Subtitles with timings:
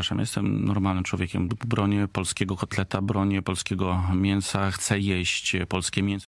[0.00, 1.48] przepraszam, jestem normalnym człowiekiem.
[1.48, 6.27] Bronię polskiego kotleta, bronię polskiego mięsa, chcę jeść polskie mięso.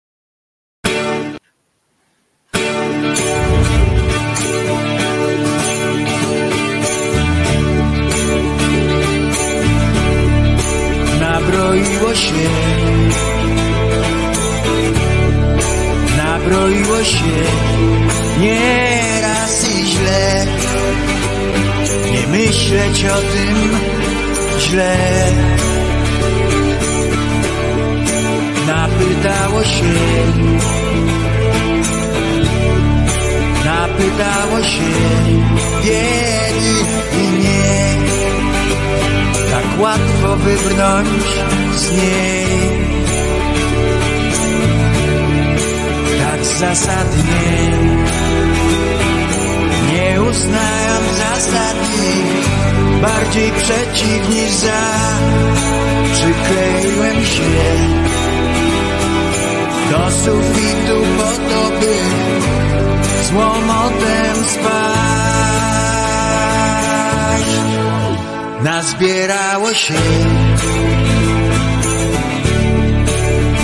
[69.78, 69.94] Się,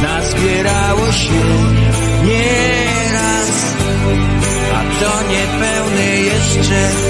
[0.01, 1.44] nazbierało się
[2.25, 3.75] nieraz,
[4.74, 7.03] a to niepełny jeszcze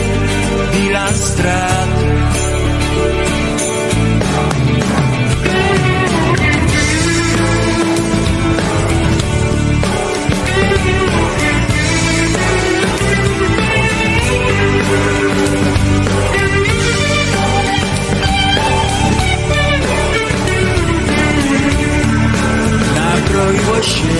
[23.83, 24.13] Nabroiło się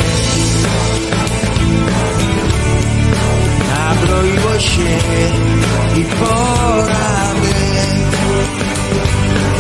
[3.70, 5.00] Nabroiło się
[6.00, 7.54] i pora by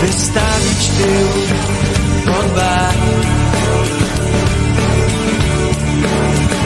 [0.07, 1.27] Wystawić tył
[2.25, 2.93] pod bar.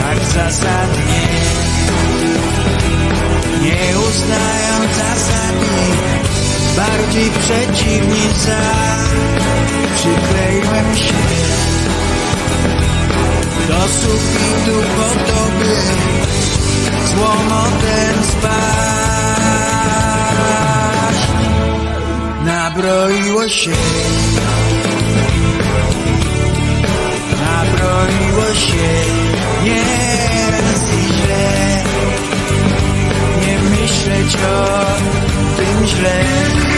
[0.01, 1.27] Tak zasadnie
[3.61, 5.67] Nie uznając zasady
[6.77, 8.57] Bardziej przeciw niż za
[9.95, 11.76] Przykleiłem się
[13.67, 15.73] do sufitu po to, by
[17.07, 18.77] z łomotem spać.
[22.45, 23.71] Nabroiło się,
[27.41, 28.89] nabroiło się
[29.63, 31.83] nieraz i źle.
[33.41, 34.85] Nie myśleć o
[35.57, 36.76] tym źle.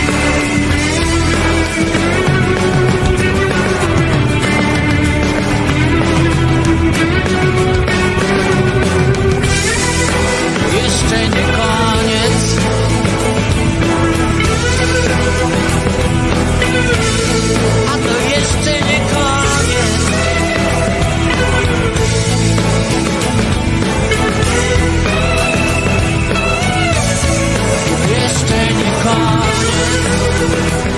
[30.11, 30.88] Thank you.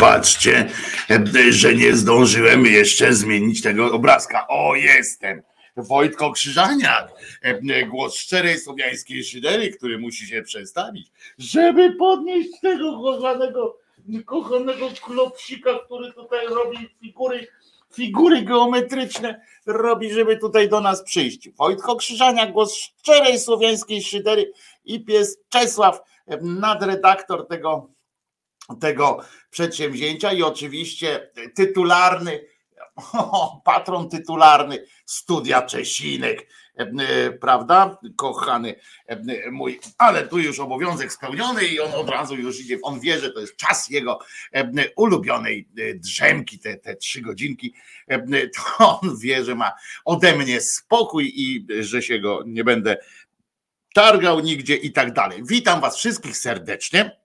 [0.00, 0.70] Patrzcie,
[1.50, 4.46] że nie zdążyłem jeszcze zmienić tego obrazka.
[4.48, 5.42] O, jestem.
[5.76, 7.12] Wojtko Krzyżaniak,
[7.88, 13.78] głos szczerej słowiańskiej szydery, który musi się przedstawić, żeby podnieść tego kochanego,
[14.24, 17.46] kochanego klopsika, który tutaj robi figury,
[17.92, 21.48] figury geometryczne, robi, żeby tutaj do nas przyjść.
[21.50, 24.52] Wojtko Krzyżaniak, głos szczerej słowiańskiej szydery
[24.84, 26.00] i pies Czesław,
[26.40, 27.90] nadredaktor tego
[28.80, 32.44] tego przedsięwzięcia i oczywiście tytularny,
[33.64, 38.74] patron tytularny studia Czesinek, e, prawda, kochany
[39.06, 43.18] e, mój, ale tu już obowiązek spełniony i on od razu już idzie, on wie,
[43.18, 44.18] że to jest czas jego
[44.52, 47.74] e, ulubionej drzemki, te, te trzy godzinki,
[48.56, 49.72] to on wie, że ma
[50.04, 52.96] ode mnie spokój i że się go nie będę
[53.94, 55.42] targał nigdzie i tak dalej.
[55.44, 57.19] Witam was wszystkich serdecznie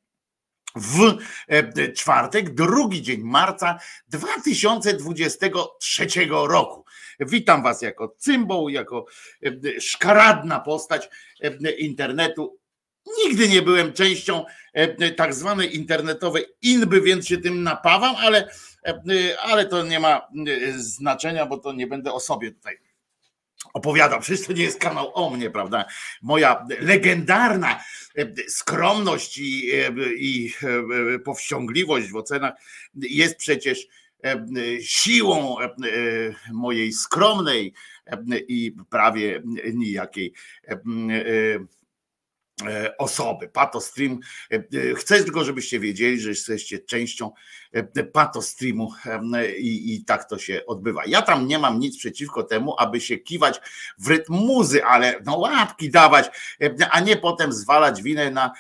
[0.76, 1.18] w
[1.48, 6.86] e, czwartek, drugi dzień marca 2023 roku.
[7.20, 9.06] Witam Was jako cymbał, jako
[9.46, 11.10] e, szkaradna postać
[11.42, 12.58] e, internetu.
[13.26, 14.46] Nigdy nie byłem częścią
[15.16, 18.50] tak zwanej internetowej inby, więc się tym napawam, ale,
[19.44, 20.28] ale to nie ma
[20.76, 22.78] znaczenia, bo to nie będę o sobie tutaj
[23.76, 24.20] opowiadał.
[24.20, 25.86] Przecież to nie jest kanał o mnie, prawda?
[26.22, 27.84] Moja legendarna
[28.18, 30.54] e, skromność i, e, i
[31.16, 32.54] e, powściągliwość w ocenach
[32.96, 33.88] jest przecież
[34.82, 35.56] siłą
[36.52, 37.74] mojej skromnej
[38.48, 39.42] i prawie
[39.74, 40.34] nijakiej
[42.98, 43.50] osoby.
[43.50, 44.20] Patostream.
[44.96, 47.32] Chcę tylko, żebyście wiedzieli, że jesteście częścią
[47.76, 48.92] E, patostreamu
[49.58, 51.02] i, i tak to się odbywa.
[51.08, 53.62] Ja tam nie mam nic przeciwko temu, aby się kiwać
[53.98, 56.26] w rytm muzy, ale no łapki dawać,
[56.92, 58.52] a nie potem zwalać winę na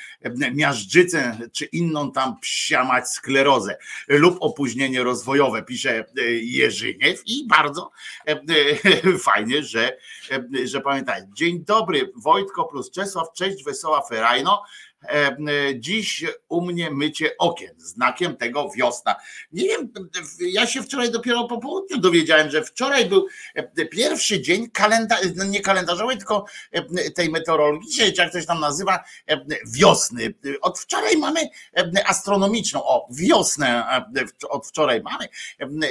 [0.53, 7.91] miażdżycę czy inną tam psiamać sklerozę lub opóźnienie rozwojowe, pisze e, Jerzyniew i bardzo
[9.33, 9.97] fajnie, że,
[10.63, 11.21] że pamiętaj.
[11.33, 14.61] Dzień dobry, Wojtko plus Czesław, cześć, wesoła Ferajno.
[15.09, 15.35] E,
[15.75, 19.15] dziś u mnie mycie okien, znakiem tego wiosna.
[19.51, 19.91] Nie wiem,
[20.39, 25.43] ja się wczoraj dopiero po południu dowiedziałem, że wczoraj był e, pierwszy dzień kalenda, no
[25.43, 29.03] nie kalendarzowej, tylko e, tej meteorologicznej, czy jak ktoś tam nazywa,
[29.65, 30.33] wiosny.
[30.61, 31.39] Od wczoraj mamy
[32.05, 33.85] astronomiczną, o, wiosnę
[34.49, 35.27] od wczoraj mamy.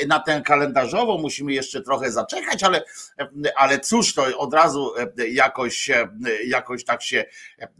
[0.06, 2.84] Na tę kalendarzową musimy jeszcze trochę zaczekać, ale,
[3.56, 4.92] ale cóż, to od razu
[5.28, 5.90] jakoś,
[6.46, 7.24] jakoś tak się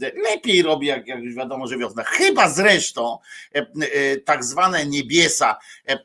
[0.01, 2.05] lepiej robi, jak, jak już wiadomo, że wiosna.
[2.05, 3.19] Chyba zresztą
[3.55, 5.99] e, e, tak zwane niebiesa e,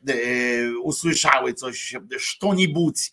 [0.82, 3.12] usłyszały coś, sztonibuc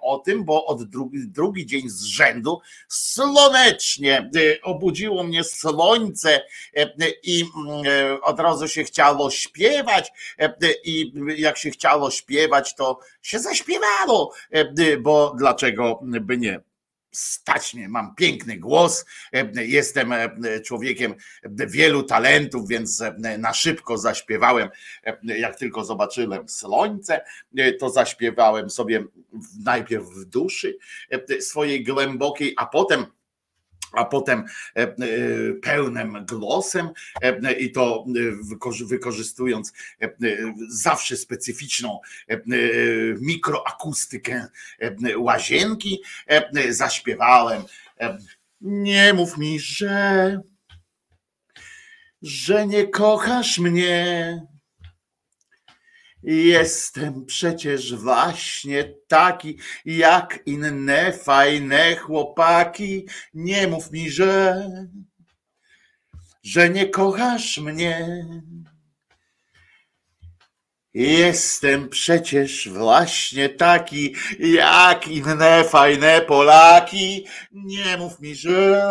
[0.00, 4.30] o tym, bo od drugi, drugi dzień z rzędu słonecznie
[4.62, 6.40] obudziło mnie słońce
[7.22, 7.44] i
[8.22, 10.12] od razu się chciało śpiewać
[10.84, 14.32] i jak się chciało śpiewać, to się zaśpiewało,
[15.00, 16.67] bo dlaczego by nie?
[17.12, 21.14] Stać mnie, mam piękny głos, e, jestem e, człowiekiem
[21.50, 24.68] wielu talentów, więc e, na szybko zaśpiewałem,
[25.22, 27.20] jak tylko zobaczyłem słońce,
[27.78, 29.04] to zaśpiewałem sobie
[29.64, 30.78] najpierw w duszy
[31.40, 33.06] swojej głębokiej, a potem
[33.92, 34.44] a potem
[34.76, 34.94] e, e,
[35.62, 36.90] pełnym głosem
[37.22, 38.04] e, i to
[38.86, 39.72] wykorzystując
[40.68, 42.00] zawsze specyficzną
[43.20, 44.46] mikroakustykę
[45.16, 46.02] łazienki,
[46.68, 47.62] zaśpiewałem.
[48.60, 50.40] Nie mów mi, że,
[52.22, 54.42] że nie kochasz mnie
[56.22, 63.06] Jestem przecież właśnie taki, jak inne fajne chłopaki.
[63.34, 64.62] Nie mów mi, że,
[66.42, 68.26] że nie kochasz mnie.
[70.94, 77.26] Jestem przecież właśnie taki, jak inne fajne Polaki.
[77.52, 78.88] Nie mów mi, że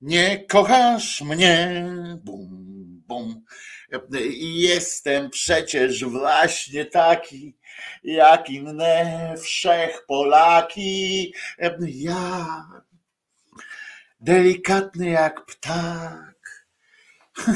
[0.00, 1.84] nie kochasz mnie.
[2.24, 2.48] Bum,
[3.06, 3.44] bum.
[4.40, 7.56] Jestem przecież właśnie taki,
[8.04, 11.34] jak inne wszech Polaki.
[11.80, 12.66] Ja
[14.20, 16.30] delikatny jak ptak.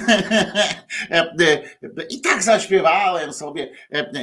[2.10, 3.72] I tak zaśpiewałem sobie.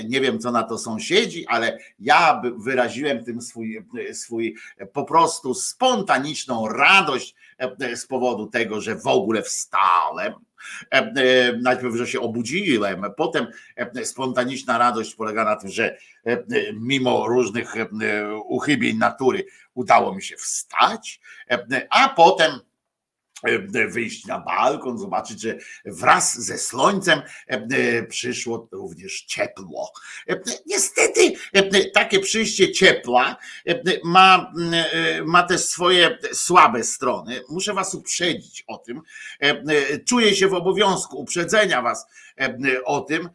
[0.09, 4.55] Nie wiem, co na to sąsiedzi, ale ja wyraziłem tym swój, swój
[4.93, 7.35] po prostu spontaniczną radość
[7.95, 10.33] z powodu tego, że w ogóle wstałem
[11.61, 15.97] najpierw, że się obudziłem, potem e, spontaniczna radość polega na tym, że
[16.73, 17.73] mimo różnych
[18.45, 21.19] uchybień natury udało mi się wstać,
[21.89, 22.70] a potem E,
[23.89, 29.91] wyjść na balkon, zobaczyć, że wraz ze słońcem e, przyszło również ciepło.
[30.29, 31.33] E, niestety
[31.93, 33.37] takie przyjście ciepła
[34.03, 34.53] ma,
[35.25, 37.41] ma też swoje słabe strony.
[37.49, 39.01] Muszę was uprzedzić o tym.
[40.05, 42.05] Czuję się w obowiązku uprzedzenia was
[42.85, 43.29] o tym.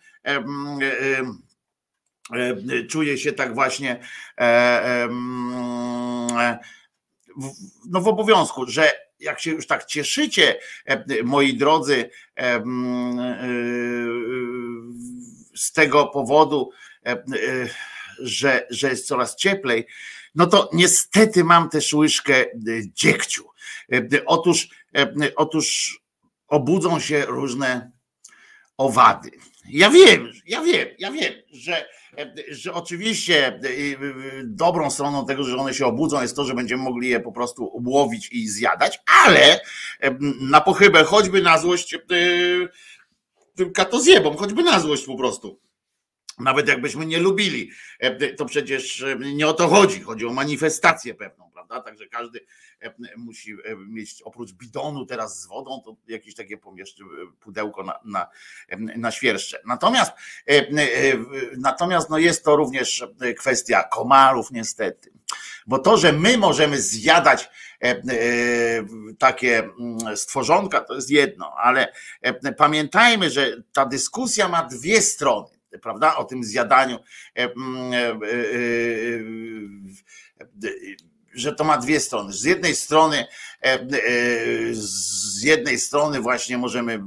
[2.88, 4.00] Czuję się tak właśnie
[7.88, 12.64] no w obowiązku, że jak się już tak cieszycie, e, moi drodzy, e, e,
[15.54, 16.70] z tego powodu,
[18.18, 19.86] że, że jest coraz cieplej,
[20.34, 22.44] no to niestety mam też łyżkę
[22.94, 23.44] dziegciu.
[24.26, 24.68] Otóż,
[25.36, 25.98] otóż
[26.48, 27.90] obudzą się różne
[28.76, 29.30] owady.
[29.68, 31.88] Ja wiem, ja wiem, ja wiem, że
[32.50, 33.60] że oczywiście
[34.44, 37.82] dobrą stroną tego, że one się obudzą, jest to, że będziemy mogli je po prostu
[37.84, 39.60] łowić i zjadać, ale
[40.40, 41.98] na pochybę, choćby na złość
[43.54, 45.60] tym katozjebom, choćby na złość po prostu.
[46.38, 47.70] Nawet jakbyśmy nie lubili,
[48.36, 49.04] to przecież
[49.34, 50.00] nie o to chodzi.
[50.00, 51.90] Chodzi o manifestację pewną, prawda?
[51.90, 52.40] Także każdy
[53.16, 53.56] musi
[53.88, 57.02] mieć oprócz bidonu teraz z wodą, to jakieś takie pomieszczy
[57.40, 58.28] pudełko na, na,
[58.96, 59.60] na świerszcze.
[59.66, 60.12] Natomiast,
[61.56, 63.06] natomiast no jest to również
[63.38, 65.10] kwestia komarów, niestety.
[65.66, 67.50] Bo to, że my możemy zjadać
[69.18, 69.68] takie
[70.14, 71.92] stworzonka, to jest jedno, ale
[72.56, 76.98] pamiętajmy, że ta dyskusja ma dwie strony prawda, o tym zjadaniu,
[81.36, 82.32] że to ma dwie strony.
[82.32, 83.26] Z jednej strony,
[84.72, 87.00] z jednej strony właśnie możemy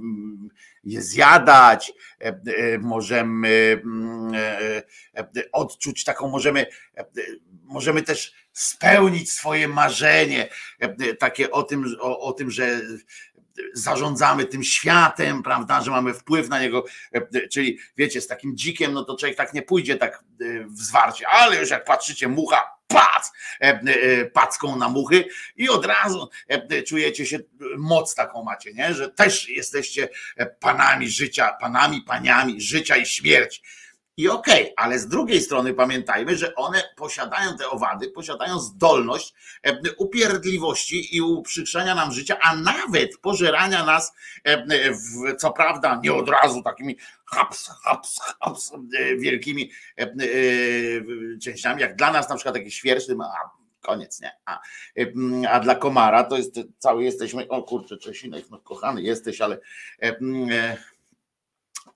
[0.83, 1.93] je zjadać,
[2.79, 3.81] możemy
[5.51, 6.65] odczuć taką, możemy,
[7.63, 10.49] możemy też spełnić swoje marzenie,
[11.19, 12.81] takie o tym, o, o tym, że
[13.73, 16.85] zarządzamy tym światem, prawda, że mamy wpływ na niego,
[17.51, 21.27] czyli wiecie, z takim dzikiem, no to człowiek tak nie pójdzie tak e, w zwarcie,
[21.27, 25.25] ale już jak patrzycie, mucha, pac, e, e, packą na muchy
[25.55, 26.29] i od razu
[26.87, 27.39] czujecie się,
[27.77, 28.93] moc taką macie, nie?
[28.93, 30.09] że też jesteście
[30.59, 33.61] panami życia, panami, paniami życia i śmierci.
[34.19, 39.33] I okej, okay, ale z drugiej strony pamiętajmy, że one posiadają te owady, posiadają zdolność
[39.63, 46.29] e, upierdliwości i uprzykrzania nam życia, a nawet pożerania nas, e, co prawda nie od
[46.29, 49.71] razu takimi haps, haps, haps, e, wielkimi
[51.43, 52.71] częściami, jak dla nas na przykład taki
[53.21, 53.49] a
[53.81, 54.31] koniec, nie?
[54.45, 54.59] A,
[55.49, 59.57] a dla komara to jest cały jesteśmy, o kurczę, Czesinek, no kochany jesteś, ale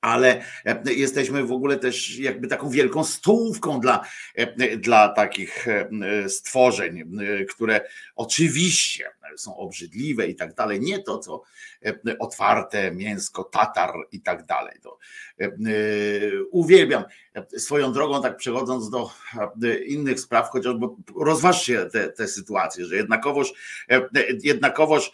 [0.04, 4.06] ale e, jesteśmy w ogóle też jakby taką wielką stołówką dla,
[4.36, 5.90] e, dla takich e,
[6.30, 7.04] stworzeń,
[7.50, 7.82] które
[8.16, 10.82] oczywiście są obrzydliwe i tak dalej.
[10.82, 11.44] Nie to, co
[12.20, 14.80] otwarte mięsko, tatar i tak dalej.
[14.82, 14.98] To
[16.52, 17.04] uwielbiam.
[17.58, 19.10] Swoją drogą, tak przechodząc do
[19.86, 23.54] innych spraw, chociażby rozważcie te, te sytuacje, że jednakowoż,
[24.44, 25.12] jednakowoż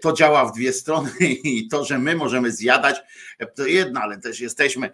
[0.00, 1.10] to działa w dwie strony
[1.44, 3.02] i to, że my możemy zjadać,
[3.54, 4.90] to jedno, ale też jesteśmy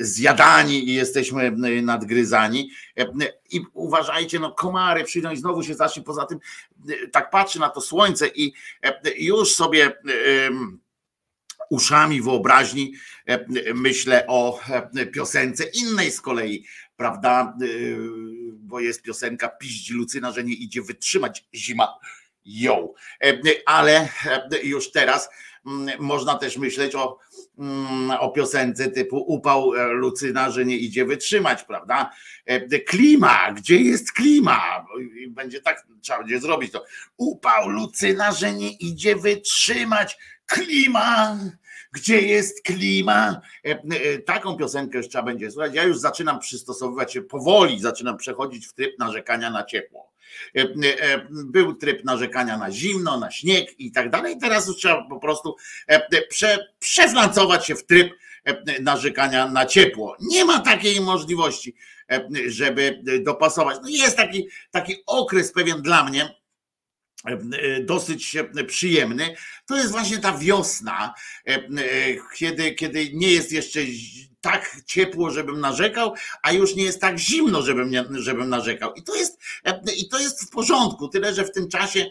[0.00, 1.50] zjadani i jesteśmy
[1.82, 2.70] nadgryzani.
[3.50, 6.02] I uważajcie, no komary przyjdą i znowu się zacznie.
[6.02, 6.38] Poza tym
[7.12, 8.52] tak patrzy na to słońce i
[9.16, 9.92] już sobie
[11.70, 12.94] uszami wyobraźni
[13.74, 14.60] myślę o
[15.12, 17.56] piosence innej z kolei, prawda?
[18.52, 21.94] Bo jest piosenka Piździ Lucyna, że nie idzie wytrzymać zima.
[22.44, 22.94] Ją.
[23.66, 24.08] Ale
[24.62, 25.28] już teraz
[25.98, 27.23] można też myśleć o Mm,
[28.20, 32.10] o piosence typu upał e, Lucyna, że nie idzie wytrzymać, prawda?
[32.46, 34.86] E, klima, gdzie jest klima?
[35.28, 36.84] Będzie tak, trzeba będzie zrobić to.
[37.16, 40.18] Upał Lucyna, że nie idzie wytrzymać.
[40.46, 41.38] Klima,
[41.92, 43.40] gdzie jest klima?
[43.62, 45.74] E, taką piosenkę już trzeba będzie słuchać.
[45.74, 50.13] Ja już zaczynam przystosowywać się powoli, zaczynam przechodzić w tryb narzekania na ciepło.
[50.56, 54.38] E, e, był tryb narzekania na zimno, na śnieg i tak dalej.
[54.40, 58.12] Teraz już trzeba po prostu e, prze, przeflancować się w tryb
[58.80, 60.16] narzekania na ciepło.
[60.20, 61.74] Nie ma takiej możliwości,
[62.46, 63.78] żeby dopasować.
[63.82, 66.34] No jest taki, taki okres pewien dla mnie,
[67.80, 69.34] dosyć przyjemny,
[69.66, 71.14] to jest właśnie ta wiosna,
[72.36, 73.80] kiedy, kiedy nie jest jeszcze
[74.44, 78.94] tak ciepło, żebym narzekał, a już nie jest tak zimno, żebym, nie, żebym narzekał.
[78.94, 79.38] I to, jest,
[79.96, 82.06] I to jest w porządku, tyle że w tym czasie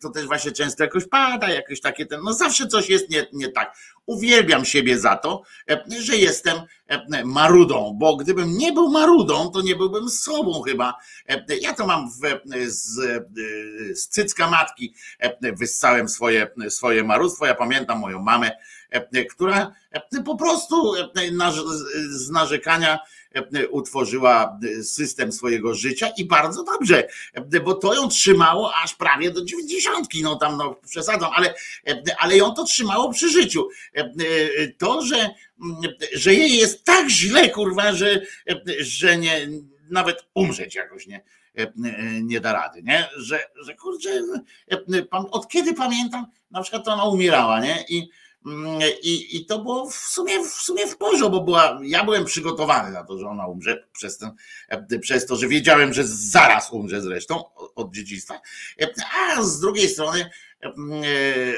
[0.00, 3.48] to też właśnie często jakoś pada, jakieś takie ten, no zawsze coś jest nie, nie
[3.48, 3.76] tak.
[4.06, 5.42] Uwielbiam siebie za to,
[6.00, 6.56] że jestem
[7.24, 10.94] marudą, bo gdybym nie był marudą, to nie byłbym sobą chyba.
[11.60, 12.20] Ja to mam w,
[12.66, 13.00] z,
[13.94, 14.94] z cycka matki,
[15.42, 17.46] wyssałem swoje, swoje marudstwo.
[17.46, 18.50] Ja pamiętam moją mamę,
[19.30, 19.74] która
[20.24, 20.92] po prostu
[22.08, 22.98] z narzekania
[23.70, 27.08] utworzyła system swojego życia i bardzo dobrze,
[27.64, 31.54] bo to ją trzymało aż prawie do dziewięćdziesiątki, no tam no przesadzam, ale,
[32.18, 33.68] ale ją to trzymało przy życiu.
[34.78, 35.30] To, że,
[36.14, 38.20] że jej jest tak źle, kurwa, że,
[38.80, 39.48] że nie,
[39.90, 41.24] nawet umrzeć jakoś nie,
[42.22, 43.08] nie da rady, nie?
[43.16, 44.22] Że, że kurczę,
[45.30, 47.84] od kiedy pamiętam, na przykład ona umierała, nie?
[47.88, 48.08] I,
[49.02, 52.92] i, I to było w sumie, w sumie w porządku, bo była, ja byłem przygotowany
[52.92, 54.30] na to, że ona umrze przez, ten,
[55.00, 58.40] przez to, że wiedziałem, że zaraz umrze zresztą od dziedzictwa.
[59.36, 60.30] A z drugiej strony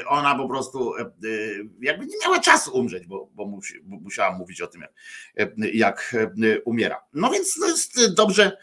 [0.07, 0.93] ona po prostu
[1.81, 4.83] jakby nie miała czasu umrzeć, bo, bo, musi, bo musiała mówić o tym,
[5.35, 6.15] jak, jak
[6.65, 7.01] umiera.
[7.13, 8.57] No więc to jest dobrze,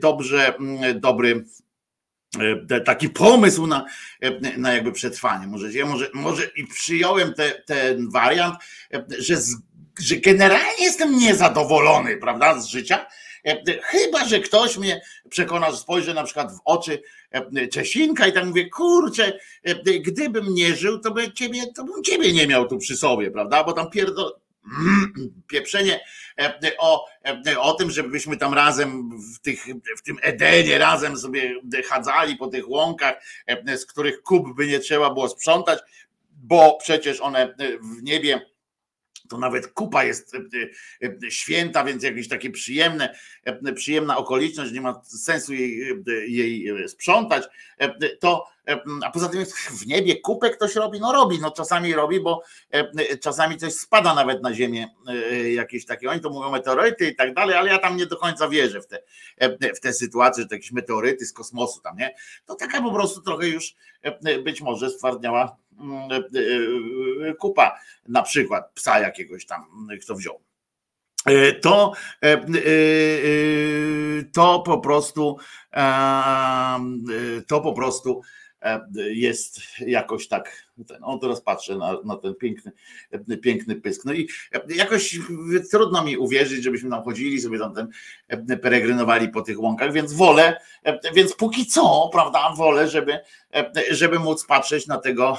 [0.00, 0.54] dobrze,
[0.94, 1.65] dobry E,
[2.84, 3.86] taki pomysł na,
[4.20, 5.46] e, na jakby przetrwanie.
[5.46, 8.54] Może, ja może, może i przyjąłem te, ten wariant,
[8.94, 9.36] e, że,
[9.98, 13.06] że generalnie jestem niezadowolony, prawda, z życia.
[13.82, 17.02] Chyba, że ktoś mnie przekona, że spojrzę na przykład w oczy
[17.72, 19.38] Czesinka i tak mówię, kurczę,
[20.00, 23.64] gdybym nie żył, to, by ciebie, to bym ciebie nie miał tu przy sobie, prawda?
[23.64, 24.32] Bo tam pierdol,
[25.48, 26.00] pieprzenie
[26.38, 27.06] e, o,
[27.46, 29.64] e, o tym, żebyśmy tam razem w, tych,
[29.98, 31.54] w tym Edenie razem sobie
[31.88, 33.14] chadzali po tych łąkach,
[33.46, 35.78] e, z których kup by nie trzeba było sprzątać,
[36.30, 37.54] bo przecież one
[37.98, 38.40] w niebie
[39.28, 40.36] to nawet kupa jest
[41.30, 43.18] święta, więc jakieś takie przyjemne,
[43.74, 45.94] przyjemna okoliczność, nie ma sensu jej,
[46.26, 47.44] jej sprzątać,
[48.20, 48.46] to
[49.04, 52.42] a poza tym w niebie kupę ktoś robi, no robi, no czasami robi, bo
[53.20, 54.88] czasami coś spada nawet na ziemię,
[55.54, 58.48] jakieś takie, oni to mówią meteoryty i tak dalej, ale ja tam nie do końca
[58.48, 59.02] wierzę w te,
[59.76, 62.14] w te sytuacje, że to jakieś meteoryty z kosmosu tam, nie?
[62.46, 63.74] To taka po prostu trochę już
[64.44, 65.56] być może stwardniała
[67.38, 70.40] kupa, na przykład psa jakiegoś tam, kto wziął.
[71.62, 71.92] To,
[74.32, 75.36] to po prostu
[77.46, 78.45] to po prostu E,
[78.94, 82.72] jest jakoś tak, ten, o teraz patrzę na, na ten piękny,
[83.42, 84.04] piękny pysk.
[84.04, 84.28] No i
[84.68, 85.20] jakoś
[85.70, 87.88] trudno mi uwierzyć, żebyśmy tam chodzili, sobie tam ten
[88.28, 93.18] e, peregrynowali po tych łąkach, więc wolę, e, więc póki co, prawda, wolę, żeby,
[93.90, 95.38] żeby móc patrzeć na tego,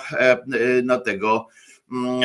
[0.84, 1.48] na tego
[1.92, 2.22] mm,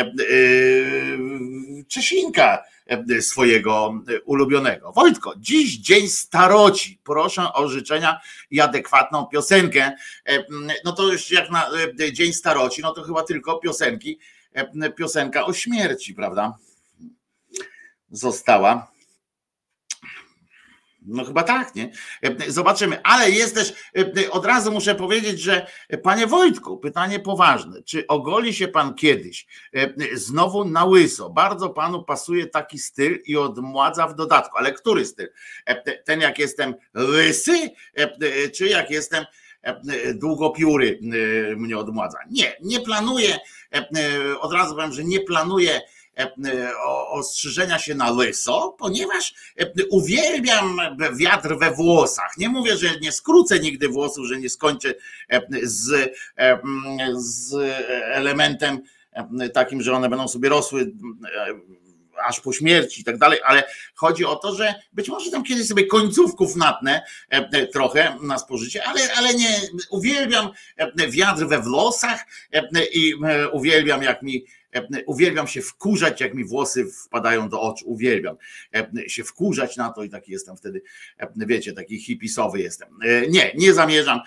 [1.89, 2.72] Czesinka, E,
[3.21, 4.93] swojego e, ulubionego.
[4.93, 7.01] Wojtko, dziś dzień staroci.
[7.05, 9.93] Proszę o życzenia i adekwatną piosenkę.
[10.27, 10.45] E,
[10.85, 11.71] no to już jak na
[12.13, 14.19] dzień staroci, no to chyba tylko piosenki,
[14.97, 16.59] piosenka o śmierci, prawda?
[18.11, 18.92] Została.
[21.07, 21.93] No chyba tak, nie?
[22.49, 23.73] Zobaczymy, ale jest też,
[24.31, 25.67] od razu muszę powiedzieć, że
[26.03, 27.83] panie Wojtku, pytanie poważne.
[27.83, 29.47] Czy ogoli się pan kiedyś
[30.13, 31.31] znowu na łyso?
[31.31, 35.29] Bardzo panu pasuje taki styl i odmładza w dodatku, ale który styl?
[36.05, 37.71] Ten jak jestem łysy,
[38.55, 39.25] czy jak jestem
[40.15, 40.99] długopióry
[41.57, 42.19] mnie odmładza?
[42.31, 43.39] Nie, nie planuję,
[44.41, 46.02] od razu powiem, że nie planuję E, e,
[47.09, 50.79] ostrzyżenia się na łyso, ponieważ e, uwielbiam
[51.17, 52.39] wiatr we włosach.
[52.39, 54.95] Nie mówię, że nie skrócę nigdy włosów, że nie skończę
[55.63, 56.13] z,
[57.15, 57.55] z
[58.05, 58.81] elementem
[59.55, 60.93] takim, że one będą sobie rosły
[62.25, 65.67] aż po śmierci i tak dalej, ale chodzi o to, że być może tam kiedyś
[65.67, 67.03] sobie końcówków natnę
[67.73, 70.51] trochę na spożycie, ale, ale nie, uwielbiam
[71.09, 72.27] wiatr we włosach
[72.93, 73.15] i
[73.53, 74.45] uwielbiam jak mi
[75.07, 77.85] Uwielbiam się wkurzać, jak mi włosy wpadają do oczu.
[77.89, 78.37] Uwielbiam
[79.07, 80.83] się wkurzać na to i taki jestem wtedy,
[81.37, 82.89] wiecie, taki hipisowy jestem.
[83.29, 84.21] Nie, nie zamierzam,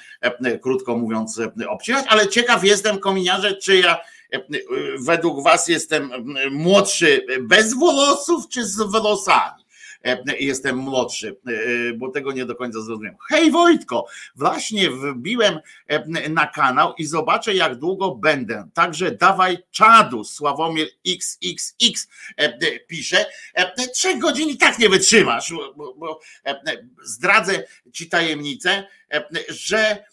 [0.62, 3.97] krótko mówiąc, obcinać, ale ciekaw jestem, kominiarze, czy ja
[4.99, 6.12] według was jestem
[6.51, 9.64] młodszy bez włosów, czy z włosami?
[10.05, 13.17] E, jestem młodszy, e, bo tego nie do końca zrozumiałem.
[13.29, 18.69] Hej Wojtko, właśnie wbiłem e, na kanał i zobaczę jak długo będę.
[18.73, 22.07] Także dawaj czadu, Sławomir XXX
[22.87, 23.25] pisze.
[23.93, 26.19] Trzech godzin i tak nie wytrzymasz, bo, bo
[27.03, 28.87] zdradzę ci tajemnicę,
[29.49, 30.05] że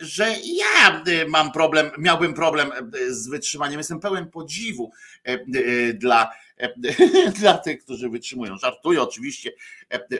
[0.00, 2.70] że ja mam problem, miałbym problem
[3.08, 3.78] z wytrzymaniem.
[3.78, 4.92] Jestem pełen podziwu
[5.94, 6.30] dla
[7.40, 8.56] dla tych, którzy wytrzymują.
[8.58, 9.52] Żartuję oczywiście,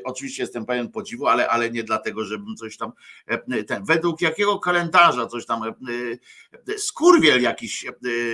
[0.05, 2.93] oczywiście jestem pełen podziwu, ale, ale nie dlatego, żebym coś tam,
[3.67, 5.63] ten, według jakiego kalendarza coś tam,
[6.79, 7.87] skurwiel jakiś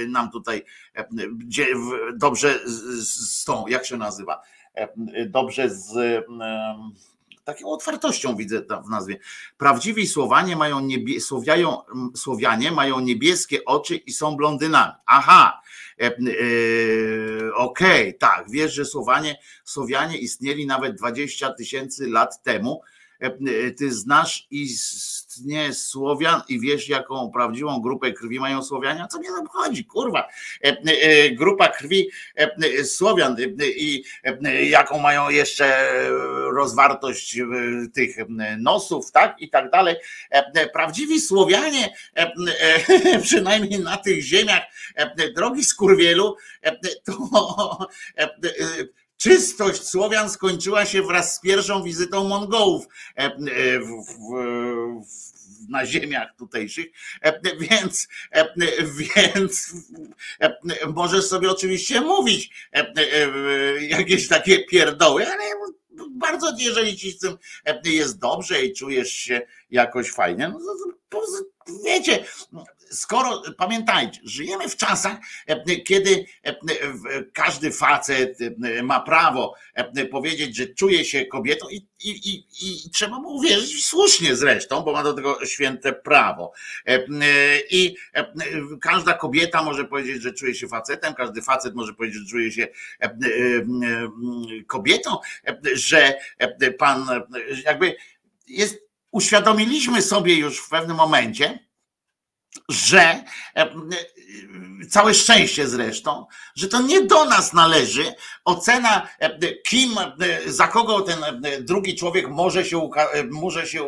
[0.08, 0.64] nam tutaj
[2.14, 2.58] dobrze
[3.02, 4.42] z tą, jak się nazywa,
[5.26, 6.24] dobrze z
[7.44, 9.18] taką otwartością widzę w nazwie.
[9.57, 11.83] Prawdziwi Słowanie mają niebie, Słowiają,
[12.16, 14.92] Słowianie mają niebieskie oczy i są blondynami.
[15.07, 15.62] Aha,
[16.00, 16.11] e, e,
[17.55, 22.81] okej, okay, tak, wiesz, że Słowanie, Słowianie istnieli nawet 20 tysięcy lat temu.
[23.20, 29.06] E, ty znasz istnienie Słowian i wiesz, jaką prawdziwą grupę krwi mają Słowianie?
[29.11, 30.28] Co mnie tam chodzi, kurwa?
[31.33, 32.11] Grupa krwi
[32.85, 33.37] Słowian
[33.76, 34.04] i
[34.70, 35.92] jaką mają jeszcze
[36.52, 37.38] rozwartość
[37.94, 38.16] tych
[38.59, 39.37] nosów, tak?
[39.40, 39.96] I tak dalej.
[40.72, 41.94] Prawdziwi Słowianie,
[43.22, 44.62] przynajmniej na tych ziemiach,
[45.37, 46.37] drogi skurwielu,
[47.04, 47.12] to
[49.20, 53.30] Czystość Słowian skończyła się wraz z pierwszą wizytą Mongołów e, e,
[53.80, 56.87] w, w, na ziemiach tutejszych,
[57.22, 58.09] e, więc,
[59.16, 59.74] więc
[60.94, 62.68] możesz sobie oczywiście mówić
[63.80, 65.44] jakieś takie pierdoły, ale
[66.11, 67.37] bardzo jeżeli ci z tym
[67.85, 70.61] jest dobrze i czujesz się jakoś fajnie, no
[71.09, 71.22] to,
[71.85, 72.24] wiecie,
[72.90, 76.55] skoro pamiętajcie, żyjemy w czasach, e, kiedy e,
[77.33, 79.55] każdy facet e, ma prawo
[80.11, 82.44] powiedzieć, że czuje się kobietą i, i, i,
[82.87, 86.53] i trzeba mu uwierzyć słusznie zresztą, bo ma do tego święte prawo.
[87.70, 87.96] I
[88.81, 92.68] każda kobieta może powiedzieć, że czuje się facetem, każdy facet może powiedzieć, że czuje się
[94.66, 95.16] kobietą,
[95.74, 96.14] że
[96.79, 97.07] pan
[97.64, 97.96] jakby
[98.48, 98.79] jest,
[99.11, 101.69] uświadomiliśmy sobie już w pewnym momencie,
[102.68, 103.24] że
[104.90, 109.08] całe szczęście zresztą, że to nie do nas należy ocena,
[109.66, 109.90] kim,
[110.46, 111.18] za kogo ten
[111.60, 112.90] drugi człowiek może się,
[113.30, 113.82] może się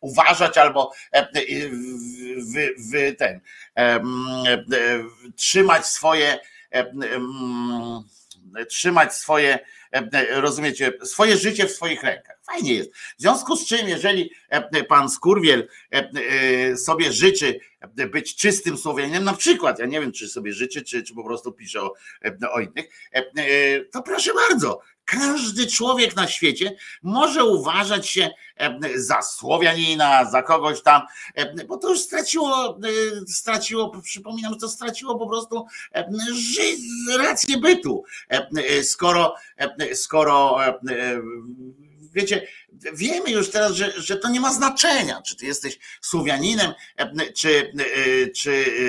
[0.00, 0.92] uważać albo
[3.18, 3.40] ten,
[5.36, 6.38] trzymać swoje
[8.68, 9.58] trzymać swoje,
[10.30, 12.39] rozumiecie, swoje życie w swoich rękach.
[12.50, 12.94] Fajnie jest.
[12.94, 16.10] W związku z czym, jeżeli e, pan Skurwiel e,
[16.70, 17.60] e, sobie życzy
[18.12, 21.52] być czystym Słowianinem, na przykład, ja nie wiem, czy sobie życzy, czy, czy po prostu
[21.52, 21.94] pisze o,
[22.52, 23.10] o innych,
[23.92, 28.30] to proszę bardzo, każdy człowiek na świecie może uważać się
[28.94, 31.02] za Słowianina, za kogoś tam,
[31.68, 32.78] bo to już straciło,
[33.28, 35.66] straciło, przypominam, że to straciło po prostu
[37.18, 38.04] rację bytu.
[38.82, 39.34] Skoro,
[39.94, 40.58] skoro
[42.12, 42.46] wiecie,
[42.92, 47.72] wiemy już teraz, że, że to nie ma znaczenia, czy ty jesteś Słowianinem, e, czy,
[47.78, 48.82] e, czy e,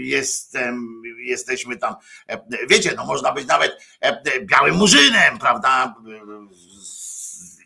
[0.00, 1.94] jestem, jesteśmy tam,
[2.68, 3.86] wiecie, no można być nawet
[4.42, 5.94] białym murzynem, prawda?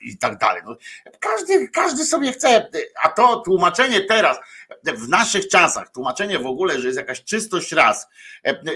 [0.00, 0.62] I tak dalej.
[0.66, 0.76] No,
[1.20, 2.70] każdy, każdy sobie chce,
[3.02, 4.38] a to tłumaczenie teraz,
[4.84, 8.06] w naszych czasach, tłumaczenie w ogóle, że jest jakaś czystość ras,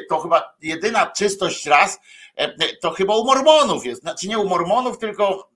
[0.08, 1.98] to chyba jedyna czystość ras,
[2.80, 4.00] to chyba u Mormonów jest.
[4.00, 5.50] Znaczy nie u Mormonów, tylko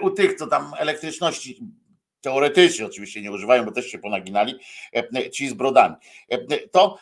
[0.00, 1.60] u tych, co tam elektryczności
[2.20, 4.54] teoretycznie oczywiście nie używają, bo też się ponaginali,
[4.92, 5.94] e, ci z brodami,
[6.28, 6.98] e, to,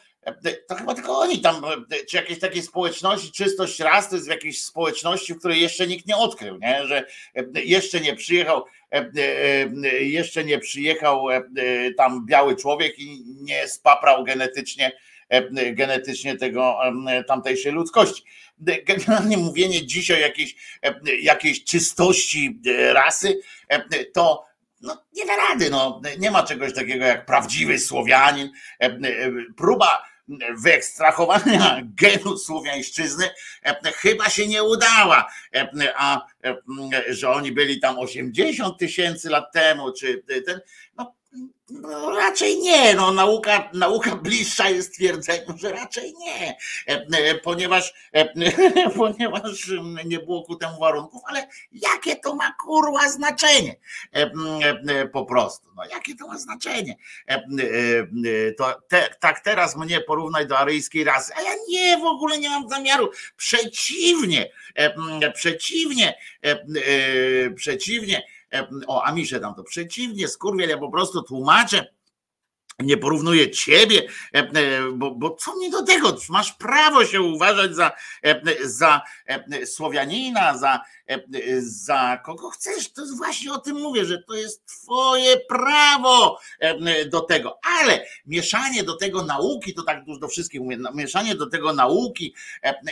[0.68, 1.62] to chyba tylko oni tam,
[2.08, 6.06] czy jakieś takiej społeczności, czystość raz to jest w jakiejś społeczności, w której jeszcze nikt
[6.06, 6.86] nie odkrył, nie?
[6.86, 7.06] że
[7.64, 8.64] jeszcze nie przyjechał,
[10.00, 11.26] jeszcze nie przyjechał
[11.96, 14.92] tam biały człowiek i nie spaprał genetycznie
[15.72, 16.78] genetycznie tego
[17.26, 18.22] tamtejszej ludzkości
[18.58, 20.56] generalnie mówienie dziś o jakiejś,
[21.22, 23.40] jakiejś czystości e, rasy,
[24.12, 24.44] to
[24.80, 25.70] no, nie da rady.
[25.70, 26.00] No.
[26.18, 28.50] Nie ma czegoś takiego jak prawdziwy Słowianin.
[29.56, 30.02] Próba
[30.58, 33.30] wyekstrahowania genu słowiańszczyzny
[33.94, 35.30] chyba się nie udała,
[35.96, 36.26] a
[37.08, 40.60] że oni byli tam 80 tysięcy lat temu, czy ten,
[40.96, 41.14] no
[41.68, 42.94] no, raczej nie.
[42.94, 46.56] No, nauka, nauka bliższa jest twierdzeniu, że raczej nie,
[46.88, 48.50] e, e, ponieważ, e,
[48.96, 49.70] ponieważ
[50.04, 53.76] nie było ku temu warunków, ale jakie to ma kurwa znaczenie?
[55.12, 55.68] Po prostu.
[55.76, 56.96] No, jakie to ma znaczenie?
[58.58, 62.48] To te, tak teraz mnie porównaj do aryjskiej rasy, a ja nie, w ogóle nie
[62.48, 63.10] mam zamiaru.
[63.36, 64.50] Przeciwnie,
[65.34, 66.14] przeciwnie,
[67.56, 68.22] przeciwnie
[68.86, 71.93] o Amisze tam to przeciwnie, skurwiel, ja po prostu tłumaczę
[72.78, 76.16] nie porównuję ciebie, e, e, bo, bo co mnie do tego?
[76.28, 77.92] Masz prawo się uważać za,
[78.24, 79.02] e, za
[79.66, 80.80] Słowianina, za,
[81.58, 82.92] za kogo chcesz.
[82.92, 86.40] To jest właśnie o tym mówię, że to jest twoje prawo
[87.10, 87.58] do tego.
[87.80, 92.34] Ale mieszanie do tego nauki, to tak dużo do wszystkich mówię, mieszanie do tego nauki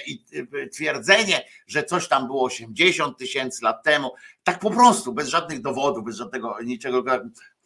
[0.07, 0.25] i
[0.73, 4.11] twierdzenie, że coś tam było 80 tysięcy lat temu,
[4.45, 7.03] tak po prostu, bez żadnych dowodów, bez żadnego niczego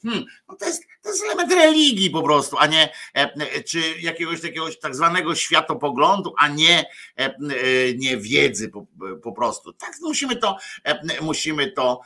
[0.06, 4.40] Hmm, no to, jest, to jest element religii po prostu, a nie e, czy jakiegoś
[4.40, 6.84] takiego tak zwanego światopoglądu, a nie,
[7.18, 7.34] e, e,
[7.96, 8.86] nie wiedzy po,
[9.22, 9.72] po prostu.
[9.72, 10.56] Tak musimy to,
[11.20, 12.00] musimy to,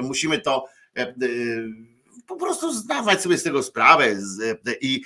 [0.00, 0.64] musimy to
[2.26, 4.16] po prostu zdawać sobie z tego sprawę
[4.80, 5.02] i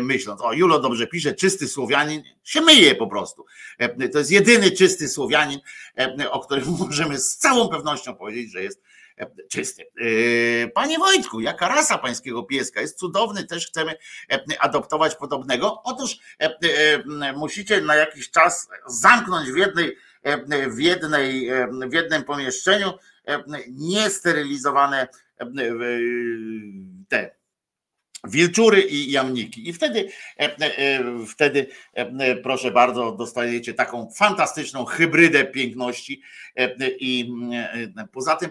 [0.00, 3.44] myśląc, o Julo dobrze pisze, czysty Słowianin się myje po prostu.
[4.12, 5.60] To jest jedyny czysty Słowianin,
[6.30, 8.87] o którym możemy z całą pewnością powiedzieć, że jest
[9.50, 9.84] czysty.
[9.96, 12.80] Yy, panie Wojtku, jaka rasa pańskiego pieska?
[12.80, 13.94] Jest cudowny, też chcemy
[14.32, 15.82] e, adoptować podobnego.
[15.84, 16.58] Otóż e,
[17.22, 19.96] e, musicie na jakiś czas zamknąć w jednej,
[20.68, 21.50] w jednej,
[21.88, 22.92] w jednym pomieszczeniu
[23.68, 25.08] niesterylizowane
[27.08, 27.37] te
[28.24, 29.68] wilczury i jamniki.
[29.68, 36.22] I wtedy, e, e, wtedy, e, proszę bardzo, dostajecie taką fantastyczną hybrydę piękności.
[37.00, 37.32] I
[38.12, 38.50] poza tym,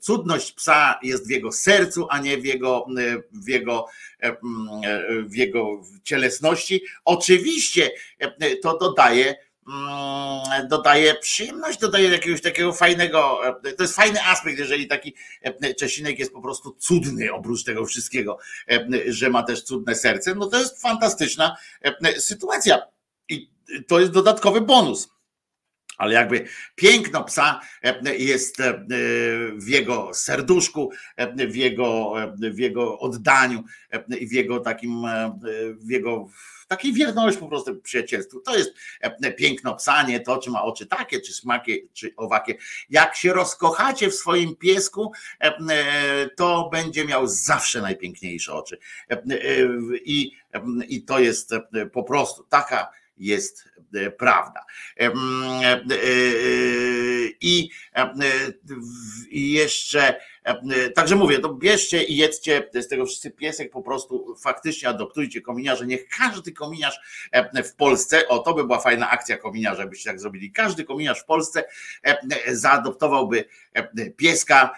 [0.00, 2.86] cudność psa jest w jego sercu, a nie w jego,
[3.32, 3.86] w jego,
[5.26, 6.82] w jego cielesności.
[7.04, 7.90] Oczywiście
[8.62, 9.45] to dodaje Mm,
[10.68, 13.40] dodaje przyjemność, dodaje jakiegoś takiego fajnego,
[13.76, 18.38] to jest fajny aspekt, jeżeli taki e, Czesinek jest po prostu cudny oprócz tego wszystkiego,
[18.70, 22.82] e, że ma też cudne serce, no to jest fantastyczna e, sytuacja
[23.28, 23.50] i
[23.86, 25.15] to jest dodatkowy bonus.
[25.96, 27.60] Ale jakby piękno psa
[28.18, 28.62] jest
[29.56, 30.90] w jego serduszku,
[31.48, 33.64] w jego, w jego oddaniu,
[34.08, 35.02] w jego takim,
[35.78, 36.28] w jego
[36.68, 38.40] takiej wierność po prostu przyjacielstwu.
[38.40, 42.54] To jest e, piękno psa, nie to, czy ma oczy takie, czy smakie, czy owakie.
[42.90, 48.78] Jak się rozkochacie w swoim piesku, e, e, to będzie miał zawsze najpiękniejsze oczy.
[50.04, 50.32] I,
[50.88, 51.50] i to jest
[51.92, 53.68] po prostu taka jest
[54.18, 54.60] prawda.
[57.40, 57.70] I,
[59.30, 60.35] i jeszcze E,
[60.94, 65.86] także mówię, to bierzcie i jedzcie z tego wszyscy piesek, po prostu faktycznie adoptujcie kominiarze.
[65.86, 67.00] Niech każdy kominiarz
[67.32, 70.52] e, w Polsce, o to by była fajna akcja kominiarza, byście tak zrobili.
[70.52, 71.64] Każdy kominiarz w Polsce
[72.02, 72.16] e,
[72.56, 73.44] zaadoptowałby
[74.16, 74.70] pieska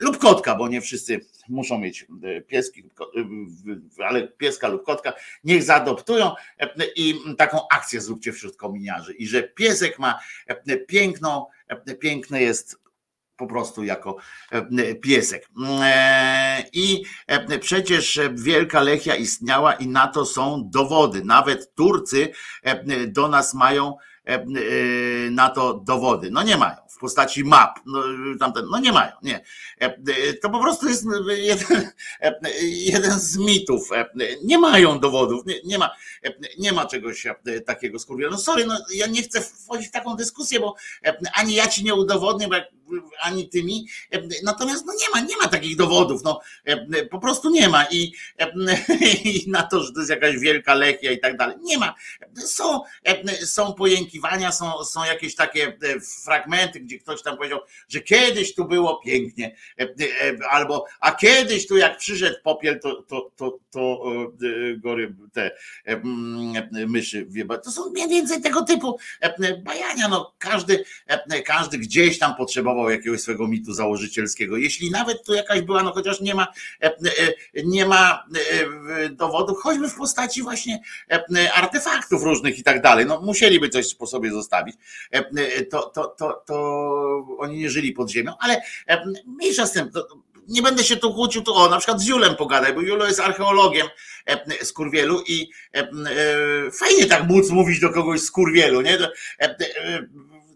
[0.00, 2.06] lub kotka, bo nie wszyscy muszą mieć
[2.46, 2.84] pieski,
[4.08, 5.12] ale pieska lub kotka,
[5.44, 6.34] niech zaadoptują
[6.96, 9.14] i taką akcję zróbcie wśród kominiarzy.
[9.14, 10.18] I że piesek ma
[10.86, 11.46] piękną,
[12.00, 12.87] piękne jest
[13.38, 14.16] po prostu jako
[14.50, 15.48] e, piesek.
[15.82, 21.24] E, I e, przecież Wielka Lechia istniała i na to są dowody.
[21.24, 22.28] Nawet Turcy
[23.06, 23.96] do nas mają
[25.30, 26.30] na to dowody.
[26.30, 27.80] No nie mają w postaci map.
[27.86, 28.02] No,
[28.40, 29.44] tamten, no nie mają, nie.
[30.42, 31.90] To po prostu jest jeden,
[32.62, 33.90] jeden z mitów.
[34.44, 35.90] Nie mają dowodów, nie, nie ma,
[36.58, 37.26] nie ma czegoś
[37.66, 38.30] takiego skurwiela.
[38.30, 40.74] No sorry, no ja nie chcę wchodzić w taką dyskusję, bo
[41.34, 42.77] ani ja ci nie udowodnię, bo jak
[43.22, 43.88] ani tymi.
[44.44, 46.22] Natomiast no nie ma, nie ma takich dowodów.
[46.22, 46.40] No,
[47.10, 47.84] po prostu nie ma.
[47.90, 48.12] I,
[49.24, 51.56] I na to, że to jest jakaś wielka lechia i tak dalej.
[51.62, 51.94] Nie ma.
[52.36, 52.80] Są,
[53.44, 55.78] są pojękiwania, są, są jakieś takie
[56.24, 59.56] fragmenty, gdzie ktoś tam powiedział, że kiedyś tu było pięknie.
[60.50, 64.02] Albo, a kiedyś tu jak przyszedł popiel, to, to, to, to
[64.76, 65.50] gory te
[66.86, 68.98] myszy wie, To są mniej więcej tego typu
[69.64, 70.08] bajania.
[70.08, 70.84] No, każdy,
[71.44, 74.56] każdy gdzieś tam potrzebował jakiegoś swojego mitu założycielskiego.
[74.56, 76.46] Jeśli nawet tu jakaś była, no chociaż nie ma,
[76.82, 77.32] e, e,
[77.64, 80.82] nie ma e, dowodu, choćby w postaci właśnie
[81.54, 83.06] artefaktów różnych i tak dalej.
[83.06, 84.76] No musieliby coś po sobie zostawić.
[85.70, 88.62] To, to, to, to oni nie żyli pod ziemią, ale
[89.26, 89.90] mniejsza z tym,
[90.48, 93.20] nie będę się tu kłócił, tu o, na przykład z Julem pogadaj, bo Julo jest
[93.20, 93.86] archeologiem
[94.62, 95.50] z Kurwielu i
[96.72, 98.98] fajnie tak móc mówić do kogoś z Kurwielu, nie?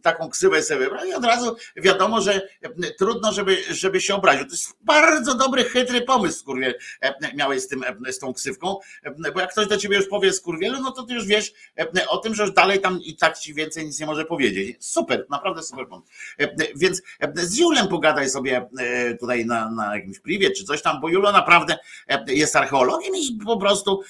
[0.03, 2.49] Taką ksywę sobie wybrał i od razu wiadomo, że
[2.99, 4.45] trudno, żeby, żeby się obraził.
[4.45, 6.75] To jest bardzo dobry, chytry pomysł, skurwiel,
[7.35, 8.77] miałeś z, tym, z tą ksywką,
[9.35, 11.53] bo jak ktoś do ciebie już powie skurwielu, no to ty już wiesz
[12.09, 14.77] o tym, że już dalej tam i tak ci więcej nic nie może powiedzieć.
[14.81, 16.09] Super, naprawdę super pomysł.
[16.77, 17.03] Więc
[17.35, 18.69] z Julem pogadaj sobie
[19.21, 21.79] tutaj na, na jakimś priwie czy coś tam, bo Julo naprawdę
[22.27, 24.03] jest archeologiem i po prostu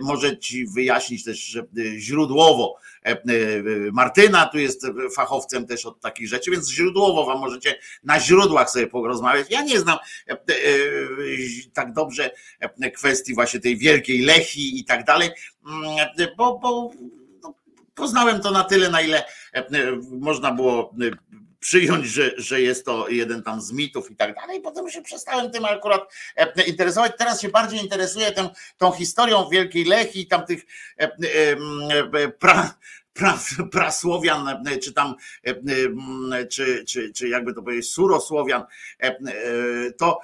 [0.00, 1.58] może ci wyjaśnić też
[1.96, 2.76] źródłowo
[3.92, 8.86] Martyna tu jest fachowcem też od takich rzeczy, więc źródłowo wam możecie na źródłach sobie
[8.86, 9.46] porozmawiać.
[9.50, 9.98] Ja nie znam
[11.72, 12.30] tak dobrze
[12.94, 15.30] kwestii właśnie tej wielkiej Lechi i tak dalej,
[15.66, 16.90] mm, bo, bo
[17.42, 17.54] no,
[17.94, 19.24] poznałem to na tyle, na ile
[20.10, 20.94] można było
[21.66, 24.60] przyjąć, że, że jest to jeden tam z mitów i tak dalej.
[24.60, 27.12] Potem się przestałem tym akurat e, interesować.
[27.18, 30.66] Teraz się bardziej interesuję tą, tą historią Wielkiej Lechi i tamtych
[31.00, 31.10] e,
[32.12, 32.74] e, pra,
[33.12, 33.38] pra,
[33.72, 35.14] prasłowian, czy tam,
[36.50, 38.64] czy, czy, czy jakby to powiedzieć, surosłowian,
[39.98, 40.20] to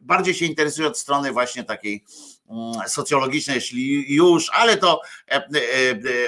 [0.00, 2.04] bardziej się interesuję od strony właśnie takiej
[2.50, 5.00] mm, socjologicznej, jeśli już, ale to,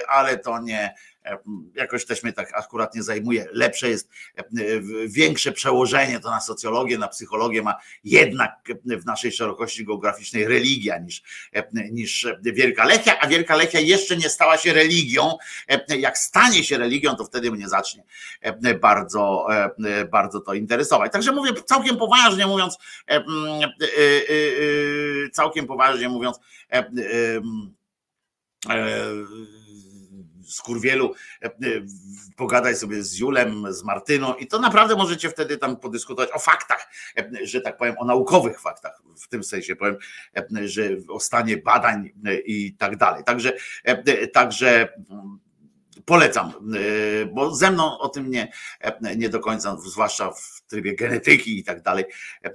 [0.09, 0.95] ale to nie,
[1.75, 3.47] jakoś też mnie tak akurat nie zajmuje.
[3.53, 4.09] Lepsze jest,
[5.07, 8.53] większe przełożenie to na socjologię, na psychologię ma jednak
[8.85, 11.23] w naszej szerokości geograficznej religia niż,
[11.91, 15.37] niż Wielka Lechia, a Wielka Lechia jeszcze nie stała się religią.
[15.99, 18.05] Jak stanie się religią, to wtedy mnie zacznie
[18.81, 19.47] bardzo,
[20.11, 21.13] bardzo to interesować.
[21.13, 22.79] Także mówię całkiem poważnie mówiąc,
[25.33, 26.41] całkiem poważnie mówiąc,
[30.47, 31.51] Skurwielu, e, e,
[32.37, 36.88] pogadaj sobie z Julem, z Martyną i to naprawdę możecie wtedy tam podyskutować o faktach,
[37.19, 39.97] e, że tak powiem, o naukowych faktach, w tym sensie powiem,
[40.65, 42.11] że o stanie badań
[42.45, 43.25] i tak dalej.
[43.25, 43.53] Także,
[44.33, 44.88] także
[46.05, 46.53] polecam,
[47.33, 48.53] bo ze mną o tym nie,
[49.17, 52.04] nie do końca, zwłaszcza w trybie genetyki i tak dalej,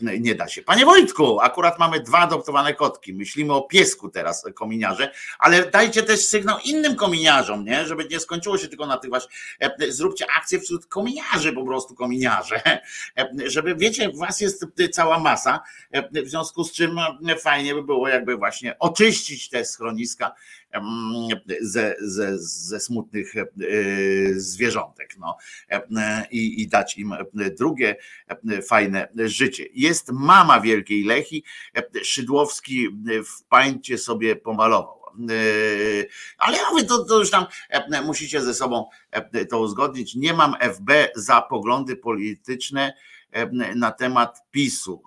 [0.01, 0.61] nie da się.
[0.61, 3.13] Panie Wojtku, akurat mamy dwa adoptowane kotki.
[3.13, 7.85] Myślimy o piesku teraz, kominiarze, ale dajcie też sygnał innym kominiarzom, nie?
[7.85, 9.29] żeby nie skończyło się tylko na tych właśnie.
[9.89, 12.61] Zróbcie akcję wśród kominiarzy, po prostu kominiarze,
[13.45, 15.59] żeby wiecie, was jest cała masa,
[16.11, 16.99] w związku z czym
[17.39, 20.31] fajnie by było jakby właśnie oczyścić te schroniska
[21.61, 23.45] ze, ze, ze smutnych e,
[24.35, 25.37] zwierzątek no,
[26.31, 27.95] i, i dać im drugie
[28.67, 29.65] fajne życie.
[29.73, 31.43] Jest mama Wielkiej Lechi,
[32.03, 35.01] Szydłowski w pańcie sobie pomalował.
[36.37, 37.45] Ale ja mówię, to, to już tam
[38.05, 38.89] musicie ze sobą
[39.49, 40.15] to uzgodnić.
[40.15, 42.93] Nie mam FB za poglądy polityczne
[43.75, 45.03] na temat PiSu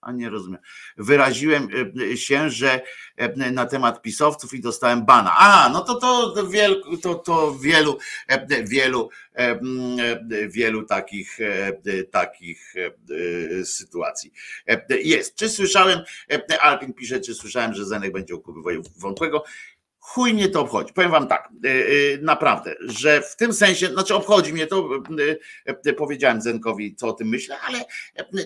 [0.00, 0.60] a nie rozumiem.
[0.96, 1.68] Wyraziłem
[2.12, 2.80] e, się, że
[3.16, 5.36] e, na temat pisowców i dostałem bana.
[5.36, 7.98] A, no to to, wiel, to, to wielu,
[8.28, 9.10] e, wielu,
[10.48, 11.38] wielu takich,
[12.10, 12.74] takich
[13.64, 14.32] sytuacji
[14.90, 15.34] jest.
[15.34, 16.00] Czy słyszałem,
[16.60, 18.60] Alpin pisze, czy słyszałem, że Zenek będzie Kuby
[18.96, 19.44] Wątłego
[20.00, 20.92] chuj mnie to obchodzi.
[20.92, 24.88] Powiem wam tak, y, y, naprawdę, że w tym sensie, znaczy obchodzi mnie to,
[25.86, 27.84] y, powiedziałem Zenkowi, co o tym myślę, ale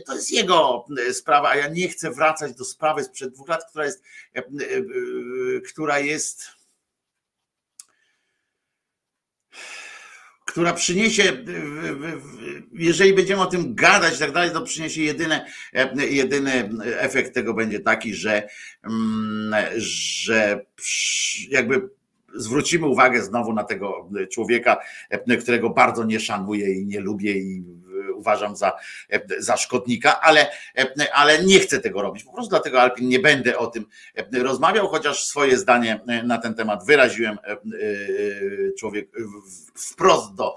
[0.06, 3.84] to jest jego sprawa, a ja nie chcę wracać do sprawy sprzed dwóch lat, która
[3.84, 4.02] jest,
[5.66, 6.46] która jest
[10.54, 11.44] która przyniesie,
[12.72, 15.46] jeżeli będziemy o tym gadać i tak dalej, to przyniesie jedyne,
[16.10, 18.48] jedyny efekt tego będzie taki, że,
[18.84, 20.66] mm, że
[21.48, 21.88] jakby
[22.34, 24.76] zwrócimy uwagę znowu na tego człowieka,
[25.42, 27.64] którego bardzo nie szanuję i nie lubię i
[28.24, 28.72] uważam za,
[29.38, 30.50] za szkodnika, ale,
[31.12, 32.24] ale nie chcę tego robić.
[32.24, 33.86] Po prostu dlatego Alpin nie będę o tym
[34.32, 37.38] rozmawiał, chociaż swoje zdanie na ten temat wyraziłem
[38.78, 39.08] człowiek
[39.74, 40.56] wprost do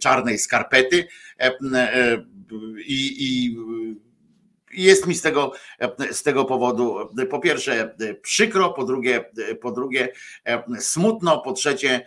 [0.00, 1.08] czarnej skarpety
[2.86, 3.56] i, i
[4.72, 5.52] jest mi z tego,
[6.10, 6.96] z tego powodu
[7.30, 9.24] po pierwsze przykro, po drugie,
[9.60, 10.12] po drugie
[10.78, 12.06] smutno, po trzecie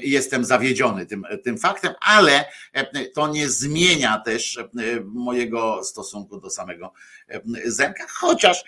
[0.00, 4.66] jestem zawiedziony tym, tym faktem, ale e, to nie zmienia też e,
[5.04, 6.92] mojego stosunku do samego
[7.28, 8.64] e, Zenka, chociaż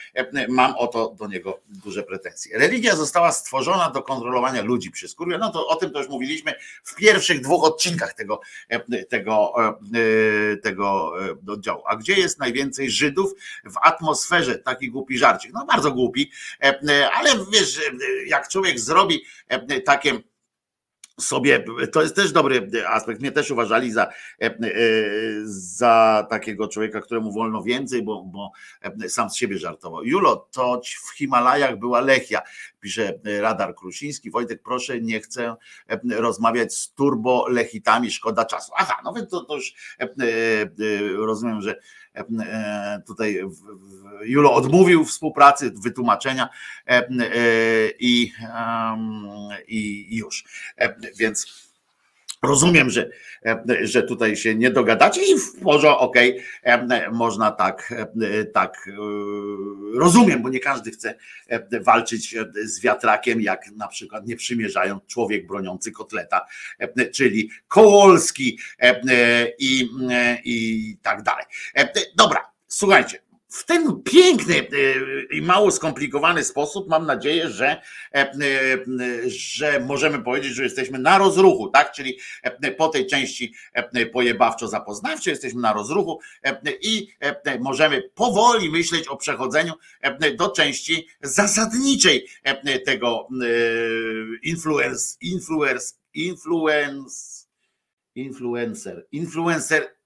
[0.49, 2.59] mam o to do niego duże pretensje.
[2.59, 6.95] Religia została stworzona do kontrolowania ludzi przez kurwę, no to o tym też mówiliśmy w
[6.95, 8.40] pierwszych dwóch odcinkach tego,
[9.09, 9.55] tego,
[10.62, 11.12] tego
[11.49, 11.82] oddziału.
[11.86, 13.32] A gdzie jest najwięcej Żydów
[13.64, 14.59] w atmosferze?
[14.59, 15.53] Taki głupi żarcik.
[15.55, 16.30] No bardzo głupi,
[17.12, 17.80] ale wiesz,
[18.26, 19.24] jak człowiek zrobi
[19.84, 20.20] takie
[21.21, 23.21] sobie, to jest też dobry aspekt.
[23.21, 24.11] Mnie też uważali za, e,
[24.41, 24.55] e,
[25.45, 28.51] za takiego człowieka, któremu wolno więcej, bo, bo
[29.09, 30.05] sam z siebie żartował.
[30.05, 30.81] Julo, to
[31.13, 32.43] w Himalajach była Lechia,
[32.81, 34.31] pisze Radar Krusiński.
[34.31, 35.57] Wojtek, proszę, nie chcę
[36.11, 38.73] rozmawiać z turbolechitami, szkoda czasu.
[38.77, 40.07] Aha, no więc to, to już e,
[41.17, 41.75] rozumiem, że
[42.12, 42.12] E,
[43.07, 43.41] tutaj
[44.25, 46.49] Julo odmówił współpracy, wytłumaczenia
[46.87, 47.09] e,
[47.99, 48.33] i,
[49.69, 50.45] i już.
[51.19, 51.72] Więc
[52.43, 53.11] Rozumiem, że,
[53.47, 57.95] e, że tutaj się nie dogadacie i w porządku, okej, okay, można tak,
[58.55, 58.88] tak,
[59.95, 61.14] rozumiem, bo nie każdy chce
[61.80, 66.47] walczyć z wiatrakiem, jak na przykład nie przymierzając człowiek broniący kotleta,
[67.12, 68.59] czyli Kołolski
[69.59, 69.88] i,
[70.45, 71.45] i tak dalej.
[72.16, 73.18] Dobra, słuchajcie,
[73.53, 74.66] w ten piękny e,
[75.36, 77.82] i mało skomplikowany sposób mam nadzieję, że,
[78.14, 78.32] e, e,
[79.26, 81.92] że możemy powiedzieć, że jesteśmy na rozruchu, tak?
[81.92, 82.18] Czyli
[82.76, 83.55] po tej części
[84.12, 86.20] pojebawczo-zapoznawczej jesteśmy na rozruchu
[86.80, 87.09] i
[87.61, 89.72] możemy powoli myśleć o przechodzeniu
[90.36, 92.28] do części zasadniczej
[92.84, 93.28] tego
[94.42, 97.46] influence, influence, influence,
[98.14, 100.01] influencer, influencer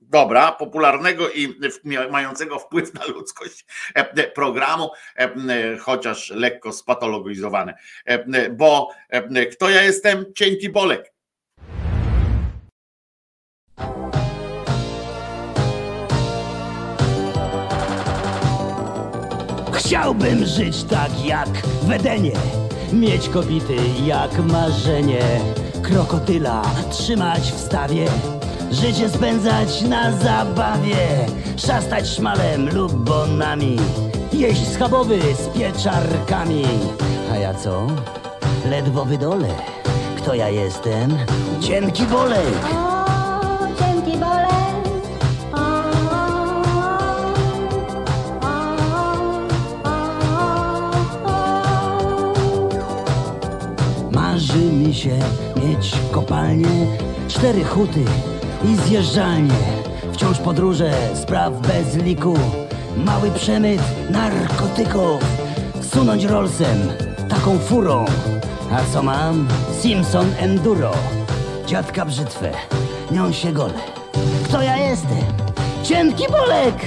[0.00, 1.54] dobra, popularnego i
[2.10, 7.74] mającego wpływ na ludzkość e, programu, e, chociaż lekko spatologizowane.
[8.04, 8.90] E, bo
[9.52, 10.24] kto ja jestem?
[10.34, 11.12] Cienki Bolek.
[19.74, 21.48] Chciałbym żyć tak jak
[21.82, 22.32] w Edenie
[22.92, 23.76] Mieć kobity
[24.06, 25.22] jak marzenie
[25.82, 28.06] Krokodyla trzymać w stawie
[28.70, 33.76] Życie spędzać na zabawie Szastać szmalem lub bonami
[34.32, 36.64] Jeść schabowy z pieczarkami.
[37.32, 37.86] A ja co?
[38.70, 39.48] Ledwo wydole
[40.16, 41.16] Kto ja jestem?
[41.60, 42.64] Cienki bolek
[54.12, 55.18] Marzy mi się
[55.56, 56.86] mieć kopalnię
[57.28, 58.04] Cztery huty
[58.64, 59.54] i zjeżdżalnie.
[60.12, 62.34] Wciąż podróże spraw bez liku.
[62.96, 63.80] Mały przemyt
[64.10, 65.20] narkotyków.
[65.92, 66.78] Sunąć Rollsem,
[67.28, 68.04] taką furą.
[68.72, 69.48] A co mam?
[69.80, 70.90] Simpson Enduro.
[71.66, 72.50] Dziadka brzytwę,
[73.10, 73.80] nią się gole.
[74.44, 75.18] Kto ja jestem?
[75.82, 76.86] Cienki Bolek!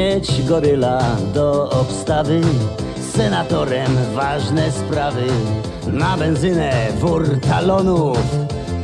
[0.00, 1.00] Mieć goryla
[1.34, 2.40] do obstawy
[3.16, 5.26] senatorem ważne sprawy
[5.92, 8.18] Na benzynę wór talonów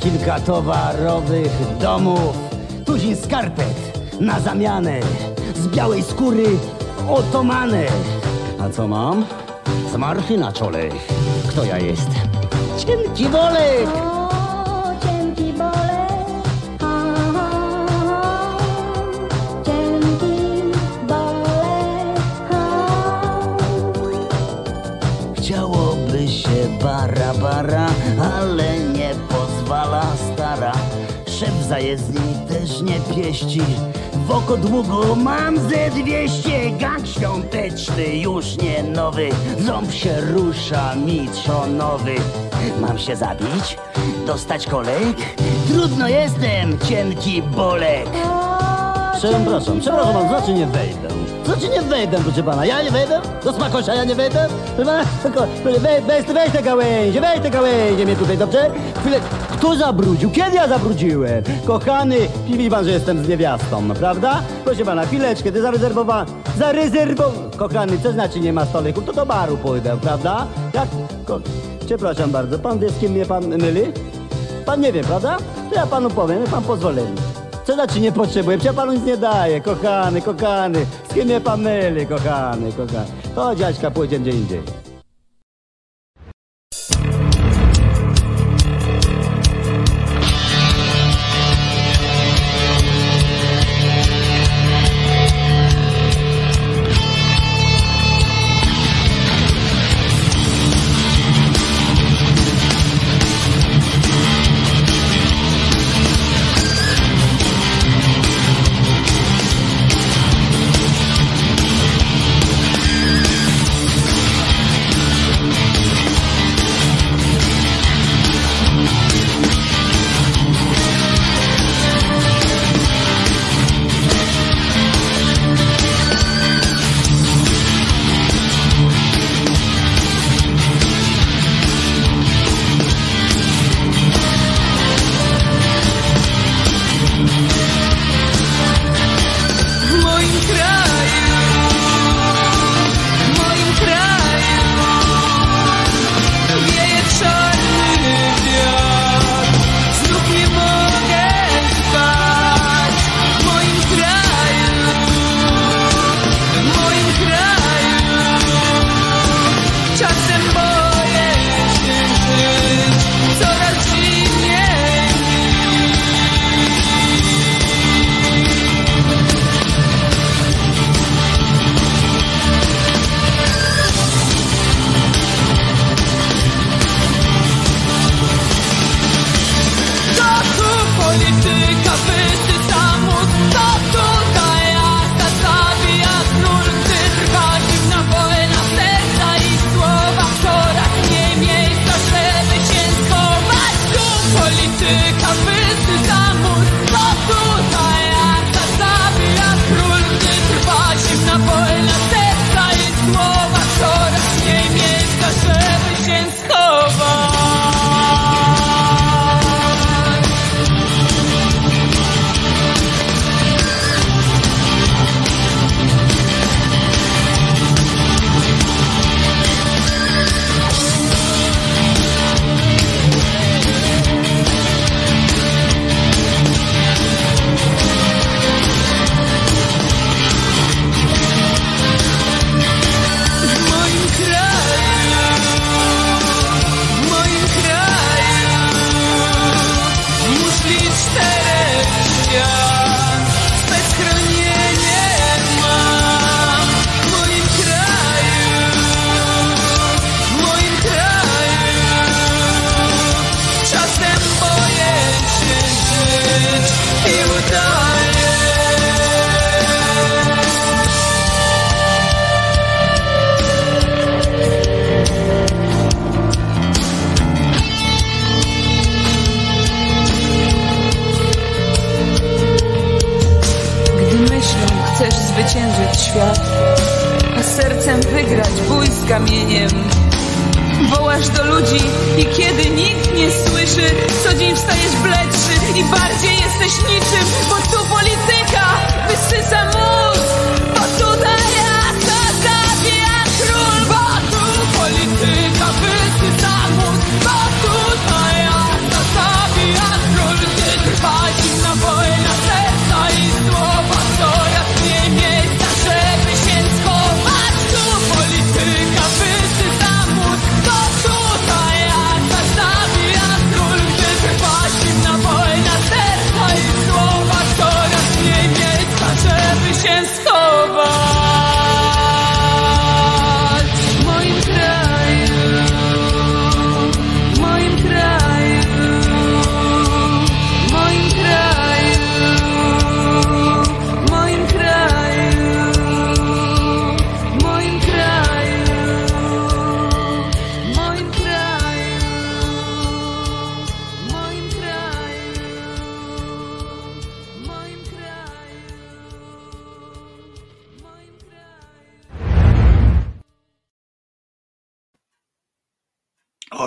[0.00, 2.36] Kilka towarowych domów
[2.84, 5.00] Tuzin skarpet na zamianę
[5.54, 6.46] Z białej skóry
[7.08, 7.86] otomany
[8.60, 9.24] A co mam?
[9.92, 10.88] Zmarchy na czole
[11.48, 12.28] Kto ja jestem?
[12.78, 14.15] Cienki bolek!
[27.56, 30.02] Ale nie pozwala
[30.34, 30.72] stara.
[31.26, 33.60] Szef zajezdni też nie pieści.
[34.26, 39.28] W oko długo mam ze dwieście Gang świąteczny już nie nowy
[39.58, 42.14] Ząb się rusza mi trzonowy
[42.80, 43.76] Mam się zabić?
[44.26, 45.16] Dostać kolek?
[45.68, 48.08] Trudno jestem, cienki bolek
[49.18, 51.05] Przepraszam, przepraszam, znaczy nie wejdę.
[51.46, 52.66] Znaczy nie wejdę, proszę pana.
[52.66, 53.20] Ja nie wejdę?
[53.44, 54.48] Do smakosia ja nie wejdę?
[54.76, 55.04] Proszę pana,
[55.64, 58.70] weź, weź, te gałęzie, weź te gałęzie mnie tutaj, dobrze?
[59.00, 59.20] Chwilę,
[59.50, 60.30] kto zabrudził?
[60.30, 61.42] Kiedy ja zabrudziłem?
[61.64, 62.16] Kochany,
[62.46, 64.42] widzi pan, że jestem z niewiastą, no, prawda?
[64.64, 66.26] Proszę pana, chwileczkę, ty zarezerwowałem,
[66.58, 67.50] zarezerwowałem.
[67.56, 69.02] Kochany, co znaczy nie ma stoliku?
[69.02, 70.46] To do baru pójdę, prawda?
[70.74, 70.88] Jak?
[71.26, 71.40] Ko...
[71.86, 73.82] Przepraszam bardzo, pan wie, z kim mnie pan myli?
[74.64, 75.36] Pan nie wie, prawda?
[75.70, 77.35] To ja panu powiem, pan pozwolenie.
[77.66, 78.58] Co znaczy nie potrzebuję?
[78.58, 80.86] Przecież panu nic nie daję, kochany, kochany.
[81.10, 83.06] Z kim mnie pan myli, kochany, kochany.
[83.34, 84.85] Chodź, Jaśka, pójdziemy gdzie indziej.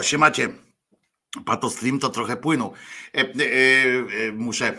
[0.10, 0.50] O, siemacie.
[1.46, 2.74] Patostream to trochę płynął.
[3.16, 4.78] E, e, e, muszę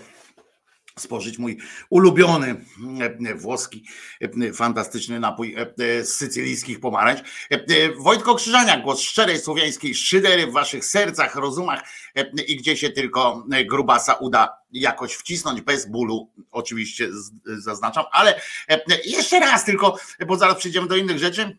[0.99, 1.59] spożyć mój
[1.91, 2.65] ulubiony
[3.01, 3.85] e, włoski
[4.21, 7.21] e, fantastyczny napój e, e, z sycylijskich pomarańcz.
[7.21, 11.83] E, e, Wojtko Krzyżania, głos szczerej słowiańskiej szydery w waszych sercach, rozumach
[12.17, 17.09] e, i gdzie się tylko e, grubasa uda jakoś wcisnąć bez bólu, oczywiście
[17.45, 21.59] zaznaczam, ale e, e, jeszcze raz tylko, bo zaraz przejdziemy do innych rzeczy.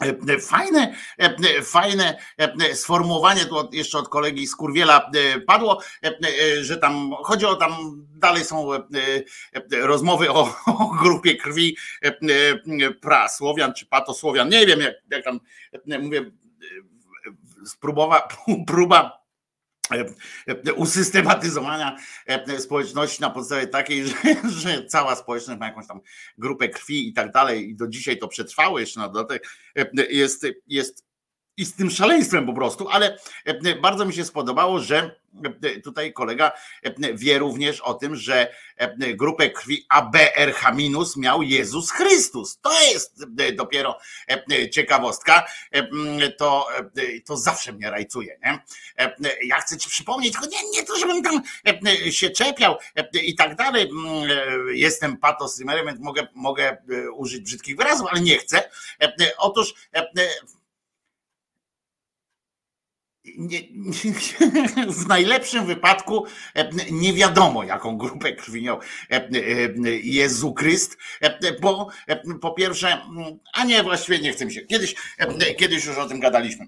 [0.00, 5.10] E, Fajne, e, fajne e, sformułowanie tu od- jeszcze od kolegi z Kurwiela
[5.46, 5.80] padło,
[6.60, 7.72] że tam chodzi o tam
[8.14, 8.68] dalej są
[9.82, 11.76] rozmowy o, o grupie krwi
[13.00, 14.48] prasłowian czy patosłowian.
[14.48, 15.40] Nie wiem jak, jak tam
[16.02, 16.30] mówię,
[17.66, 18.28] spróbowa,
[18.66, 19.19] próba
[20.76, 24.14] usystematyzowania e, społeczności na podstawie takiej, że,
[24.50, 26.00] że cała społeczność ma jakąś tam
[26.38, 27.70] grupę krwi i tak dalej.
[27.70, 29.48] I do dzisiaj to przetrwało jeszcze na dodatek.
[29.76, 31.09] E, jest, jest
[31.60, 35.16] i z tym szaleństwem po prostu, ale e, bardzo mi się spodobało, że
[35.64, 36.52] e, tutaj kolega
[36.82, 42.58] e, wie również o tym, że e, grupę krwi ABRH- miał Jezus Chrystus.
[42.60, 43.98] To jest e, dopiero
[44.52, 45.46] e, ciekawostka.
[45.72, 45.82] E,
[46.38, 48.38] To, e, to zawsze mnie rajcuje.
[48.44, 48.58] Nie?
[48.98, 51.42] E, Ja chcę ci przypomnieć, tylko nie, nie to, żebym tam
[52.06, 53.82] e, się czepiał e, i tak dalej.
[54.28, 58.70] E, Jestem patostreamerem, więc mogę, mogę e, użyć brzydkich wyrazów, ale nie chcę.
[59.02, 59.74] E, Otóż
[63.38, 63.60] nie,
[65.04, 69.28] w najlepszym wypadku e, nie wiadomo, jaką grupę krwi miał e, e,
[70.02, 70.98] Jezu Chryst,
[71.60, 71.88] bo
[72.40, 74.60] po pierwsze, mm, a nie, właściwie nie chcę się.
[74.60, 74.94] Kiedyś,
[75.58, 76.66] kiedyś już o tym gadaliśmy.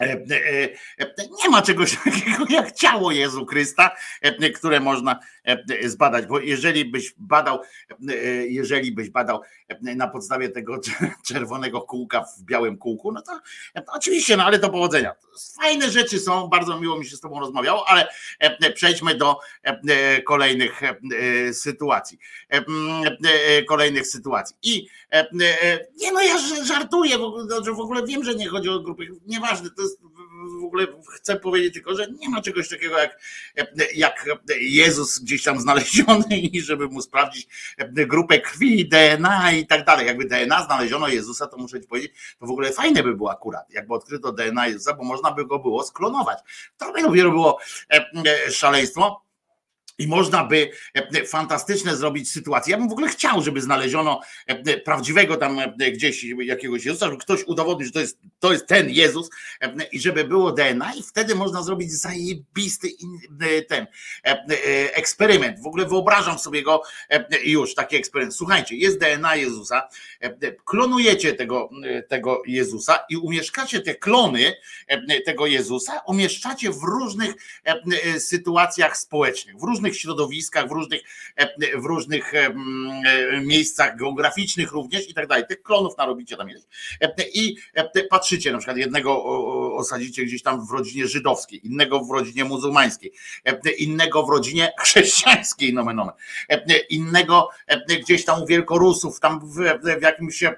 [0.00, 3.90] E, e, e, Nie ma czegoś takiego jak ciało Jezu Chrysta,
[4.54, 5.18] które można
[5.84, 7.58] zbadać, bo jeżeli byś badał,
[8.48, 9.40] jeżeli byś badał
[9.80, 13.40] na podstawie tego czer- czerwonego kółka w białym kółku, no to
[13.86, 15.14] oczywiście, no ale do powodzenia.
[15.62, 18.08] Fajne rzeczy są, bardzo miło mi się z tobą rozmawiało, ale
[18.74, 19.38] przejdźmy do
[20.26, 20.80] kolejnych
[21.52, 22.18] sytuacji.
[22.48, 23.16] Mm,
[23.68, 24.56] Kolejnych sytuacji.
[24.62, 24.88] I
[25.96, 29.82] nie no, ja żartuję, znaczy w ogóle wiem, że nie chodzi o grupy, nieważne, to
[29.82, 30.00] jest
[30.60, 33.18] w ogóle chcę powiedzieć tylko, że nie ma czegoś takiego jak,
[33.94, 34.24] jak
[34.60, 37.48] Jezus gdzieś tam znaleziony i żeby mu sprawdzić
[37.88, 40.06] grupę krwi, DNA i tak dalej.
[40.06, 43.70] Jakby DNA znaleziono Jezusa, to muszę ci powiedzieć, to w ogóle fajne by było akurat,
[43.70, 46.38] jakby odkryto DNA Jezusa, bo można by go było sklonować.
[46.76, 47.58] To by dopiero było
[47.92, 48.10] e,
[48.46, 49.29] e, szaleństwo.
[50.00, 52.70] I można by e, fantastyczne zrobić sytuacje.
[52.70, 57.18] Ja bym w ogóle chciał, żeby znaleziono e, prawdziwego tam e, gdzieś jakiegoś Jezusa, żeby
[57.18, 59.30] ktoś udowodnił, że to jest, to jest ten Jezus
[59.92, 62.88] i żeby było DNA i wtedy można zrobić zajebisty
[63.68, 63.86] ten
[64.92, 65.60] eksperyment.
[65.60, 66.82] W ogóle wyobrażam sobie go
[67.44, 68.36] już, taki eksperyment.
[68.36, 69.88] Słuchajcie, jest DNA Jezusa,
[70.64, 71.70] klonujecie tego,
[72.08, 74.54] tego Jezusa i umieszczacie te klony
[75.24, 77.34] tego Jezusa, umieszczacie w różnych
[78.18, 81.00] sytuacjach społecznych, w różnych środowiskach, w różnych,
[81.36, 85.44] e, w różnych em, e, miejscach geograficznych również i tak dalej.
[85.48, 86.62] Tych klonów narobicie tam ileś.
[87.00, 89.24] E, I e, patrzycie, na przykład jednego
[89.76, 93.12] osadzicie gdzieś tam w rodzinie żydowskiej, innego w rodzinie muzułmańskiej,
[93.44, 96.14] e, innego w rodzinie chrześcijańskiej, nomen omen,
[96.48, 99.54] e, innego e, gdzieś tam u Wielkorusów, tam w,
[99.98, 100.56] w jakimś e,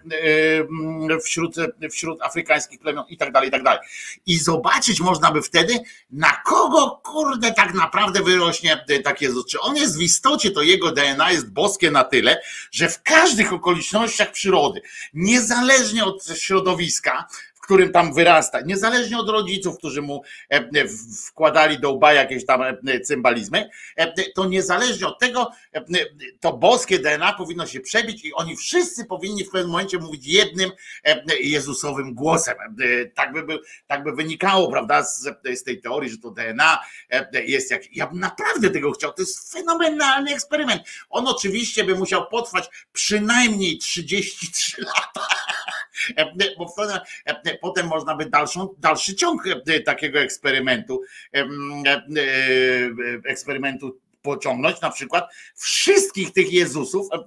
[1.25, 1.57] wśród,
[1.91, 3.81] wśród afrykańskich plemion i tak dalej, i tak dalej.
[4.27, 5.79] I zobaczyć można by wtedy,
[6.11, 10.93] na kogo kurde tak naprawdę wyrośnie taki Jezus, czy on jest w istocie, to jego
[10.93, 14.83] DNA jest boskie na tyle, że w każdych okolicznościach przyrody,
[15.15, 17.29] niezależnie od środowiska,
[17.63, 20.89] w którym tam wyrasta, niezależnie od rodziców, którzy mu e,
[21.27, 25.51] wkładali do łba jakieś tam e, cymbalizmy, e, to niezależnie od tego,
[26.41, 30.71] to boskie DNA powinno się przebić i oni wszyscy powinni w pewnym momencie mówić jednym
[31.41, 32.57] Jezusowym głosem.
[33.15, 36.79] Tak by, był, tak by wynikało, prawda, z, z tej teorii, że to DNA
[37.33, 37.97] jest jak.
[37.97, 39.13] Ja bym naprawdę tego chciał.
[39.13, 40.83] To jest fenomenalny eksperyment.
[41.11, 45.27] On oczywiście by musiał potrwać przynajmniej 33 lata.
[46.59, 46.75] Bo
[47.61, 49.45] potem można by dalszą, dalszy ciąg
[49.85, 51.03] takiego eksperymentu,
[51.35, 51.47] e, e,
[53.25, 57.19] eksperymentu pociągnąć, na przykład wszystkich tych Jezusów, e,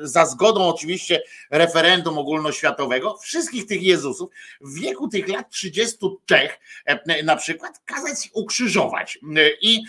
[0.00, 4.30] za zgodą oczywiście referendum ogólnoświatowego, wszystkich tych Jezusów
[4.60, 6.48] w wieku tych lat 33
[6.86, 9.18] e, na przykład kazać ukrzyżować.
[9.60, 9.82] I,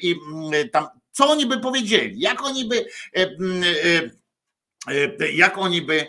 [0.00, 0.16] i
[0.52, 2.86] e, tam, co oni by powiedzieli, jak oni by
[5.34, 6.06] jak oni by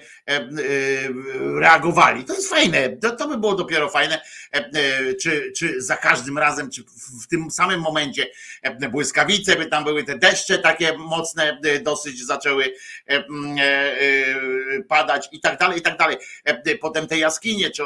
[1.59, 2.23] reagowali.
[2.25, 4.21] To jest fajne, to, to by było dopiero fajne,
[4.53, 8.27] e, e, czy, czy za każdym razem, czy w- tym samym momencie
[8.61, 12.71] e, błyskawice by tam były, te deszcze takie mocne e, dosyć zaczęły e,
[13.07, 13.23] e,
[13.61, 16.17] e, padać i tak dalej, i tak dalej.
[16.45, 17.83] E, Potem te jaskinie, czy,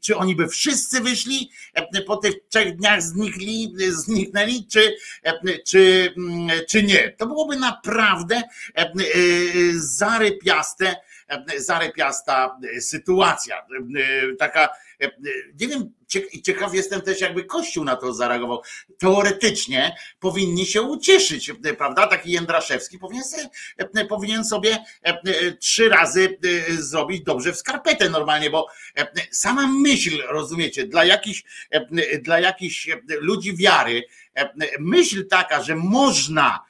[0.00, 6.14] czy oni by wszyscy wyszli, e, po tych trzech dniach znikli, zniknęli, czy, e, czy,
[6.68, 7.10] czy nie.
[7.18, 8.42] To byłoby naprawdę e,
[8.80, 8.92] e,
[9.74, 10.96] zarypiaste, e,
[11.56, 13.56] zarypiasta sytuacja.
[13.58, 14.68] E, Taka,
[15.02, 15.10] e,
[15.60, 18.62] nie wiem, cie- ciekaw jestem też, jakby Kościół na to zareagował.
[18.98, 22.06] Teoretycznie powinni się ucieszyć, e, prawda?
[22.06, 23.48] Taki Jędraszewski powinien sobie,
[23.78, 29.06] e, powinien sobie e, e, trzy razy e, zrobić dobrze w skarpetę normalnie, bo e,
[29.30, 34.02] sama myśl, rozumiecie, dla jakichś, e, dla jakichś e, ludzi wiary,
[34.34, 34.50] e,
[34.80, 36.65] myśl taka, że można e,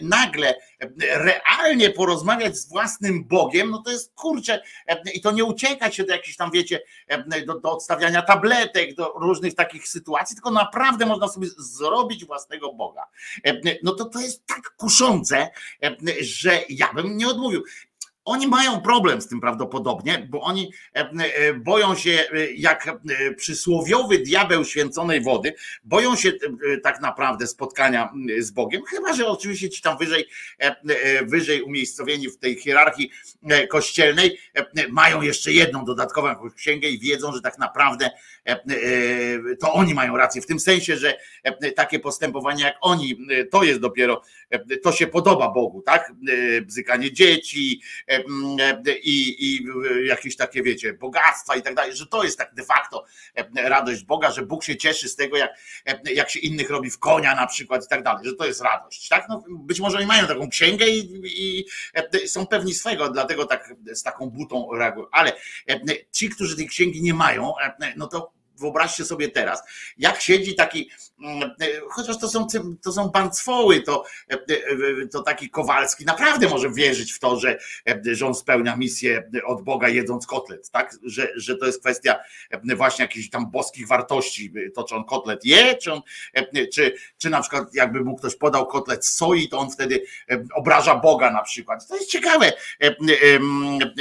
[0.00, 5.44] nagle e, realnie porozmawiać z własnym Bogiem, no to jest kurczę, e, i to nie
[5.44, 10.36] uciekać się do jakichś tam, wiecie, e, do, do odstawiania tabletek, do różnych takich sytuacji,
[10.36, 13.02] tylko naprawdę można sobie zrobić własnego Boga.
[13.44, 15.48] E, No to to jest tak kuszące,
[15.82, 17.64] e, że ja bym nie odmówił.
[18.28, 22.98] Oni mają problem z tym prawdopodobnie, bo oni e, e, boją się, e, jak
[23.36, 25.54] przysłowiowy diabeł święconej wody,
[25.84, 26.32] boją się
[26.82, 30.28] tak naprawdę spotkania z Bogiem, chyba że oczywiście ci tam wyżej,
[31.22, 33.10] wyżej umiejscowieni w tej hierarchii
[33.70, 34.38] kościelnej
[34.88, 38.10] mają jeszcze jedną dodatkową księgę i wiedzą, że tak naprawdę
[39.60, 41.18] to oni mają rację, w tym sensie, że
[41.76, 43.18] takie postępowanie jak oni,
[43.50, 44.22] to jest dopiero,
[44.82, 46.12] to się podoba Bogu, tak?
[46.62, 47.80] Bzykanie dzieci,
[49.02, 52.64] i, i e, jakieś takie, wiecie, bogactwa i tak dalej, że to jest tak de
[52.64, 53.04] facto
[53.34, 55.50] e, radość Boga, że Bóg się cieszy z tego, jak,
[55.86, 58.60] e, jak się innych robi w konia na przykład i tak dalej, że to jest
[58.60, 59.26] radość, tak?
[59.28, 63.74] No, być może oni mają taką księgę i, i e, są pewni swego, dlatego tak
[63.92, 65.32] z taką butą reagują, ale
[65.68, 65.80] e,
[66.12, 69.62] ci, którzy tej księgi nie mają, e, no to wyobraźcie sobie teraz,
[69.98, 70.90] jak siedzi taki,
[71.24, 72.46] mm, e, chociaż to są,
[72.82, 77.58] to są bancwoły, to, e, e, to taki Kowalski naprawdę może wierzyć w to, że,
[78.04, 80.94] że on spełnia misję od Boga jedząc kotlet, tak?
[81.02, 82.16] Że, że to jest kwestia
[82.76, 86.00] właśnie jakichś tam boskich wartości, to czy on kotlet je, czy on,
[86.74, 90.02] czy, czy na przykład jakby mu ktoś podał kotlet soi, to on wtedy
[90.54, 91.88] obraża Boga na przykład.
[91.88, 92.52] To jest ciekawe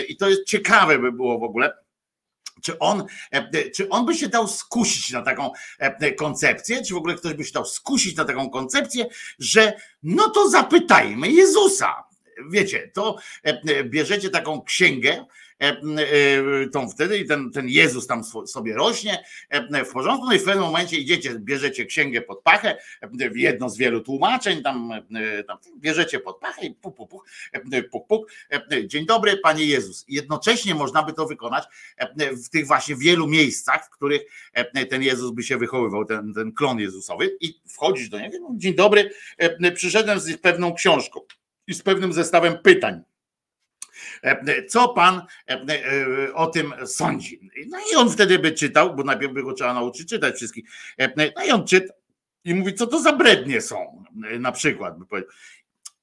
[0.10, 1.87] i to jest ciekawe by było w ogóle.
[2.62, 6.98] Czy on, e, czy on by się dał skusić na taką e, koncepcję, czy w
[6.98, 9.06] ogóle ktoś by się dał skusić na taką koncepcję,
[9.40, 12.08] że no to zapytajmy Jezusa.
[12.50, 15.47] Wiecie, to e, bierzecie taką księgę, e, e,
[16.72, 20.44] tą wtedy i ten, ten Jezus tam sobie rośnie e, w porządku, no i w
[20.44, 25.58] pewnym momencie idziecie, bierzecie księgę pod pachę, e, jedno z wielu tłumaczeń, tam, e, tam
[25.78, 28.32] bierzecie pod pachę i puk, puk, puk, e, puk, puk.
[28.52, 30.06] E, Dzień dobry, Panie Jezus.
[30.08, 31.64] Jednocześnie można by to wykonać
[31.98, 34.22] e, w tych właśnie wielu miejscach, w których
[34.54, 38.50] e, ten Jezus by się wychowywał, ten, ten klon Jezusowy i wchodzisz do niego, no,
[38.56, 41.20] dzień dobry, e, przyszedłem z pewną książką
[41.68, 43.02] i z pewnym zestawem pytań.
[44.24, 47.50] E, Co pan e, e, o tym sądzi?
[47.68, 50.70] No i on wtedy by czytał, bo najpierw by go trzeba nauczyć czytać wszystkich.
[50.98, 51.94] E, No i on czyta
[52.48, 54.98] i mówi, co to za brednie są, e, na przykład.
[55.00, 55.26] By.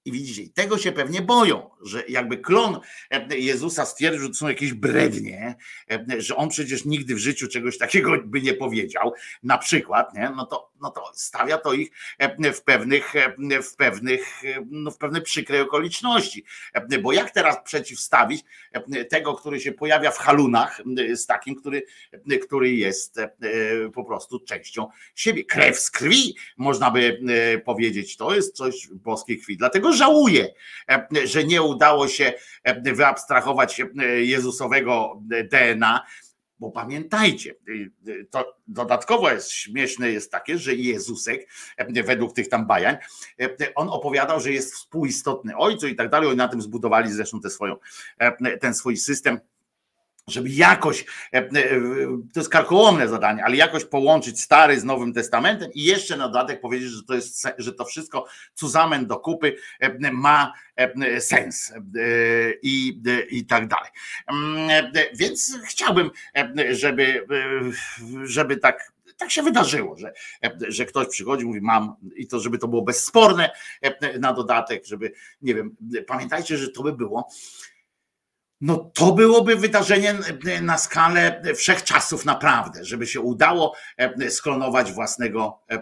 [0.05, 2.81] I widzicie, tego się pewnie boją, że jakby klon
[3.11, 5.55] e, Jezusa stwierdził, że są jakieś brednie,
[5.91, 10.33] e, że on przecież nigdy w życiu czegoś takiego by nie powiedział, na przykład, nie?
[10.37, 14.91] No, to, no to stawia to ich e, w pewnych, e, w pewnych, e, no
[14.91, 16.45] w pewne przykre okoliczności.
[17.03, 18.45] Bo jak teraz przeciwstawić
[19.11, 20.83] tego, który się pojawia w halunach,
[21.15, 21.83] z takim, który,
[22.43, 23.21] który jest
[23.95, 25.45] po prostu częścią siebie.
[25.45, 27.21] Krew z krwi, można by
[27.65, 29.57] powiedzieć, to jest coś boskiej krwi.
[29.57, 30.55] Dlatego żałuję,
[31.25, 32.33] że nie udało się
[32.83, 33.83] wyabstrahować
[34.17, 36.07] Jezusowego DNA,
[36.65, 42.49] bo pamiętajcie, y, y, to dodatkowo jest śmieszne jest takie, że Jezusek, e, według tych
[42.49, 42.97] tam bajań,
[43.41, 46.29] e, on opowiadał, że jest współistotny ojcu i tak dalej.
[46.29, 47.77] Oni na tym zbudowali zresztą tę swoją,
[48.19, 49.41] e, ten swój system
[50.29, 51.51] żeby jakoś, e, e,
[52.33, 56.61] to jest karkołomne zadanie, ale jakoś połączyć Stary z Nowym Testamentem i jeszcze na dodatek
[56.61, 60.53] powiedzieć, że to jest, że to wszystko cuzamen do kupy e, ma
[61.19, 61.73] sens
[62.63, 63.91] i, i tak dalej.
[64.27, 66.11] Mm, Więc chciałbym,
[66.71, 67.27] żeby,
[68.25, 70.13] żeby tak tak się wydarzyło, że,
[70.69, 73.51] że ktoś przychodzi, mówi mam i to, żeby to było bezsporne
[74.19, 75.13] na dodatek, żeby,
[75.43, 77.29] nie wiem, pamiętajcie, że to by było
[78.61, 80.15] no to byłoby wydarzenie
[80.63, 85.81] na skalę wszechczasów naprawdę, żeby się udało e, sklonować własnego, e, e,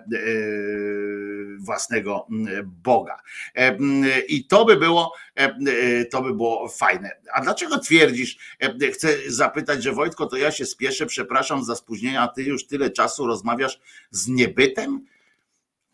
[1.58, 3.22] własnego mm, Boga.
[3.54, 3.76] E,
[4.20, 7.10] I to by było, e, e, to by było fajne.
[7.34, 12.20] A dlaczego twierdzisz, e, chcę zapytać, że Wojtko, to ja się spieszę, przepraszam za spóźnienie,
[12.20, 15.06] a ty już tyle czasu rozmawiasz z niebytem?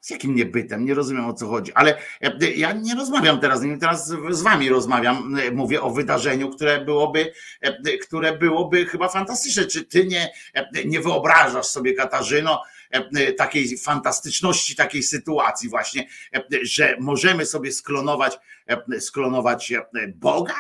[0.00, 0.84] Z jakim niebytem?
[0.84, 4.42] Nie rozumiem o co chodzi, ale e, ja nie rozmawiam teraz, z nim, teraz z
[4.42, 9.66] wami rozmawiam, e, mówię o wydarzeniu, które byłoby, e, które byłoby chyba fantastyczne.
[9.66, 16.42] Czy ty nie, e, nie wyobrażasz sobie, Katarzyno, e, takiej fantastyczności takiej sytuacji właśnie, e,
[16.62, 20.54] że możemy sobie sklonować, e, sklonować e, Boga?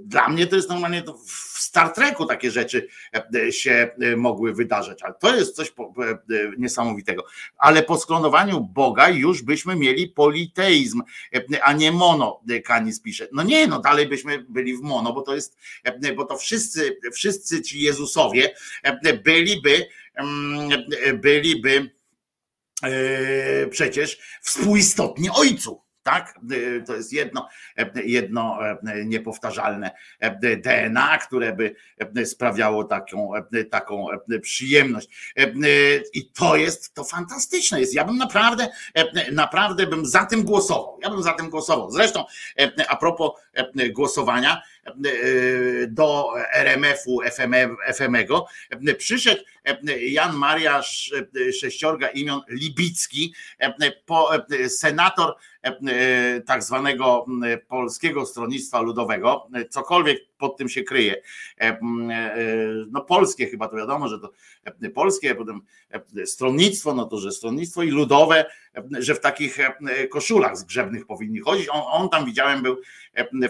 [0.00, 2.88] Dla mnie to jest normalnie to w Star Treku takie rzeczy
[3.34, 5.72] e, się e, mogły wydarzyć, ale to jest coś e,
[6.02, 6.18] e,
[6.58, 7.24] niesamowitego.
[7.58, 11.02] Ale po sklonowaniu Boga już byśmy mieli politeizm,
[11.34, 13.28] e, a nie mono, e, Kanis pisze.
[13.32, 16.98] No nie, no dalej byśmy byli w mono, bo to jest, e, bo to wszyscy,
[17.12, 20.70] wszyscy ci Jezusowie e, byliby, mm,
[21.04, 21.90] e, byliby
[22.82, 25.81] e, przecież współistotni ojcu.
[26.02, 27.48] Tak, E, to jest jedno,
[28.04, 29.90] jedno e, niepowtarzalne
[30.20, 31.56] e, DNA, które
[32.12, 33.32] by sprawiało taką,
[33.70, 34.06] taką
[34.42, 35.32] przyjemność.
[36.14, 37.94] I to jest, to fantastyczne jest.
[37.94, 38.68] Ja bym naprawdę,
[39.32, 40.98] naprawdę bym za tym głosował.
[41.02, 41.90] Ja bym za tym głosował.
[41.90, 42.24] Zresztą,
[42.88, 43.30] a propos
[43.92, 44.62] głosowania,
[45.88, 48.46] do RMF-u FM, FM-ego
[48.98, 51.12] przyszedł e, Jan Mariasz
[51.48, 53.74] e, Sześciorga imion Libicki, e,
[54.50, 57.26] e, senator e, tak zwanego
[57.68, 61.22] Polskiego Stronnictwa Ludowego, e, cokolwiek pod tym się kryje.
[61.60, 61.78] E, e,
[62.90, 64.32] No polskie chyba to wiadomo, że to
[64.64, 65.60] e, polskie, potem
[66.24, 68.44] stronnictwo, no to że stronnictwo i ludowe,
[68.98, 69.58] że w takich
[70.10, 71.68] koszulach zgrzebnych powinni chodzić.
[71.70, 72.76] On, on tam widziałem był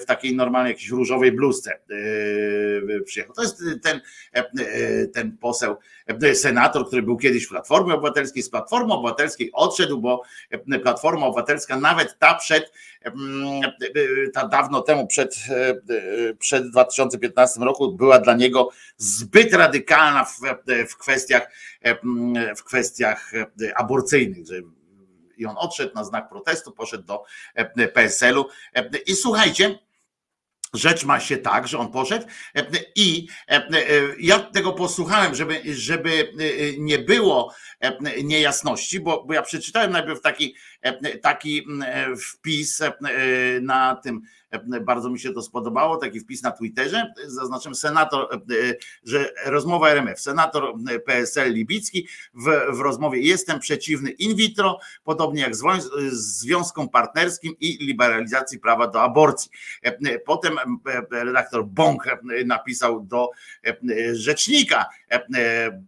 [0.01, 1.78] w takiej normalnej jakiejś różowej bluzce
[3.05, 3.34] przyjechał.
[3.34, 4.01] To jest ten,
[5.12, 5.76] ten poseł,
[6.34, 11.76] senator, który był kiedyś w Platformie Obywatelskiej, z Platformy Obywatelskiej odszedł, bo e, Platforma Obywatelska,
[11.76, 12.72] nawet ta przed,
[13.05, 13.12] e,
[14.34, 20.40] ta dawno temu, przed, e, przed 2015 roku, była dla niego zbyt radykalna w,
[20.88, 21.50] w kwestiach,
[21.82, 21.96] e,
[22.55, 24.55] w kwestiach e, aborcyjnych, że
[25.42, 27.24] i on odszedł na znak protestu, poszedł do
[27.55, 28.44] e, PSL-u.
[28.74, 29.78] E, I słuchajcie,
[30.74, 32.66] rzecz ma się tak, że on poszedł e,
[32.96, 33.70] i e, e,
[34.18, 40.20] ja tego posłuchałem, żeby, żeby e, nie było e, niejasności, bo, bo ja przeczytałem najpierw
[40.20, 40.71] taki, e,
[41.22, 42.92] taki mm, wpis e,
[43.60, 48.38] na tym, e, bardzo mi się to spodobało, taki wpis na Twitterze, zaznaczyłem senator, e,
[49.04, 50.74] że rozmowa RMF, senator
[51.06, 55.54] PSL Libicki w, w rozmowie jestem przeciwny in vitro, podobnie jak
[56.10, 59.50] związkom partnerskim i liberalizacji prawa do aborcji.
[59.82, 63.30] E, Potem e, redaktor Bąk e, napisał do
[63.66, 63.76] e,
[64.14, 65.82] rzecznika e, e,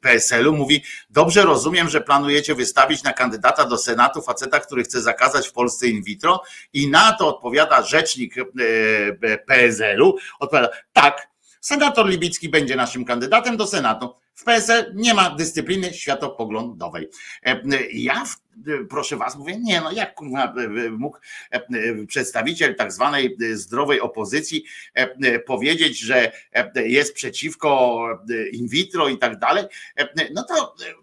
[0.00, 5.48] PSL-u, mówi, dobrze rozumiem, że planujecie wystawić na kandydata do Senatu faceta, który chce zakazać
[5.48, 11.28] w Polsce in vitro i na to odpowiada rzecznik e, PSL-u, odpowiada, tak,
[11.60, 14.14] senator Libicki będzie naszym kandydatem do Senatu.
[14.36, 17.08] W PSL nie ma dyscypliny światopoglądowej.
[17.46, 17.60] E,
[17.92, 18.46] Ja, w-
[18.90, 20.14] proszę was, mówię, nie no, jak
[20.46, 21.18] e, mógł
[21.50, 21.60] e,
[22.06, 24.64] przedstawiciel tak zwanej zdrowej opozycji
[24.94, 29.64] e, powiedzieć, że e, jest przeciwko e, in vitro i tak dalej,
[29.96, 30.94] e, no to e,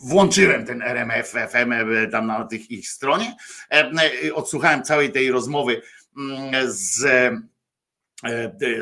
[0.00, 3.36] włączyłem ten RMF FM e, tam na tych ich stronie,
[3.70, 3.90] e,
[4.26, 5.82] e, odsłuchałem całej tej rozmowy
[6.18, 7.40] mm, z e,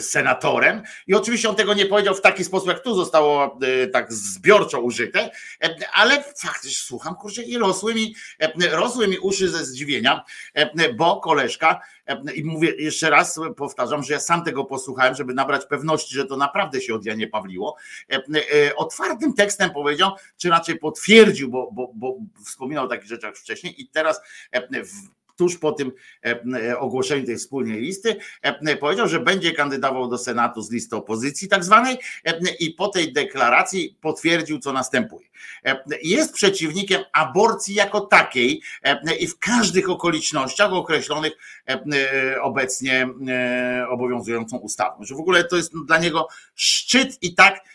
[0.01, 0.83] senatorem.
[1.07, 4.81] I oczywiście on tego nie powiedział w taki sposób, jak tu zostało e, tak zbiorczo
[4.81, 5.31] użyte,
[5.65, 10.25] e, ale faktycznie słucham, kurczę, i rosły mi, e, rosły mi uszy ze zdziwienia,
[10.55, 15.35] e, bo koleżka, e, i mówię jeszcze raz, powtarzam, że ja sam tego posłuchałem, żeby
[15.35, 17.77] nabrać pewności, że to naprawdę się od Janie Pawliło,
[18.11, 23.37] e, e, otwartym tekstem powiedział, czy raczej potwierdził, bo, bo, bo wspominał o takich rzeczach
[23.37, 24.21] wcześniej i teraz
[24.53, 24.93] e, w,
[25.37, 25.93] tuż po tym
[26.27, 31.49] e, ogłoszeniu tej wspólnej listy, e, powiedział, że będzie kandydował do Senatu z listy opozycji
[31.49, 35.27] tak zwanej e, i po tej deklaracji potwierdził, co następuje.
[35.65, 41.33] E, Jest przeciwnikiem aborcji jako takiej e, i w każdych okolicznościach określonych
[41.69, 45.05] e, e, obecnie e, obowiązującą ustawą.
[45.05, 47.72] Że w ogóle to jest dla niego szczyt i tak e, e,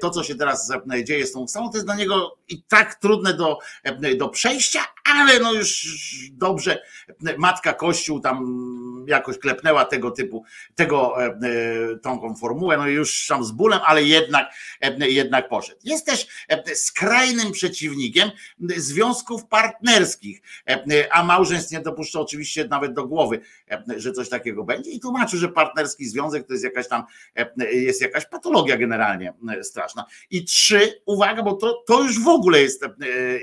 [0.00, 2.94] to, co się teraz e, dzieje z tą ustawą, to jest dla niego i tak
[2.94, 5.86] trudne do, e, do przejścia, ale no już
[6.32, 6.82] dobrze,
[7.38, 8.44] matka Kościół tam
[9.06, 10.44] jakoś klepnęła tego typu,
[10.74, 11.38] tego, e, e,
[12.02, 15.80] tą formułę, no już tam z bólem, ale jednak, e, jednak poszedł.
[15.84, 16.26] Jest też
[16.74, 18.30] skrajnym przeciwnikiem
[18.76, 20.42] związków partnerskich,
[21.10, 23.40] a małżeństw nie dopuszcza oczywiście nawet do głowy,
[23.96, 27.04] że coś takiego będzie i tłumaczy, że partnerski związek to jest jakaś tam,
[27.72, 29.32] jest jakaś patologia generalnie
[29.62, 30.04] straszna.
[30.30, 32.84] I trzy, uwaga, bo to, to już w ogóle jest,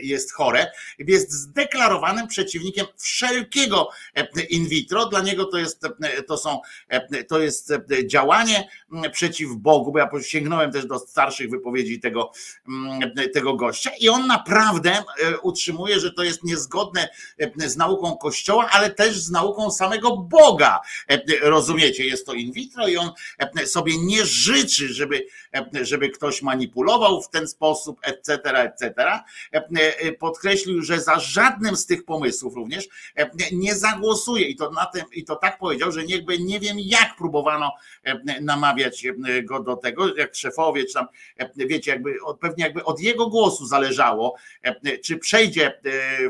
[0.01, 3.89] jest chore, jest zdeklarowanym przeciwnikiem wszelkiego
[4.49, 5.05] in vitro.
[5.05, 5.81] Dla niego to jest,
[6.27, 6.59] to są,
[7.27, 7.73] to jest
[8.05, 8.69] działanie
[9.11, 12.31] przeciw Bogu, bo ja sięgnąłem też do starszych wypowiedzi tego,
[13.33, 18.69] tego gościa i on naprawdę e, utrzymuje, że to jest niezgodne e, z nauką Kościoła,
[18.71, 20.79] ale też z nauką samego Boga.
[21.07, 23.11] E, Rozumiecie, jest to in vitro i on
[23.65, 25.25] sobie nie życzy, żeby,
[25.81, 28.93] żeby ktoś manipulował w ten sposób, etc., etc.
[30.19, 32.87] Podkreślił, że za żadnym z tych pomysłów również
[33.51, 37.15] nie zagłosuje i to, na tym, i to tak powiedział, że niechby nie wiem jak
[37.17, 37.71] próbowano
[38.03, 42.83] e, namawiać e, go do tego, jak szefowie, czy tam, e, wiecie, jakby pewnie jakby
[42.83, 44.35] od jego głosu zależało,
[45.03, 45.79] czy przejdzie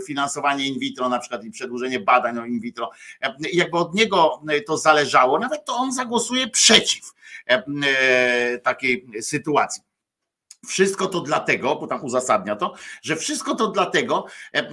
[0.07, 2.91] finansowanie in vitro na przykład i przedłużenie badań o in vitro,
[3.53, 7.13] jakby od niego to zależało, nawet to on zagłosuje przeciw
[8.63, 9.90] takiej sytuacji.
[10.67, 14.71] Wszystko to dlatego, bo tam uzasadnia to, że wszystko to dlatego, e, e,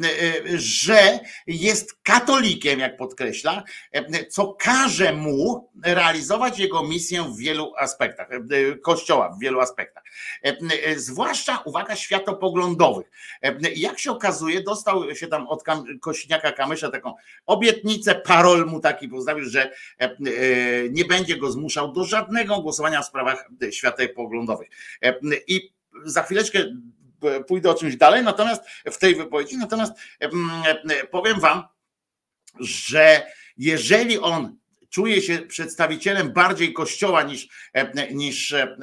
[0.54, 3.62] że jest katolikiem, jak podkreśla,
[3.92, 8.28] e, co każe mu realizować jego misję w wielu aspektach,
[8.82, 10.04] kościoła w wielu aspektach.
[10.96, 13.10] Zwłaszcza, uwaga, światopoglądowych.
[13.76, 15.64] Jak się okazuje, dostał się tam od
[16.00, 17.14] Kośniaka Kamysza taką
[17.46, 19.72] obietnicę, parol mu taki postawił, że
[20.90, 24.68] nie będzie go zmuszał do żadnego głosowania w sprawach światopoglądowych.
[25.46, 26.58] I za chwileczkę
[27.22, 30.50] e, pójdę o czymś dalej, natomiast w tej wypowiedzi, natomiast em,
[30.90, 31.62] e, powiem wam,
[32.60, 33.26] że
[33.56, 34.58] jeżeli on
[34.90, 38.76] czuje się przedstawicielem bardziej kościoła niż, e, niż e,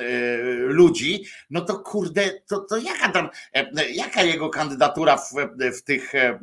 [0.58, 5.32] ludzi, no to kurde, to, to jaka tam, e, jaka jego kandydatura w,
[5.78, 6.40] w tych, e,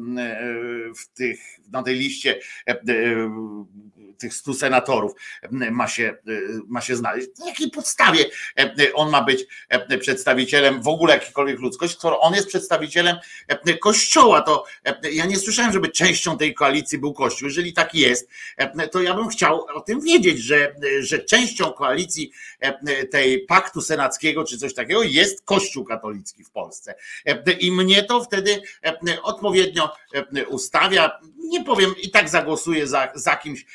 [0.97, 1.41] w tych,
[1.73, 2.81] na tej liście e,
[4.23, 5.13] tych stu senatorów
[5.51, 6.17] ma się,
[6.67, 7.29] ma się znaleźć?
[7.39, 8.25] Na jakiej podstawie
[8.59, 13.17] e, on ma być e, przedstawicielem w ogóle jakiejkolwiek ludzkości, skoro on jest przedstawicielem
[13.49, 14.65] e, kościoła, to
[15.13, 17.49] ja nie słyszałem, żeby częścią tej koalicji był kościół.
[17.49, 18.29] Jeżeli tak jest,
[18.91, 22.33] to ja bym chciał o tym wiedzieć, że, że częścią koalicji
[23.11, 26.95] tej paktu senackiego czy coś takiego jest kościół katolicki w Polsce.
[27.61, 28.63] I mnie to wtedy
[29.23, 29.91] odpowiednio
[30.49, 31.21] ustawia.
[31.37, 33.67] Nie powiem, i tak zagłosuję za, za kimś,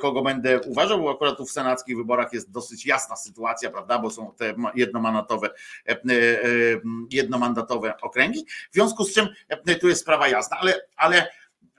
[0.00, 4.10] kogo będę uważał, bo akurat tu w senackich wyborach jest dosyć jasna sytuacja, prawda, bo
[4.10, 5.50] są te ma- jednomandatowe,
[5.88, 5.98] e, e, e,
[7.10, 8.46] jednomandatowe okręgi.
[8.70, 9.28] W związku z czym
[9.80, 11.28] tu jest sprawa jasna, ale, ale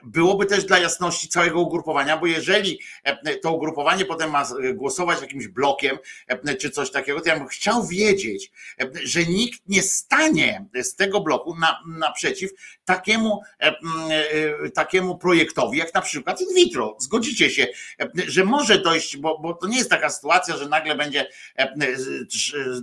[0.04, 5.20] byłoby też dla jasności całego ugrupowania, bo jeżeli e, to ugrupowanie potem ma e, głosować
[5.20, 8.52] jakimś blokiem e, czy coś takiego, to ja bym chciał wiedzieć,
[9.04, 12.50] że nikt nie stanie z tego bloku na, naprzeciw
[12.84, 13.40] takiemu,
[14.74, 16.96] takiemu projektowi, jak na przykład in vitro.
[17.00, 17.66] Zgodzicie się,
[18.26, 21.28] że może dojść, bo, bo to nie jest taka sytuacja, że nagle będzie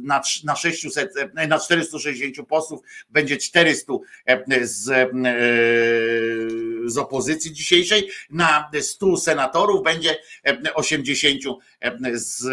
[0.03, 3.93] na, na 600, e, na 460 posłów będzie 400
[4.25, 5.11] e, z,
[6.85, 11.41] z opozycji dzisiejszej, na 100 senatorów będzie e, 80
[12.13, 12.43] z,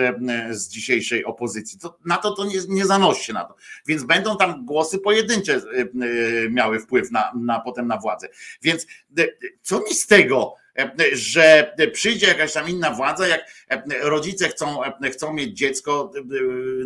[0.51, 1.79] z dzisiejszej opozycji.
[1.79, 3.55] To, na to to nie, nie zanosi się na to.
[3.87, 8.29] Więc będą tam głosy pojedyncze e, e, miały wpływ na, na potem na władzę.
[8.63, 8.87] Więc
[9.19, 9.27] e,
[9.63, 14.85] co mi z tego, e, że przyjdzie jakaś tam inna władza, jak e, rodzice chcą,
[14.85, 16.21] e, chcą mieć dziecko, e,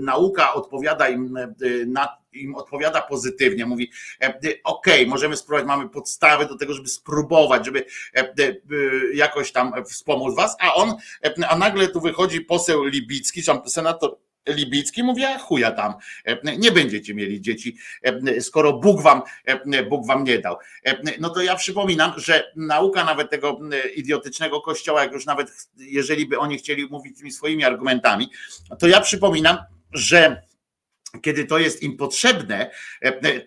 [0.00, 1.54] nauka odpowiada im e,
[1.86, 3.90] na im odpowiada pozytywnie, mówi
[4.64, 7.84] okej, możemy spróbować, mamy podstawy do tego, żeby spróbować, żeby
[9.14, 10.94] jakoś tam wspomóc was, a on,
[11.48, 14.16] a nagle tu wychodzi poseł Libicki, czy senator
[14.48, 15.94] Libicki mówi, a chuja tam,
[16.58, 17.76] nie będziecie mieli dzieci,
[18.40, 19.22] skoro Bóg wam,
[19.88, 20.56] Bóg wam nie dał.
[21.20, 23.60] No to ja przypominam, że nauka nawet tego
[23.96, 28.30] idiotycznego kościoła, jak już nawet jeżeli by oni chcieli mówić tymi swoimi argumentami,
[28.78, 29.58] to ja przypominam,
[29.92, 30.42] że
[31.22, 32.70] kiedy to jest im potrzebne,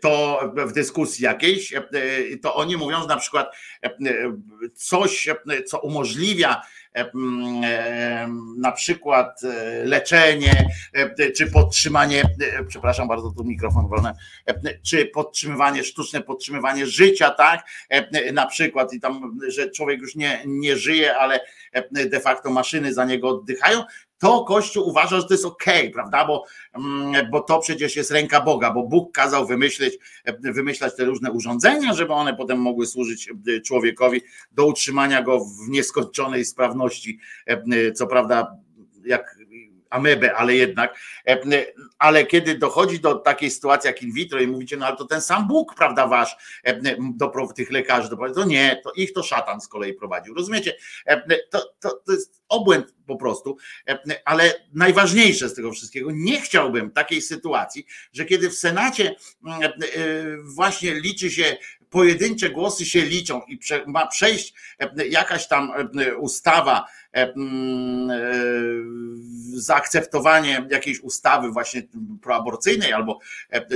[0.02, 1.74] to w dyskusji jakiejś,
[2.42, 3.56] to oni mówią, że na przykład
[4.76, 5.30] coś,
[5.66, 6.62] co umożliwia
[8.58, 10.70] na przykład e, leczenie,
[11.36, 12.24] czy podtrzymanie,
[12.68, 14.12] przepraszam bardzo, tu mikrofon wolny,
[14.84, 17.66] czy podtrzymywanie, sztuczne podtrzymywanie życia, tak,
[18.34, 21.40] na przykład i tam, że człowiek już nie, nie żyje, ale
[21.92, 23.84] de facto maszyny za niego oddychają,
[24.18, 26.26] to Kościół uważa, że to jest okej, okay, prawda?
[26.26, 29.98] Bo, mm, bo to przecież jest ręka Boga, bo Bóg kazał wymyślić,
[30.40, 33.30] wymyślać te różne urządzenia, żeby one potem mogły służyć
[33.66, 37.20] człowiekowi do utrzymania go w nieskończonej sprawności.
[37.96, 38.58] Co prawda,
[39.06, 39.38] jak
[39.90, 41.00] amebę, ale jednak,
[42.00, 45.22] ale kiedy dochodzi do takiej sytuacji jak in vitro i mówicie, no ale to ten
[45.22, 46.38] sam Bóg, prawda, wasz,
[46.98, 50.76] do tych lekarzy, to nie, to ich to szatan z kolei prowadził, rozumiecie?
[51.52, 53.58] To, to, to jest obłęd po prostu,
[54.26, 59.16] ale najważniejsze z tego wszystkiego, nie chciałbym takiej sytuacji, że kiedy w Senacie
[60.44, 61.58] właśnie liczy się
[61.90, 64.54] pojedyncze głosy się liczą i ma przejść
[65.10, 65.72] jakaś tam
[66.18, 66.86] ustawa,
[69.54, 71.82] zaakceptowanie jakiejś ustawy właśnie
[72.22, 73.20] proaborcyjnej albo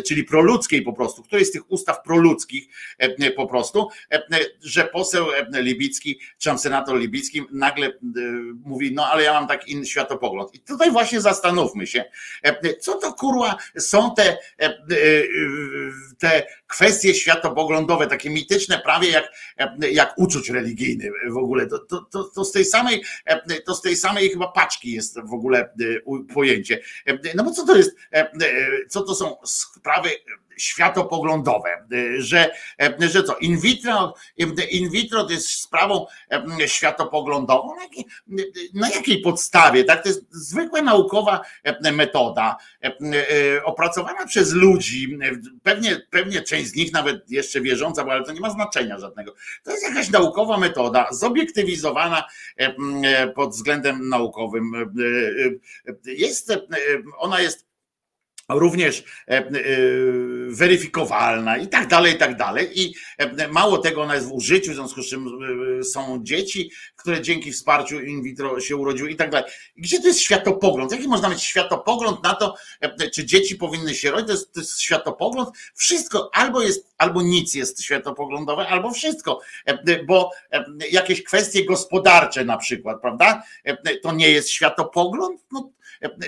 [0.06, 2.68] czyli proludzkiej po prostu, której z tych ustaw proludzkich
[3.36, 3.88] po prostu,
[4.62, 7.94] że poseł Libicki, czy tam senator Libicki nagle
[8.64, 10.56] mówi, no ale ja mam taki inny światopogląd.
[10.56, 12.06] I tutaj właśnie zastanówmy się,
[12.80, 14.38] co to kurwa są te,
[16.20, 19.32] te kwestie światopoglądowe, takie mityczne prawie jak,
[19.92, 21.68] jak uczuć religijny w ogóle.
[21.68, 23.04] To, to, to, to z tej samej,
[23.65, 25.74] to z tej samej chyba paczki jest w ogóle
[26.34, 26.80] pojęcie.
[27.36, 27.95] No bo co to jest,
[28.89, 30.09] co to są sprawy
[30.62, 31.88] światopoglądowe,
[32.18, 32.51] że,
[32.99, 34.14] że co, in vitro,
[34.72, 36.05] in vitro to jest sprawą
[36.66, 38.05] światopoglądową, na jakiej,
[38.74, 41.41] na jakiej podstawie, tak, to jest zwykła naukowa
[41.93, 42.57] metoda,
[43.64, 45.18] opracowana przez ludzi,
[45.64, 49.34] pewnie, pewnie część z nich nawet jeszcze wierząca, bo ale to nie ma znaczenia żadnego,
[49.64, 52.28] to jest jakaś naukowa metoda, zobiektywizowana
[53.36, 54.93] pod względem naukowym,
[56.05, 56.53] jest,
[57.18, 57.70] ona jest
[58.60, 59.43] również e, e,
[60.49, 62.82] weryfikowalna i tak dalej, i tak dalej.
[62.82, 65.28] I e, mało tego, ona jest w użyciu, w związku z czym
[65.84, 69.52] są dzieci, które dzięki wsparciu in vitro się urodziły i tak dalej.
[69.78, 70.91] Gdzie to jest światopogląd?
[70.91, 72.56] Jaki można mieć światopogląd na to,
[73.14, 74.28] czy dzieci powinny się rodzić?
[74.28, 75.49] To jest, to jest światopogląd.
[75.76, 79.39] Wszystko albo jest, albo nic jest światopoglądowe, albo wszystko,
[80.06, 80.32] bo
[80.91, 83.43] jakieś kwestie gospodarcze na przykład, prawda?
[84.04, 85.41] To nie jest światopogląd?
[85.52, 85.70] No,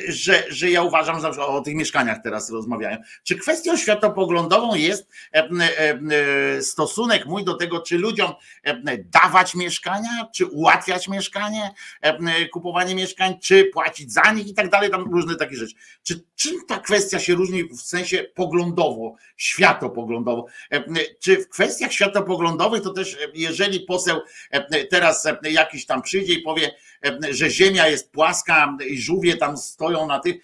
[0.07, 2.97] że, że ja uważam, że o tych mieszkaniach teraz rozmawiają.
[3.23, 8.33] Czy kwestią światopoglądową jest e, e, stosunek mój do tego, czy ludziom
[8.97, 11.71] dawać mieszkania, czy ułatwiać mieszkanie,
[12.51, 15.75] kupowanie mieszkań, czy płacić za nich i tak dalej, tam różne takie rzeczy.
[16.03, 20.45] Czy czym ta kwestia się różni w sensie poglądowo, światopoglądowo?
[21.19, 24.21] Czy w kwestiach światopoglądowych to też, jeżeli poseł
[24.89, 26.75] teraz jakiś tam przyjdzie i powie,
[27.29, 30.35] że Ziemia jest płaska i żółwie tam stoją na tych,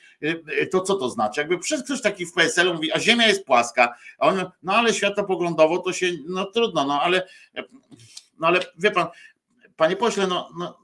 [0.72, 1.42] to co to znaczy?
[1.42, 4.94] Jakby przez ktoś taki w PSL mówi, a Ziemia jest płaska, a on, no ale
[4.94, 7.28] światopoglądowo to się, no trudno, no ale,
[8.40, 9.08] no ale wie pan,
[9.76, 10.80] panie pośle, no, no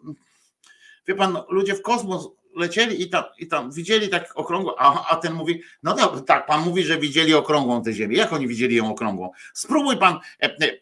[1.08, 5.10] wie pan, no, ludzie w kosmos lecieli i tam, i tam widzieli tak okrągłą, a,
[5.10, 8.18] a ten mówi, no tak, tak, pan mówi, że widzieli okrągłą tę ziemię.
[8.18, 9.32] Jak oni widzieli ją okrągłą?
[9.54, 10.20] Spróbuj pan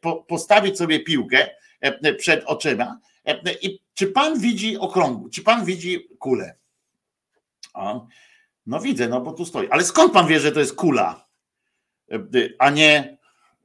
[0.01, 1.49] po, postawić sobie piłkę
[2.17, 2.99] przed oczyma
[3.61, 6.55] i czy pan widzi okrągłą, czy pan widzi kulę?
[7.73, 7.99] A,
[8.65, 9.69] no widzę, no bo tu stoi.
[9.69, 11.27] Ale skąd pan wie, że to jest kula,
[12.59, 13.17] a nie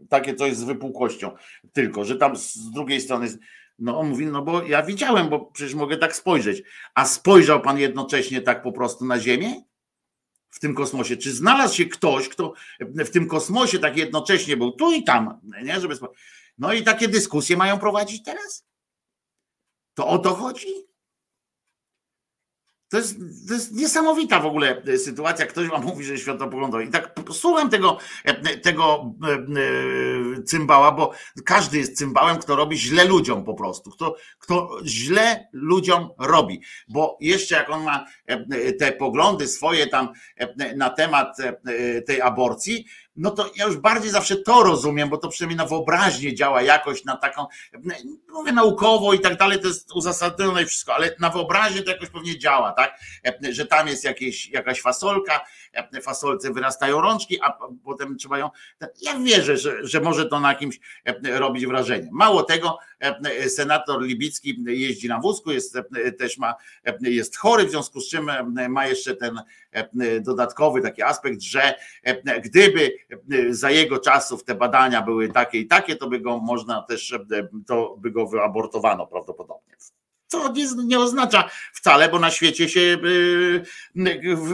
[0.09, 1.37] takie coś z wypukłością?
[1.73, 3.39] Tylko, że tam z drugiej strony jest.
[3.79, 6.63] No on mówi, no bo ja widziałem, bo przecież mogę tak spojrzeć.
[6.95, 9.63] A spojrzał pan jednocześnie tak po prostu na Ziemię?
[10.51, 11.17] W tym kosmosie.
[11.17, 15.81] Czy znalazł się ktoś, kto w tym kosmosie tak jednocześnie był tu i tam, nie?
[15.81, 15.95] Żeby...
[16.59, 18.67] No i takie dyskusje mają prowadzić teraz?
[19.95, 20.88] To o to chodzi?
[22.89, 25.47] To jest, to jest niesamowita w ogóle sytuacja.
[25.47, 26.85] Ktoś wam mówi, że światopoglądowy.
[26.85, 27.99] I tak słucham tego,
[28.63, 29.15] tego
[30.47, 31.13] cymbała, bo
[31.45, 37.19] każdy jest cymbałem, kto robi źle ludziom po prostu, kto, kto źle ludziom robi, bo
[37.21, 42.85] jeszcze jak on ma e, te poglądy swoje tam e, na temat e, tej aborcji,
[43.19, 47.05] no to ja już bardziej zawsze to rozumiem, bo to przynajmniej na wyobraźnię działa jakoś,
[47.05, 47.47] na taką,
[48.29, 52.09] mówię naukowo i tak dalej, to jest uzasadnione i wszystko, ale na wyobraźnię to jakoś
[52.09, 52.99] pewnie działa, tak,
[53.51, 55.41] że tam jest jakieś, jakaś fasolka,
[56.03, 58.51] fasolce wyrastają rączki, a potem trzeba ją,
[59.03, 60.81] ja wierzę, że, że może to na kimś
[61.25, 62.09] robić wrażenie.
[62.13, 62.79] Mało tego,
[63.49, 65.79] senator Libicki jeździ na wózku, jest,
[66.19, 66.55] też ma,
[67.01, 68.31] jest chory, w związku z czym
[68.69, 69.41] ma jeszcze ten
[70.21, 71.75] dodatkowy taki aspekt, że
[72.45, 72.93] gdyby
[73.51, 77.15] za jego czasów te badania były takie i takie, to by go można też,
[77.67, 79.77] to by go wyabortowano prawdopodobnie.
[80.29, 83.63] Co nie, nie oznacza wcale, bo na świecie się y,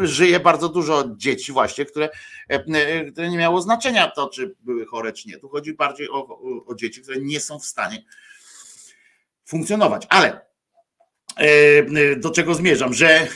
[0.02, 2.08] y, żyje bardzo dużo dzieci właśnie, które,
[2.50, 5.38] y, które nie miało znaczenia to, czy były chore, czy nie.
[5.38, 8.04] Tu chodzi bardziej o, o, dzieci, które nie są w stanie
[9.44, 10.06] funkcjonować.
[10.08, 10.40] Ale
[12.16, 13.26] do czego zmierzam, że,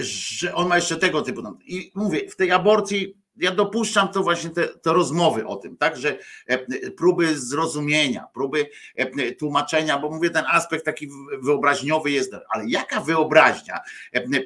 [0.00, 1.42] że on ma jeszcze tego typu.
[1.66, 5.96] I mówię, w tej aborcji ja dopuszczam to właśnie te, te, rozmowy o tym, tak,
[5.96, 6.18] że
[6.96, 8.70] próby zrozumienia, próby
[9.38, 11.08] tłumaczenia, bo mówię, ten aspekt taki
[11.42, 13.80] wyobraźniowy jest, ale jaka wyobraźnia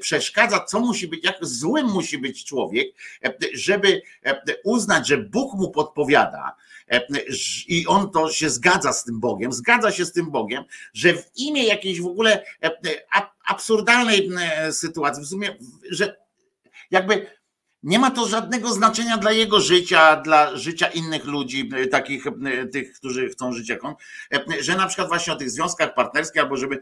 [0.01, 2.89] przeszkadza, co musi być, jak złym musi być człowiek,
[3.55, 4.03] żeby
[4.65, 6.57] uznać, że Bóg mu podpowiada,
[7.69, 11.31] i on to się zgadza z tym Bogiem, zgadza się z tym Bogiem, że w
[11.37, 12.45] imię jakiejś w ogóle
[13.47, 14.31] absurdalnej
[14.71, 15.57] sytuacji, w sumie,
[15.91, 16.17] że
[16.91, 17.38] jakby
[17.83, 22.25] nie ma to żadnego znaczenia dla jego życia, dla życia innych ludzi, takich
[22.73, 23.95] tych, którzy chcą żyć jak on,
[24.61, 26.81] że na przykład właśnie o tych związkach partnerskich, albo żeby,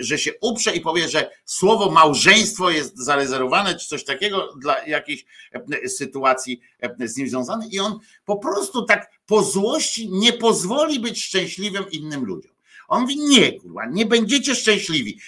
[0.00, 5.24] że się uprze i powie, że słowo małżeństwo jest zarezerwowane, czy coś takiego dla jakiejś
[5.86, 6.60] sytuacji
[7.00, 12.24] z nim związanej i on po prostu tak po złości nie pozwoli być szczęśliwym innym
[12.24, 12.52] ludziom.
[12.88, 15.20] On mówi, nie, kurwa, nie będziecie szczęśliwi.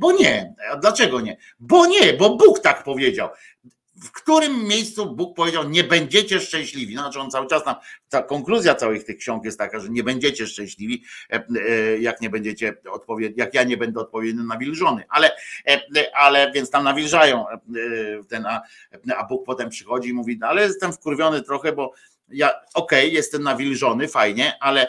[0.00, 0.54] Bo nie.
[0.80, 1.36] Dlaczego nie?
[1.60, 3.28] Bo nie, bo Bóg tak powiedział
[4.02, 6.94] w którym miejscu Bóg powiedział, nie będziecie szczęśliwi.
[6.94, 7.74] Znaczy on cały czas tam,
[8.08, 12.30] ta konkluzja całych tych ksiąg jest taka, że nie będziecie szczęśliwi, e, e, jak nie
[12.30, 15.04] będziecie odpowiedni, jak ja nie będę odpowiednio nawilżony.
[15.08, 15.30] Ale,
[15.68, 15.80] e,
[16.14, 17.44] ale więc tam nawilżają
[18.28, 18.62] ten, a,
[19.16, 21.92] a Bóg potem przychodzi i mówi, no, ale jestem wkurwiony trochę, bo
[22.28, 24.86] ja, okej, okay, jestem nawilżony, fajnie, ale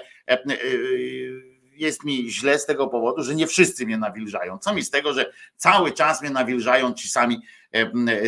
[1.82, 4.58] jest mi źle z tego powodu, że nie wszyscy mnie nawilżają.
[4.58, 7.42] Co mi z tego, że cały czas mnie nawilżają ci sami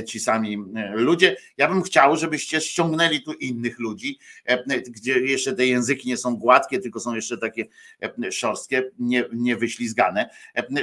[0.07, 1.35] ci sami e, ludzie.
[1.57, 6.35] Ja bym chciał, żebyście ściągnęli tu innych ludzi, e, gdzie jeszcze te języki nie są
[6.35, 7.65] gładkie, tylko są jeszcze takie
[8.31, 10.29] szorstkie, nie, nie wyślizgane,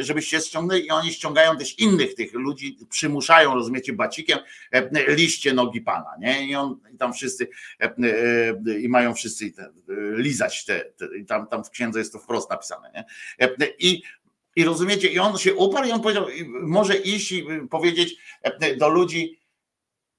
[0.00, 4.38] żebyście ściągnęli i oni ściągają też innych tych ludzi, przymuszają, rozumiecie, bacikiem,
[5.08, 6.46] liście nogi Pana, nie?
[6.46, 7.48] I, on, i tam wszyscy
[8.80, 9.70] i mają wszyscy te,
[10.16, 13.04] lizać te, te, tam, tam w księdze jest to wprost napisane, nie?
[13.78, 14.02] I
[14.56, 16.26] i rozumiecie, i on się uparł i on powiedział,
[16.62, 18.16] może iść i powiedzieć
[18.76, 19.40] do ludzi,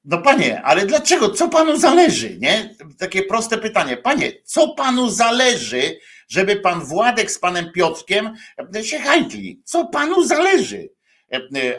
[0.06, 2.76] no panie, ale dlaczego, co panu zależy, nie?
[3.00, 3.98] Takie proste pytanie.
[3.98, 8.36] Panie, co panu zależy, żeby pan Władek z panem Piotrkiem
[8.84, 9.62] się hajtli?
[9.66, 10.90] Co panu zależy?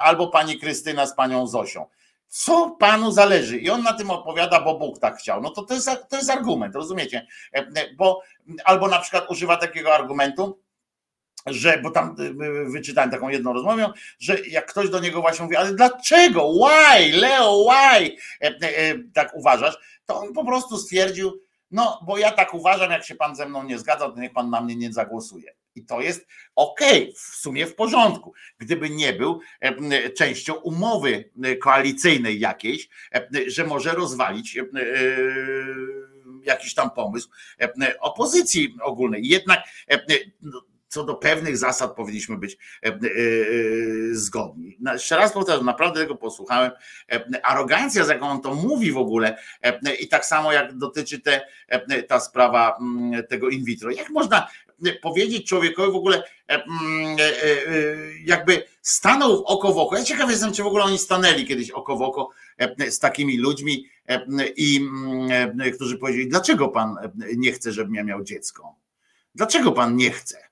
[0.00, 1.86] Albo pani Krystyna z panią Zosią.
[2.28, 3.58] Co panu zależy?
[3.58, 5.40] I on na tym opowiada, bo Bóg tak chciał.
[5.40, 7.26] No to to jest, to jest argument, rozumiecie?
[7.96, 8.22] Bo
[8.64, 10.61] albo na przykład używa takiego argumentu,
[11.46, 15.42] że, bo tam y, y, wyczytałem taką jedną rozmowę, że jak ktoś do niego właśnie
[15.42, 20.78] mówi, ale dlaczego, why, Leo, why, e, e, e, tak uważasz, to on po prostu
[20.78, 24.32] stwierdził, no bo ja tak uważam, jak się pan ze mną nie zgadza, to niech
[24.32, 25.54] pan na mnie nie zagłosuje.
[25.74, 28.32] I to jest okay, w sumie w porządku.
[28.58, 29.40] Gdyby nie był
[30.16, 32.88] częścią umowy koalicyjnej jakiejś,
[33.46, 34.58] że może rozwalić
[36.44, 37.28] jakiś tam pomysł
[38.00, 39.28] opozycji ogólnej.
[39.28, 39.60] Jednak
[40.92, 42.98] co do pewnych zasad powinniśmy być e, e, e,
[44.12, 44.78] zgodni.
[44.92, 46.70] Jeszcze raz powtarzam, naprawdę tego posłuchałem.
[47.42, 49.38] Arogancja, z jaką on to mówi w ogóle,
[50.00, 51.46] i tak samo jak dotyczy te,
[52.08, 53.90] ta sprawa mm, tego in vitro.
[53.90, 54.48] Jak można
[55.02, 57.16] powiedzieć człowiekowi w ogóle, mm,
[58.24, 59.96] jakby stanął oko w oko.
[59.96, 62.30] Ja ciekaw jestem, czy w ogóle oni stanęli kiedyś oko w oko
[62.90, 63.86] z takimi ludźmi,
[64.56, 66.96] i mm, którzy powiedzieli, dlaczego pan
[67.36, 68.76] nie chce, żebym ja miał dziecko?
[69.34, 70.51] Dlaczego pan nie chce?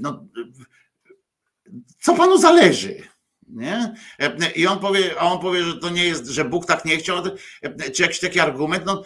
[0.00, 0.26] No,
[2.00, 3.02] co panu zależy?
[3.48, 3.94] Nie?
[4.54, 7.22] I on powie, a on powie, że to nie jest, że Bóg tak nie chciał,
[7.94, 9.04] czy jakiś taki argument, no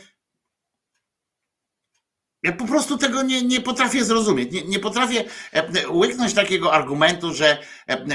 [2.44, 4.52] ja po prostu tego nie, nie potrafię zrozumieć.
[4.52, 5.24] Nie, nie potrafię
[5.90, 7.59] łyknąć takiego argumentu, że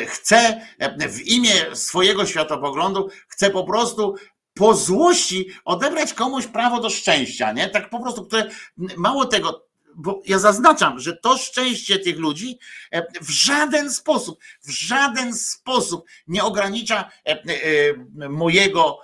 [0.07, 0.61] chcę
[1.09, 4.15] w imię swojego światopoglądu, chcę po prostu
[4.53, 7.69] po złości odebrać komuś prawo do szczęścia, nie?
[7.69, 8.49] Tak po prostu, które
[8.97, 12.59] mało tego, bo ja zaznaczam, że to szczęście tych ludzi
[12.91, 18.99] e, w żaden sposób, w żaden sposób nie ogranicza e, e, mojego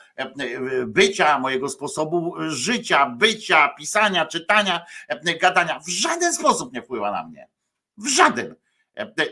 [0.87, 4.85] bycia, mojego sposobu życia, bycia, pisania, czytania,
[5.41, 5.79] gadania.
[5.79, 7.47] W żaden sposób nie wpływa na mnie.
[7.97, 8.55] W żaden.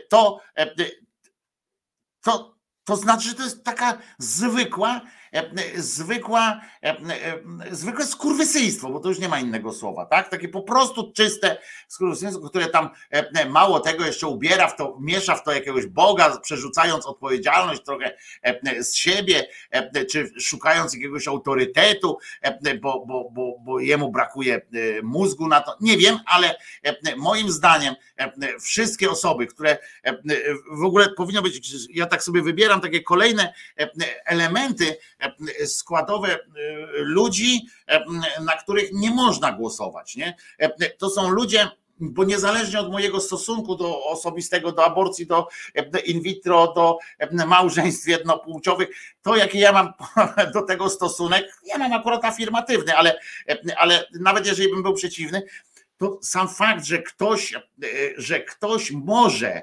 [0.08, 0.40] To,
[2.20, 2.54] to,
[2.84, 5.00] to znaczy, że to jest taka zwykła,
[5.76, 7.40] zwykła, e, e,
[7.70, 10.28] zwykłe skurwysyństwo, bo to już nie ma innego słowa, tak?
[10.28, 11.58] Takie po prostu czyste
[11.88, 16.38] skurwysyństwo, które tam e, mało tego jeszcze ubiera w to, miesza w to jakiegoś Boga,
[16.40, 23.58] przerzucając odpowiedzialność trochę e, z siebie, e, czy szukając jakiegoś autorytetu, e, bo, bo, bo,
[23.64, 24.60] bo jemu brakuje e,
[25.02, 25.76] mózgu na to.
[25.80, 30.14] Nie wiem, ale e, moim zdaniem e, wszystkie osoby, które e,
[30.70, 33.90] w ogóle powinno być, ja tak sobie wybieram takie kolejne e,
[34.24, 35.23] elementy e,
[35.66, 36.38] składowe e,
[36.94, 38.04] ludzi, e,
[38.40, 40.16] na których nie można głosować.
[40.16, 40.36] Nie?
[40.58, 41.70] E, To są ludzie,
[42.00, 47.46] bo niezależnie od mojego stosunku do osobistego, do aborcji, do e, in vitro, do e,
[47.46, 48.88] małżeństw jednopłciowych,
[49.22, 49.92] to jaki ja mam
[50.54, 53.18] do tego stosunek, ja mam akurat afirmatywny, ale,
[53.48, 55.42] e, ale nawet jeżeli bym był przeciwny,
[55.96, 57.60] to sam fakt, że ktoś, e,
[58.16, 59.62] że ktoś może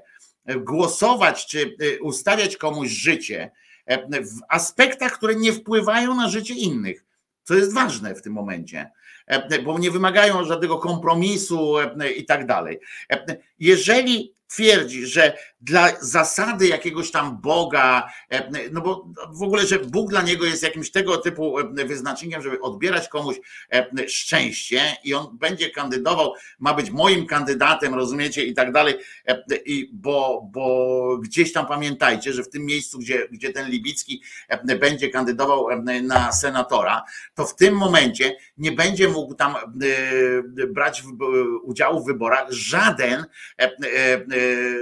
[0.56, 3.52] głosować czy e, ustawiać komuś życie e,
[4.10, 7.06] w aspektach, które nie wpływają na życie innych,
[7.44, 8.92] co jest ważne w tym momencie,
[9.28, 12.80] e, bo nie wymagają żadnego kompromisu e, i tak dalej.
[13.12, 19.80] E, Jeżeli twierdzi, że dla zasady jakiegoś tam Boga, e, no bo w ogóle, że
[19.80, 23.36] Bóg dla niego jest jakimś tego typu e, wyznacznikiem, żeby odbierać komuś
[23.74, 28.94] e, szczęście i on będzie kandydował, ma być moim kandydatem, rozumiecie, i tak dalej,
[29.66, 34.24] i bo, bo gdzieś tam pamiętajcie, że w tym miejscu, gdzie, gdzie ten Libicki
[34.80, 35.68] będzie kandydował
[36.04, 37.04] na senatora,
[37.36, 39.56] to w tym momencie nie będzie mógł tam
[40.68, 41.04] brać
[41.64, 43.26] udziału w wyborach żaden,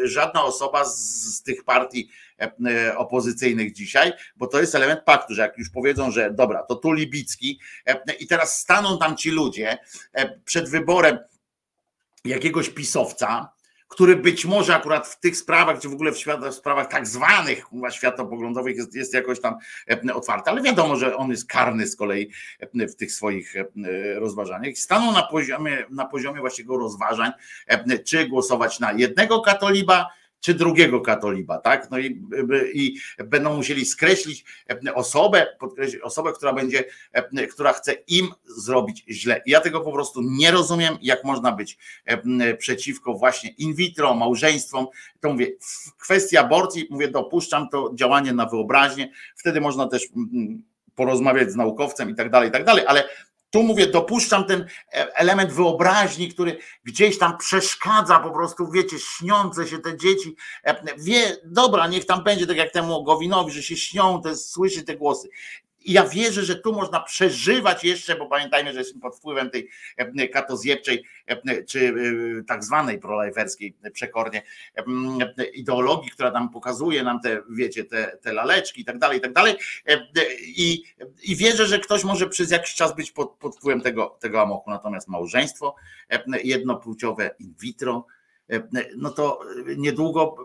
[0.04, 2.10] żadna osoba z, z tych partii
[2.40, 6.64] e, e, opozycyjnych dzisiaj, bo to jest element paktu, że jak już powiedzą, że dobra,
[6.64, 9.78] to tu Libicki e, i teraz staną tam ci ludzie
[10.46, 11.20] przed wyborem
[12.26, 13.54] jakiegoś pisowca,
[13.90, 17.08] który być może akurat w tych sprawach, czy w ogóle w, świat, w sprawach tak
[17.08, 19.56] zwanych światopoglądowych jest, jest jakoś tam
[20.14, 22.32] otwarty, ale wiadomo, że on jest karny z kolei
[22.74, 23.54] w tych swoich
[24.16, 24.78] rozważaniach.
[24.78, 27.32] Staną na poziomie, na poziomie właściwego rozważań,
[28.06, 30.08] czy głosować na jednego katoliba,
[30.40, 31.92] czy drugiego katoliba, tak?
[31.92, 32.22] No i,
[32.74, 32.96] i
[33.26, 34.46] będą musieli skreślić
[34.94, 36.84] osobę, podkreślić osobę, która będzie,
[37.52, 39.42] która chce im zrobić źle.
[39.46, 41.78] Ja tego po prostu nie rozumiem, jak można być
[42.58, 44.88] przeciwko właśnie in vitro, małżeństwom.
[45.20, 50.08] To mówię, w kwestii aborcji, mówię, dopuszczam to działanie na wyobraźnię, wtedy można też
[50.96, 53.10] porozmawiać z naukowcem i tak dalej, i tak dalej, ale
[53.50, 54.62] tu mówię, dopuszczam ten
[54.94, 60.36] e, element wyobraźni, który gdzieś tam przeszkadza po prostu, wiecie, śniące się te dzieci.
[60.64, 64.84] E, Wie, dobra, niech tam będzie tak jak temu Gowinowi, że się śnią, jest, słyszy
[64.84, 65.30] te głosy.
[65.86, 70.28] Ja wierzę, że tu można przeżywać jeszcze, bo pamiętajmy, że jesteśmy pod wpływem tej e,
[70.28, 74.44] katozjebczej, e, czy e, tak zwanej prolajferskiej przekornie
[75.54, 79.34] ideologii, która tam pokazuje nam te, wiecie, te, te laleczki i tak dalej, i tak
[79.34, 79.56] dalej.
[80.42, 80.84] I,
[81.24, 84.70] I wierzę, że ktoś może przez jakiś czas być pod, pod wpływem tego, tego amoku.
[84.70, 85.76] Natomiast małżeństwo
[86.44, 88.06] jednopłciowe in vitro,
[88.98, 89.40] no to
[89.78, 90.36] niedługo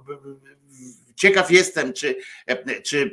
[1.14, 2.16] ciekaw jestem, czy,
[2.84, 3.10] czy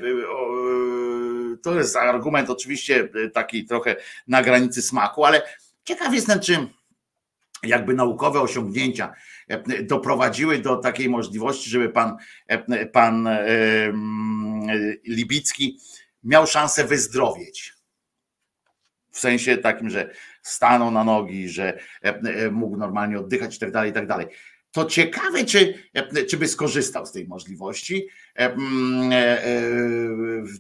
[1.58, 3.96] to jest argument oczywiście taki trochę
[4.28, 5.42] na granicy smaku, ale
[5.84, 6.68] ciekaw jestem, czy
[7.64, 9.14] jakby naukowe osiągnięcia
[9.84, 12.18] doprowadziły do takiej możliwości, żeby pan,
[12.94, 14.68] pan em,
[15.08, 15.80] Libicki
[16.24, 17.74] miał szansę wyzdrowieć.
[19.12, 21.80] W sensie takim, że stanął na nogi, że
[22.52, 24.28] mógł normalnie oddychać i tak dalej, i tak dalej.
[24.72, 25.74] To ciekawe, czy,
[26.30, 28.08] czy by skorzystał z tej możliwości,
[28.40, 29.44] e, e,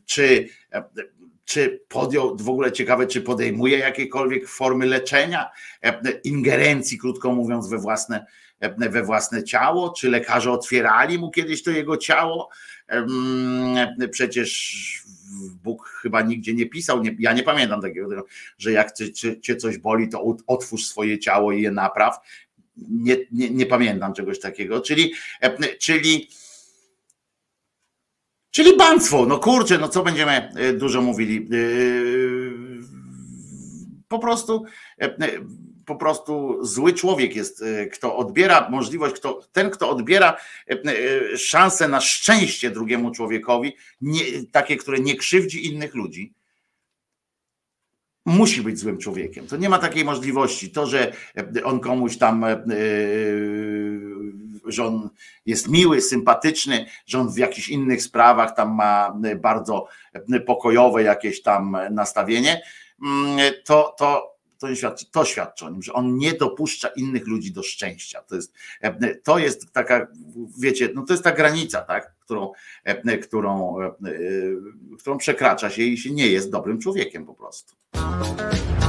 [0.05, 0.49] czy,
[1.45, 5.49] czy podjął, w ogóle ciekawe, czy podejmuje jakiekolwiek formy leczenia,
[6.23, 8.25] ingerencji, krótko mówiąc, we własne,
[8.77, 12.49] we własne ciało, czy lekarze otwierali mu kiedyś to jego ciało.
[12.87, 13.75] Em,
[14.11, 15.01] Przecież
[15.63, 18.25] Bóg chyba nigdzie nie pisał, nie, ja nie pamiętam takiego,
[18.57, 22.15] że jak cię, cię- coś boli, to otwórz swoje ciało i je napraw.
[22.77, 25.13] Nie, nie, nie pamiętam czegoś takiego, czyli,
[25.79, 26.29] czyli
[28.51, 31.47] Czyli banstwo, no kurczę, no co będziemy e, dużo mówili.
[31.51, 32.51] Yy,
[34.07, 34.63] Po prostu,
[35.01, 35.15] e, e,
[35.85, 40.37] po prostu zły człowiek jest, e, kto odbiera możliwość, kto, ten, kto odbiera
[40.69, 44.21] e, e, szansę na szczęście drugiemu człowiekowi, nie,
[44.51, 46.33] takie, które nie krzywdzi innych ludzi.
[48.25, 49.47] Musi być złym człowiekiem.
[49.47, 50.71] To nie ma takiej możliwości.
[50.71, 51.13] To, że
[51.63, 52.57] on komuś tam, e,
[54.65, 55.09] że on
[55.45, 59.87] jest miły, sympatyczny, że on w jakichś innych sprawach tam ma bardzo
[60.45, 62.61] pokojowe jakieś tam nastawienie,
[63.03, 67.51] mm, to, to, to, świadczy, to świadczy o nim, że on nie dopuszcza innych ludzi
[67.51, 68.21] do szczęścia.
[68.21, 68.53] To jest,
[69.23, 70.07] to jest taka,
[70.59, 72.51] wiecie, no to jest ta granica, tak, którą,
[73.23, 73.75] którą,
[74.99, 77.80] którą przekracza się i się nie jest dobrym człowiekiem po prostu.
[77.93, 78.80] どうも。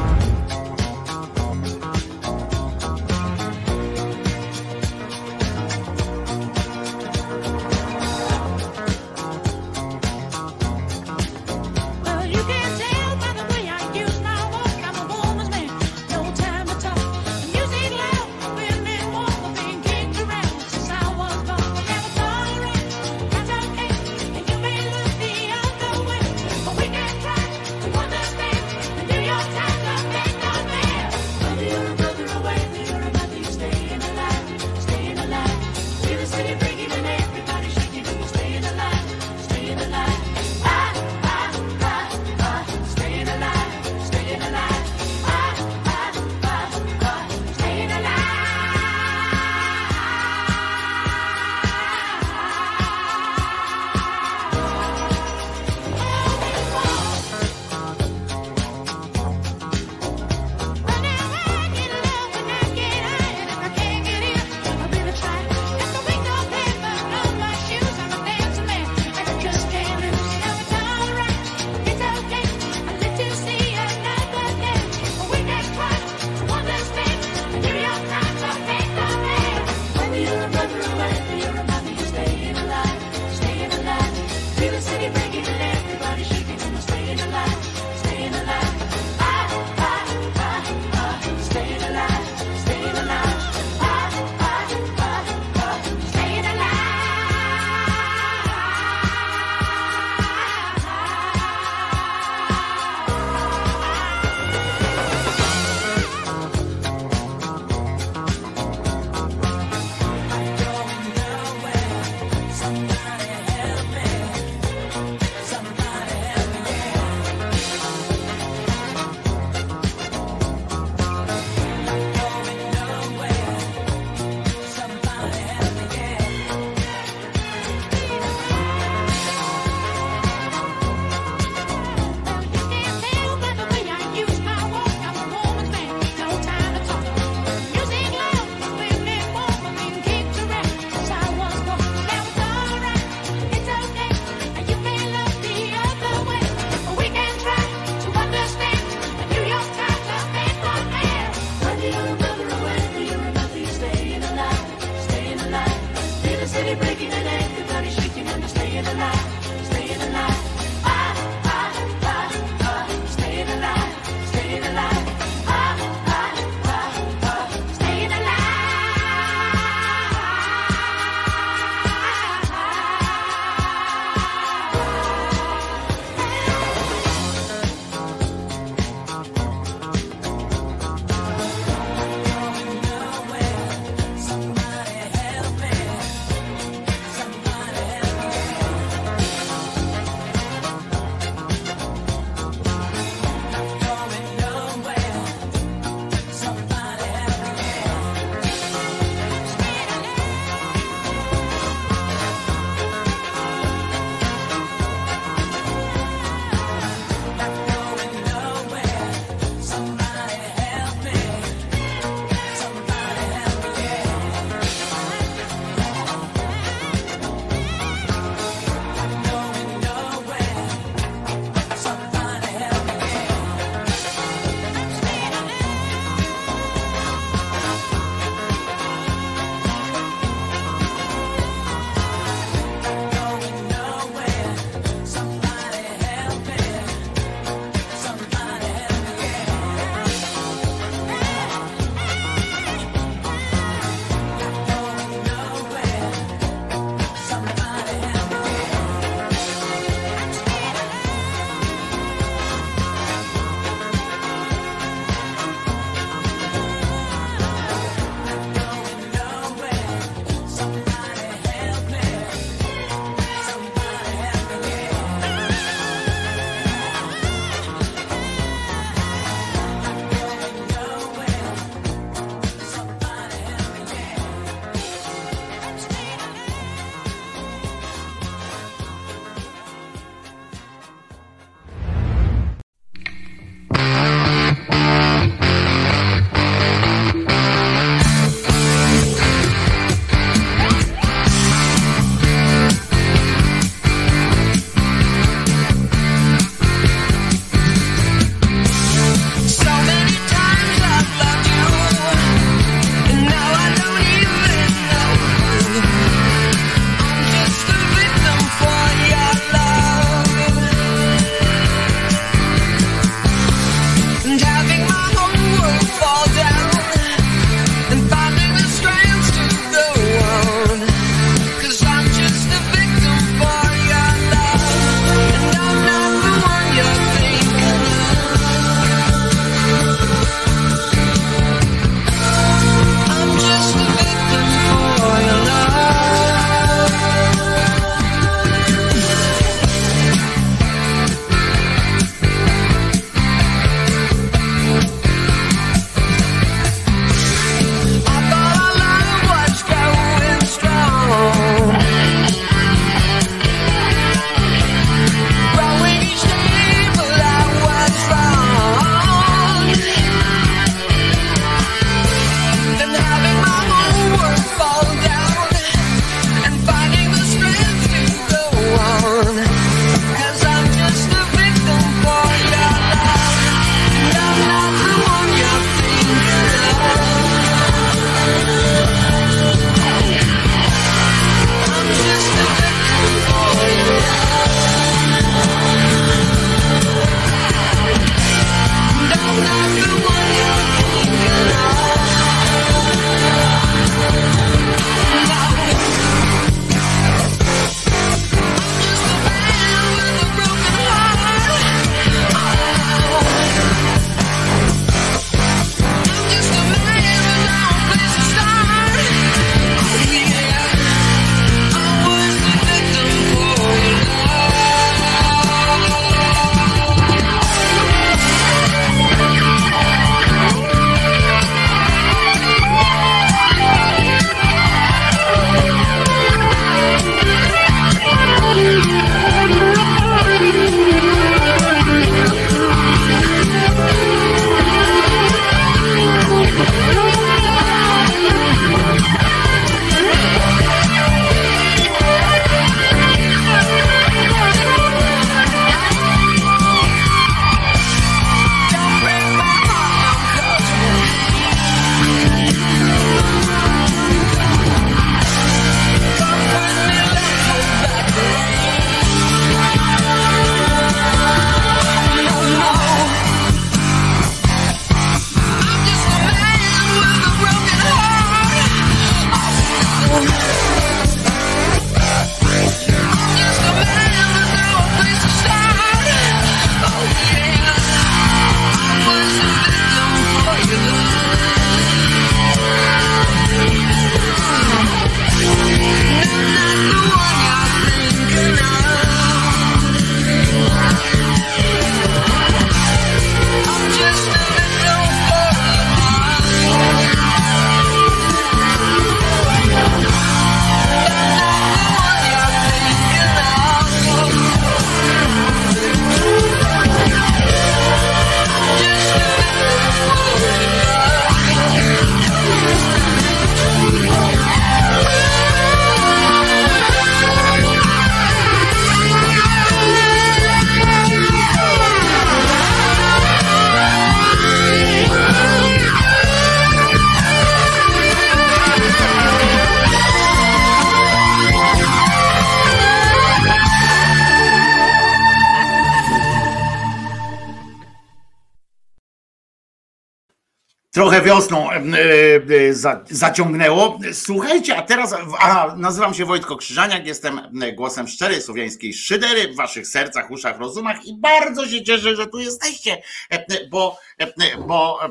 [543.23, 543.99] Zaciągnęło.
[544.13, 549.57] Słuchajcie, a teraz, a, nazywam się Wojtko Krzyżaniak, jestem e, głosem szczerej słowiańskiej szydery w
[549.57, 555.05] waszych sercach, uszach, rozumach i bardzo się cieszę, że tu jesteście, e, bo, e, bo
[555.05, 555.09] e,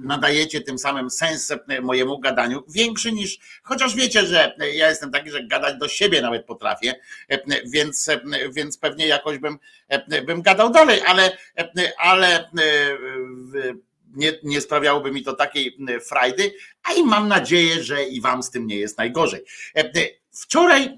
[0.00, 1.52] nadajecie tym samym sens
[1.82, 6.46] mojemu gadaniu, większy niż, chociaż wiecie, że ja jestem taki, że gadać do siebie nawet
[6.46, 6.94] potrafię,
[7.66, 8.10] więc,
[8.50, 9.58] więc pewnie jakoś bym,
[10.26, 11.38] bym gadał dalej, ale,
[11.98, 12.50] ale
[14.14, 15.78] nie, nie sprawiałoby mi to takiej
[16.08, 19.44] frajdy, a i mam nadzieję, że i wam z tym nie jest najgorzej.
[19.76, 19.90] E,
[20.40, 20.90] Wczoraj e,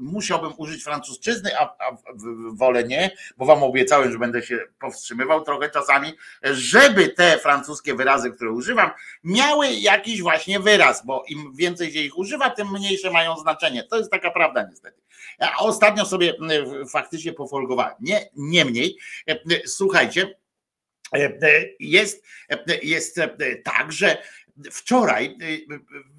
[0.00, 1.96] musiałbym użyć francuszczyzny, a, a
[2.52, 6.12] wolę nie, bo wam obiecałem, że będę się powstrzymywał trochę czasami,
[6.42, 8.90] żeby te francuskie wyrazy, które używam,
[9.24, 13.84] miały jakiś właśnie wyraz, bo im więcej się ich używa, tym mniejsze mają znaczenie.
[13.84, 15.00] To jest taka prawda niestety.
[15.38, 16.34] A ostatnio sobie
[16.88, 17.94] faktycznie pofolgowałem.
[18.00, 18.98] Nie, niemniej,
[19.28, 20.39] e, słuchajcie,
[21.80, 23.28] Jest, e, jest e,
[23.64, 24.22] tak, że
[24.70, 25.78] wczoraj e, e,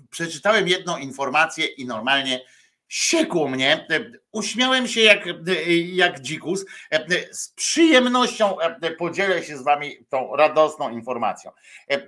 [0.10, 2.42] przeczytałem jedną informację i normalnie
[2.88, 3.88] siekło mnie.
[3.90, 5.34] E, Uśmiałem się jak, e,
[5.78, 6.66] jak dzikus.
[6.92, 11.52] E, Z przyjemnością e, podzielę się z wami tą radosną informacją.
[11.90, 12.08] E, e,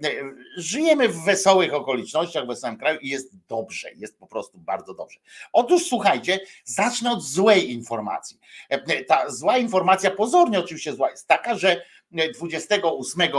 [0.58, 5.20] Żyjemy w wesołych okolicznościach, w wesołym kraju i jest dobrze, jest po prostu bardzo dobrze.
[5.54, 8.40] Otóż słuchajcie, zacznę od złej informacji.
[8.70, 11.86] E, Ta zła informacja, pozornie oczywiście zła, jest taka, że
[12.34, 13.30] 28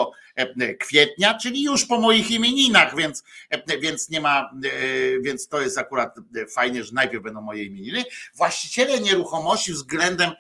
[0.81, 3.25] kwietnia, czyli już po moich imieninach, więc,
[3.81, 4.51] więc nie ma,
[5.21, 6.17] więc to jest akurat
[6.55, 8.05] fajnie, że najpierw będą moje imieniny.
[8.35, 10.31] Właściciele nieruchomości względem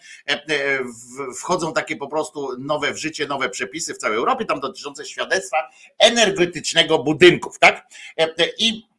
[1.39, 5.57] wchodzą takie po prostu nowe w życie, nowe przepisy w całej Europie, tam dotyczące świadectwa
[5.99, 7.87] energetycznego budynków, tak?
[8.59, 8.95] I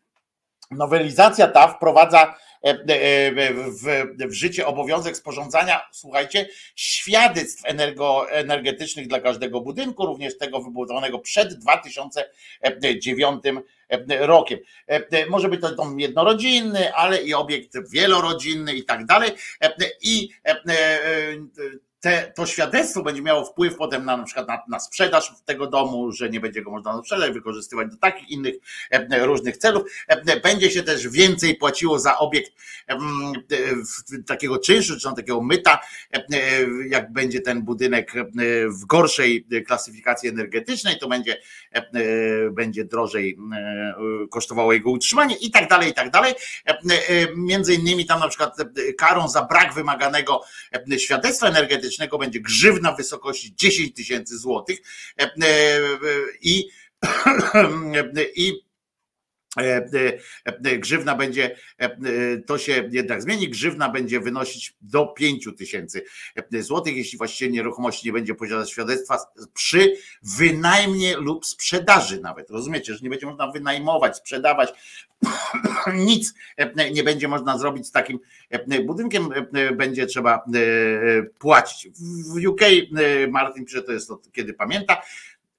[0.72, 9.20] nowelizacja ta wprowadza e, e, w, w życie obowiązek sporządzania, słuchajcie, świadectw energo, energetycznych dla
[9.20, 13.44] każdego budynku, również tego wybudowanego przed 2009
[14.20, 14.60] rokiem.
[14.88, 19.32] E, Może być to dom jednorodzinny, ale i obiekt wielorodzinny i tak dalej.
[19.62, 20.66] E, I e, e,
[22.06, 26.12] te, to świadectwo będzie miało wpływ potem na, na przykład na, na sprzedaż tego domu,
[26.12, 28.56] że nie będzie go można sprzedać, wykorzystywać do takich innych
[28.92, 29.84] e, różnych celów.
[30.08, 32.52] E, Będzie się też więcej płaciło za obiekt
[32.88, 32.98] e,
[34.28, 35.82] takiego czynszu, czy tam takiego myta,
[36.90, 38.12] jak będzie ten budynek
[38.68, 41.38] w gorszej klasyfikacji energetycznej, to będzie,
[42.52, 43.38] będzie drożej
[44.32, 46.34] kosztowało jego utrzymanie i tak dalej, i tak dalej.
[47.36, 48.58] Między innymi tam na przykład
[48.98, 50.42] karą za brak wymaganego
[50.98, 54.80] świadectwa energetycznego będzie grzywna w wysokości 10 tysięcy złotych.
[55.20, 55.30] E, e,
[56.42, 56.70] i
[58.36, 58.65] i e, e, e,
[60.80, 61.98] grzywna będzie, e, e,
[62.46, 66.04] to się jednak zmieni, grzywna będzie wynosić do 5 tysięcy
[66.60, 69.18] złotych, jeśli właściciel nieruchomości nie będzie posiadać świadectwa
[69.54, 69.96] przy
[70.38, 72.50] wynajmie lub sprzedaży nawet.
[72.50, 74.74] Rozumiecie, że nie będzie można wynajmować, sprzedawać,
[75.94, 78.20] nic e, nie będzie można zrobić z takim
[78.50, 81.88] e, budynkiem, e, będzie trzeba e, płacić.
[82.34, 85.02] W UK e, Martin pisze, to jest od kiedy pamięta,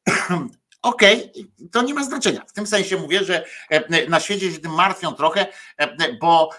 [0.86, 1.32] Okej,
[1.72, 2.44] to nie ma znaczenia.
[2.46, 5.46] W tym sensie mówię, że e, na świecie się tym martwią trochę,
[5.78, 6.50] e, bo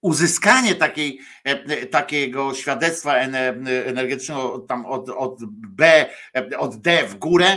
[0.00, 6.10] uzyskanie takiej, e, takiego świadectwa ene- energetycznego tam od, od B,
[6.58, 7.56] od D w górę,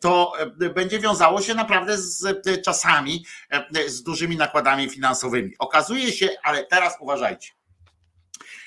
[0.00, 0.32] to
[0.74, 3.26] będzie wiązało się naprawdę z czasami,
[3.86, 5.54] z dużymi nakładami finansowymi.
[5.58, 7.50] Okazuje się, ale teraz uważajcie,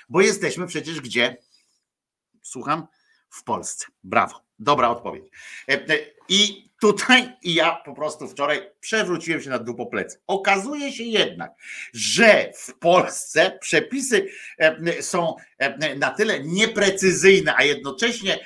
[0.10, 1.38] bo jesteśmy przecież gdzie?
[2.42, 2.88] Słucham?
[3.30, 3.86] W Polsce.
[4.04, 4.49] Brawo.
[4.60, 5.24] Dobra odpowiedź.
[5.70, 5.98] E, e,
[6.30, 10.22] I tutaj i ja po prostu wczoraj przewróciłem się na dół po plecy.
[10.28, 11.52] Okazuje się jednak,
[11.94, 14.28] że w Polsce przepisy
[14.58, 15.36] e, są
[15.98, 18.40] na tyle nieprecyzyjne, a jednocześnie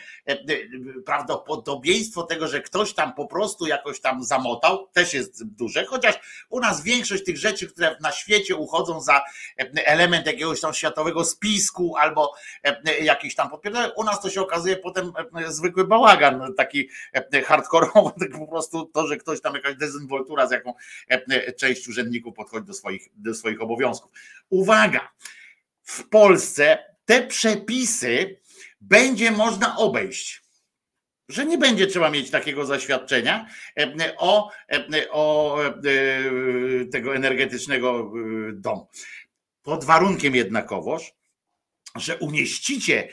[1.05, 6.59] prawdopodobieństwo tego, że ktoś tam po prostu jakoś tam zamotał, też jest duże, chociaż u
[6.59, 9.21] nas większość tych rzeczy, które na świecie uchodzą za
[9.59, 12.33] e, element jakiegoś tam światowego spisku albo
[12.63, 17.41] e, jakiś tam podpierdolę, u nas to się okazuje potem e, zwykły bałagan, taki e,
[17.41, 20.73] hardkorowy, tak po prostu to, że ktoś tam jakaś dezynwoltura, z jaką
[21.07, 24.11] e, część urzędników podchodzi do swoich, do swoich obowiązków.
[24.49, 25.11] Uwaga!
[25.83, 28.39] W Polsce te przepisy
[28.89, 30.43] będzie można obejść.
[31.29, 33.47] Że nie będzie trzeba mieć takiego zaświadczenia
[33.79, 35.71] e, o, e, o e,
[36.91, 38.11] tego energetycznego
[38.53, 38.89] domu.
[39.61, 41.13] Pod warunkiem jednakowoż,
[41.95, 43.09] że umieścicie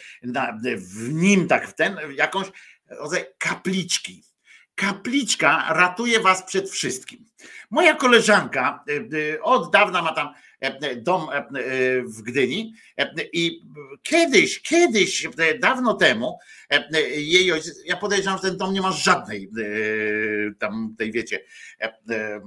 [0.77, 2.47] w nim tak w ten jakąś
[2.87, 4.25] rodzaj kapliczki.
[4.75, 7.27] Kapliczka ratuje was przed wszystkim.
[7.71, 8.85] Moja koleżanka
[9.43, 10.35] od dawna ma tam
[10.97, 11.43] dom e,
[12.03, 13.63] w Gdyni e, i
[14.03, 16.39] kiedyś, kiedyś, e, dawno temu
[16.71, 21.41] e, jej ojciec, ja podejrzewam, że ten dom nie ma żadnej e, tam tej wiecie
[21.81, 22.41] e, e,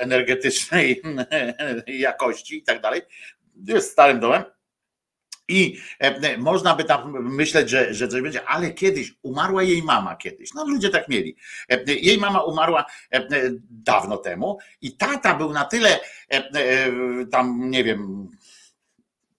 [0.00, 1.02] energetycznej
[1.86, 3.02] jakości i tak dalej.
[3.66, 4.42] Jest starym domem.
[5.50, 10.16] I e, można by tam myśleć, że, że coś będzie, ale kiedyś umarła jej mama
[10.16, 10.54] kiedyś.
[10.54, 11.36] No ludzie tak mieli.
[11.68, 13.28] E, Jej mama umarła e,
[13.70, 16.00] dawno temu i tata był na tyle e,
[16.30, 16.46] e,
[17.30, 18.28] tam, nie wiem,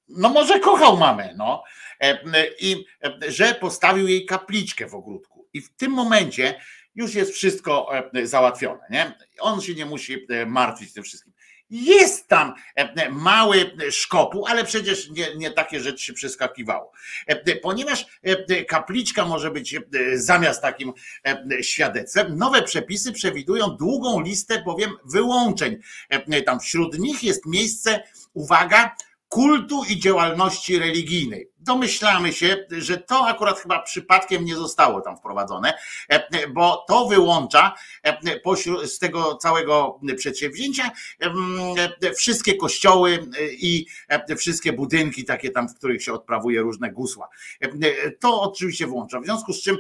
[0.10, 1.64] no może kochał mamę, no.
[2.00, 2.20] E,
[2.60, 5.48] I e, że postawił jej kapliczkę w ogródku.
[5.54, 6.62] I w tym momencie
[6.96, 9.14] już jest wszystko e, załatwione, nie?
[9.40, 11.34] On się nie musi e, martwić tym wszystkim.
[11.72, 16.92] Jest tam e, mały szkopuł, ale przecież nie, nie takie rzeczy się przeskakiwało.
[17.28, 19.82] E, Ponieważ e, kapliczka może być e,
[20.14, 20.94] zamiast takim
[21.26, 25.78] e, świadectwem, nowe przepisy przewidują długą listę bowiem wyłączeń.
[26.10, 28.04] E, Tam wśród nich jest miejsce,
[28.34, 28.96] uwaga,
[29.28, 31.51] kultu i działalności religijnej.
[31.62, 35.74] Domyślamy się, że to akurat chyba przypadkiem nie zostało tam wprowadzone,
[36.10, 40.92] e, bo to wyłącza e, z tego całego przedsięwzięcia
[42.02, 43.86] e, wszystkie kościoły i
[44.38, 47.30] wszystkie budynki takie tam, w których się odprawuje różne gusła.
[48.20, 49.20] To oczywiście włącza.
[49.20, 49.78] W związku z czym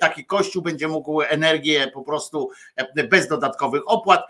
[0.00, 2.50] taki kościół będzie mógł energię po prostu
[3.10, 4.24] bez dodatkowych opłat,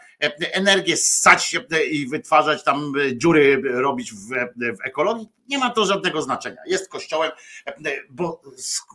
[0.53, 1.57] energię ssać
[1.91, 5.40] i wytwarzać tam dziury, robić w, w ekologii.
[5.51, 6.61] Nie ma to żadnego znaczenia.
[6.67, 7.31] Jest kościołem,
[7.67, 7.73] e,
[8.11, 8.43] bo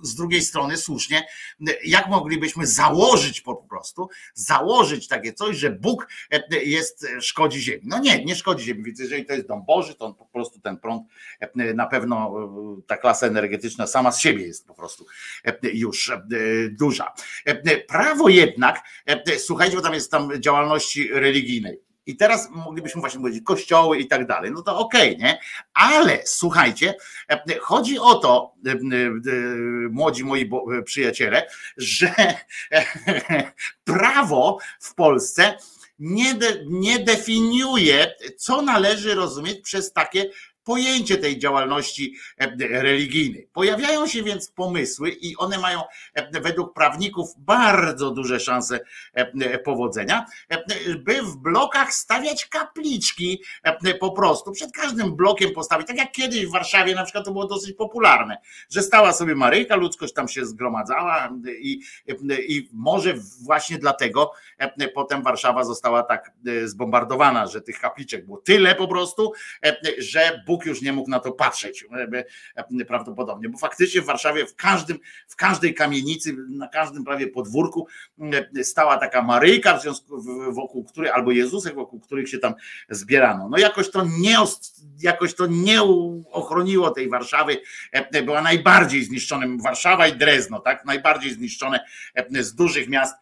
[0.03, 1.27] z, drugiej strony słusznie,
[1.67, 7.81] e, jak moglibyśmy założyć po prostu, założyć takie coś, że Bóg e, jest, szkodzi ziemi.
[7.83, 10.59] No nie, nie szkodzi ziemi, więc jeżeli to jest dom Boży, to on po prostu
[10.59, 11.03] ten prąd
[11.75, 12.33] na pewno
[12.87, 15.05] ta klasa energetyczna sama z siebie jest po prostu
[15.63, 16.11] już
[16.71, 17.13] duża.
[17.87, 18.83] Prawo jednak,
[19.37, 21.84] słuchajcie, bo tam jest tam działalności religijnej.
[22.05, 24.51] I teraz moglibyśmy właśnie powiedzieć kościoły i tak dalej.
[24.51, 25.39] No to okej, nie?
[25.73, 26.95] Ale słuchajcie,
[27.29, 28.77] e, chodzi o to, e, e,
[29.89, 30.49] młodzi moi
[30.85, 32.15] przyjaciele, że
[33.83, 35.57] prawo w Polsce
[35.99, 40.29] nie, de, nie definiuje, co należy rozumieć przez takie
[40.65, 43.49] pojęcie tej działalności e, religijnej.
[43.53, 45.81] Pojawiają się więc pomysły i one mają
[46.13, 48.79] e, według prawników bardzo duże szanse
[49.13, 50.25] e, powodzenia,
[50.97, 53.43] by w blokach stawiać kapliczki
[53.99, 54.51] po prostu.
[54.51, 58.37] Przed każdym blokiem postawić, tak jak kiedyś w Warszawie na przykład to było dosyć popularne,
[58.69, 61.29] że stała sobie Maryjka, ludzkość tam się zgromadzała
[61.59, 61.79] i,
[62.47, 63.13] i może
[63.43, 64.31] właśnie dlatego
[64.95, 66.31] potem Warszawa została tak
[66.65, 69.33] zbombardowana, że tych kapliczek było tyle po prostu,
[69.97, 72.23] że Bóg już nie mógł na to patrzeć e,
[72.55, 77.87] e, prawdopodobnie, bo faktycznie w Warszawie w każdym, w każdej kamienicy, na każdym prawie podwórku
[78.57, 80.21] e, stała taka Maryjka, w związku,
[80.51, 82.53] wokół której, albo Jezusek, wokół których się tam
[82.89, 83.49] zbierano.
[83.49, 84.37] No jakoś to nie,
[85.01, 85.81] jakoś to nie
[86.31, 87.57] ochroniło tej Warszawy,
[88.25, 91.79] była najbardziej zniszczonym, Warszawa i Drezno, tak, najbardziej zniszczone
[92.39, 93.15] z dużych miast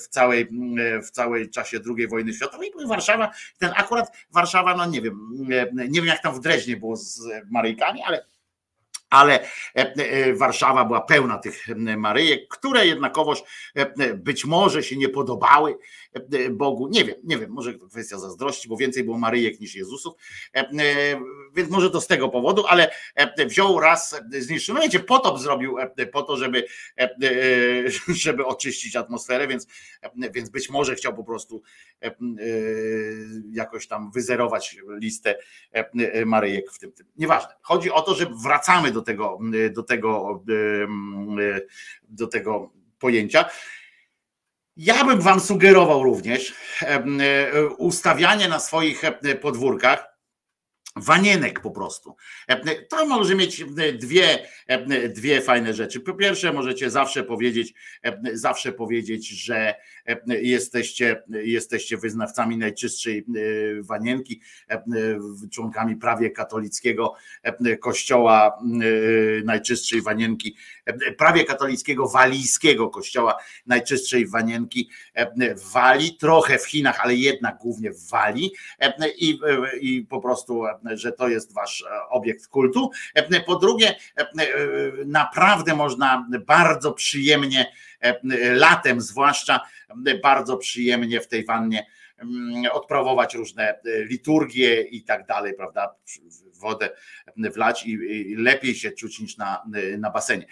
[0.00, 0.48] w całej,
[0.78, 2.70] e, w całej czasie II wojny światowej.
[2.70, 6.76] Były Warszawa, ten akurat Warszawa, no nie wiem, e, nie wiem jak tam w Dreźnie
[6.76, 7.20] było z
[7.50, 8.26] Maryjkami, ale
[9.10, 9.40] ale
[9.76, 13.42] e, e, Warszawa była pełna tych e, Maryjek, które jednakowoż
[13.76, 15.76] e, e, być może się nie podobały e,
[16.50, 16.88] Bogu.
[16.88, 20.14] Nie wiem, nie wiem, może kwestia zazdrości, bo więcej było Maryjek niż Jezusów,
[20.56, 21.20] E, e,
[21.54, 24.74] więc może to z tego powodu, ale e, wziął raz, e, zniszczył.
[24.74, 26.66] No wiecie, potop zrobił e, po to, żeby,
[26.98, 27.10] e, e,
[28.24, 29.66] żeby oczyścić atmosferę, więc,
[30.02, 31.62] e, więc być może chciał po prostu
[32.02, 32.12] e, e,
[33.52, 35.38] jakoś tam wyzerować listę
[35.74, 37.06] e, e, Maryjek w tym, tym.
[37.16, 37.54] Nieważne.
[37.62, 39.38] Chodzi o to, że wracamy do tego,
[39.72, 40.42] do tego,
[41.40, 41.60] e,
[42.08, 43.50] do tego pojęcia.
[44.76, 47.04] Ja bym wam sugerował również e,
[47.78, 50.16] ustawianie na swoich e, podwórkach
[50.96, 52.16] wanienek po prostu.
[52.88, 53.64] To może mieć
[53.98, 54.48] dwie,
[55.08, 56.00] dwie fajne rzeczy.
[56.00, 57.74] Po pierwsze, możecie zawsze powiedzieć,
[58.32, 59.74] zawsze powiedzieć, że
[60.26, 64.84] jesteście, jesteście wyznawcami najczystszej e, wanienki, e,
[65.50, 70.56] członkami prawie katolickiego e, kościoła e, najczystszej wanienki,
[70.86, 77.58] e, prawie katolickiego walijskiego kościoła najczystszej wanienki e, w Walii, trochę w Chinach, ale jednak
[77.58, 82.08] głównie w Walii e, i, e, i po prostu, e, że to jest wasz e,
[82.08, 82.90] obiekt kultu.
[83.14, 84.26] E, Po drugie, e, e,
[85.04, 87.95] naprawdę można bardzo przyjemnie e,
[88.54, 89.60] latem zwłaszcza
[90.06, 91.86] e, bardzo przyjemnie w tej wannie
[92.72, 95.94] odprawować różne e, liturgie i tak dalej, prawda?
[96.52, 96.90] Wodę
[97.36, 99.62] wlać i, lepiej się czuć niż na,
[99.98, 100.46] na basenie.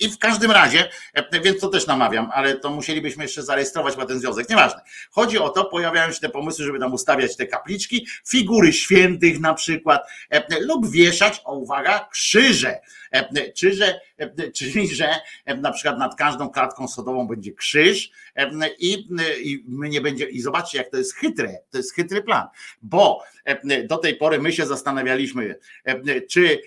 [0.00, 4.06] I w każdym razie, e, więc to też namawiam, ale to musielibyśmy jeszcze zarejestrować chyba
[4.06, 4.48] ten związek.
[4.48, 4.80] Nieważne.
[5.10, 9.54] Chodzi o to, pojawiają się te pomysły, żeby tam ustawiać te kapliczki, figury świętych na
[9.54, 12.80] przykład, e, lub wieszać, o uwaga, krzyże.
[13.10, 15.14] E, Krzyże, e, czyli że
[15.56, 18.10] na przykład nad każdą klatką sodową będzie krzyż
[18.78, 19.06] i,
[19.42, 22.46] i my nie będzie, i zobaczcie, jak to jest chytre, to jest chytry plan,
[22.82, 23.22] bo
[23.84, 25.58] do tej pory my się zastanawialiśmy,
[26.30, 26.58] czy,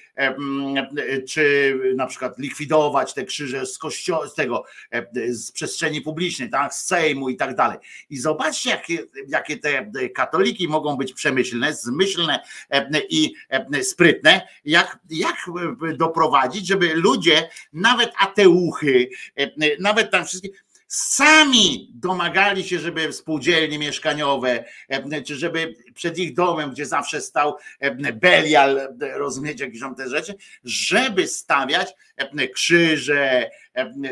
[1.27, 6.73] czy na przykład likwidować te krzyże z kościoła, z tego, e, z przestrzeni publicznej, tak,
[6.73, 7.77] z Sejmu i tak dalej.
[8.09, 12.39] I zobaczcie, jakie, jakie te katoliki mogą być przemyślne, zmyślne
[12.69, 15.35] e, i e, sprytne, jak, jak
[15.97, 20.49] doprowadzić, żeby ludzie, nawet ateuchy, e, nawet tam wszystkie,
[20.91, 27.57] sami domagali się, żeby spółdzielnie mieszkaniowe, e, czy żeby przed ich domem, gdzie zawsze stał
[27.79, 33.49] e, Belial, rozumiecie, jakieś tam te rzeczy, żeby stawiać e, krzyże,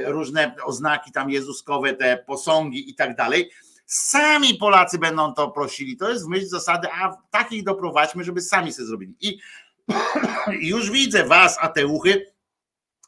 [0.06, 3.52] różne oznaki tam jezuskowe, te posągi i tak dalej.
[3.86, 5.98] Sami Polacy będą to prosili.
[5.98, 9.16] To jest w myśl zasady, a takich doprowadźmy, żeby sami sobie zrobili.
[9.22, 9.40] I
[10.72, 12.26] już widzę was, ateuchy,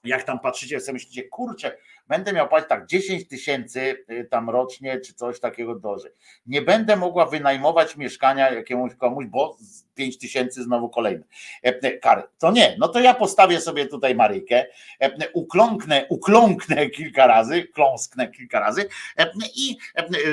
[0.03, 1.77] jak tam patrzycie, sobie myślicie, kurczę,
[2.10, 6.14] będę miał płacić tak 10 tysięcy y, tam rocznie, czy coś takiego doży.
[6.45, 9.57] Nie będę mogła wynajmować mieszkania jakiemuś komuś, bo
[9.99, 11.26] 5 tysięcy znowu kolejne
[11.61, 12.23] e, kary.
[12.38, 14.65] To nie, no to ja postawię sobie tutaj Maryjkę,
[15.02, 18.86] e, ukląknę, ukląknę kilka razy, kląsknę kilka razy
[19.18, 19.77] e, i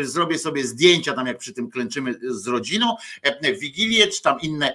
[0.03, 2.97] zrobię sobie zdjęcia tam, jak przy tym klęczymy z rodziną,
[3.61, 4.73] Wigilię, czy tam inne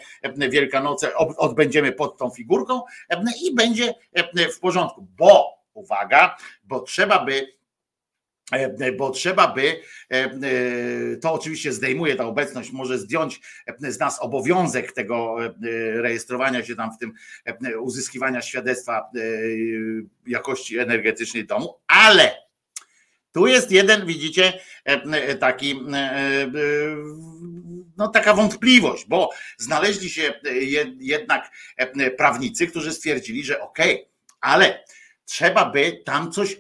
[0.50, 2.82] Wielkanoce odbędziemy pod tą figurką
[3.44, 3.94] i będzie
[4.56, 7.48] w porządku, bo uwaga, bo trzeba by
[8.52, 9.82] e, bo trzeba by,
[10.12, 10.32] e, e,
[11.22, 13.42] to oczywiście zdejmuje ta obecność, może zdjąć
[13.80, 15.36] z nas obowiązek tego
[15.96, 17.14] rejestrowania się tam w tym,
[17.80, 19.10] uzyskiwania świadectwa
[20.28, 22.38] jakości energetycznej domu, ale
[23.34, 24.54] tu jest jeden, widzicie,
[25.40, 25.80] taki,
[27.98, 31.52] no taka wątpliwość, bo znaleźli się je- jednak
[32.18, 34.08] prawnicy, którzy stwierdzili, że okej,
[34.42, 34.84] ale
[35.32, 36.58] trzeba by tam coś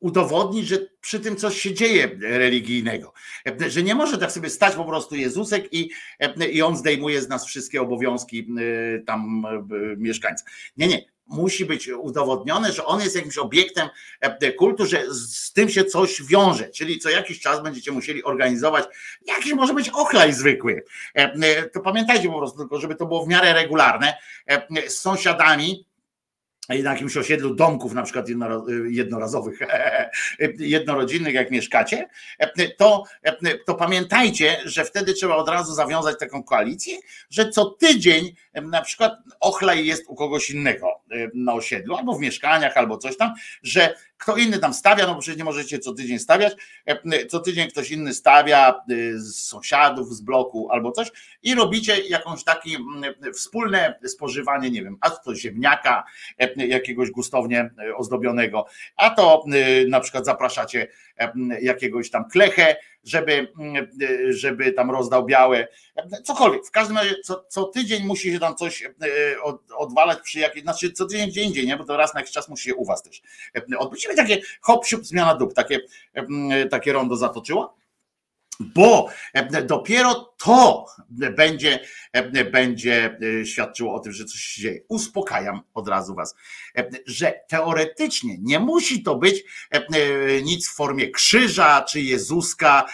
[0.00, 3.12] udowodnić, że przy tym coś się dzieje religijnego.
[3.68, 5.90] Że nie może tak sobie stać po prostu Jezusek i,
[6.52, 9.64] i on zdejmuje z nas wszystkie obowiązki e, tam e,
[9.96, 10.44] mieszkańca.
[10.76, 11.04] Nie, nie.
[11.26, 13.88] Musi być udowodnione, że on jest jakimś obiektem
[14.20, 16.70] e, kultu, że z tym się coś wiąże.
[16.70, 18.84] Czyli co jakiś czas będziecie musieli organizować
[19.26, 20.84] jakiś może być ochlaj zwykły.
[21.72, 24.14] To pamiętajcie po prostu, tylko żeby to było w miarę regularne.
[24.88, 25.87] Z sąsiadami,
[26.68, 28.26] na jakimś osiedlu domków, na przykład
[28.88, 29.58] jednorazowych,
[30.58, 32.08] jednorodzinnych, jak mieszkacie,
[32.76, 33.04] to,
[33.66, 36.98] to pamiętajcie, że wtedy trzeba od razu zawiązać taką koalicję,
[37.30, 40.97] że co tydzień na przykład ochlaj jest u kogoś innego
[41.34, 45.20] na osiedlu, albo w mieszkaniach, albo coś tam, że kto inny tam stawia, no bo
[45.20, 46.52] przecież nie możecie co tydzień stawiać,
[47.28, 48.74] co tydzień ktoś inny stawia
[49.14, 51.12] z sąsiadów z bloku albo coś
[51.42, 56.04] i robicie jakąś taki mm, wspólne spożywanie, nie wiem, a to ziemniaka,
[56.38, 58.66] e, jakiegoś gustownie e, ozdobionego,
[58.96, 60.88] a to e, na przykład zapraszacie e,
[61.60, 65.68] jakiegoś tam klechę, żeby, mm, e, żeby tam rozdał białe,
[66.24, 66.66] cokolwiek.
[66.66, 68.90] W każdym razie co, co tydzień musi się tam coś e,
[69.42, 71.76] od, odwalać przy jakiejś, znaczy co tydzień gdzie indziej, nie?
[71.76, 73.22] bo to raz na jakiś czas musi się u was też
[73.78, 74.08] odbyć.
[74.12, 75.80] I takie hop, siup, zmiana dób, takie,
[76.14, 77.78] e, takie rondo zatoczyło
[78.60, 80.86] bo e, dopiero to
[81.36, 81.80] będzie,
[82.12, 84.80] e, będzie e, świadczyło o tym, że coś się dzieje.
[84.88, 86.34] Uspokajam od razu Was,
[87.06, 89.44] że teoretycznie nie musi to być
[90.42, 92.84] nic w formie krzyża, czy Jezuska,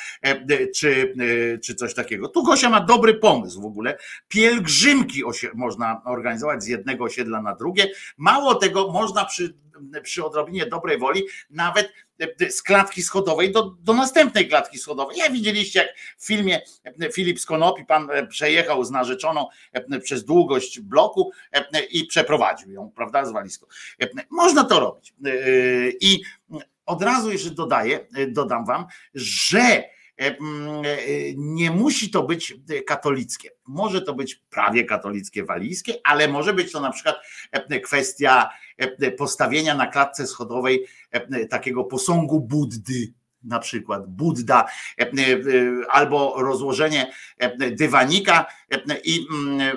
[0.76, 1.14] czy,
[1.62, 2.28] czy coś takiego.
[2.28, 3.98] Tu Gosia ma dobry pomysł w ogóle.
[4.28, 5.22] Pielgrzymki
[5.54, 7.90] można organizować z jednego osiedla na drugie.
[8.16, 9.54] Mało tego, można przy,
[10.02, 11.92] przy odrobinie dobrej woli nawet
[12.50, 15.16] z klatki schodowej do, do następnej klatki schodowej.
[15.18, 15.88] Ja widzieliście, jak
[16.18, 21.84] w filmie e, Filip Skonopi, pan e, przejechał z narzeczoną e, przez długość bloku e,
[21.84, 23.66] i przeprowadził ją, prawda, z walizką.
[24.02, 25.14] E, Można to robić.
[25.24, 25.30] E,
[26.00, 26.22] I
[26.86, 29.90] od razu jeszcze dodaję, e, dodam wam, że e, e,
[31.36, 33.50] nie musi to być e, katolickie.
[33.66, 37.16] Może to być prawie katolickie walijskie, ale może być to na przykład
[37.52, 43.12] e, kwestia e, postawienia na klatce schodowej e, takiego posągu Buddy,
[43.44, 44.64] na przykład Budda,
[44.98, 45.12] e, e,
[45.90, 49.72] albo rozłożenie e, dywanika e, i mm, e,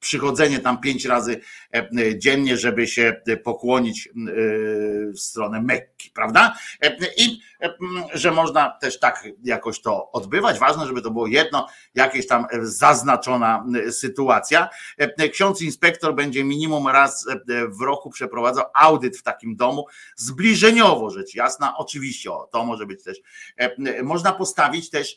[0.00, 1.40] przychodzenie tam pięć razy
[1.74, 1.88] e,
[2.18, 4.10] dziennie, żeby się pokłonić e,
[5.12, 6.54] w stronę Mekki, prawda?
[6.82, 7.74] E, I e,
[8.14, 10.58] że można też tak jakoś to odbywać.
[10.58, 14.68] Ważne, żeby to było jedno, jakieś tam e, zaznaczona sytuacja.
[15.32, 17.26] Ksiądz inspektor będzie minimum raz
[17.68, 21.74] w roku przeprowadzał audyt w takim domu, zbliżeniowo rzecz jasna.
[21.76, 23.18] Oczywiście, o, to może być też.
[24.02, 25.16] Można postawić też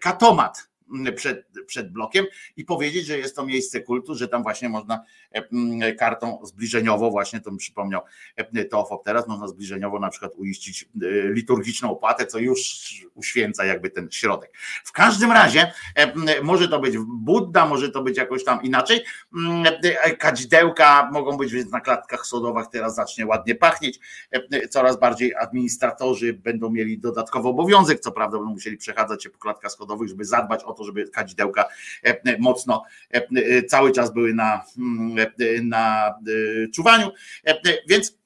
[0.00, 0.68] katomat
[1.16, 2.26] przed, przed blokiem
[2.56, 7.40] i powiedzieć, że jest to miejsce kultu, że tam właśnie można e, kartą zbliżeniowo, właśnie
[7.40, 8.00] to mi przypomniał
[8.36, 10.88] e, Teofop teraz, można zbliżeniowo na przykład uiścić e,
[11.32, 12.60] liturgiczną opłatę, co już
[13.14, 14.52] uświęca jakby ten środek.
[14.84, 15.72] W każdym razie
[16.42, 19.04] może to być Budda, może to być jakoś tam inaczej.
[20.18, 24.00] Kadzidełka mogą być więc na klatkach sodowych, teraz zacznie ładnie pachnieć.
[24.70, 29.72] Coraz bardziej administratorzy będą mieli dodatkowy obowiązek, co prawda będą musieli przechadzać się po klatkach
[29.72, 31.68] schodowych, żeby zadbać o to, żeby kadzidełka
[32.02, 37.10] e, mocno e, cały czas były na, mm, e, na e, czuwaniu.
[37.46, 38.18] E, Więc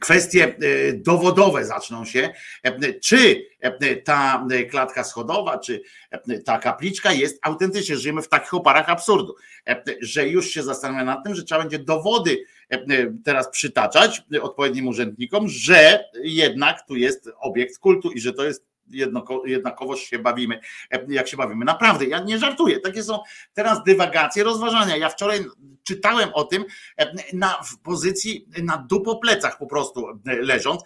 [0.00, 2.30] kwestie e, dowodowe zaczną się.
[2.62, 8.54] E, Czy e, ta klatka schodowa, czy e, ta kapliczka jest autentycznie, żyjemy w takich
[8.54, 9.34] oparach absurdu,
[9.68, 12.78] e, że już się zastanawia nad tym, że trzeba będzie dowody e,
[13.24, 19.42] teraz przytaczać odpowiednim urzędnikom, że jednak tu jest obiekt kultu i że to jest jednako,
[19.46, 20.60] jednakowoż się bawimy,
[20.90, 21.64] e, jak się bawimy.
[21.64, 22.80] Naprawdę, ja nie żartuję.
[22.80, 23.18] Takie są
[23.54, 24.96] teraz dywagacje, rozważania.
[24.96, 25.44] Ja wczoraj
[25.82, 26.64] czytałem o tym
[26.98, 30.82] e, na, w pozycji na dupoplecach po prostu e, leżąc.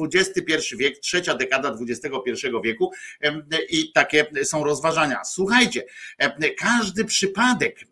[0.00, 2.92] XXI wiek, trzecia dekada XXI wieku
[3.68, 5.24] i takie są rozważania.
[5.24, 5.84] Słuchajcie,
[6.58, 7.87] każdy przypadek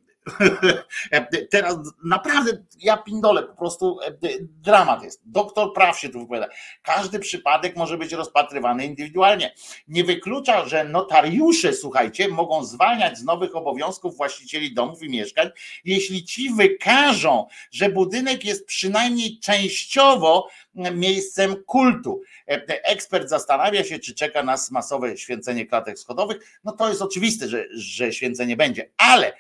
[1.51, 5.21] Teraz naprawdę ja pindolę, po prostu e, dramat jest.
[5.25, 6.49] Doktor praw się tu wypowiada.
[6.83, 9.55] Każdy przypadek może być rozpatrywany indywidualnie.
[9.89, 15.51] Nie wyklucza, że notariusze, słuchajcie, mogą zwalniać z nowych obowiązków właścicieli domów i mieszkań,
[15.85, 22.23] jeśli ci wykażą, że budynek jest przynajmniej częściowo miejscem kultu.
[22.49, 26.59] E, Ekspert zastanawia się, czy czeka nas masowe święcenie klatek schodowych.
[26.65, 29.33] No to jest oczywiste, że, że święcenie będzie, ale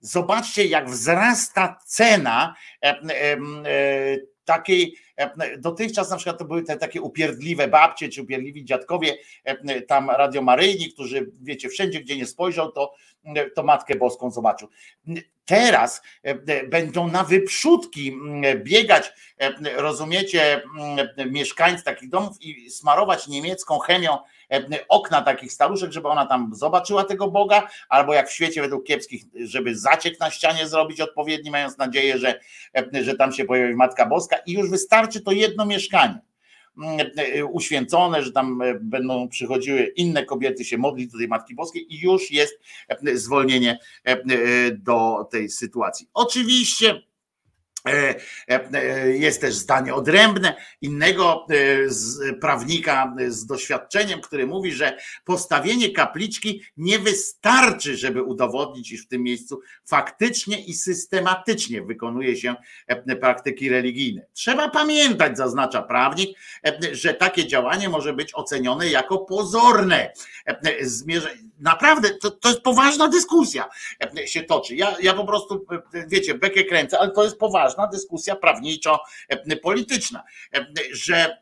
[0.00, 2.96] Zobaczcie, jak wzrasta cena e,
[4.44, 4.96] takiej.
[5.20, 10.10] E, Dotychczas na przykład to były te takie upierdliwe babcie czy upierdliwi dziadkowie, e, tam
[10.10, 12.94] radiomaryjni, którzy wiecie, wszędzie gdzie nie spojrzał, to,
[13.54, 14.68] to Matkę Boską zobaczył.
[15.50, 18.16] Teraz e, będą na wyprzódki
[18.56, 20.62] biegać, e, rozumiecie,
[21.30, 24.18] mieszkańcy takich domów i smarować niemiecką chemią
[24.52, 28.84] e, okna takich staruszek, żeby ona tam zobaczyła tego Boga, albo jak w świecie według
[28.84, 32.40] kiepskich, żeby zaciek na ścianie zrobić odpowiedni, mając nadzieję, że,
[32.76, 36.20] e, że tam się pojawi Matka Boska i już wystarczy to jedno mieszkanie
[36.78, 41.54] mm, e, uświęcone, że tam e, będą przychodziły inne kobiety się modlić do tej Matki
[41.54, 43.78] Boskiej i już jest e, zwolnienie
[44.78, 46.08] do tej sytuacji.
[46.14, 47.02] Oczywiście
[49.12, 56.98] Jest też zdanie odrębne innego e, prawnika z doświadczeniem, który mówi, że postawienie kapliczki nie
[56.98, 62.54] wystarczy, żeby udowodnić, iż w tym miejscu faktycznie i systematycznie wykonuje się
[63.20, 64.26] praktyki religijne.
[64.32, 66.38] Trzeba pamiętać, zaznacza prawnik,
[66.92, 70.12] że takie działanie może być ocenione jako pozorne.
[71.58, 73.68] Naprawdę, to, to jest poważna dyskusja
[74.26, 74.74] się toczy.
[74.74, 75.66] Ja, ja po prostu,
[76.08, 77.38] wiecie, bekę kręcę, ale to jest
[77.70, 80.22] poważna dyskusja prawniczo-polityczna,
[80.92, 81.38] że,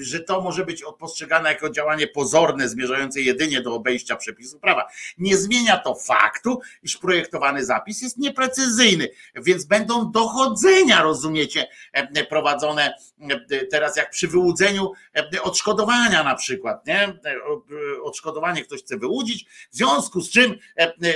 [0.00, 4.88] że to może być postrzegane jako działanie pozorne, zmierzające jedynie do obejścia przepisów prawa.
[5.18, 11.68] Nie zmienia to faktu, iż projektowany zapis jest nieprecyzyjny, więc będą dochodzenia, rozumiecie,
[12.28, 12.94] prowadzone
[13.70, 14.92] teraz jak przy wyłudzeniu
[15.42, 17.18] odszkodowania na przykład, nie?
[18.02, 20.58] Odszkodowanie ktoś chce wyłudzić, w związku z czym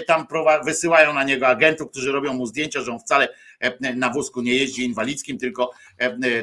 [0.06, 0.26] tam
[0.64, 3.28] wysyłają na niego agentów, którzy robią mu zdjęcia, że on wcale
[3.97, 5.70] na wózku nie jeździ inwalidzkim, tylko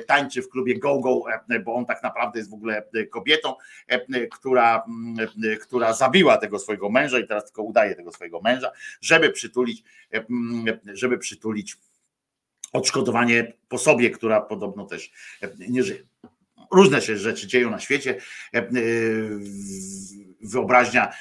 [0.07, 1.23] tańczy w klubie go-go,
[1.65, 3.55] bo on tak naprawdę jest w ogóle kobietą,
[4.31, 4.85] która,
[5.61, 8.71] która zabiła tego swojego męża i teraz tylko udaje tego swojego męża,
[9.01, 9.83] żeby przytulić,
[10.85, 11.77] żeby przytulić
[12.73, 15.11] odszkodowanie po sobie, która podobno też
[15.57, 16.03] nie żyje.
[16.71, 18.21] Różne się rzeczy dzieją na świecie.
[20.41, 21.13] Wyobraźnia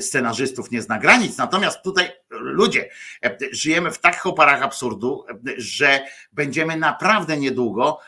[0.00, 1.36] scenarzystów nie zna granic.
[1.36, 2.88] Natomiast tutaj ludzie,
[3.52, 5.24] żyjemy w takich oparach absurdu,
[5.56, 6.00] że
[6.32, 7.98] będziemy naprawdę niedługo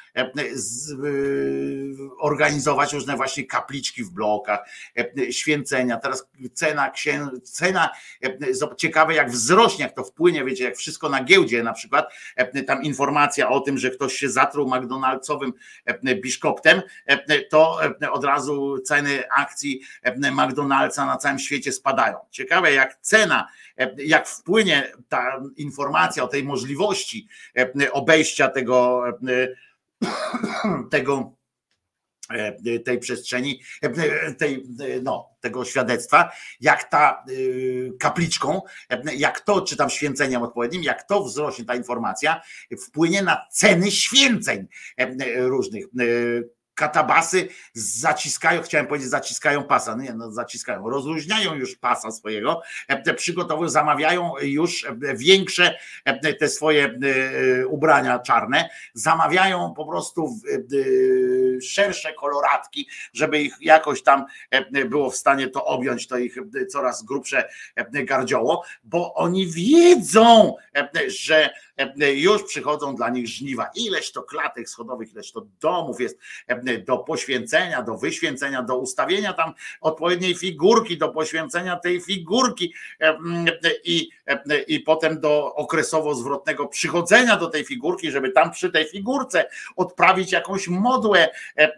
[2.19, 4.61] organizować różne właśnie kapliczki w blokach,
[5.31, 5.97] święcenia.
[5.97, 6.93] Teraz cena,
[7.43, 7.91] cena
[8.77, 12.13] ciekawe jak wzrośnie, jak to wpłynie, wiecie, jak wszystko na giełdzie na przykład,
[12.67, 15.53] tam informacja o tym, że ktoś się zatruł McDonald'sowym
[16.23, 16.83] biszkoptem,
[17.51, 17.79] to
[18.13, 19.83] od razu ceny akcji
[20.17, 22.17] McDonald'sa na całym świecie spadają.
[22.31, 23.49] Ciekawe jak cena,
[24.13, 27.29] jak wpłynie ta informacja o tej możliwości
[27.93, 29.05] obejścia tego
[30.91, 31.37] tego
[32.31, 34.65] e, tej przestrzeni, e, tej,
[35.03, 37.25] no, tego świadectwa, jak ta
[37.99, 42.41] kapliczką, e, jak to, czy tam święceniem odpowiednim, jak to wzrośnie ta informacja,
[42.87, 44.67] wpłynie na ceny święceń
[44.97, 45.87] e, różnych.
[46.75, 53.69] Katabasy zaciskają, chciałem powiedzieć, zaciskają pasa, nie, no zaciskają, rozluźniają już pasa swojego, e, przygotowują,
[53.69, 56.99] zamawiają już e, większe e, te swoje
[57.69, 60.39] ubrania czarne, zamawiają po prostu
[61.63, 64.25] szersze koloratki, żeby ich jakoś tam
[64.87, 66.37] było w stanie to objąć, to ich
[66.69, 67.49] coraz grubsze
[67.93, 70.55] gardzioło, bo oni wiedzą,
[71.07, 71.51] że
[72.15, 73.71] już przychodzą dla nich żniwa.
[73.75, 76.19] Ileś to klatek schodowych, ileś to domów jest
[76.87, 83.47] do poświęcenia, do wyświęcenia, do ustawienia tam odpowiedniej figurki, do poświęcenia tej figurki e, mm,
[83.85, 88.85] i, e, i potem do okresowo zwrotnego przychodzenia do tej figurki, żeby tam przy tej
[88.85, 91.73] figurce odprawić jakąś modłę e, e,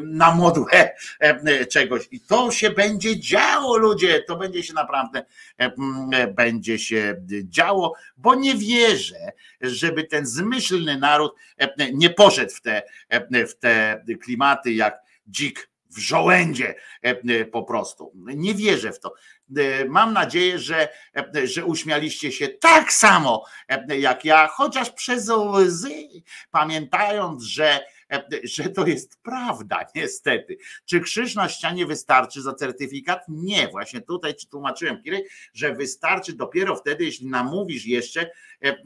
[0.00, 0.90] na modłę
[1.20, 2.08] e, czegoś.
[2.10, 5.24] I to się będzie działo, ludzie, to będzie się naprawdę
[5.58, 12.60] e, będzie się działo, bo nie wierzę, żeby ten zmyślny naród e, nie poszedł w
[12.60, 18.12] te, e, w te klimaty jak dzik w żołędzie e, po prostu.
[18.14, 19.14] Nie wierzę w to.
[19.56, 25.28] E, Mam nadzieję, że, e, że uśmialiście się tak samo e, jak ja, chociaż przez
[25.28, 26.08] łzy,
[26.50, 27.80] pamiętając, że,
[28.12, 30.56] e, że to jest prawda, niestety.
[30.84, 33.20] Czy krzyż na ścianie wystarczy za certyfikat?
[33.28, 38.28] Nie, właśnie tutaj tłumaczyłem, Kiry, że wystarczy dopiero wtedy, jeśli namówisz jeszcze e,
[38.68, 38.76] e, e,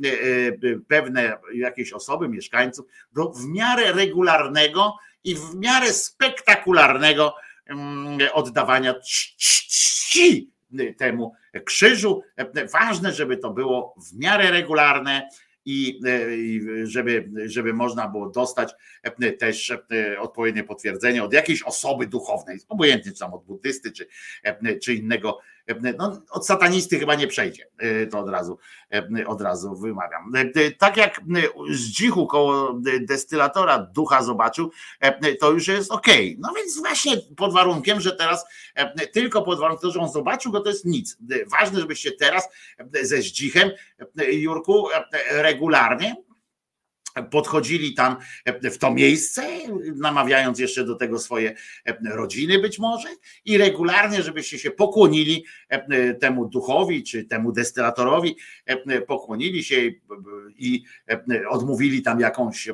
[0.88, 4.94] pewne jakieś osoby, mieszkańców do w miarę regularnego
[5.24, 7.34] i w miarę spektakularnego
[7.66, 10.46] mm, oddawania czci-
[10.98, 11.32] temu
[11.64, 12.22] krzyżu.
[12.72, 15.28] Ważne, żeby to było w miarę regularne
[15.64, 18.72] i e, żeby, żeby można było dostać
[19.02, 24.08] e, też e, odpowiednie potwierdzenie od jakiejś osoby duchownej, obojętnie czy tam od buddysty, czy,
[24.82, 25.38] czy innego,
[25.98, 28.58] no, od satanisty chyba nie przejdzie, e, to od razu,
[29.26, 30.32] od razu wymawiam.
[30.36, 31.22] E, Tak jak e,
[31.74, 34.70] z dzichu koło destylatora ducha zobaczył,
[35.40, 36.36] to już jest okej.
[36.40, 38.46] No więc właśnie pod warunkiem, że teraz
[39.12, 41.18] tylko pod warunkiem, że on zobaczył go, to jest nic.
[41.46, 42.48] Ważne, żebyście teraz
[43.02, 43.70] ze zdzichem,
[44.16, 44.88] Jurku,
[45.30, 46.27] regularnie
[47.22, 49.42] podchodzili tam e, w to miejsce,
[49.96, 51.54] namawiając jeszcze do tego swoje
[51.84, 53.08] e, rodziny być może
[53.44, 58.36] i regularnie, żebyście się pokłonili e, temu duchowi czy temu destylatorowi,
[59.06, 59.76] pokłonili się
[60.56, 60.82] i-
[61.48, 62.68] odmówili tam jakąś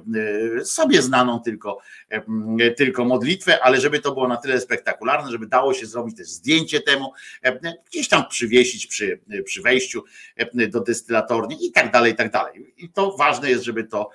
[0.64, 1.78] sobie znaną tylko,
[2.76, 6.80] tylko modlitwę, ale żeby to było na tyle spektakularne, żeby dało się zrobić też zdjęcie
[6.80, 7.12] temu,
[7.86, 10.04] gdzieś tam przywiesić przy, przy wejściu
[10.68, 12.74] do destylatorni i tak dalej, i tak dalej.
[12.76, 14.10] I to ważne jest, żeby to,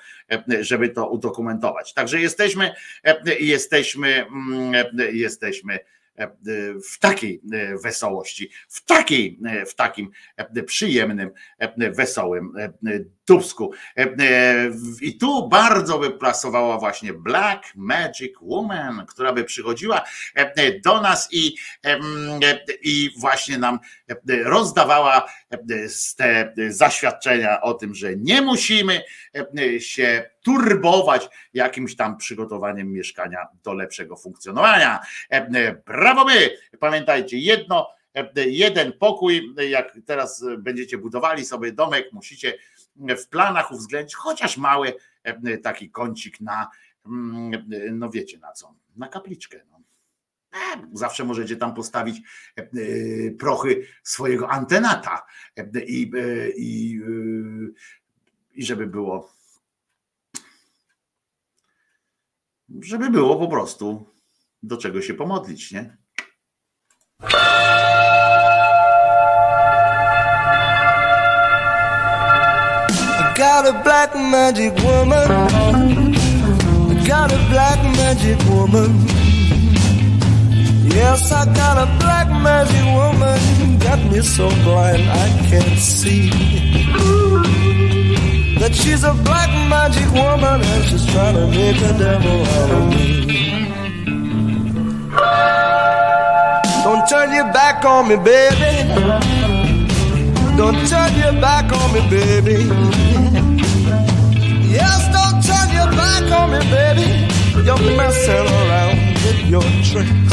[0.61, 1.93] żeby to udokumentować.
[1.93, 2.73] Także jesteśmy,
[3.03, 5.79] e, jesteśmy, mm, e, jesteśmy
[6.15, 6.27] e,
[6.91, 12.69] w takiej e, wesołości, w takiej, e, w takim e, przyjemnym, e, wesołym e,
[13.29, 13.71] dubsku.
[13.97, 20.03] E, e, I tu bardzo by pasowała właśnie Black Magic Woman, która by przychodziła
[20.35, 21.99] e, do nas i, e,
[22.81, 23.79] i właśnie nam
[24.09, 25.48] e, rozdawała e,
[26.17, 29.01] te zaświadczenia o tym, że nie musimy
[29.59, 34.99] e, się turbować jakimś tam przygotowaniem mieszkania do lepszego funkcjonowania.
[35.29, 36.49] E, Brawo my!
[36.79, 42.53] Pamiętajcie, jedno, e, jeden pokój, jak teraz będziecie budowali sobie domek, musicie
[42.95, 44.93] w planach uwzględnić chociaż mały
[45.23, 46.69] e, taki kącik na,
[47.05, 49.59] mm, no wiecie na co, na kapliczkę.
[49.71, 49.78] No.
[50.93, 52.21] Zawsze możecie tam postawić
[52.57, 52.67] e, e,
[53.31, 55.25] prochy swojego antenata
[55.57, 56.11] e, i,
[56.57, 56.99] i,
[58.53, 59.39] i żeby było
[62.81, 64.05] żeby było po prostu
[64.63, 65.97] do czego się pomodlić, nie?
[73.35, 75.29] Got a black magic woman.
[76.91, 79.18] I got a black magic woman.
[80.91, 83.79] Yes, I got a black magic woman.
[83.79, 86.29] Got me so blind I can't see.
[88.59, 92.89] That she's a black magic woman and she's trying to make a devil out of
[92.89, 93.09] me.
[96.83, 98.87] Don't turn your back on me, baby.
[100.57, 102.57] Don't turn your back on me, baby.
[104.67, 107.07] Yes, don't turn your back on me, baby.
[107.63, 110.28] You're messing around with your tricks.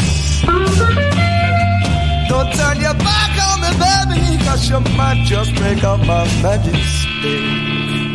[2.29, 6.75] Don't turn your back on me, baby, cause you might just break up my magic
[6.75, 8.06] stick.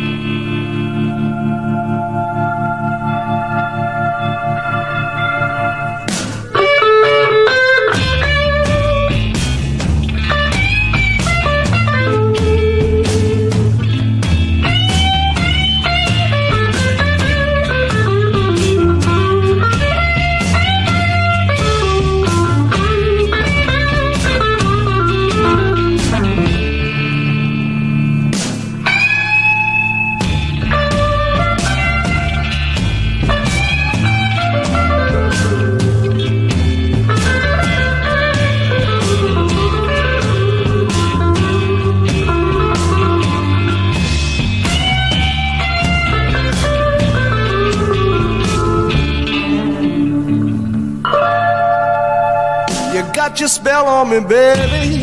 [53.53, 54.97] spell on me, baby.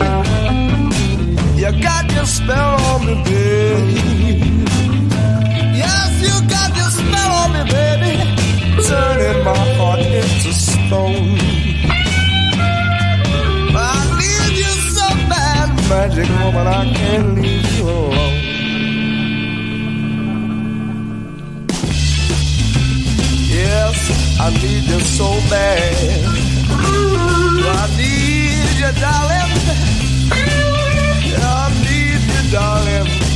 [1.61, 4.65] You got your spell on me, baby.
[5.83, 8.13] Yes, you got your spell on me, baby.
[8.89, 11.39] Turning my heart into stone.
[13.73, 16.67] I need you so bad, magic woman.
[16.67, 18.37] I can't leave you alone.
[23.59, 23.97] Yes,
[24.41, 26.51] I need you so bad.
[27.73, 28.20] I need
[28.81, 29.51] you, darling.
[30.33, 33.30] I need you, darling.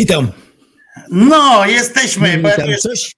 [0.00, 0.32] Witam.
[1.10, 2.28] No, jesteśmy.
[2.28, 2.68] ja Witam.
[2.78, 3.16] Coś,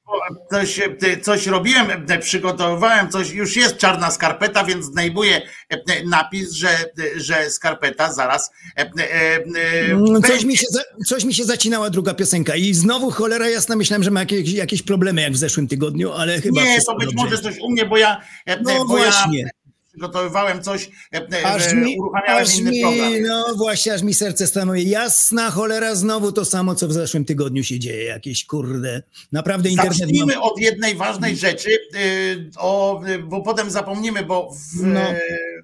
[0.50, 6.52] Coś, e, coś robiłem, e, przygotowywałem coś, już jest czarna skarpeta, więc znajduję e, napis,
[6.52, 6.68] że,
[7.16, 8.50] że skarpeta zaraz.
[8.76, 10.66] mm, coś, mi się,
[11.06, 14.82] coś mi się zacinała druga piosenka i znowu cholera jasna myślałem, że ma jakieś, jakieś
[14.82, 17.86] problemy jak w zeszłym tygodniu, ale chyba Nie, to być dobrze może coś u mnie,
[17.86, 19.50] bo ja, No bo ja właśnie.
[19.93, 23.12] Przygotowywałem coś, e, e, Aż mi, uruchamiałem aż inny mi, program.
[23.23, 24.82] no właśnie, aż mi serce stanuje.
[24.82, 28.05] Jasna cholera, znowu to samo, co w zeszłym tygodniu się dzieje.
[28.05, 29.02] Jakieś kurde,
[29.32, 30.09] naprawdę internet mam...
[30.09, 35.01] Zacznijmy od jednej ważnej rzeczy, y, o, y, bo potem zapomnimy, bo w, No.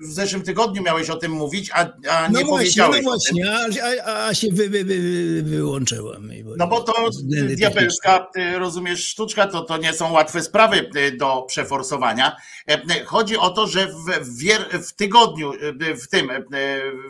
[0.00, 1.78] W zeszłym tygodniu miałeś o tym mówić, a,
[2.10, 3.04] a No nie no powiedziałeś o tym.
[3.04, 3.66] właśnie, a,
[4.04, 4.94] a, a się wy, wy, wy.
[6.56, 6.92] No bo to
[7.56, 12.36] diabelska, ty rozumiesz, sztuczka, to, to nie są łatwe sprawy y, do przeforsowania.
[12.70, 13.94] E, y, Chodzi o to, że w,
[14.24, 16.44] w, wier- w tygodniu, y, w tym, y,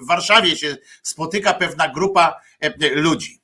[0.02, 3.37] w Warszawie się spotyka pewna grupa y, ludzi.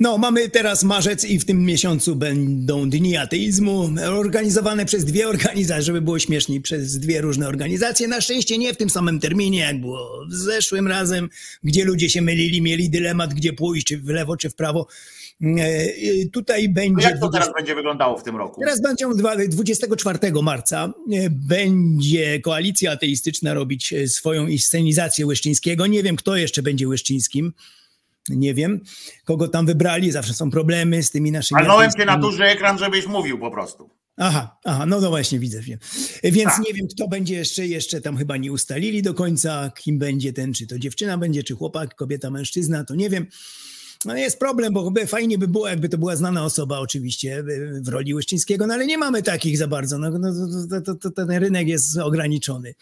[0.00, 5.82] No, mamy teraz marzec i w tym miesiącu będą dni ateizmu organizowane przez dwie organizacje,
[5.82, 8.08] żeby było śmieszniej, przez dwie różne organizacje.
[8.08, 11.28] Na szczęście nie w tym samym terminie, jak było w zeszłym razem,
[11.64, 14.86] gdzie ludzie się mylili, mieli dylemat, gdzie pójść, czy w lewo, czy w prawo.
[15.42, 17.02] E, e, Tutaj No będzie...
[17.06, 18.60] jak to teraz będzie wyglądało w tym roku?
[18.60, 18.80] Teraz
[19.16, 25.86] dwa- 24 marca e, będzie koalicja ateistyczna robić swoją inscenizację Łyszczyńskiego.
[25.86, 27.52] Nie wiem, kto jeszcze będzie Łyszczyńskim.
[28.28, 28.80] Nie wiem,
[29.24, 30.12] kogo tam wybrali.
[30.12, 31.58] Zawsze są problemy z tymi naszymi.
[31.60, 33.90] Walnąłem cię na duży ekran, żebyś mówił po prostu.
[34.16, 35.60] Aha, aha, no no właśnie widzę.
[35.60, 35.78] wiem.
[36.22, 36.60] Więc Tak.
[36.66, 40.54] nie wiem, kto będzie jeszcze, jeszcze tam chyba nie ustalili do końca, kim będzie ten,
[40.54, 43.26] czy to dziewczyna będzie, czy chłopak, kobieta, mężczyzna, to nie wiem.
[44.04, 47.88] No jest problem, bo fajnie by było, jakby to była znana osoba oczywiście y, w
[47.88, 49.98] roli Łyszczyńskiego, no ale nie mamy takich za bardzo.
[49.98, 50.32] No, no,
[50.70, 52.74] to, to, to, ten rynek jest ograniczony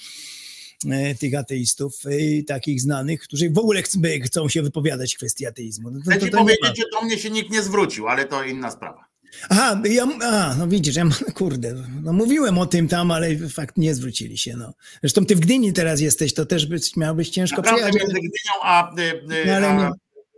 [1.20, 5.90] tych ateistów, e, takich znanych, którzy w ogóle chcą, chcą się wypowiadać w kwestii ateizmu.
[5.90, 8.44] No, to, Chcę to, to powiedzieć, że do mnie się nikt nie zwrócił, ale to
[8.44, 9.04] inna sprawa.
[9.48, 11.04] Aha, ja, a, no widzisz, ja,
[11.34, 14.72] kurde, no mówiłem o tym tam, ale fakt nie zwrócili się, no.
[15.02, 18.12] Zresztą ty w Gdyni teraz jesteś, to też być, miałbyś ciężko Naprawdę przyjechać.
[18.14, 19.02] między Gdynią a, y,
[19.42, 19.90] y, No, ale a nie-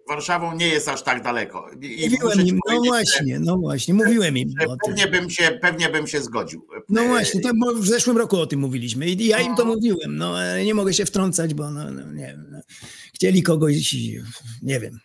[0.08, 1.66] Warszawą nie jest aż tak daleko.
[1.82, 4.54] I- Mówiłem im, no właśnie, no właśnie, mówiłem im.
[4.86, 6.66] Pewnie bym, się, pewnie bym się zgodził.
[6.88, 10.36] No właśnie, to w zeszłym roku o tym mówiliśmy i ja im to mówiłem, no
[10.38, 12.58] ale nie mogę się wtrącać, bo no, no nie wiem, no.
[13.14, 13.94] chcieli kogoś,
[14.62, 14.98] nie wiem.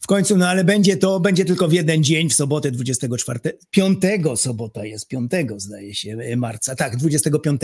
[0.00, 3.40] W końcu, no ale będzie to, będzie tylko w jeden dzień, w sobotę 24,
[3.70, 4.00] 5
[4.36, 7.60] sobota jest, 5 zdaje się, marca, tak, 25.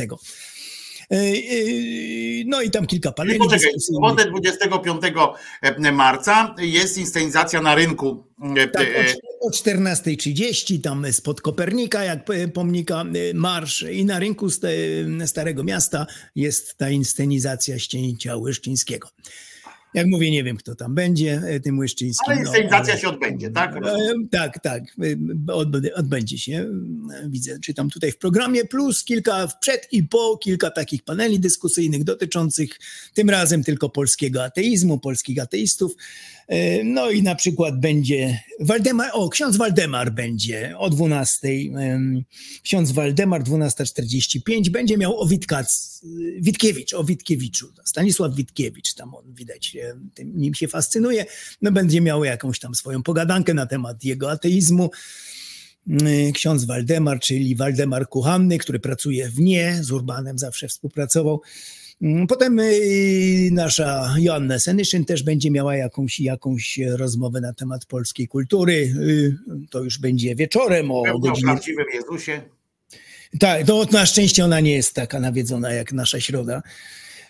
[1.10, 5.02] E, e, No i tam kilka paneli poczekaj, w sobotę 25
[5.92, 8.24] marca jest inscenizacja na rynku.
[8.72, 8.86] Tak,
[9.42, 14.64] o, o 14.30 tam spod Kopernika, jak e, pomnika e, marsz i na rynku st-
[15.22, 19.08] e, Starego Miasta jest ta inscenizacja ścięcia Łyszczyńskiego.
[19.94, 22.24] Jak mówię, nie wiem kto tam będzie e, tym Łyszczyńskim.
[22.26, 23.76] Ale no, inscenizacja ale- się odbędzie, tak?
[23.76, 23.80] E,
[24.30, 24.82] Tak, tak.
[25.48, 26.66] e, Odbędzie, się.
[27.28, 32.70] Widzę, czytam tutaj w programie, plus kilka przed i po, kilka takich paneli dyskusyjnych dotyczących
[33.14, 35.96] tym razem tylko polskiego ateizmu, polskich ateistów.
[36.50, 41.48] E, No i na przykład będzie Waldemar, o, ksiądz Waldemar będzie o 12.
[41.78, 42.24] em,
[42.62, 46.00] Ksiądz Waldemar 12.45 będzie miał o Witkac,
[46.40, 47.72] Witkiewicz, o Witkiewiczu.
[47.84, 51.26] Stanisław Witkiewicz, tam on widać, e, tym, nim się fascynuje.
[51.62, 54.90] No będzie miał jakąś tam swoją pogadankę na temat jego ateizmu.
[56.34, 61.40] Ksiądz Waldemar, czyli Waldemar Kuchanny, który pracuje w nie, z Urbanem zawsze współpracował.
[62.02, 68.28] Mm, Potem y, nasza Joanna Senyszyn też będzie miała jakąś, jakąś rozmowę na temat polskiej
[68.28, 68.72] kultury.
[69.00, 69.36] Y,
[69.70, 72.40] To już będzie wieczorem o Pewnie o godzinie prawdziwym Jezusie.
[73.40, 76.62] tak, to na szczęście ona nie jest taka nawiedzona jak nasza środa.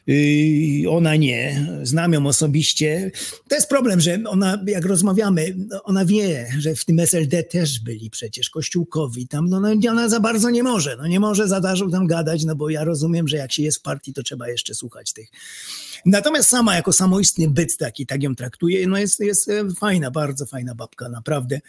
[0.07, 3.11] Yy, ona nie, znam ją osobiście.
[3.49, 8.11] To jest problem, że ona, jak rozmawiamy, ona wie, że w tym SLD też byli
[8.11, 9.29] przecież kościółkowi.
[9.29, 10.97] Tam no, no, ona za bardzo nie może.
[10.97, 13.79] No, nie może za dużo tam gadać, no bo ja rozumiem, że jak się jest
[13.79, 15.29] w partii, to trzeba jeszcze słuchać tych.
[16.07, 20.47] Natomiast sama jako samoistny byt taki, tak ją traktuje, no jest, jest e, fajna, bardzo
[20.47, 21.61] fajna babka, naprawdę.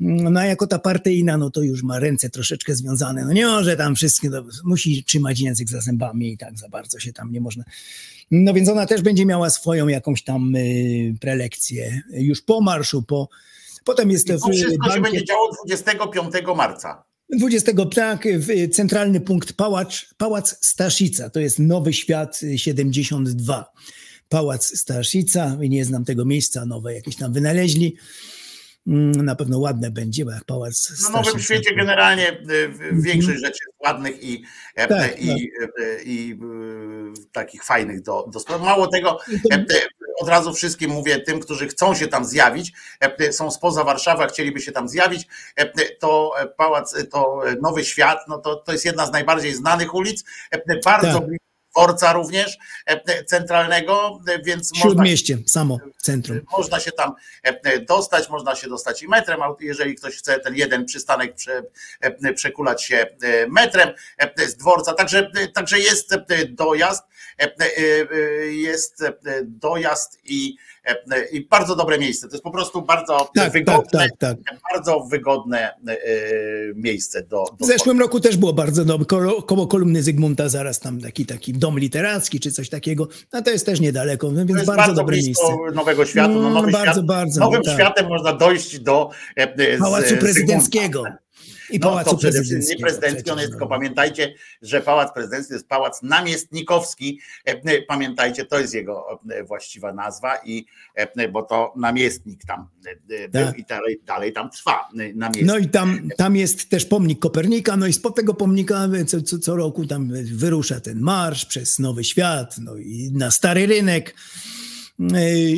[0.00, 3.24] No a jako ta partyjna, no to już ma ręce troszeczkę związane.
[3.24, 6.98] No nie może tam wszystkie, no, musi trzymać język za zębami i tak za bardzo
[6.98, 7.64] się tam nie można.
[8.30, 13.28] No więc ona też będzie miała swoją jakąś tam y, prelekcję już po marszu, po...
[13.84, 17.04] Potem jest I to wszystko się bankiet- będzie działo 25 marca.
[17.30, 23.72] 20 tak, w centralny punkt Pałac, Pałac Staszica, to jest Nowy Świat 72.
[24.28, 27.96] Pałac Staszica, nie znam tego miejsca, nowe jakieś tam wynaleźli.
[28.88, 31.40] Mm, Na pewno ładne będzie, bo jak Pałac No, w Nowym.
[31.40, 34.44] Świecie generalnie y, w- większość rzeczy jest ładnych i,
[34.76, 35.00] e, Mhm.
[35.10, 38.60] Tak, i, e, i, y, takich fajnych do, do spraw.
[38.60, 39.18] Mało tego,
[39.52, 39.64] e, e,
[40.20, 44.60] od razu wszystkim mówię, tym, którzy chcą się tam zjawić, e, są spoza Warszawy, chcieliby
[44.60, 45.66] się tam zjawić, e,
[45.98, 50.80] to pałac, to Nowy Świat, no to, to jest jedna z najbardziej znanych ulic, e,
[50.84, 51.26] bardzo Tak.
[51.28, 51.47] blisko
[51.78, 56.40] dworca również e, centralnego, e, więc można Śródmieście, samo centrum.
[56.52, 60.84] można się tam e, dostać, można się dostać i metrem, jeżeli ktoś chce ten jeden
[60.84, 61.62] przystanek prze,
[62.00, 63.88] e, przekulać się e, metrem
[64.18, 67.17] e, z dworca, także, także jest e, dojazd, e, e,
[68.50, 69.12] jest e,
[69.44, 72.28] dojazd i, e, i bardzo dobre miejsce.
[72.28, 74.36] To jest po prostu bardzo Tak, tak, wygodne, tak, tak.
[74.72, 75.96] bardzo wygodne e,
[76.74, 79.06] miejsce do, do W zeszłym roku też było bardzo dobre,
[79.46, 83.66] koło, kolumny Zygmunta zaraz tam taki, taki dom literacki czy coś takiego, no to jest
[83.66, 85.56] też niedaleko, no więc To jest bardzo, bardzo, dobre miejsce.
[85.74, 86.34] Nowego Światu.
[86.34, 87.74] No, Mm, nowy bardzo, świat, bardzo, nowym tak.
[87.74, 91.18] światem można dojść do e, e, z Pałacu Zygmunta.
[91.70, 92.78] I No Pałacu Prezydenckiego.
[92.80, 93.58] nie prezydencki, on jest, no.
[93.58, 97.20] tylko pamiętajcie, że pałac prezydencki to jest pałac namiestnikowski.
[97.48, 100.66] E, e, Pamiętajcie, to jest jego e, właściwa nazwa, i,
[101.32, 102.68] bo to namiestnik tam
[103.08, 103.58] był Tak.
[103.58, 104.88] i dalej, dalej tam trwa.
[105.14, 105.46] Namiestnik.
[105.46, 109.38] No i tam, tam jest też pomnik Kopernika, no i spod tego pomnika co, co,
[109.38, 114.14] co roku tam wyrusza ten marsz przez Nowy Świat, no i na Stary Rynek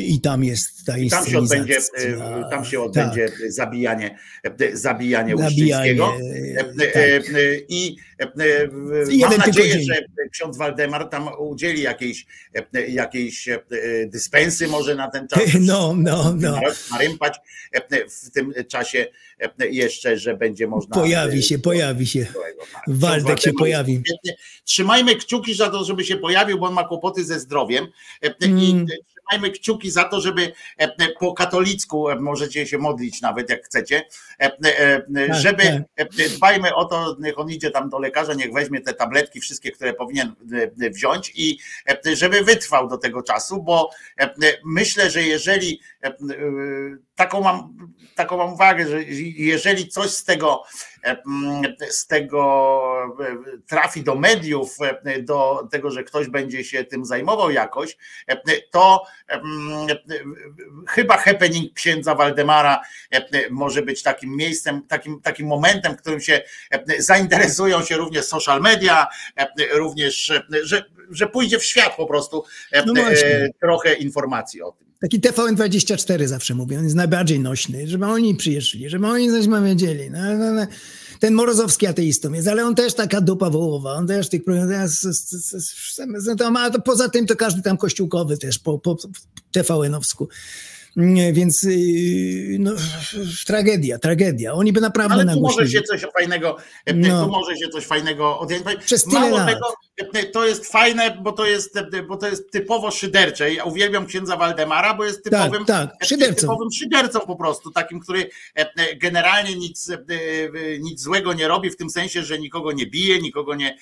[0.06, 3.52] i tam jest ta Tam się odbędzie, e, tam się odbędzie Tak.
[3.52, 6.12] zabijanie, e, zabijanie Zabijanie, Uścińskiego.
[6.68, 6.96] tak.
[6.96, 7.20] E, e,
[7.68, 7.96] I
[8.26, 9.84] mam nadzieję, tylko dzień.
[9.86, 12.26] że ksiądz Waldemar tam udzieli jakiejś,
[12.74, 13.58] e, jakiejś e,
[14.06, 15.40] dyspensy może na ten czas.
[15.60, 16.60] No, no, no.
[16.92, 17.36] Narympać
[17.72, 19.06] e, w tym czasie
[19.60, 20.94] e, jeszcze, że będzie można.
[20.96, 22.26] Pojawi się, e, pojawi się.
[22.72, 22.82] tak.
[22.86, 24.02] Waldek się pojawi.
[24.64, 27.86] Trzymajmy kciuki za to, żeby się pojawił, bo on ma kłopoty ze zdrowiem.
[28.24, 28.86] E, I Mm.
[28.86, 33.64] trzymajmy kciuki za to, żeby e, e, po katolicku e, możecie się modlić nawet jak
[33.64, 34.02] chcecie,
[34.40, 35.62] e, e, Tak, żeby
[35.96, 36.08] tak.
[36.18, 39.70] e, dbajmy o to, niech on idzie tam do lekarza, niech weźmie te tabletki wszystkie,
[39.70, 40.34] które powinien
[40.82, 41.58] e, wziąć i
[42.06, 44.30] e, żeby wytrwał do tego czasu, bo e,
[44.64, 46.14] myślę, że jeżeli e, e,
[47.14, 47.76] taką mam,
[48.14, 49.02] taką mam uwagę, że
[49.36, 50.89] jeżeli coś z tego e,
[51.90, 53.36] z tego e,
[53.66, 57.96] trafi do mediów, e, do tego, że ktoś będzie się tym zajmował jakoś,
[58.26, 58.36] e,
[58.70, 59.40] to e,
[60.88, 66.42] chyba happening księdza Waldemara e, może być takim miejscem, takim, takim momentem, w którym się
[66.70, 69.06] e, zainteresują się również social media,
[69.36, 74.62] e, również, e, że, że pójdzie w świat po prostu e, No e, trochę informacji
[74.62, 74.89] o tym.
[75.00, 80.10] Taki TVN24 zawsze mówię, on jest najbardziej nośny, żeby oni przyjeżdżali, żeby oni coś wiedzieli.
[80.10, 80.66] No, no, no.
[81.20, 84.72] Ten Morozowski ateistą jest, ale on też taka dupa wołowa, on też tych problemów,
[86.84, 88.96] poza tym to każdy tam kościółkowy też po, po
[89.52, 90.28] TVN-owsku.
[91.32, 92.72] Więc yy, no,
[93.46, 94.52] tragedia, tragedia.
[94.52, 96.56] Oni by naprawdę Ale tu może się coś fajnego,
[96.86, 97.24] e, No.
[97.24, 98.64] tu może się coś fajnego odjąć.
[98.84, 99.48] Przez Mało lat.
[99.48, 99.66] tego,
[100.14, 103.54] e, to jest fajne, bo to jest, e, bo to jest typowo szydercze.
[103.54, 106.40] Ja uwielbiam księdza Waldemara, bo jest typowym, tak, e, szydercą.
[106.40, 108.30] typowym szydercą po prostu, takim, który
[108.96, 109.88] generalnie nic,
[110.80, 113.76] nic złego nie robi, w tym sensie, że nikogo nie bije, nikogo nie,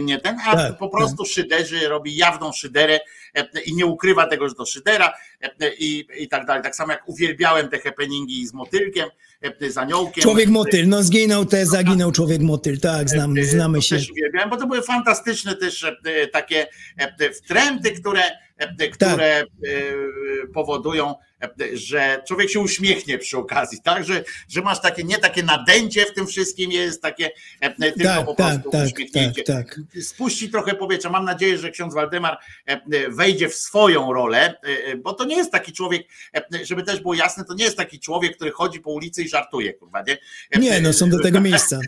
[0.00, 3.00] nie ten, a Tak, po prostu szyderzy, robi jawną szyderę
[3.66, 6.62] i nie ukrywa tego, że to szydera e, i, i tak dalej.
[6.62, 9.08] Tak samo jak uwielbiałem te happeningi z motylkiem,
[9.60, 10.22] e, z aniołkiem.
[10.22, 13.96] Człowiek motyl, no zginął te, zaginął człowiek motyl, tak, znam, E, znamy to się.
[13.96, 16.66] Też uwielbiałem, bo to były fantastyczne też e, takie
[16.96, 18.22] e, wtręty, które,
[18.58, 18.90] e, Tak.
[18.90, 19.46] które e,
[20.54, 21.29] powodują, e,
[21.72, 24.04] że człowiek się uśmiechnie przy okazji, tak?
[24.04, 27.30] Że, że masz takie, nie takie nadęcie w tym wszystkim jest, takie
[27.60, 29.42] e, tylko Tak, po tak, prostu tak, uśmiechnięcie.
[29.42, 30.02] tak, tak.
[30.04, 31.10] Spuści trochę powietrza.
[31.10, 32.80] Mam nadzieję, że ksiądz Waldemar e,
[33.10, 36.06] wejdzie w swoją rolę, e, bo to nie jest taki człowiek,
[36.36, 39.28] e, żeby też było jasne, to nie jest taki człowiek, który chodzi po ulicy i
[39.28, 40.18] żartuje, kurwa, nie?
[40.50, 41.80] E, Nie, no są do tego miejsca.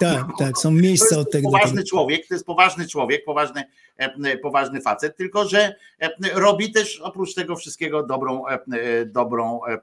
[0.00, 1.48] Tak, tak, są miejsca od tego.
[1.50, 1.88] poważny tego.
[1.88, 3.64] człowiek, to jest poważny człowiek, poważny,
[3.96, 8.58] e, poważny facet, tylko że e, robi też oprócz tego wszystkiego dobrą, e,
[9.06, 9.78] dobrą e,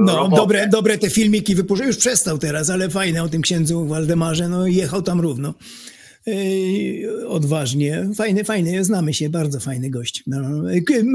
[0.00, 0.36] No, robotę.
[0.36, 1.84] dobre, dobre te filmiki wypuszcza.
[1.86, 4.48] Już przestał teraz, ale fajne o tym księdzu Waldemarze.
[4.48, 5.54] No, jechał tam równo.
[7.28, 8.08] Odważnie.
[8.14, 10.22] Fajny, fajny, znamy się, bardzo fajny gość.
[10.26, 10.40] No,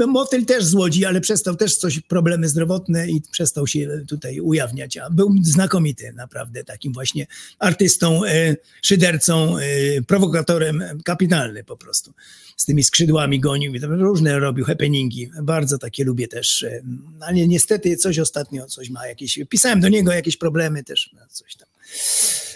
[0.06, 4.96] Motyl też z Łodzi, ale przestał też coś, problemy zdrowotne i przestał się tutaj ujawniać.
[4.96, 7.26] A był znakomity, naprawdę takim właśnie
[7.58, 9.62] artystą, e, szydercą, e,
[10.02, 12.12] prowokatorem, kapitalny po prostu.
[12.56, 15.30] Z tymi skrzydłami gonił i różne robił happeningi.
[15.42, 16.62] Bardzo takie lubię też.
[16.62, 16.82] e,
[17.20, 21.56] Ale niestety coś ostatnio, coś ma jakieś, pisałem do niego jakieś problemy też, no, coś
[21.56, 21.68] tam.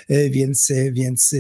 [0.09, 1.37] E, więc, e, więc e,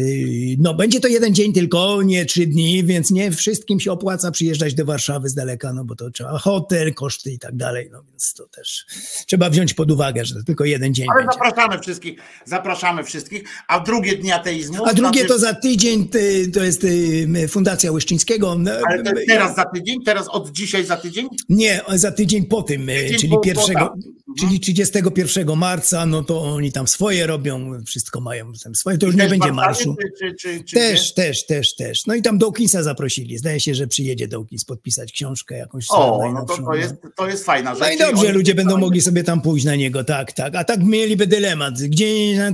[0.58, 4.74] no, będzie to jeden dzień tylko, nie trzy dni, więc nie wszystkim się opłaca przyjeżdżać
[4.74, 8.34] do Warszawy z daleka, no bo to trzeba hotel, koszty i tak dalej, no więc
[8.34, 8.86] to też
[9.26, 11.38] trzeba wziąć pod uwagę, że to tylko jeden dzień Ale będzie.
[11.44, 13.44] zapraszamy wszystkich, zapraszamy wszystkich.
[13.68, 14.84] A drugie dni ateizmu.
[14.86, 18.56] A drugie to za tydzień, ty- to jest y, Fundacja Łyszczyńskiego.
[18.58, 19.98] no, Ale teraz za tydzień?
[20.04, 21.28] Teraz od dzisiaj za tydzień?
[21.48, 24.00] Nie, za tydzień po tym, Tydzień czyli, po- po pierwszego, tam.
[24.38, 29.16] czyli 31 marca, no to oni tam swoje robią, wszystko mają tam swoje, to już
[29.16, 29.96] nie będzie marszu.
[30.18, 32.06] Czy, czy, czy, Też, też, też, też.
[32.06, 33.38] No i tam Dawkinsa zaprosili.
[33.38, 37.44] Zdaje się, że przyjedzie Dawkins podpisać książkę jakąś O, no to, to, jest, to jest
[37.44, 37.82] fajna rzecz.
[37.82, 40.54] No i dobrze, ludzie będą mogli sobie tam pójść na niego, tak, tak.
[40.56, 41.74] A tak mieliby dylemat.
[41.82, 42.06] Gdzie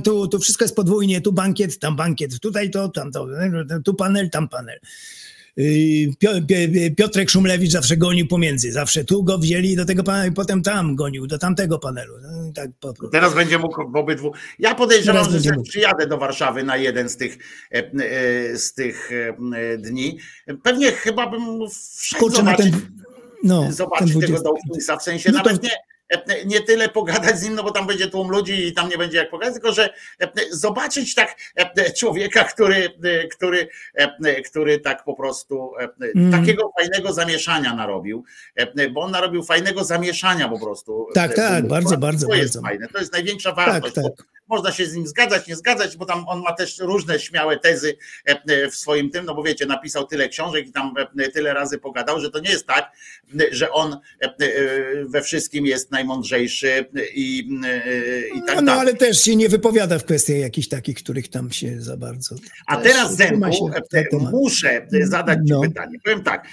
[0.03, 3.27] tu, tu wszystko jest podwójnie, tu bankiet, tam bankiet, tutaj to, tam to,
[3.85, 4.79] tu panel, tam panel.
[5.57, 10.35] Pio- Pio- Piotrek Szumlewicz zawsze gonił pomiędzy, zawsze tu go wzięli do tego panelu, i
[10.35, 12.13] potem tam gonił, do tamtego panelu.
[12.21, 12.69] No, tak.
[13.11, 14.31] Teraz będzie mógł w obydwu.
[14.59, 17.37] Ja podejrzewam, Teraz że przyjadę do Warszawy na jeden z tych,
[17.71, 19.09] e, e, z tych
[19.55, 20.19] e, dni.
[20.63, 21.41] Pewnie chyba bym
[21.97, 22.91] wszedł Kurczę, na zobaczyć, ten,
[23.43, 24.43] no, ten zobaczyć tego 20.
[24.43, 25.69] Dawkinsa, w sensie No to- nawet nie,
[26.45, 29.17] nie tyle pogadać z nim, no bo tam będzie tłum ludzi i tam nie będzie
[29.17, 35.03] jak pogadać, tylko że e, zobaczyć tak e, człowieka, który, e, który, e, który tak
[35.03, 36.31] po prostu e, Mm.
[36.31, 38.23] takiego fajnego zamieszania narobił,
[38.55, 41.07] e, bo on narobił fajnego zamieszania po prostu.
[41.13, 42.67] Tak, e, tak, bardzo, bardzo, To jest bardzo.
[42.67, 43.95] fajne, to jest największa Tak, wartość.
[43.95, 44.25] bo tak.
[44.51, 47.97] Można się z nim zgadzać, nie zgadzać, bo tam on ma też różne śmiałe tezy
[48.29, 51.53] e, e, w swoim tym, no bo wiecie, napisał tyle książek i tam e, tyle
[51.53, 52.91] razy pogadał, że to nie jest tak,
[53.51, 53.97] że on
[55.05, 57.39] we wszystkim jest najmądrzejszy i,
[58.35, 61.51] i tak No, no ale też się nie wypowiada w kwestiach jakichś takich, których tam
[61.51, 62.35] się za bardzo.
[62.67, 65.61] A teraz Zenku, muszę e, zadać Ci No.
[65.61, 65.97] pytanie.
[66.03, 66.47] Powiem tak.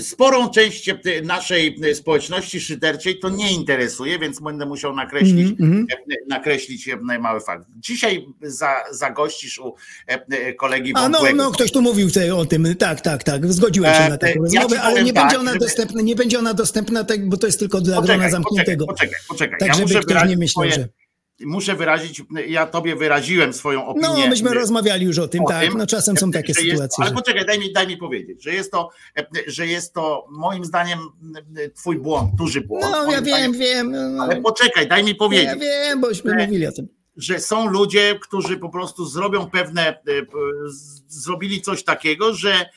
[0.00, 0.90] Sporą część
[1.22, 5.86] naszej społeczności szyderczej to nie interesuje, więc będę musiał nakreślić, Mhm, mhm.
[6.10, 7.66] e, nakreślić e, mały fakt.
[7.76, 9.74] Dzisiaj za, zagościsz u
[10.08, 13.94] e, e, kolegi A no, no, ktoś tu mówił o tym, tak, tak, tak, zgodziłem
[13.94, 16.54] się na ja ci rozmowę, ale nie tak, będzie ona żeby- dostępna, nie będzie ona
[16.54, 18.86] dostępna, tak, bo to jest tylko dla grona Poczekaj, zamkniętego.
[18.86, 19.58] Poczekaj, poczekaj, poczekaj.
[19.58, 20.99] Tak, ja żeby ktoś nie myślał, swoje, że...
[21.40, 24.08] Muszę wyrazić, ja tobie wyraziłem swoją opinię.
[24.08, 27.04] No, myśmy rozmawiali już o tym, o tak, tym, no czasem są takie jest, sytuacje,
[27.04, 28.90] ale poczekaj, daj mi, daj mi powiedzieć, że jest to,
[29.46, 30.98] że jest to moim zdaniem
[31.74, 32.86] twój błąd, duży błąd.
[32.90, 33.52] No, ja wiem, zdaniem.
[33.52, 36.88] wiem, no, Ale poczekaj, daj mi powiedzieć, ja wiem, bośmy że- mówili o tym.
[37.16, 39.94] że są ludzie, którzy po prostu zrobią pewne, e,
[41.08, 42.70] zrobili coś takiego, że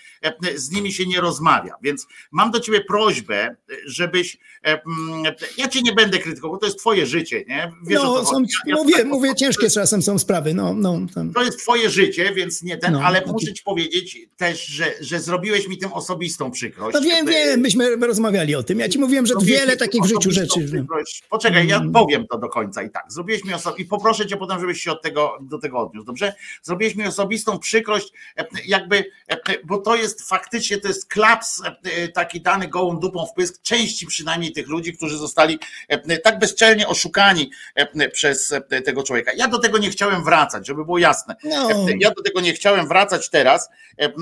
[0.55, 1.75] z nimi się nie rozmawia.
[1.81, 3.55] Więc mam do ciebie prośbę, e,
[3.85, 7.71] żebyś, e, mm, ja cię nie będę krytykował, bo to jest twoje życie, nie?
[7.87, 8.43] Wiesz, No, są.
[8.65, 11.33] Ja- mówię, tak- mówię, ciężkie czasem są sprawy, no, no, tam.
[11.33, 14.93] to jest twoje życie, więc nie ten, No, ale taki- muszę ci powiedzieć też, że,
[15.01, 16.93] że zrobiłeś mi tym osobistą przykrość.
[16.93, 20.17] No wiem, wiem, myśmy rozmawiali o tym, ja ci mówiłem, że wiele takich w życiu
[20.29, 20.67] osobistą rzeczy.
[20.73, 21.23] przykrość.
[21.29, 21.91] Poczekaj, ja Mm.
[21.91, 23.03] powiem to do końca i tak.
[23.11, 26.33] Zrobiłeś mi oso- i poproszę cię potem, żebyś się od tego, do tego odniósł, dobrze?
[26.61, 32.07] Zrobiłeś mi osobistą przykrość, e, jakby, e, bo to jest faktycznie, to jest klaps e,
[32.07, 36.87] taki dany gołą dupą w pysk, części przynajmniej tych ludzi, którzy zostali e, tak bezczelnie
[36.87, 39.31] oszukani e, przez e, tego człowieka.
[39.35, 41.35] Ja do tego nie chciałem wracać, żeby było jasne.
[41.43, 41.71] No.
[41.71, 43.69] E, Ja do tego nie chciałem wracać teraz,
[43.99, 44.13] e,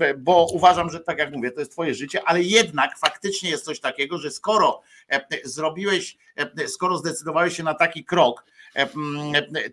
[0.00, 3.64] e, bo uważam, że tak jak mówię, to jest twoje życie, ale jednak faktycznie jest
[3.64, 8.44] coś takiego, że skoro e, zrobiłeś, e, skoro zdecydowałeś się na taki krok,
[8.76, 8.86] e, e,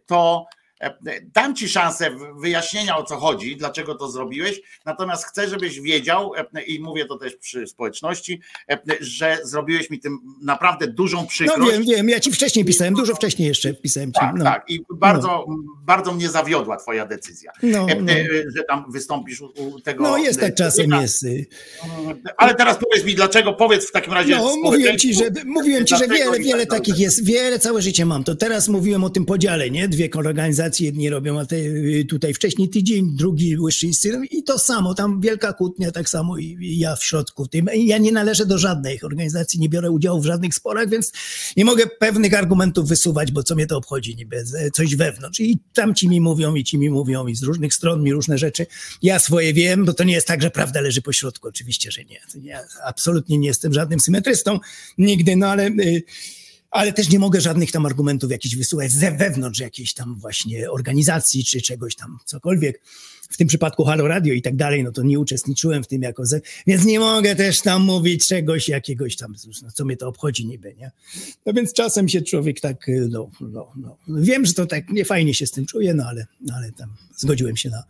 [0.06, 0.63] to e,
[1.34, 2.10] dam ci szansę
[2.42, 7.18] wyjaśnienia o co chodzi, dlaczego to zrobiłeś, natomiast chcę, żebyś wiedział e, i mówię to
[7.18, 8.40] też przy społeczności,
[8.72, 11.72] e, że zrobiłeś mi tym naprawdę dużą No przykrość.
[11.72, 14.20] wiem, wiem, ja ci wcześniej pisałem, dużo wcześniej jeszcze pisałem ci.
[14.20, 14.44] Tak, no.
[14.44, 14.66] tak.
[14.70, 15.46] I bardzo,
[15.86, 17.52] bardzo mnie zawiodła twoja decyzja.
[17.64, 18.12] No, E, no.
[18.12, 20.04] e, Że tam wystąpisz u, tego.
[20.04, 21.02] No jest tak e, czasem, człowieka.
[21.02, 21.24] jest.
[21.24, 21.46] y.
[22.38, 24.36] Ale teraz powiedz mi, dlaczego, powiedz w takim razie.
[24.36, 28.06] No, mówiłem ci, że, mówiłem ci, że wiele, wiele tak takich jest, wiele całe życie
[28.06, 28.24] mam.
[28.24, 29.88] To teraz mówiłem o tym podziale, nie?
[29.88, 34.94] Dwie organizacje, jedni robią, a te y, tutaj wcześniej tydzień, drugi Łyszczyńscy i to samo,
[34.94, 37.70] tam wielka kłótnia, tak samo i, i ja w środku tym.
[37.76, 41.12] Ja nie należę do żadnej organizacji, nie biorę udziału w żadnych sporach, więc
[41.58, 45.40] nie mogę pewnych argumentów wysuwać, bo co mnie to obchodzi niby, e, coś wewnątrz.
[45.40, 48.38] I tam ci mi mówią, i ci mi mówią, i z różnych stron mi różne
[48.38, 48.66] rzeczy.
[49.02, 51.48] Ja swoje wiem, bo to nie jest tak, że prawda leży po środku.
[51.48, 52.20] Oczywiście, że nie.
[52.42, 54.60] Ja absolutnie nie jestem żadnym symetrystą,
[54.98, 55.68] nigdy, no ale...
[55.68, 56.04] y,
[56.74, 61.46] ale też nie mogę żadnych tam argumentów jakichś wysuwać ze wewnątrz jakiejś tam właśnie organizacji
[61.46, 62.82] czy czegoś tam, cokolwiek.
[63.30, 66.26] W tym przypadku Halo Radio i tak dalej, no to nie uczestniczyłem w tym jako
[66.26, 70.46] ze, więc nie mogę też tam mówić czegoś jakiegoś tam, no co mnie to obchodzi
[70.46, 70.92] niby, nie?
[71.46, 73.98] No więc czasem się człowiek tak, y, no, no, no.
[74.08, 77.58] Wiem, że to tak niefajnie się z tym czuje, no ale, no ale tam zgodziłem
[77.58, 77.84] się na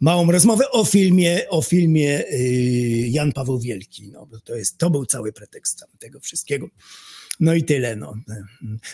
[0.00, 5.06] małą rozmowę o filmie, o filmie y, Jan Paweł Wielki, no to jest, to był
[5.06, 6.68] cały pretekst tego wszystkiego.
[7.40, 7.96] No i tyle.
[7.96, 8.14] No.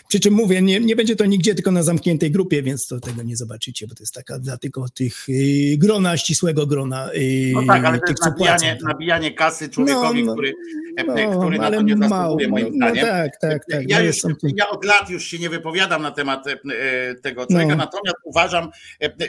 [0.07, 3.23] Przy czym mówię, nie, nie będzie to nigdzie tylko na zamkniętej grupie, więc to tego
[3.23, 7.09] nie zobaczycie, bo to jest taka dla tylko tych y, grona, ścisłego grona.
[7.13, 8.87] Y, No tak, ale to tych, jest co nabijanie, płacą.
[8.87, 10.53] nabijanie kasy człowiekowi, No, no, który,
[10.97, 13.05] e, No, który na to nie zasługuje moim no, zdaniem.
[13.05, 13.89] tak, tak, tak.
[13.89, 17.15] Ja, no już, jest ja od lat już się nie wypowiadam na temat e, e,
[17.15, 17.75] tego człowieka, No.
[17.75, 18.69] natomiast uważam,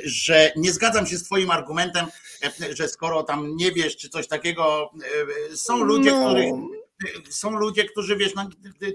[0.04, 2.06] że nie zgadzam się z Twoim argumentem,
[2.74, 4.90] że skoro tam nie wiesz, czy coś takiego,
[5.54, 6.26] są ludzie, No.
[6.26, 6.52] których
[7.30, 8.48] są ludzie, którzy wiesz, no,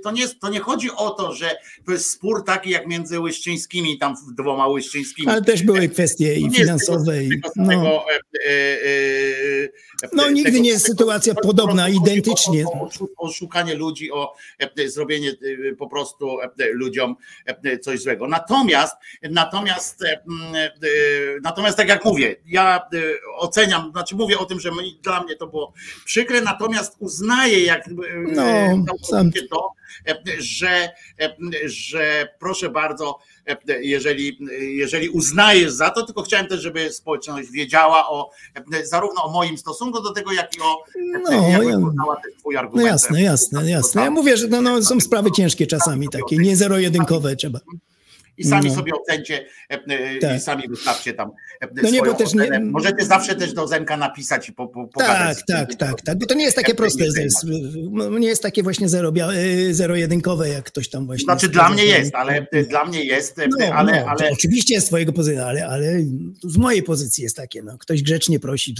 [0.04, 3.98] to, nie, to nie chodzi o to, że to jest spór taki jak między Łyszczyńskimi,
[3.98, 5.28] tam dwoma Łyszczyńskimi.
[5.28, 7.14] Ale też były kwestie i finansowe.
[7.14, 8.06] tego, i, tego no.
[8.12, 8.54] e, e,
[10.04, 12.66] e, No, nigdy tego nie jest samego- sytuacja podobna, identycznie.
[12.66, 14.36] O, o, szukanie ludzi, o
[14.86, 15.32] zrobienie
[15.78, 16.38] po prostu
[16.74, 17.16] ludziom
[17.82, 18.28] coś złego.
[18.28, 20.04] Natomiast, natomiast,
[21.44, 22.88] natomiast tak jak mówię, ja
[23.38, 24.72] oceniam, znaczy mówię o tym, że
[25.04, 25.74] dla mnie to było
[26.06, 27.90] przykre, natomiast uznaję, jak
[28.27, 28.43] No,
[29.09, 29.72] całkowicie to,
[30.08, 30.90] e, że,
[31.22, 31.35] e,
[31.66, 38.09] że proszę bardzo, e, jeżeli, jeżeli uznajesz za to, tylko chciałem też, żeby społeczność wiedziała
[38.09, 38.32] o
[38.74, 40.77] e, zarówno o moim stosunku do tego, jak i o
[41.24, 41.77] No, jak ja-
[42.40, 42.88] twój No argument.
[42.88, 44.01] jasne, jasne, jasne.
[44.03, 47.59] Ja mówię, że no, no, są sprawy ciężkie czasami takie, nie zero-jedynkowe trzeba.
[48.38, 48.75] I sami No.
[48.75, 50.41] sobie ocencie e, e, i Tak.
[50.41, 52.59] sami wystawcie tam e, No nie, bo też nie-.
[52.59, 55.38] Możecie zawsze też do Zenka napisać i po, po, pogadać.
[55.48, 56.17] Tak, tak, tak, tak.
[56.19, 57.45] Bo to nie jest takie proste, nie to jest,
[57.91, 59.11] no, nie jest takie właśnie zero,
[59.72, 61.24] zero-jedynkowe, jak ktoś tam właśnie.
[61.24, 65.14] Znaczy dla mnie jest, ale dla mnie jest, No, ale, no, ale oczywiście z twojego
[65.14, 65.99] pozycji, ale, ale
[66.43, 68.75] z mojej pozycji jest takie, no, ktoś grzecznie prosi,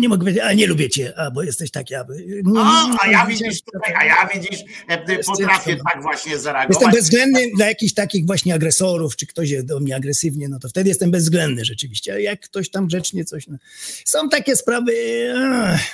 [0.00, 2.06] nie, mogę powiedzieć, a nie lubię cię, a bo jesteś taki, a,
[2.44, 6.94] nie, a, ja widzisz tutaj, a ja widzisz, e, potrafię tak właśnie Jestem zareagować.
[6.94, 10.88] bezwzględny dla jakichś takich właśnie agresorów, czy ktoś jest do mnie agresywnie, no to wtedy
[10.88, 12.14] jestem bezwzględny rzeczywiście.
[12.14, 13.46] A jak ktoś tam grzecznie coś.
[13.46, 13.58] No.
[14.04, 14.92] Są takie sprawy,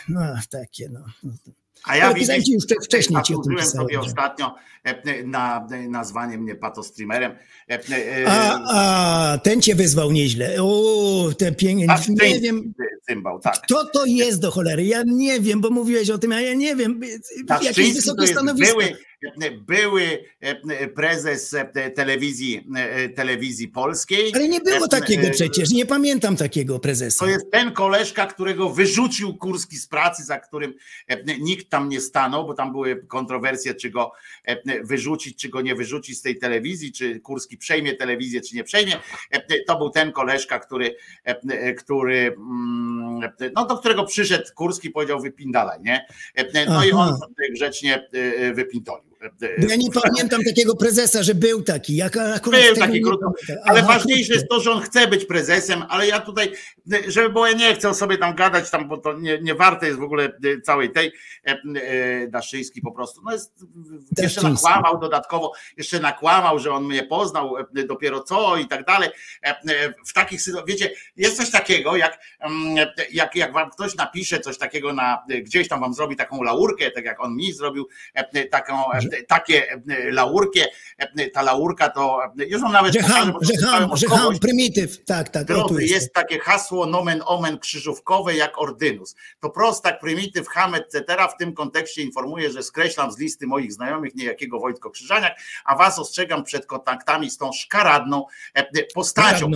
[0.09, 1.01] no takie, no.
[1.85, 6.55] A ja pisałem ci już wcze- wcześniej ci o sobie ostatnio e, na nazwanie mnie
[6.55, 7.33] patostreamerem.
[7.71, 8.61] E, e, A,
[9.35, 10.57] a ten cię wyzwał nieźle.
[10.63, 11.91] O, te pięknie.
[11.91, 12.75] Aż Nie wiem,
[13.09, 13.61] cymbał, tak.
[13.63, 14.85] kto to jest do cholery.
[14.85, 17.01] Ja nie wiem, bo mówiłeś o tym, a ja nie wiem.
[17.63, 18.77] Jakieś wysokie stanowisko.
[18.79, 18.97] były,
[19.67, 24.33] były e, prezes e, telewizji, e, telewizji polskiej.
[24.35, 25.71] Ale nie było E, takiego e, przecież.
[25.71, 27.25] Nie pamiętam takiego prezesa.
[27.25, 30.75] To jest ten koleżka, którego wyrzucił Kurski z pracy, za którym
[31.09, 34.13] e, nikt tam nie stanął, bo tam były kontrowersje, czy go
[34.45, 38.65] e, wyrzucić, czy go nie wyrzucić z tej telewizji, czy Kurski przejmie telewizję, czy nie
[38.65, 38.97] przejmie.
[39.31, 44.91] E, To był ten koleżka, który, e, który mm, no do którego przyszedł Kurski i
[44.91, 46.07] powiedział wypindalaj, nie?
[46.35, 47.01] E, No i Aha.
[47.01, 49.10] on sobie grzecznie e, wypintolił.
[49.21, 51.97] E, Bo Ja nie pamiętam takiego prezesa, że był taki.
[51.97, 52.19] Jak
[52.73, 53.33] Był taki krótko,
[53.65, 56.53] ale Aha, ważniejsze jest to, że on chce być prezesem, ale ja tutaj,
[57.09, 59.99] żeby było, ja nie chcę sobie tam gadać, tam, bo to nie, nie warte jest
[59.99, 61.13] w ogóle e, całej tej
[61.47, 63.21] e, e, Daszyński po prostu.
[63.25, 63.53] No jest,
[64.19, 69.09] jeszcze nakłamał dodatkowo, jeszcze nakłamał, że on mnie poznał e, dopiero co i tak dalej.
[69.45, 73.95] E, e, W takich sytuacjach, wiecie, jest coś takiego, jak, mm, jak, jak wam ktoś
[73.95, 77.89] napisze coś takiego na, gdzieś tam wam zrobi taką laurkę, tak jak on mi zrobił
[78.15, 79.79] e, taką, e, takie e,
[80.11, 80.61] laurkę,
[80.99, 83.33] e, ta laurka to, e, już wam nawet ham,
[83.93, 85.05] że ham, prymityw.
[85.05, 85.45] Tak, tak.
[85.45, 85.95] Drodzy, jest.
[85.95, 89.15] jest takie hasło nomen omen krzyżówkowe jak ordynus.
[89.41, 91.05] To prostak, prymityw, ham, etc.
[91.35, 95.99] W tym kontekście informuję, że skreślam z listy moich znajomych niejakiego Wojtko Krzyżaniak, a was
[95.99, 98.25] ostrzegam przed kontaktami z tą szkaradną
[98.55, 99.51] e, postacią.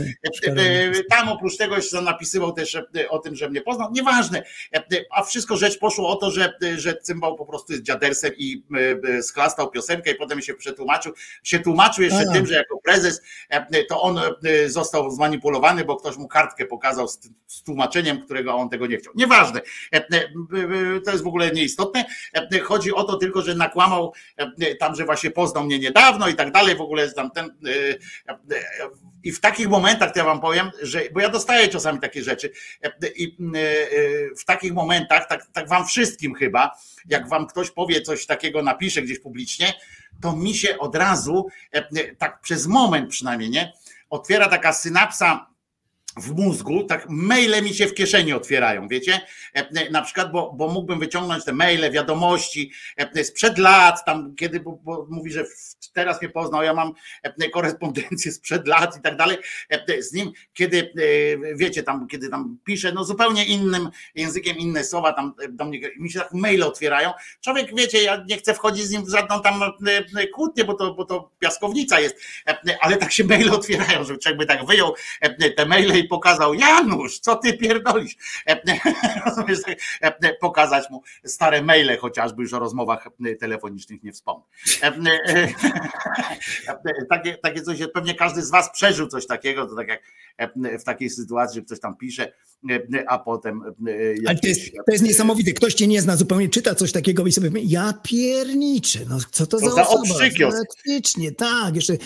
[1.10, 3.92] Tam oprócz tego jeszcze napisywał też o tym, że mnie poznał.
[3.92, 4.42] Nieważne.
[5.10, 8.64] A wszystko rzecz poszło o to, że, że cymbał po prostu jest dziadersem i
[9.16, 11.12] e, e, schlastał piosenkę i potem się przetłumaczył.
[11.42, 12.32] Się tłumaczył jeszcze A.
[12.32, 17.08] tym, że jako prezes e, to on e, został zmanipulowany, bo ktoś mu kartkę pokazał
[17.08, 19.12] z, z tłumaczeniem, którego on tego nie chciał.
[19.16, 19.60] Nieważne.
[19.94, 22.04] E, e, e, To jest w ogóle nieistotne.
[22.34, 26.34] E, Chodzi o to tylko, że nakłamał e, tam, że właśnie poznał mnie niedawno i
[26.34, 26.76] tak dalej.
[26.76, 27.44] W ogóle jest tam ten.
[28.28, 28.38] e, e,
[29.24, 32.50] I w takich momentach, to ja wam powiem, że, bo ja dostaję czasami takie rzeczy,
[32.82, 36.70] e, i e, e, w takich momentach, tak, tak wam wszystkim chyba,
[37.06, 39.74] jak wam ktoś powie coś takiego, napisze gdzieś publicznie,
[40.20, 43.72] to mi się od razu, e, tak przez moment przynajmniej, nie,
[44.10, 45.53] otwiera taka synapsa
[46.16, 49.20] w mózgu, tak maile mi się w kieszeni otwierają, wiecie?
[49.54, 54.60] E, Na przykład, bo, bo mógłbym wyciągnąć te maile, wiadomości e, sprzed lat, tam kiedy
[54.60, 55.44] bo, bo mówi, że
[55.92, 59.36] teraz mnie poznał, ja mam e, korespondencję sprzed lat i tak dalej
[59.70, 64.84] e, z nim, kiedy e, wiecie, tam, kiedy tam pisze, no zupełnie innym językiem, inne
[64.84, 67.12] słowa tam e, do mnie, mi się tak maile otwierają.
[67.40, 69.68] Człowiek, wiecie, ja nie chcę wchodzić z nim w żadną tam e,
[70.20, 72.16] e, kłótnię, bo to, bo to piaskownica jest,
[72.48, 76.08] e, ale tak się maile otwierają, że człowiek by tak wyjął e, te maile i
[76.08, 78.16] pokazał, Janusz, co ty pierdolisz?
[78.46, 78.60] E,
[79.26, 79.78] rozumiesz, tak,
[80.22, 84.44] e, Pokazać mu stare maile chociażby, już o rozmowach e, telefonicznych nie wspomnę.
[84.82, 84.92] E, e,
[85.28, 85.48] e,
[87.10, 90.02] Takie, takie coś, pewnie każdy z was przeżył coś takiego, to tak jak
[90.36, 92.32] e, w takiej sytuacji, że ktoś tam pisze,
[92.70, 95.52] e, a potem e, Ale to jest, to jest niesamowite.
[95.52, 99.58] Ktoś cię nie zna, zupełnie czyta coś takiego i sobie ja pierniczę, no co to
[99.58, 100.50] Co za za osoba?
[100.50, 101.96] Faktycznie, tak, jeszcze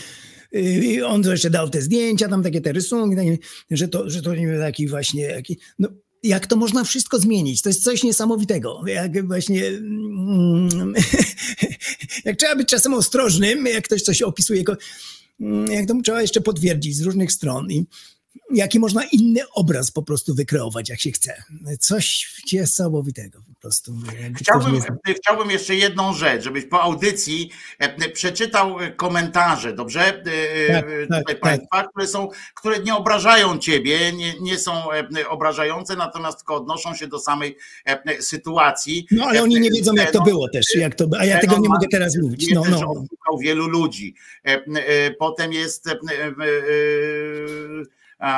[0.52, 3.38] yy, on to jeszcze dał te zdjęcia, tam takie te rysunki,
[3.70, 5.88] że to, że to nie wiem, taki właśnie, jaki, no
[6.22, 7.62] jak to można wszystko zmienić?
[7.62, 8.82] To jest coś niesamowitego.
[8.86, 10.94] Jak właśnie, mm,
[12.24, 14.64] jak trzeba być czasem ostrożnym, jak ktoś coś opisuje,
[15.40, 17.86] mm, jak to trzeba jeszcze potwierdzić z różnych stron i
[18.50, 21.42] jaki można inny obraz po prostu wykreować, jak się chce.
[21.80, 23.94] Coś niesamowitego po prostu.
[24.36, 24.80] Chciałbym,
[25.16, 30.00] chciałbym jeszcze jedną rzecz, żebyś po audycji e, przeczytał e, komentarze, dobrze?
[30.00, 30.22] E,
[30.72, 31.40] Tak, tak, Tutaj tak.
[31.40, 34.72] państwa, które są, które nie obrażają ciebie, nie, nie są
[35.28, 37.56] obrażające, natomiast tylko odnoszą się do samej
[38.20, 39.06] sytuacji.
[39.10, 41.50] No ale oni nie wiedzą, jak to Zenon- było też, jak to, a ja tego
[41.50, 42.50] Zenon nie mogę teraz mówić.
[42.54, 43.04] No, no.
[43.40, 44.14] wielu ludzi.
[45.18, 45.88] Potem jest.
[48.20, 48.28] E, e,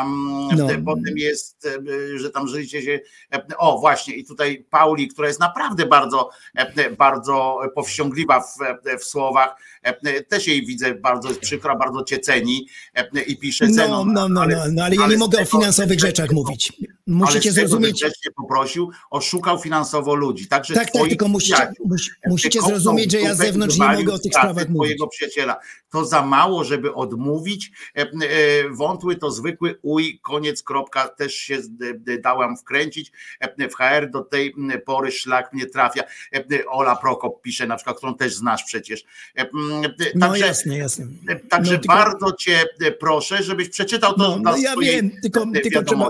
[0.52, 0.68] e, No.
[0.68, 1.66] te- Potem jest,
[2.14, 3.00] e, że tam życie się.
[3.32, 8.98] e, O, właśnie, i tutaj Pauli, która jest naprawdę bardzo, e, bardzo powściągliwa w, e,
[8.98, 9.56] w słowach.
[9.82, 14.12] E, Też jej widzę bardzo jest przykra, bardzo cię ceni e, i pisze No, Zenon.
[14.12, 16.72] no, no, no, no, ale ja nie z mogę o tego- finansowych rzeczach mówić.
[17.06, 17.92] Musicie ale zrozumieć.
[17.96, 20.48] grzecznie poprosił, oszukał finansowo ludzi.
[20.48, 21.72] Także Tak, tak, tylko musicie,
[22.26, 24.76] musicie zrozumieć, że ja z zewnątrz nie mogę o tych sprawach mówić.
[24.76, 25.56] twojego przyjaciela.
[25.90, 27.70] To za mało, żeby odmówić.
[27.96, 28.06] E, e,
[28.70, 31.08] Wątły to zwykły uj, koniec, kropka.
[31.08, 31.58] Też się
[32.22, 33.12] dałam wkręcić.
[33.40, 34.54] E, W HR do tej
[34.86, 36.02] pory szlak mnie trafia.
[36.34, 39.04] E, Ola Prokop pisze na przykład, którą też znasz przecież.
[39.72, 41.06] E, m, e, No Także, jasne, jasne.
[41.28, 45.10] e, także No, tylko- bardzo cię e, proszę, żebyś przeczytał to No, no ja wiem,
[45.22, 46.08] tylko, e, tylko trzeba,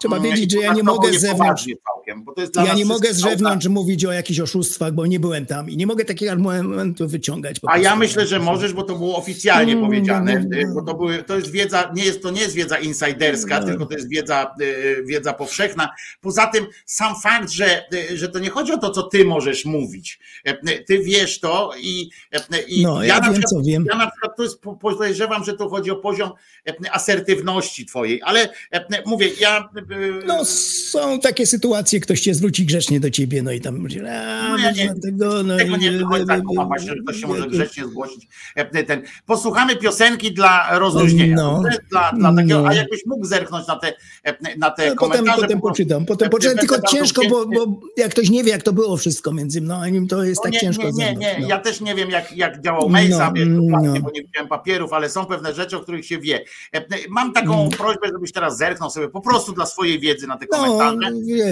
[0.00, 1.64] trzeba Mm, wiedzieć, że ja nie mogę z zewnątrz.
[1.94, 5.06] całkiem, bo to jest dla Ja nie mogę z zewnątrz mówić o jakichś oszustwach, bo
[5.06, 7.56] nie byłem tam i nie mogę takich argumentów wyciągać.
[7.66, 7.98] A ja prostu.
[7.98, 10.74] myślę, że możesz, bo to było oficjalnie Mm, powiedziane, mm, mm.
[10.74, 13.66] bo to, były, to jest wiedza, nie jest, to nie jest wiedza insiderska, No.
[13.66, 15.88] tylko to jest wiedza, e, wiedza powszechna.
[16.20, 19.64] Poza tym sam fakt, że, e, że to nie chodzi o to, co ty możesz
[19.64, 20.18] mówić.
[20.44, 23.84] E, Ty wiesz to i, e, i No, ja na wiem, przykład, co wiem.
[23.90, 26.30] ja na przykład to jest, po- podejrzewam, że to chodzi o poziom
[26.68, 32.66] e, asertywności twojej, ale e, mówię, ja e, No są takie sytuacje, ktoś cię zwróci
[32.66, 35.78] grzecznie do ciebie, no i tam mówi, a, No ja nie- tego, no Tego i-
[35.78, 38.28] nie do końca kumam właśnie, że ktoś się może grzecznie zgłosić.
[38.54, 39.02] E, Ten.
[39.26, 41.36] Posłuchamy piosenki dla rozluźnienia.
[41.36, 41.62] No.
[41.90, 42.68] Dla, dla takiego, No.
[42.68, 43.92] A jakbyś mógł zerknąć na te,
[44.24, 45.40] e, na te No, potem, komentarze.
[45.42, 48.62] potem bo- poczytam, potem e, poczytam, tylko ciężko, bo, bo jak ktoś nie wie, jak
[48.62, 51.14] to było wszystko między mną a nim, to jest No tak nie, ciężko nie, nie,
[51.16, 51.36] nie.
[51.40, 51.48] no.
[51.48, 54.00] Ja też nie wiem, jak, jak działał mail No, sam, dokładnie, no.
[54.00, 56.44] bo nie widziałem papierów, ale są pewne rzeczy, o których się wie.
[56.74, 57.70] E, Mam taką Mm.
[57.70, 61.06] prośbę, żebyś teraz zerknął sobie po prostu dla swojej wiedzy na te No, komentarze.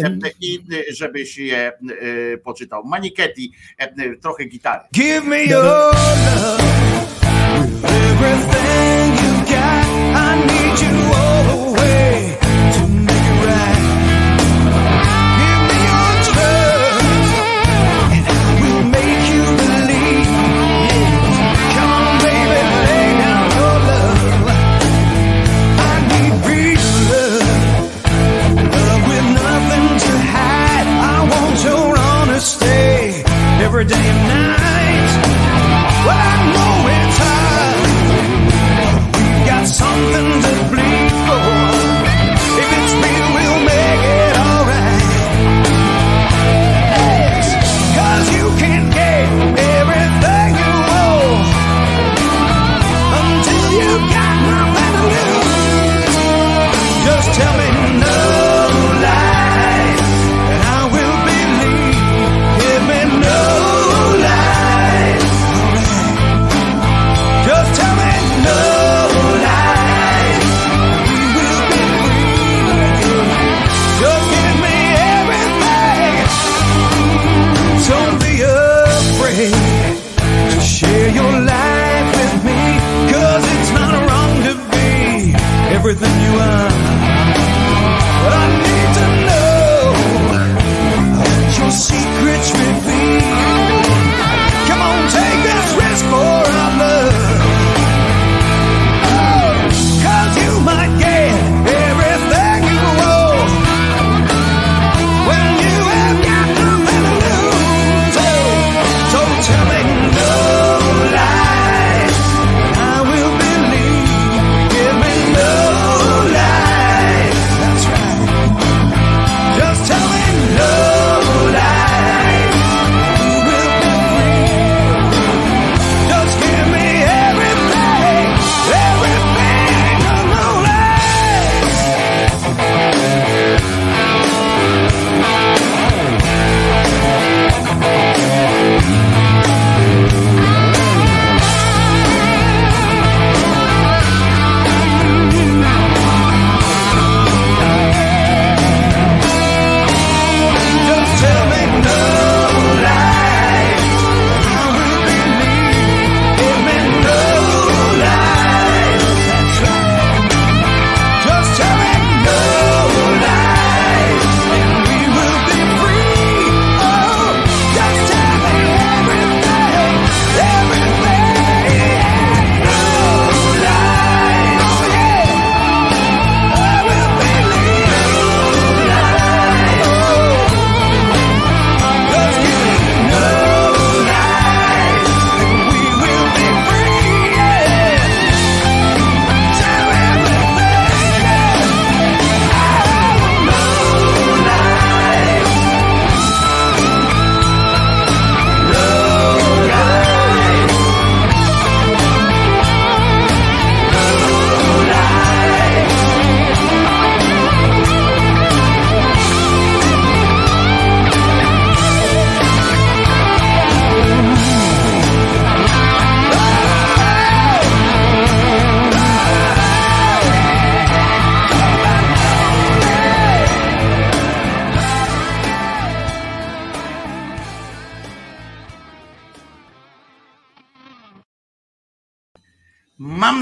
[0.04, 0.58] e, I
[0.90, 1.72] e, żebyś je
[2.32, 2.84] e, poczytał.
[2.84, 4.84] Maniketi, e, trochę gitary.
[4.94, 6.60] Give me your love,
[33.80, 34.29] for a day.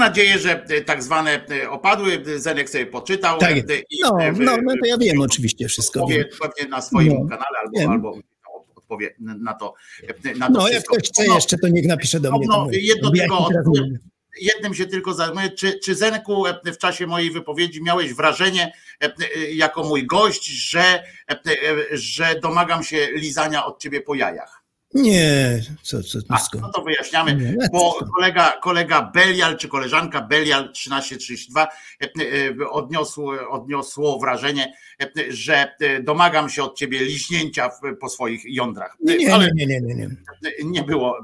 [0.09, 3.39] Nadzieję, że e, tak zwane e, opadły, e, Zenek sobie poczytał.
[3.39, 3.63] Tak i,
[4.03, 6.07] No, no, no to ja wiem oczywiście wszystko.
[6.07, 6.25] Wiem.
[6.41, 7.91] pewnie na swoim No, kanale albo, wiem.
[7.91, 8.17] albo
[8.75, 9.73] odpowie na to.
[10.37, 10.95] Na to No, jak wszystko.
[10.95, 12.47] ktoś chce No, jeszcze, to niech napisze do mnie.
[12.47, 13.49] no, jedno tylko
[14.41, 15.49] jednym się tylko zajmuję.
[15.51, 18.73] Czy, czy Zenku w czasie mojej wypowiedzi miałeś wrażenie,
[19.53, 21.03] jako mój gość, że,
[21.91, 24.63] że domagam się lizania od ciebie po jajach?
[24.93, 26.59] Nie, co, co, A, nisko.
[26.61, 31.67] no to wyjaśniamy, Nie, bo kolega, kolega Belial czy koleżanka Belial 1332 e,
[32.61, 37.69] e, odniosło, odniosło wrażenie, e, że domagam się od ciebie liśnięcia
[38.01, 38.97] po swoich jądrach.
[39.01, 40.09] Nie, nie, Ale nie, nie, nie, nie.
[40.63, 41.17] nie było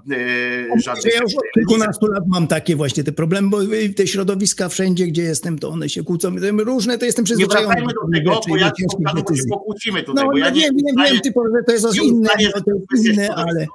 [0.83, 1.13] żadnych.
[1.13, 3.57] ja już od kilkunastu lat mam takie właśnie te problemy, bo
[3.95, 6.35] te środowiska wszędzie, gdzie jestem, to one się kłócą.
[6.57, 7.67] Różne to jestem Nie przyzwyczajony.
[7.67, 11.05] wracajmy do tego, bo ja się pokłócimy tutaj, No, bo ja no nie wiem, wiem,
[11.05, 13.65] że to jest nie to jest inne, ale,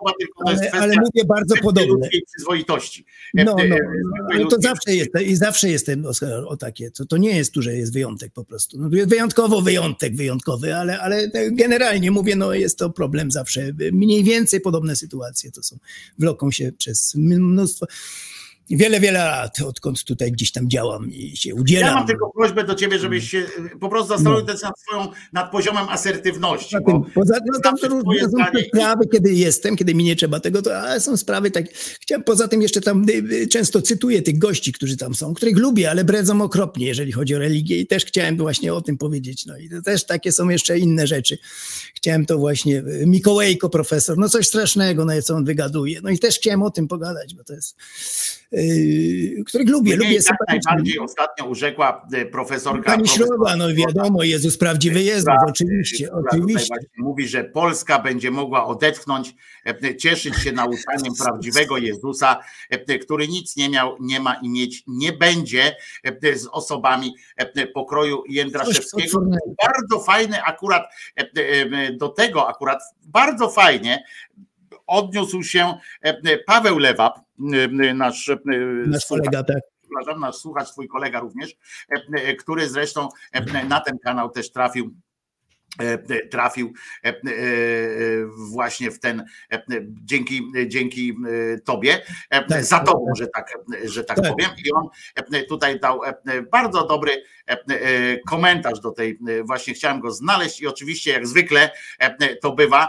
[0.46, 2.08] ale, ale mówię bardzo podobne.
[2.32, 3.04] przyzwoitości.
[3.34, 6.56] No, E, no, e, no, zwykłej ale to zawsze jest, i zawsze jestem o, o
[6.56, 8.78] takie, to, to nie jest tu, że jest wyjątek po prostu.
[8.78, 13.72] No, jest wyjątkowo wyjątek, wyjątkowy, ale, ale generalnie mówię, no jest to problem zawsze.
[13.92, 15.78] Mniej więcej podobne sytuacje to są,
[16.18, 17.86] wloką się przez mnóstwo,
[18.76, 21.94] wiele, wiele lat, odkąd tutaj gdzieś tam działam i się Ja udzielam.
[21.94, 23.38] mam tylko prośbę do ciebie, żebyś się
[23.74, 26.76] e, po prostu zastanowił też nad swoją, nad poziomem asertywności.
[26.84, 30.62] Poza tym, poza, no tam są zdanie sprawy, kiedy jestem, kiedy mi nie trzeba tego,
[30.62, 31.72] to ale są sprawy takie.
[32.00, 35.56] Chciałem poza tym jeszcze tam y, y, często cytuję tych gości, którzy tam są, których
[35.56, 39.46] lubię, ale bredzą okropnie, jeżeli chodzi o religię i też chciałem właśnie o tym powiedzieć.
[39.46, 41.38] No i też takie są jeszcze inne rzeczy.
[41.94, 46.00] Chciałem to właśnie, y, Mikołajko profesor, no coś strasznego, no co on wygaduje.
[46.02, 47.76] No i też chciałem o tym pogadać, bo to jest,
[49.46, 50.60] których lubię, mnie lubię sympatycznie.
[50.66, 52.90] najbardziej ostatnio urzekła e, profesorka.
[52.90, 56.74] Pani profesor- Środa, no wiadomo, Jezus, prawdziwy Jezus, która, oczywiście, oczywiście.
[56.98, 59.34] Mówi, że Polska będzie mogła odetchnąć,
[59.66, 64.82] e, cieszyć się nauczaniem prawdziwego Jezusa, e, który nic nie miał, nie ma i mieć
[64.86, 65.76] nie będzie
[66.22, 69.20] e, z osobami e, pokroju Jędraszewskiego.
[69.66, 70.82] Bardzo fajny akurat
[71.16, 74.04] e, e, do tego akurat bardzo fajnie
[74.90, 78.38] odniósł się e, Paweł Lewap, e, nasz, e,
[78.86, 79.58] Nasz kolega, tak.
[79.82, 81.56] przepraszam, nasz słuchacz, twój kolega również,
[81.90, 84.94] e, e, który zresztą e, na ten kanał też trafił.
[85.80, 86.72] E, e, Trafił
[87.04, 87.12] e,
[88.36, 89.24] właśnie w ten,
[90.04, 91.16] dzięki, dzięki
[91.64, 92.00] tobie,
[92.48, 93.16] Tak, za tobą, tak.
[93.16, 93.52] że tak,
[93.84, 94.28] że tak Tak.
[94.32, 94.50] powiem.
[94.66, 94.88] I on
[95.48, 96.00] tutaj dał
[96.52, 97.10] bardzo dobry
[98.28, 101.70] komentarz do tej, właśnie chciałem go znaleźć i oczywiście jak zwykle
[102.42, 102.88] to bywa,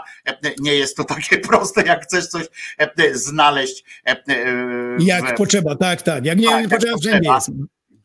[0.60, 2.46] nie jest to takie proste, jak chcesz coś
[3.12, 3.84] znaleźć.
[4.06, 4.16] e,
[4.98, 6.24] Jak w- potrzeba, tak, tak.
[6.24, 7.40] Jak nie, Tak, nie potrzeba.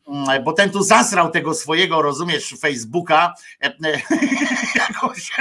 [0.08, 4.00] Mm, bo ten tu zasrał tego swojego, rozumiesz, Facebooka e, e,
[4.88, 5.32] jakąś,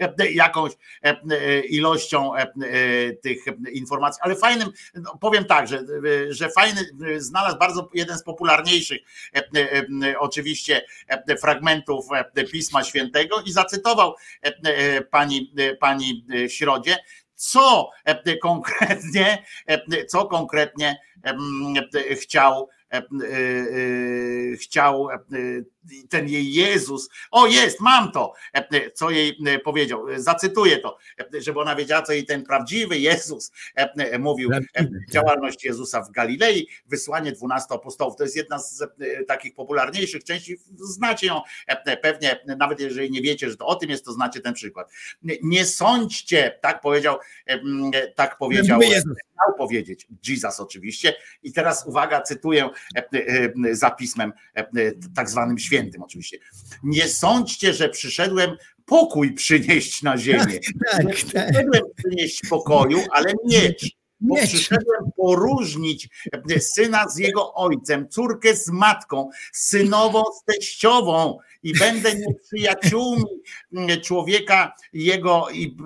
[0.00, 2.46] e, jakąś e, e, ilością e, e,
[3.12, 6.80] tych informacji, ale fajnym, no, powiem tak, że, e, że fajny,
[7.16, 8.98] e, znalazł bardzo jeden z popularniejszych
[9.34, 15.76] e, e, e, oczywiście e, fragmentów e, Pisma Świętego i zacytował e, e, pani, e,
[15.76, 16.96] pani e, Środzie,
[17.34, 22.77] co e, konkretnie, e, co konkretnie e, chciał e, e, e,
[24.60, 25.18] chciał e,
[26.08, 30.98] ten jej Jezus, o jest, mam to, e, co jej e, powiedział, zacytuję to,
[31.34, 34.86] e, żeby ona wiedziała, co jej ten prawdziwy Jezus e, e, mówił, e, tak.
[35.10, 38.88] działalność Jezusa w Galilei, wysłanie dwunastu apostołów, to jest jedna z e,
[39.24, 43.90] takich popularniejszych części, znacie ją e, pewnie, nawet jeżeli nie wiecie, że to o tym
[43.90, 44.90] jest, to znacie ten przykład.
[45.22, 47.16] Nie- sądźcie, tak powiedział,
[48.14, 49.16] tak powiedział, Jezus.
[49.46, 51.14] Miał powiedzieć, Jesus oczywiście.
[51.42, 56.38] I teraz uwaga, cytuję e, e, za pismem e, e, tak zwanym świętym oczywiście.
[56.82, 60.38] Nie sądźcie, że przyszedłem pokój przynieść na ziemię.
[60.90, 61.14] Tak, Nie tak.
[61.14, 63.97] przyszedłem przynieść pokoju, ale miecz.
[64.20, 66.08] Bo przyszedłem poróżnić
[66.58, 73.24] syna z jego ojcem, córkę z matką, synową z teściową i będę nieprzyjaciółmi
[74.02, 75.76] człowieka jego i,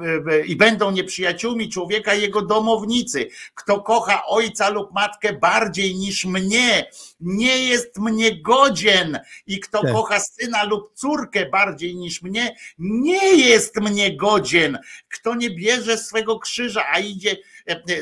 [0.46, 3.28] i będą nieprzyjaciółmi człowieka jego domownicy.
[3.54, 9.92] Kto kocha ojca lub matkę bardziej niż mnie, nie jest mnie godzien i kto Tak.
[9.92, 14.78] kocha syna lub córkę bardziej niż mnie, nie jest mnie godzien.
[15.08, 17.36] Kto nie bierze swego krzyża, a idzie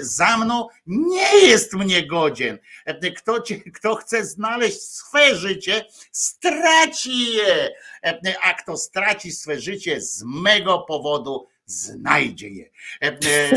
[0.00, 2.58] za mną, nie jest mnie godzien.
[2.84, 7.70] E, Kto, cię, kto chce znaleźć swe życie, straci je.
[8.04, 12.70] E, A kto straci swe życie z mego powodu, znajdzie je.
[13.02, 13.50] E, e,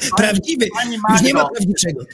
[0.16, 0.66] Prawdziwy.
[0.74, 2.04] Pani Już nie ma Magdo, prawdziczego.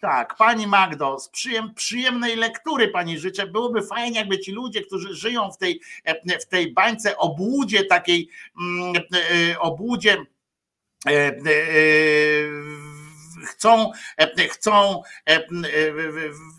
[0.00, 3.46] tak, pani Magdo, z przyjem, przyjemnej lektury pani życzę.
[3.46, 8.28] Byłoby fajnie, jakby ci ludzie, którzy żyją w tej, e, w tej bańce obłudzie takiej,
[8.60, 8.92] mm,
[9.52, 10.24] e, obłudzie e, e,
[13.46, 15.42] chcą, e, chcą e, e,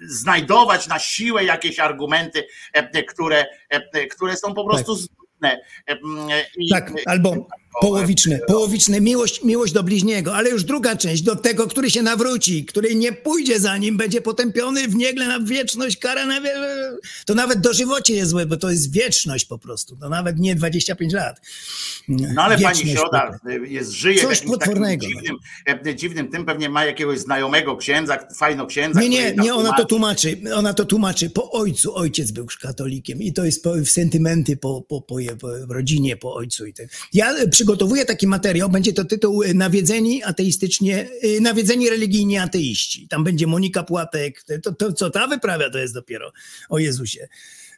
[0.02, 2.44] znajdować na siłę jakieś argumenty,
[3.10, 3.46] które,
[4.12, 5.62] które są po prostu zbędne.
[6.58, 7.48] I- Tak, albo
[7.82, 12.66] połowiczne, połowiczne, miłość, miłość do bliźniego, ale już druga część, do tego, który się nawróci,
[12.66, 16.54] który nie pójdzie za nim, będzie potępiony w niegle na wieczność, kara na wie...
[17.26, 21.14] To nawet dożywocie jest złe, bo to jest wieczność po prostu, to nawet nie 25
[21.14, 21.42] lat.
[22.08, 23.50] No ale pani Wieczność po prostu.
[23.50, 25.36] jest, żyje Coś takim potwornego, dziwnym,
[25.86, 29.02] e, dziwnym tym, pewnie ma jakiegoś znajomego księdza, fajno księdza.
[29.02, 30.42] Nie, nie, nie, ona to tłumaczy.
[30.56, 31.96] Ona to tłumaczy po ojcu.
[31.96, 36.34] Ojciec był katolikiem i to jest po, w sentymenty po, po, po, po rodzinie, po
[36.34, 36.66] ojcu.
[36.66, 36.88] I tak.
[37.14, 41.10] Ja przygotowuję taki materiał, będzie to tytuł e, Nawiedzeni ateistycznie,
[41.42, 43.08] nawiedzeni religijni ateiści.
[43.08, 44.44] Tam będzie Monika Płatek.
[44.64, 46.32] To, to co ta wyprawia, to jest dopiero
[46.70, 47.28] o Jezusie.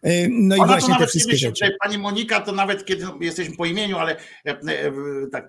[0.03, 1.75] E, No i Ona to właśnie te nawet wszystkie kiedyś, rzeczy.
[1.83, 4.15] pani Monika to nawet, kiedy jesteśmy po imieniu, ale
[4.45, 4.57] e, e,
[5.31, 5.47] tak,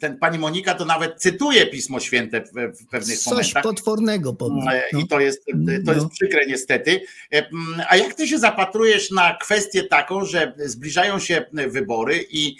[0.00, 3.62] ten pani Monika to nawet cytuje Pismo Święte w, w pewnych Coś momentach.
[3.62, 4.32] potwornego.
[4.34, 4.98] Po, E, no.
[5.00, 5.44] I to jest,
[5.86, 6.08] to jest No.
[6.08, 7.00] przykre niestety.
[7.32, 12.56] E, m, A jak ty się zapatrujesz na kwestię taką, że zbliżają się wybory i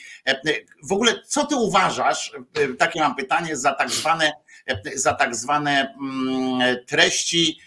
[0.82, 2.32] w ogóle co ty uważasz,
[2.78, 4.32] takie mam pytanie, za tak zwane,
[4.94, 7.65] za tak zwane mm, treści mm,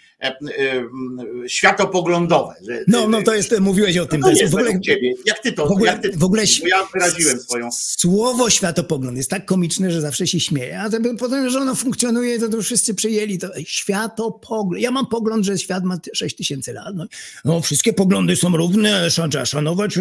[1.48, 2.54] światopoglądowe.
[2.68, 4.20] że- No, no to jest, mówiłeś o tym.
[4.20, 5.14] to to jest w ogóle, ciebie.
[5.26, 7.68] Jak ty to, w ogóle- jak ty, w ogóle ja wyraziłem swoją.
[7.72, 12.48] Słowo światopogląd jest tak komiczne, że zawsze się śmieje, a potem, że ono funkcjonuje, to,
[12.48, 13.48] to wszyscy przyjęli to.
[13.66, 14.82] Światopogląd.
[14.82, 16.94] Ja mam pogląd, że świat ma 6 tysięcy lat.
[16.94, 17.06] No,
[17.44, 19.94] no, wszystkie poglądy są równe, trzeba szanować,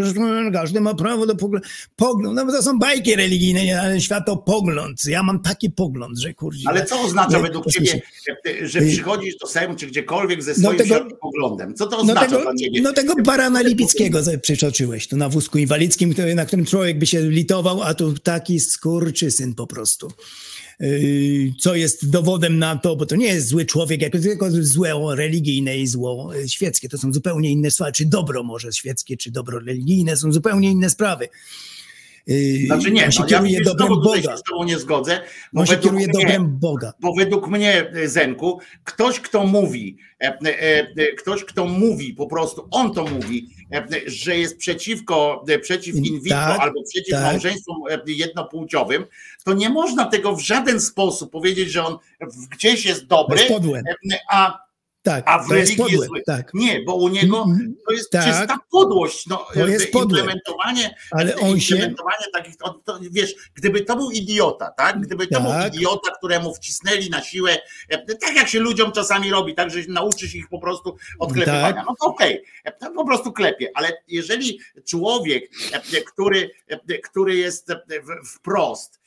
[0.53, 1.67] każdy ma prawo do poglądu.
[1.95, 5.05] Pogląd, no bo to są bajki religijne, nie, ale światopogląd.
[5.05, 6.59] Ja mam taki pogląd, że kurde.
[6.65, 8.01] Ale co oznacza no, według ciebie,
[8.61, 11.75] że przychodzisz do Sejmu czy gdziekolwiek ze No swoim tego- światopoglądem?
[11.75, 12.81] Co to No oznacza tego, dla ciebie?
[12.81, 17.83] no tego barana lipickiego przytoczyłeś tu na wózku inwalidzkim, na którym człowiek by się litował,
[17.83, 20.11] a tu taki skurczysyn po prostu.
[20.79, 25.15] Yy, Co jest dowodem na to, bo to nie jest zły człowiek, jako tylko zło
[25.15, 26.89] religijne i zło yy, świeckie.
[26.89, 27.91] To są zupełnie inne sprawy.
[27.91, 31.29] Czy dobro może świeckie, czy dobro religijne są zupełnie inne sprawy.
[32.29, 34.21] Yy, Znaczy nie, on się no, ja kieruje widzisz, dobrem Boga.
[34.21, 35.21] się z tobą nie zgodzę,
[35.53, 36.93] bo On się kieruje mnie, dobrem Boga.
[36.99, 42.67] bo według mnie, e, Zenku, ktoś, kto mówi, e, e, ktoś, kto mówi, po prostu
[42.71, 43.49] on to mówi,
[44.05, 47.31] że jest przeciwko, przeciw in vitro Tak, albo przeciw tak.
[47.31, 47.77] małżeństwom
[48.07, 49.05] jednopłciowym,
[49.43, 51.97] to nie można tego w żaden sposób powiedzieć, że on
[52.51, 53.51] gdzieś jest dobry, jest
[54.31, 54.68] a
[55.09, 55.91] Tak, a w jest religii podłe.
[55.97, 56.23] jest zły.
[56.25, 56.53] Tak.
[56.53, 58.25] Nie, bo u niego Mm, to jest tak.
[58.25, 59.27] czysta podłość.
[59.27, 60.19] No, To jest podłe.
[60.19, 62.55] implementowanie, Ale on się- implementowanie takich,
[63.11, 65.01] wiesz, gdyby to był idiota, tak?
[65.01, 65.75] Gdyby to był Tak.
[65.75, 67.57] idiota, któremu wcisnęli na siłę,
[67.89, 71.73] e, tak jak się ludziom czasami robi, tak, że nauczysz ich po prostu odklepywania.
[71.73, 71.85] Tak.
[71.87, 75.51] No to okej, e, to po prostu klepie, ale jeżeli człowiek,
[75.93, 76.49] e, który,
[77.03, 77.67] który jest
[78.25, 78.98] wprost,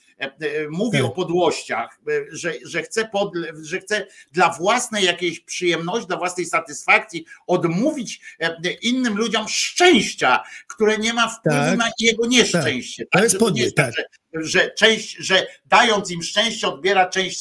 [0.70, 1.06] mówi Tak.
[1.06, 6.46] o podłościach, e, że, że, chce podle, że chce dla własnej jakiejś przyjemności, dla własnej
[6.46, 11.78] satysfakcji odmówić e, innym ludziom szczęścia, które nie ma wpływu Tak.
[11.78, 13.06] na jego nieszczęście.
[13.06, 14.21] To jest Że nie podłe, jest tak, tak.
[14.40, 17.40] Że, część, że dając im szczęście, odbiera część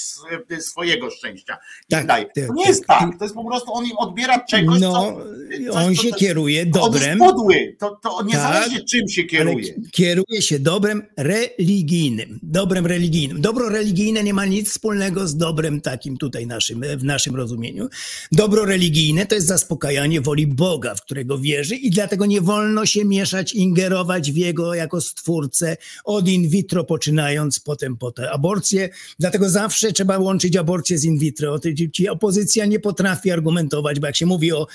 [0.52, 1.58] e, swojego szczęścia.
[1.90, 2.26] Tak, daje.
[2.26, 2.70] tak, To nie tak.
[2.70, 3.18] jest tak.
[3.20, 5.74] To jest po prostu on im odbiera czegoś, No, co.
[5.74, 7.18] on się co- kieruje On jest dobrem.
[7.20, 7.76] podły.
[7.80, 9.74] To, to niezależnie czym się kieruje.
[9.92, 12.40] kieruje się dobrem religijnym.
[12.44, 13.42] Dobrem religijnym.
[13.42, 17.90] Dobro religijne nie ma nic wspólnego z dobrem takim tutaj naszym, w naszym rozumieniu.
[18.32, 23.06] Dobro religijne to jest zaspokajanie woli Boga, w którego wierzy i dlatego nie wolno się
[23.06, 28.90] mieszać, ingerować w jego jako stwórcę od in vitro poczynając potem po te aborcje.
[29.20, 31.60] Dlatego zawsze trzeba łączyć aborcję z in vitro.
[31.94, 34.68] Ci- opozycja nie potrafi argumentować, bo jak się mówi o,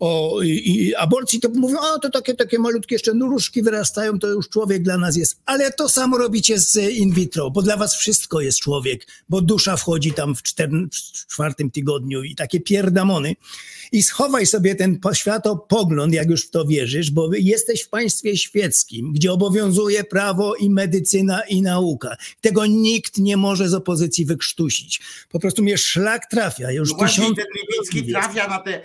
[0.00, 0.40] o
[0.98, 4.98] aborcji, to mówią, o to takie, takie malutkie jeszcze nóżki wyrastają, to już człowiek dla
[4.98, 5.36] nas jest.
[5.46, 9.76] Ale to samo robicie z in vitro, bo dla was wszystko jest człowiek, bo dusza
[9.76, 13.36] wchodzi tam w, cztern, w czwartym tygodniu i takie pierdamony.
[13.92, 18.36] I schowaj sobie ten po- światopogląd, jak już w to wierzysz, bo jesteś w państwie
[18.36, 22.16] świeckim, gdzie obowiązuje prawo i medycyna i nauka.
[22.40, 25.00] Tego nikt nie może z opozycji wykrztusić.
[25.30, 26.70] Po prostu mnie szlak trafia.
[26.70, 27.36] Już No właśnie tysiąc...
[27.36, 28.10] ten Gliwicki jest.
[28.10, 28.80] trafia na te,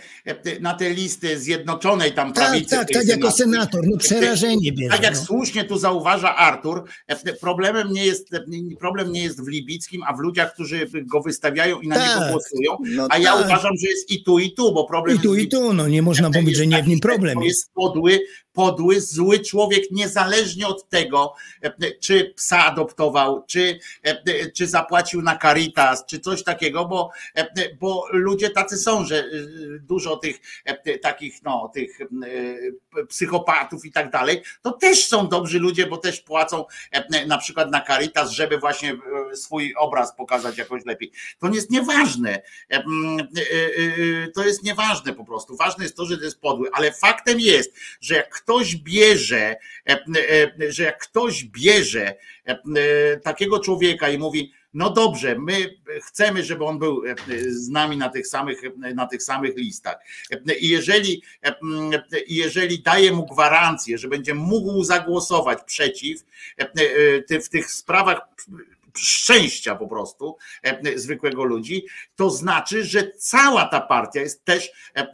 [0.59, 2.69] na te listy zjednoczonej tam Tak, prawicy.
[2.75, 3.87] tak, tej tak, jako senator.
[3.87, 4.89] No przerażenie bierze.
[4.95, 5.25] Tak jak no.
[5.25, 6.83] słusznie tu zauważa Artur,
[7.41, 8.29] problemem nie jest,
[8.79, 12.31] problem nie jest w Libickim, a w ludziach, którzy go wystawiają i na Tak, niego
[12.31, 12.95] głosują.
[12.97, 13.45] no a ja tak.
[13.45, 16.01] uważam, że jest i tu, i tu, bo problem I tu, i tu, no nie
[16.01, 17.47] można powiedzieć, że nie w nim problem jest.
[17.47, 18.19] jest podły,
[18.59, 25.37] podły, zły człowiek, niezależnie od tego, e, czy psa adoptował, czy, e, czy zapłacił na
[25.37, 29.25] Caritas, czy coś takiego, bo, e, bo ludzie tacy są, że e,
[29.79, 32.05] dużo tych e, takich, no, tych e,
[33.05, 37.71] psychopatów i tak dalej, to też są dobrzy ludzie, bo też płacą e, na przykład
[37.71, 41.11] na Caritas, żeby właśnie e, swój obraz pokazać jakoś lepiej.
[41.39, 42.29] To jest nieważne.
[42.29, 42.83] E, e, e,
[44.23, 45.55] e, To jest nieważne po prostu.
[45.55, 49.55] Ważne jest to, że to jest podły, ale faktem jest, że jak ktoś bierze,
[49.89, 49.99] e,
[50.59, 52.15] e, że jak ktoś bierze
[52.47, 57.15] e, e, takiego człowieka i mówi, no dobrze, my chcemy, żeby on był e,
[57.49, 58.61] z nami na tych samych,
[58.95, 59.97] na tych samych listach.
[60.31, 61.55] E, I jeżeli, e,
[62.27, 66.23] jeżeli daje mu gwarancję, że będzie mógł zagłosować przeciw
[66.59, 66.71] e,
[67.35, 68.21] e, w tych sprawach
[69.01, 74.99] szczęścia po prostu e, zwykłego ludzi, to znaczy, że cała ta partia jest też e,
[74.99, 75.05] e,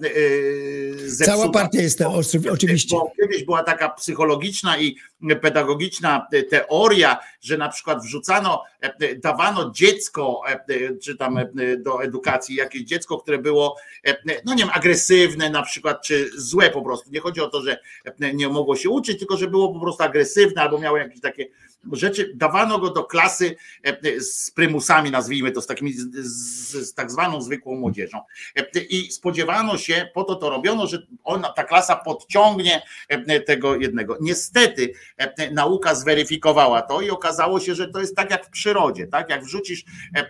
[0.98, 1.38] zepsuta.
[1.38, 2.96] Cała partia jest to, oczy- oczywiście.
[2.96, 4.96] Bo kiedyś była taka psychologiczna i
[5.42, 11.48] pedagogiczna teoria, że na przykład wrzucano, e, dawano dziecko, e, czy tam e,
[11.78, 13.76] do edukacji jakieś dziecko, które było,
[14.08, 14.16] e,
[14.46, 17.10] no nie wiem, agresywne na przykład, czy złe po prostu.
[17.12, 17.78] Nie chodzi o to, że
[18.22, 21.48] e, nie mogło się uczyć, tylko że było po prostu agresywne albo miało jakieś takie
[21.92, 22.32] rzeczy.
[22.36, 26.08] Dawano go do klasy e, z prymusami, nazwijmy to, z takimi, z,
[26.74, 28.22] z, tak zwaną zwykłą młodzieżą.
[28.56, 33.76] E, I spodziewano się, po to to robiono, że ona, ta klasa podciągnie e, tego
[33.76, 34.18] jednego.
[34.22, 39.08] Niestety e, nauka zweryfikowała to i okazało się, że to jest tak jak w przyrodzie,
[39.08, 39.30] tak?
[39.30, 39.86] Jak wrzucisz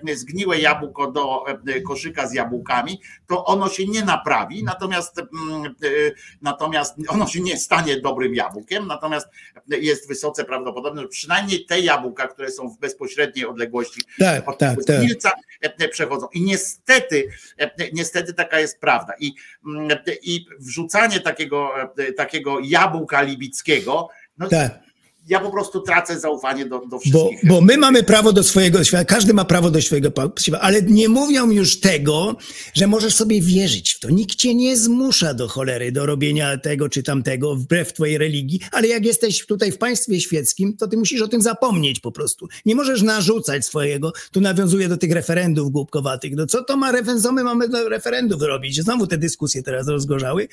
[0.07, 5.65] e, zgniłe jabłko do e, koszyka z jabłkami, to ono się nie naprawi, natomiast, mm,
[5.65, 6.11] e,
[6.41, 9.27] natomiast ono się nie stanie dobrym jabłkiem, natomiast
[9.67, 14.83] jest wysoce prawdopodobne, że przynajmniej te jabłka, które są w bezpośredniej odległości Tak, od tak,
[14.83, 15.01] tak.
[15.01, 16.27] Wilca e, przechodzą.
[16.33, 17.27] I niestety,
[17.59, 19.13] e, niestety taka jest prawda.
[19.19, 19.33] I,
[19.65, 24.85] mm, i wrzucanie takiego, e, takiego jabłka libickiego, no Tak.
[25.27, 27.49] Ja po prostu tracę zaufanie do, do Bo, wszystkich.
[27.49, 31.09] bo my mamy prawo do swojego świata, każdy ma prawo do swojego świata, ale nie
[31.09, 32.35] mówią już tego,
[32.73, 34.09] że możesz sobie wierzyć w to.
[34.09, 38.87] Nikt cię nie zmusza do cholery, do robienia tego czy tamtego wbrew twojej religii, ale
[38.87, 42.47] jak jesteś tutaj w państwie świeckim, to ty musisz o tym zapomnieć po prostu.
[42.65, 46.35] Nie możesz narzucać swojego, tu nawiązuję do tych referendów głupkowatych.
[46.35, 48.81] No co to ma referendum, co my mamy do referendów robić?
[48.81, 50.47] Znowu te dyskusje teraz rozgorzały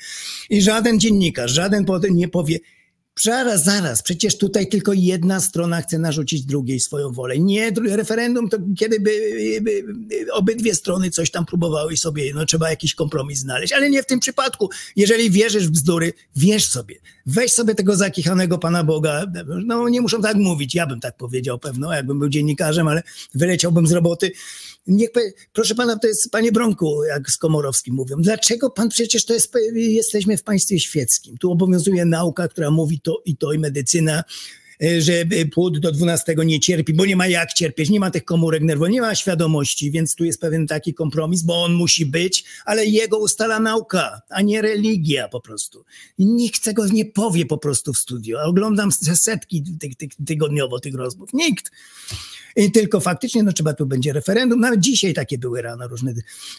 [0.49, 2.59] i żaden dziennikarz, żaden nie powie,
[3.21, 7.39] Zaraz, zaraz, przecież tutaj tylko jedna strona chce narzucić drugiej swoją wolę.
[7.39, 9.11] Nie, referendum to kiedy by,
[9.61, 9.85] by
[10.31, 14.19] obydwie strony coś tam próbowały sobie, no trzeba jakiś kompromis znaleźć, ale nie w tym
[14.19, 14.69] przypadku.
[14.95, 16.95] Jeżeli wierzysz w bzdury, wierz sobie.
[17.25, 19.25] Weź sobie tego zakichanego Pana Boga,
[19.65, 23.03] no nie muszą tak mówić, ja bym tak powiedział pewno, jakbym był dziennikarzem, ale
[23.35, 24.31] wyleciałbym z roboty.
[24.87, 25.09] Niech,
[25.53, 28.17] proszę pana, to jest panie Bronku, jak z Komorowskim mówią.
[28.19, 31.37] Dlaczego pan przecież to jest, jesteśmy w państwie świeckim.
[31.37, 34.23] Tu obowiązuje nauka, która mówi to i to i medycyna,
[34.99, 38.25] że e, płód do 12 nie cierpi, bo nie ma jak cierpieć, nie ma tych
[38.25, 42.43] komórek nerwowych, nie ma świadomości, więc tu jest pewien taki kompromis, bo on musi być,
[42.65, 45.85] ale jego ustala nauka, a nie religia po prostu.
[46.19, 48.41] Nikt tego nie powie po prostu w studio.
[48.41, 49.63] A Oglądam setki
[50.25, 51.29] tygodniowo tych rozmów.
[51.33, 51.71] Nikt.
[52.55, 54.59] I tylko faktycznie, no trzeba tu będzie referendum.
[54.59, 56.13] Nawet dzisiaj takie były rano różne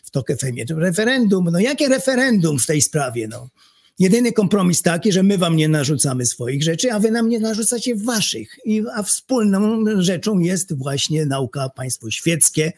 [0.05, 0.28] w TOK.
[0.69, 3.49] To Referendum, no jakie referendum w tej sprawie, no?
[3.98, 7.97] Jedyny kompromis taki, że my wam nie narzucamy swoich rzeczy, a wy nam nie narzucacie
[7.97, 8.58] waszych.
[8.64, 12.73] I, a wspólną rzeczą jest właśnie nauka, państwo świeckie.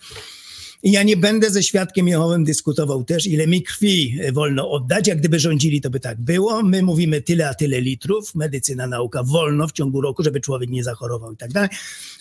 [0.83, 5.07] I ja nie będę ze świadkiem Jehowym dyskutował też, ile mi krwi wolno oddać.
[5.07, 6.63] Jak gdyby rządzili, to by tak było.
[6.63, 10.85] My mówimy tyle a tyle litrów, medycyna, nauka wolno w ciągu roku, żeby człowiek nie
[10.85, 11.69] zachorował i tak dalej.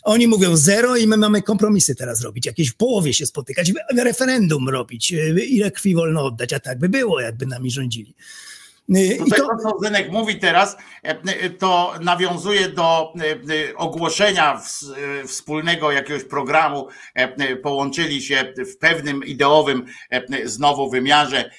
[0.04, 4.70] Oni mówią zero i my mamy kompromisy teraz robić, jakieś w połowie się spotykać, referendum
[4.70, 5.14] robić,
[5.48, 8.16] ile krwi wolno oddać, a tak by było, jakby nami rządzili.
[8.90, 13.14] I Tutaj to, to, co Zenek mówi teraz, e, e, to nawiązuje do
[13.72, 14.94] e, ogłoszenia ws-
[15.28, 16.88] wspólnego jakiegoś programu.
[17.64, 19.86] Połączyli się w pewnym ideowym
[20.46, 21.52] znowu wymiarze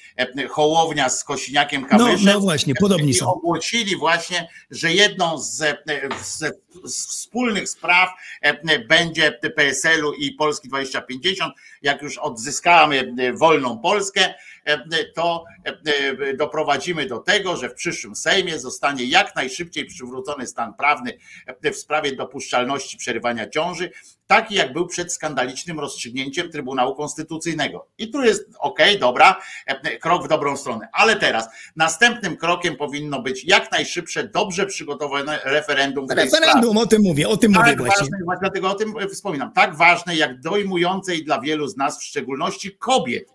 [0.49, 2.33] Hołownia z Kosiniakiem no, Kamyszem.
[2.33, 3.33] no właśnie, podobni I są.
[3.33, 5.63] ogłosili właśnie, że jedną z,
[6.21, 6.43] z,
[6.85, 8.09] z wspólnych spraw
[8.41, 11.53] e, będzie PSL-u i Polski 2050.
[11.81, 14.33] Jak już odzyskamy e, wolną Polskę,
[14.65, 20.73] e, to e, doprowadzimy do tego, że w przyszłym Sejmie zostanie jak najszybciej przywrócony stan
[20.73, 21.17] prawny
[21.63, 23.91] e, w sprawie dopuszczalności przerywania ciąży,
[24.27, 27.87] taki jak był przed skandalicznym rozstrzygnięciem Trybunału Konstytucyjnego.
[27.97, 30.87] I tu jest ok, dobra, e, krok w dobrą stronę.
[30.93, 36.07] Ale teraz następnym krokiem powinno być jak najszybsze, dobrze przygotowane referendum.
[36.07, 36.11] w.
[36.11, 38.07] Referendum, o tym mówię, o tym mówię Tak właśnie.
[38.27, 42.03] ważne, dlatego o tym wspominam, tak ważne jak dojmujące i dla wielu z nas, w
[42.03, 43.33] szczególności kobiet,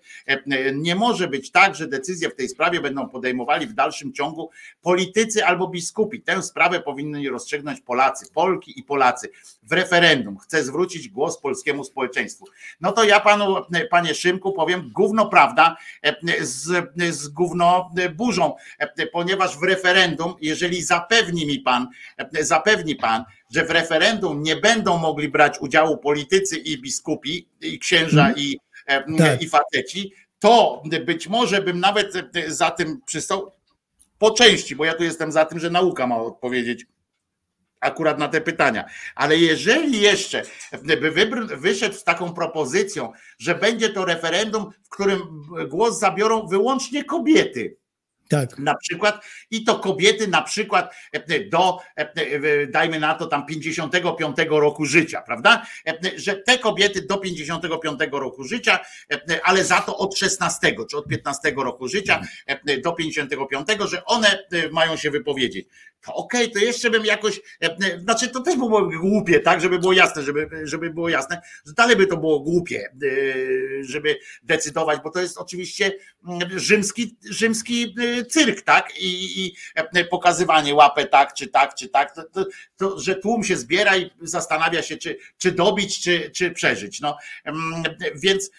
[0.74, 4.50] Nie może być tak, że decyzje w tej sprawie będą podejmowali w dalszym ciągu
[4.82, 6.20] politycy albo biskupi.
[6.20, 9.28] Tę sprawę powinni rozstrzygnąć Polacy, Polki i Polacy
[9.62, 10.39] w referendum.
[10.39, 12.44] Chcę zwrócić głos polskiemu społeczeństwu.
[12.81, 18.55] No to ja panu, e, panie Szymku, powiem gówno prawda e, z, z gówno burzą,
[18.78, 24.57] e, ponieważ w referendum, jeżeli zapewni mi pan, e, zapewni pan, że w referendum nie
[24.57, 28.58] będą mogli brać udziału politycy i biskupi, i księża, i, e,
[29.19, 29.43] Tak.
[29.43, 32.12] i faceci, to być może bym nawet
[32.47, 33.52] za tym przystał
[34.19, 36.86] po części, bo ja tu jestem za tym, że nauka ma odpowiedzieć
[37.81, 38.85] akurat na te pytania.
[39.15, 40.43] Ale jeżeli jeszcze
[40.83, 45.20] by wybr- wyszedł z taką propozycją, że będzie to referendum, w którym
[45.69, 47.77] głos zabiorą wyłącznie kobiety,
[48.33, 48.59] Tak.
[48.59, 53.47] na przykład i to kobiety na przykład e, do, e, e, dajmy na to tam
[53.47, 55.67] 55 roku życia, prawda?
[55.86, 58.78] E, Że te kobiety do 55 roku życia,
[59.12, 64.05] e, ale za to od 16 czy od 15 roku życia e, do 55, że
[64.05, 65.67] one e, mają się wypowiedzieć.
[66.06, 69.78] Okej, to jeszcze bym jakoś, e, e, znaczy to też by było głupie, tak, żeby
[69.78, 75.00] było jasne, żeby, żeby było jasne, że dalej by to było głupie, e, żeby decydować,
[75.05, 75.92] bo to jest oczywiście
[76.28, 77.94] mm, rzymski, rzymski
[78.31, 79.55] cyrk, tak, i, i
[80.10, 82.44] pokazywanie łapę tak, czy tak, czy tak, to, to,
[82.76, 87.16] to, że tłum się zbiera i zastanawia się, czy, czy dobić, czy, czy przeżyć, no,
[87.44, 87.82] Mm,
[88.14, 88.50] więc,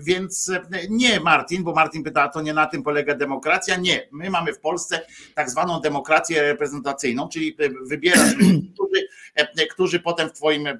[0.00, 0.50] więc
[0.90, 4.60] nie Martin, bo Martin pyta, to nie na tym polega demokracja, nie, my mamy w
[4.60, 10.66] Polsce tak zwaną demokrację reprezentacyjną, czyli e, wybierasz ludzi, którzy, e, którzy potem w twoim
[10.66, 10.74] e,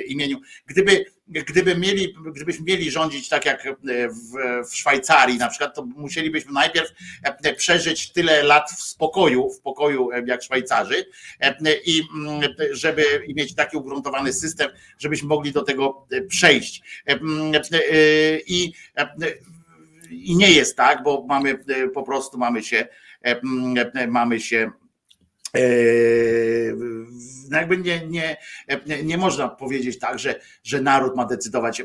[0.00, 3.74] imieniu, gdyby, gdyby mieli, gdybyśmy mieli rządzić tak jak e,
[4.08, 4.32] w,
[4.70, 6.90] w Szwajcarii na przykład, to musielibyśmy najpierw
[7.22, 11.06] e, przeżyć tyle lat w spokoju, w pokoju e, jak Szwajcarzy
[11.40, 16.82] e, i mm, żeby i mieć taki ugruntowany system, żebyśmy mogli do tego e, przejść.
[17.08, 17.18] E, e,
[18.46, 19.08] I, e,
[20.10, 23.03] i nie jest tak, bo mamy e, po prostu mamy się e, e,
[24.08, 24.70] mamy się
[25.56, 25.60] e,
[27.50, 28.36] no jakby nie, nie,
[29.02, 31.80] nie można powiedzieć tak, że, że naród ma decydować.
[31.80, 31.84] E,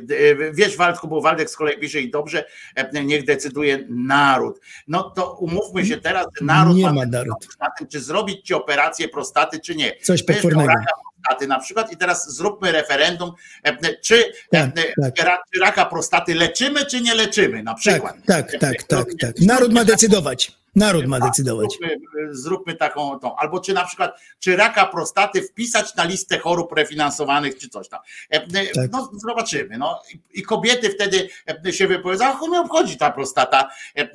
[0.53, 2.45] Wiesz, Waldku, bo Waldek z kolei pisze i dobrze,
[2.75, 4.59] e, niech decyduje naród.
[4.87, 7.47] No to umówmy się teraz, że naród Nie ma ma naród.
[7.77, 9.95] tym, czy zrobić ci operację prostaty, czy nie.
[10.01, 10.67] Coś potwornego.
[10.69, 10.85] raka
[11.23, 13.31] prostaty na przykład i teraz zróbmy referendum,
[13.63, 15.25] e, czy, Tak, e, tak.
[15.25, 18.15] ra- czy raka prostaty leczymy, czy nie leczymy na przykład.
[18.25, 19.35] Tak, tak, tak, tak, tak.
[19.41, 20.59] Naród ma decydować.
[20.75, 21.69] Naród ma decydować.
[21.71, 23.35] Zróbmy, zróbmy taką tą.
[23.35, 27.99] Albo czy na przykład, czy raka prostaty wpisać na listę chorób refinansowanych, czy coś tam.
[28.33, 28.91] E, e, Tak.
[28.91, 29.77] No zobaczymy.
[29.77, 30.01] No.
[30.33, 31.29] I- kobiety wtedy
[31.65, 33.69] e, się wypowiedzą, a chuj mnie obchodzi ta prostata.
[33.95, 34.09] E,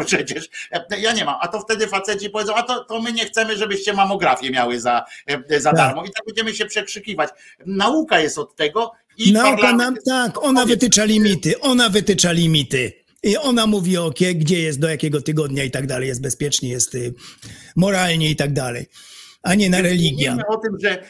[0.04, 0.48] Przecież
[0.98, 1.36] ja nie mam.
[1.40, 5.04] A to wtedy faceci powiedzą, a to, to my nie chcemy, żebyście mamografię miały za,
[5.58, 5.76] za Tak.
[5.76, 6.04] darmo.
[6.04, 7.30] I tak będziemy się przekrzykiwać.
[7.66, 12.92] Nauka jest od tego i Nauka parlament nam, tak, ona wytycza limity, ona wytycza limity.
[13.22, 16.68] I ona mówi o kie- gdzie jest, do jakiego tygodnia i tak dalej, jest bezpiecznie,
[16.68, 17.14] jest y,
[17.76, 18.86] moralnie i tak dalej,
[19.42, 20.30] a nie na religia.
[20.30, 21.02] Mówimy o tym, że,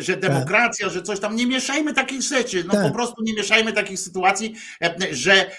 [0.00, 2.82] że demokracja, że coś tam, nie mieszajmy takich rzeczy, no Tak.
[2.82, 4.54] po prostu nie mieszajmy takich sytuacji,
[5.10, 5.50] że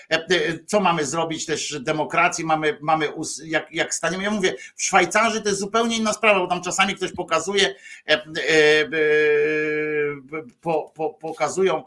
[0.65, 3.07] co mamy zrobić też demokracji, mamy, mamy
[3.45, 6.95] jak, jak staniemy, ja mówię, w Szwajcarzy to jest zupełnie inna sprawa, bo tam czasami
[6.95, 7.75] ktoś pokazuje,
[8.07, 8.87] e, e, e,
[10.61, 11.83] po, po, pokazują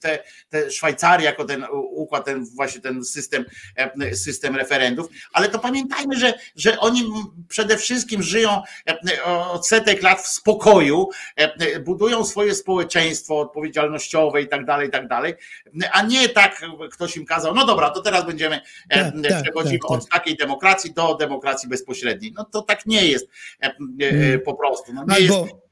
[0.00, 3.44] te, te Szwajcarię jako ten układ, ten właśnie ten system,
[3.76, 7.04] e, system referendów, ale to pamiętajmy, że, że oni
[7.48, 14.48] przede wszystkim żyją e, od setek lat w spokoju, e, budują swoje społeczeństwo odpowiedzialnościowe i
[14.48, 15.34] tak dalej, i tak dalej,
[15.92, 16.60] a nie tak
[16.92, 20.36] ktoś im kazał, no dobra, to teraz będziemy, e, Tak, tak, przechodzimy tak, od takiej
[20.36, 22.32] demokracji do demokracji bezpośredniej.
[22.36, 23.28] No to tak nie jest
[23.62, 23.74] e, e,
[24.08, 24.40] Mm.
[24.40, 24.92] po prostu.
[24.92, 25.63] No nie Albo jest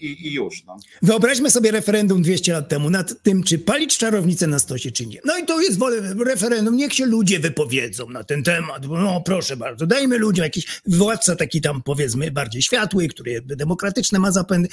[0.00, 0.64] i, i już.
[0.66, 0.76] No.
[1.02, 5.20] wyobraźmy sobie referendum 200 lat temu nad tym, czy palić czarownicę na stosie, czy nie.
[5.24, 8.86] No i to jest wolę referendum, niech się ludzie wypowiedzą na ten temat.
[8.88, 14.32] No proszę bardzo, dajmy ludziom jakiś władca taki tam powiedzmy bardziej światły, który demokratyczne ma
[14.32, 14.68] zapędy.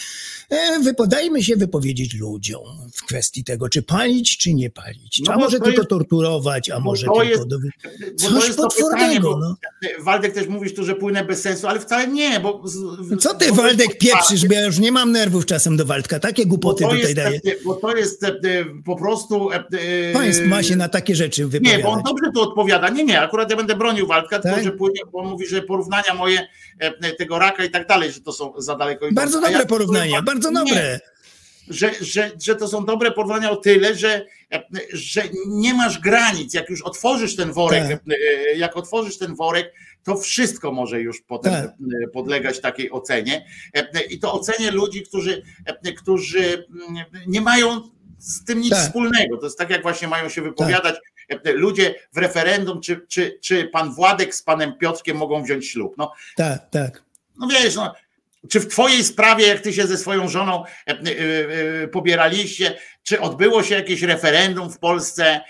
[0.49, 5.21] E, wypodajmy się wypowiedzieć ludziom w kwestii tego, czy palić, czy nie palić.
[5.27, 7.23] No a może tylko jest- torturować, a może tylko...
[7.23, 7.57] jest- do...
[8.15, 9.55] Coś pytanie, potwornego, bo no.
[9.99, 12.63] Waldek też mówisz tu, że płynę bez sensu, ale wcale nie, bo...
[13.19, 16.19] Co ty, Waldek, pieprzysz, bo ja już nie mam nerwów czasem do Waldka.
[16.19, 17.39] Takie głupoty to, tutaj jest, daje.
[17.65, 18.35] bo to jest e,
[18.85, 19.51] po prostu...
[19.51, 19.55] e,
[20.09, 21.83] e, Państw ma się na takie rzeczy Nie, wypowiadać.
[21.83, 22.89] bo on dobrze tu odpowiada.
[22.89, 24.53] Nie, nie, akurat ja będę bronił Waldka, Tak?
[24.53, 26.47] tylko że płynie, bo on mówi, że porównania moje
[26.79, 29.21] e, tego raka i tak dalej, że to są za daleko idące.
[29.21, 30.99] Bardzo dobre ja- porównania, bardzo Nie, dobre.
[31.69, 34.25] że, że, że to są dobre porównania o tyle, że,
[34.93, 36.53] że nie masz granic.
[36.53, 37.99] Jak już otworzysz ten worek, Tak.
[38.55, 39.73] jak otworzysz ten worek,
[40.07, 41.71] to wszystko może już potem Tak.
[42.13, 43.45] podlegać takiej ocenie.
[44.09, 45.41] I to ocenie ludzi, którzy,
[45.97, 46.67] którzy
[47.27, 47.81] nie mają
[48.17, 48.79] z tym nic Tak.
[48.79, 49.37] wspólnego.
[49.37, 50.95] To jest tak, jak właśnie mają się wypowiadać
[51.29, 55.93] e, ludzie w referendum, czy, czy, czy pan Władek z panem Piotrkiem mogą wziąć ślub.
[55.97, 57.03] No, Tak, tak.
[57.39, 57.93] no wiesz, no,
[58.49, 60.93] czy w twojej sprawie, jak ty się ze swoją żoną e, e,
[61.83, 65.41] e, pobieraliście, czy odbyło się jakieś referendum w Polsce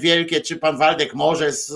[0.00, 1.72] wielkie, czy pan Waldek może z,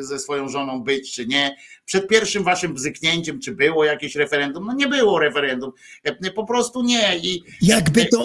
[0.00, 1.56] ze swoją żoną być, czy nie?
[1.84, 4.66] Przed pierwszym waszym bzyknięciem, czy było jakieś referendum?
[4.66, 5.72] No nie było referendum,
[6.34, 7.18] po prostu nie.
[7.18, 8.24] I, Jakby to,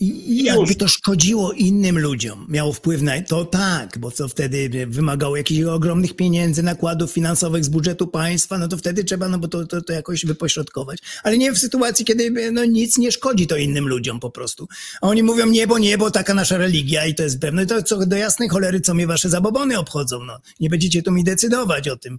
[0.00, 4.86] i- i- jakby to szkodziło innym ludziom, miało wpływ na to tak, bo co wtedy
[4.86, 9.48] wymagało jakichś ogromnych pieniędzy, nakładów finansowych z budżetu państwa, no to wtedy trzeba, no bo
[9.48, 10.98] to, to, to jakoś wypośrodkować.
[11.22, 14.68] Ale nie w sytuacji, kiedy no, nic nie szkodzi to innym ludziom po prostu.
[15.00, 17.66] A oni mówią niebo, niebo, taka nasza religia i to jest pewne.
[17.66, 20.38] To co do jasnej cholery, co mnie wasze zabobony obchodzą, no.
[20.60, 22.18] Nie będziecie tu mi decydować o tym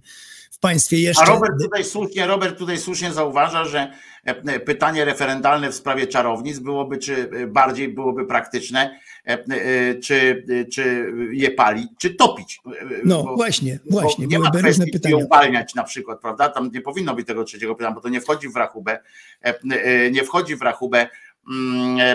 [0.58, 1.22] w państwie jeszcze.
[1.22, 3.92] A Robert tutaj słusznie, Robert tutaj słusznie zauważa, że
[4.24, 10.44] e, pytanie referendalne w sprawie czarownic byłoby, czy e, bardziej byłoby praktyczne, e, e, czy,
[10.72, 12.60] czy je palić, czy topić.
[12.66, 12.70] E,
[13.04, 15.18] No Bo- właśnie, bo właśnie, nie ma różne pytania.
[15.18, 16.48] ją uwalniać na przykład, prawda?
[16.48, 18.98] Tam nie powinno być tego trzeciego pytania, bo to nie wchodzi w rachubę,
[19.44, 21.08] e, e, nie wchodzi w rachubę
[21.50, 22.10] mm, e,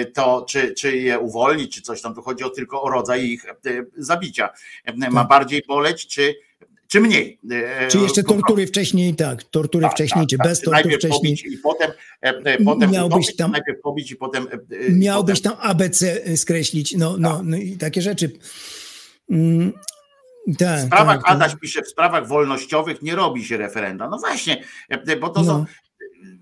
[0.00, 3.24] e, to czy, czy je uwolnić, czy coś tam, tu chodzi o, tylko o rodzaj
[3.24, 3.54] ich e,
[3.96, 4.48] zabicia.
[4.84, 5.28] E, Ma Tak.
[5.28, 6.34] bardziej boleć, czy,
[6.88, 7.38] czy mniej?
[7.50, 8.42] E, Czy jeszcze po prostu.
[8.42, 10.46] tortury wcześniej, tak, tortury Tak, wcześniej, tak, czy tak.
[10.46, 11.18] bez tortur najpierw wcześniej.
[11.36, 11.90] pobić i potem,
[12.22, 14.52] e, e, potem Miałbyś utopić, tam- najpierw pobić i potem e,
[14.86, 18.30] e, Miałbyś potem, tam ABC skreślić, no, no, no i takie rzeczy.
[19.30, 19.72] Mm,
[20.58, 21.32] tak, W sprawach, tak, tak.
[21.32, 24.08] Adaś pisze, w sprawach wolnościowych nie robi się referenda.
[24.08, 25.46] No właśnie, e, bo to No.
[25.46, 25.64] są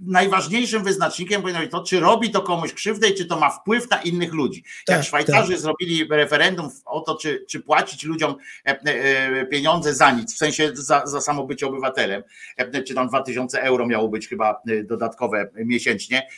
[0.00, 3.90] najważniejszym wyznacznikiem powinno być to, czy robi to komuś krzywdę i czy to ma wpływ
[3.90, 4.65] na innych ludzi.
[4.89, 10.10] Jak Tak, Szwajcarzy zrobili referendum o to, czy, czy płacić ludziom e, e, pieniądze za
[10.10, 12.23] nic, w sensie za, za samo bycie obywatelem,
[12.56, 16.28] e, czy tam 2000 euro miało być chyba dodatkowe miesięcznie,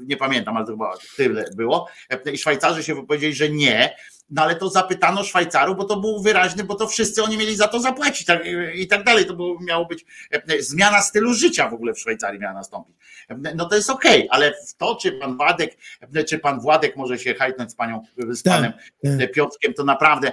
[0.00, 1.88] nie pamiętam, ale to chyba tyle było.
[2.32, 3.96] I Szwajcarzy się wypowiedzieli, że nie,
[4.30, 7.68] no ale to zapytano Szwajcarów, bo to był wyraźny, bo to wszyscy oni mieli za
[7.68, 8.42] to zapłacić tak,
[8.74, 9.26] i tak dalej.
[9.26, 12.96] To było, miało być e, zmiana stylu życia w ogóle w Szwajcarii miała nastąpić.
[13.28, 15.76] E, No to jest okej, ale w to, czy pan Władek,
[16.14, 18.72] e, czy pan Władek może się hajtnąć z panią, z Tak, panem
[19.18, 19.32] tak.
[19.32, 20.32] Piotrkiem, to naprawdę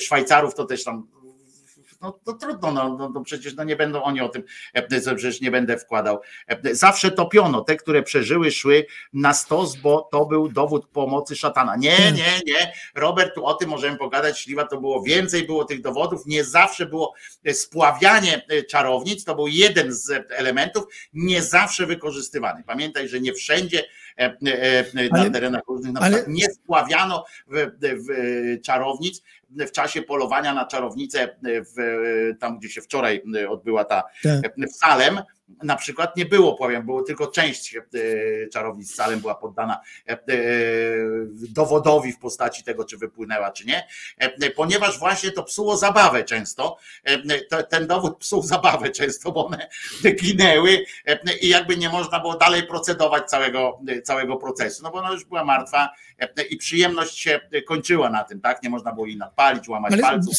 [0.00, 1.08] Szwajcarów to też tam
[2.02, 4.42] no to trudno, no, no, no przecież no nie będą oni o tym,
[4.74, 6.20] e, co przecież nie będę wkładał.
[6.46, 11.76] E, Zawsze topiono te, które przeżyły, szły na stos, bo to był dowód pomocy szatana.
[11.76, 12.14] Nie, Tak.
[12.14, 12.72] nie, nie.
[12.94, 16.86] Robert, tu o tym możemy pogadać, śliwa to było więcej, było tych dowodów, nie zawsze
[16.86, 17.14] było
[17.44, 22.62] e, spławianie e, czarownic, to był jeden z elementów, nie zawsze wykorzystywany.
[22.66, 24.03] Pamiętaj, że nie wszędzie e, e, e,
[25.12, 28.06] na Ale- terenach różnych, na ale- przykład nie spławiano w, w
[28.62, 32.02] czarownic w czasie polowania na czarownicę w,
[32.40, 34.42] tam, gdzie się wczoraj odbyła ta Tak.
[34.56, 35.20] w Salem
[35.62, 37.80] na przykład nie było powiem, było tylko część e,
[38.52, 40.18] czarownic Salem była poddana e, e,
[41.50, 43.86] dowodowi w postaci tego, czy wypłynęła, czy nie,
[44.56, 46.76] ponieważ właśnie to psuło zabawę często,
[47.50, 49.68] to- ten dowód psuł zabawę często, bo one
[50.22, 50.84] ginęły
[51.40, 55.44] i jakby nie można było dalej procedować całego, całego procesu, no bo ona już była
[55.44, 55.90] martwa
[56.50, 60.34] i przyjemność się kończyła na tym, tak, nie można było jej nadpalić, łamać Ale- palców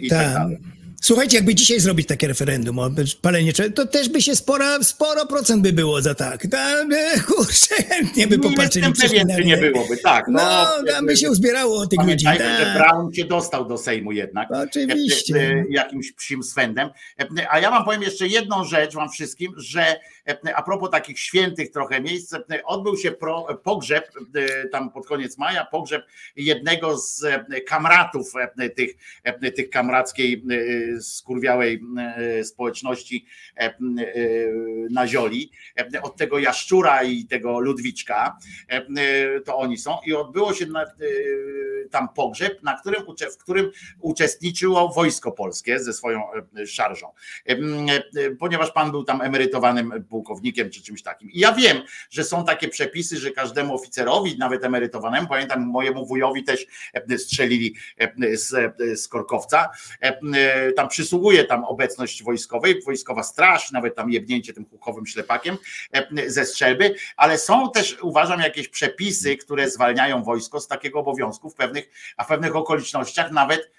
[0.00, 0.34] i Tak.
[0.34, 0.58] dalej.
[1.00, 2.90] Słuchajcie, jakby dzisiaj zrobić takie referendum o
[3.22, 6.46] palenie to też by się spora, sporo procent by było za tak.
[6.50, 8.86] Tam, e, kurczę, chętnie by popatrzyli.
[8.86, 10.24] jestem pewien, czy nie byłoby, tak.
[10.28, 12.24] No, tam by się uzbierało tych ludzi.
[12.24, 12.76] Pamiętajmy, że Tak.
[12.76, 14.48] Brown się dostał do Sejmu jednak.
[14.50, 15.36] Oczywiście.
[15.36, 16.90] E, e, Jakimś psim swędem.
[17.50, 20.00] A ja wam powiem jeszcze jedną rzecz wam wszystkim, że
[20.54, 23.12] a propos takich świętych trochę miejsc, e, odbył się
[23.62, 28.90] pogrzeb e, tam pod koniec maja, pogrzeb jednego z e, kamratów e, tych,
[29.24, 30.44] e, tych kamrackiej
[30.96, 33.26] e, skurwiałej e, społeczności
[33.56, 33.74] e, e,
[34.90, 35.50] na Zioli,
[35.94, 38.38] e, od tego Jaszczura i tego Ludwiczka,
[38.70, 39.98] e, e, to oni są.
[40.06, 40.88] I odbyło się e,
[41.90, 46.22] tam pogrzeb, na którym, w którym uczestniczyło Wojsko Polskie ze swoją
[46.56, 47.08] e, szarżą,
[47.48, 51.30] E, e, ponieważ pan był tam emerytowanym pułkownikiem czy czymś takim.
[51.30, 56.44] I ja wiem, że są takie przepisy, że każdemu oficerowi, nawet emerytowanemu, pamiętam mojemu wujowi
[56.44, 59.70] też e, strzelili e, z, e, z korkowca,
[60.76, 65.56] tam przysługuje tam obecność wojskowej, wojskowa straż, nawet tam jebnięcie tym hukowym ślepakiem
[66.26, 71.54] ze strzelby, ale są też uważam jakieś przepisy, które zwalniają wojsko z takiego obowiązku w
[71.54, 73.70] pewnych, a w pewnych okolicznościach nawet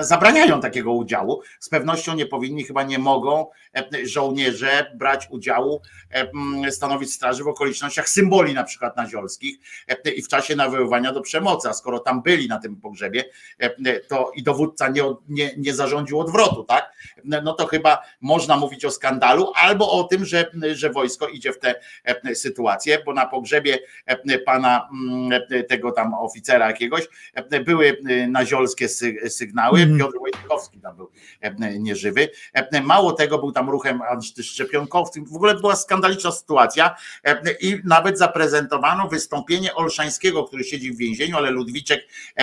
[0.00, 1.42] zabraniają takiego udziału.
[1.60, 3.46] Z pewnością nie powinni, chyba nie mogą
[3.76, 10.10] e, żołnierze brać udziału, e, mm, stanowić straży w okolicznościach symboli na przykład naziolskich e,
[10.10, 13.24] i w czasie nawoływania do przemocy, a skoro tam byli na tym pogrzebie,
[13.58, 16.92] e, to i dowódca nie, nie, nie zarządził odwrotu, tak?
[17.24, 21.58] No to chyba można mówić o skandalu albo o tym, że, że wojsko idzie w
[21.58, 27.60] tę e, sytuację, bo na pogrzebie e, pana mm, e, tego tam oficera jakiegoś e,
[27.60, 29.98] były e, naziolskie sy- sygnały, Mhm.
[29.98, 31.10] Piotr Wojciechowski tam był
[31.40, 32.28] e, nieżywy.
[32.52, 35.24] E, Mało tego, był tam ruchem antyszczepionkowcym.
[35.26, 41.36] W ogóle była skandaliczna sytuacja e, i nawet zaprezentowano wystąpienie Olszańskiego, który siedzi w więzieniu,
[41.36, 42.00] ale Ludwiczek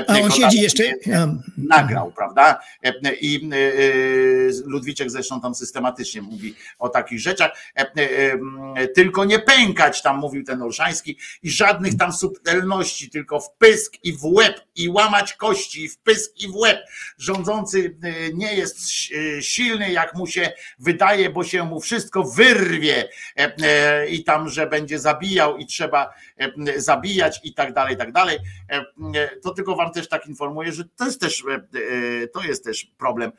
[0.07, 0.83] A on siedzi tam jeszcze?
[1.57, 2.59] Nagrał, prawda?
[3.21, 3.49] I
[4.65, 7.51] Ludwiczek zresztą tam systematycznie mówi o takich rzeczach.
[8.95, 14.13] Tylko nie pękać, tam mówił ten Olszański, i żadnych tam subtelności, tylko w pysk i
[14.13, 16.79] w łeb, i łamać kości, i w pysk i w łeb.
[17.17, 23.09] Rządzący e, nie jest e, silny, jak mu się wydaje, bo się mu wszystko wyrwie
[23.37, 27.97] e, e, i tam, że będzie zabijał i trzeba e, zabijać i tak dalej, i
[27.97, 28.37] tak dalej.
[29.43, 31.43] To tylko wam też tak informuję, że to jest też,
[32.33, 33.31] to jest też problem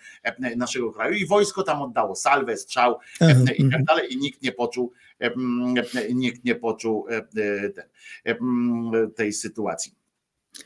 [0.56, 3.84] naszego kraju i wojsko tam oddało salwę, strzał e, i tak mhm.
[3.84, 4.92] dalej i nikt nie poczuł
[6.14, 7.06] nikt nie poczuł
[9.16, 9.95] tej sytuacji.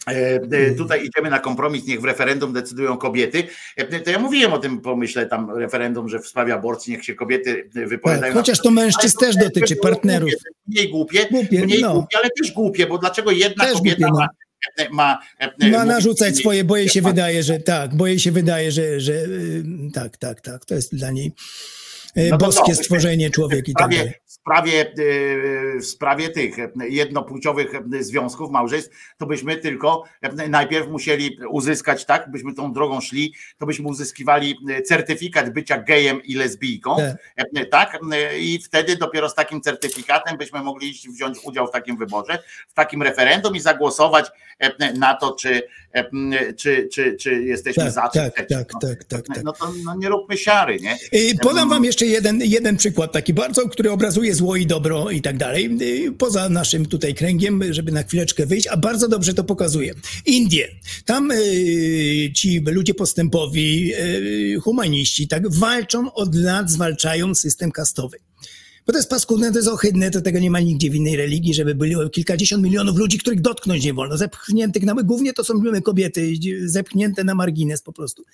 [0.08, 3.42] E, e, Tutaj idziemy na kompromis, niech w referendum decydują kobiety.
[3.76, 7.14] E, To ja mówiłem o tym pomyśle tam referendum, że w sprawie aborcji niech się
[7.14, 8.32] kobiety wypowiadają.
[8.32, 10.30] tak, chociaż to mężczyzn też dotyczy, partnerów.
[10.66, 11.92] Mniej głupie, Głupie, mniej no.
[11.92, 14.26] głupie, ale też głupie, bo dlaczego jedna Też kobieta głupie,
[14.88, 14.96] no.
[14.96, 15.18] ma,
[15.58, 18.72] ma, Ma narzucać swoje, bo jej się ma- wydaje, że tak, bo jej się wydaje,
[18.72, 21.32] że, że y, tak, tak, tak, to jest dla niej
[22.16, 22.82] No to boskie co?
[22.82, 24.12] stworzenie człowiek i tak dalej.
[24.26, 26.56] w sprawie, yy, w sprawie tych
[26.88, 30.04] jednopłciowych związków, małżeństw, to byśmy tylko
[30.48, 36.34] najpierw musieli uzyskać, tak, byśmy tą drogą szli, to byśmy uzyskiwali certyfikat bycia gejem i
[36.34, 37.70] lesbijką, Tak.
[37.70, 37.98] tak,
[38.38, 43.02] i wtedy dopiero z takim certyfikatem byśmy mogli wziąć udział w takim wyborze, w takim
[43.02, 44.26] referendum i zagłosować
[44.94, 45.62] na to, czy,
[46.56, 48.56] czy, czy, czy jesteśmy Tak, za, czy tak, przeciw.
[48.58, 49.44] tak, no, tak, tak, tak.
[49.44, 50.98] no to no nie róbmy siary, nie?
[51.14, 55.22] Y, Podam wam jeszcze jeden, jeden przykład taki bardzo, który obrazuje zło i dobro i
[55.22, 59.44] tak dalej, y, poza naszym tutaj kręgiem, żeby na chwileczkę wyjść, a bardzo dobrze to
[59.44, 59.94] pokazuje.
[60.26, 60.68] Indie.
[61.04, 68.18] Tam y, ci ludzie postępowi, y, humaniści, tak, walczą od lat, zwalczają system kastowy.
[68.90, 71.54] Bo to jest paskudne, to jest ohydne, to tego nie ma nigdzie w innej religii,
[71.54, 75.54] żeby było kilkadziesiąt milionów ludzi, których dotknąć nie wolno, zepchniętych na, głównie to są
[75.84, 76.32] kobiety,
[76.64, 78.24] zepchnięte na margines po prostu.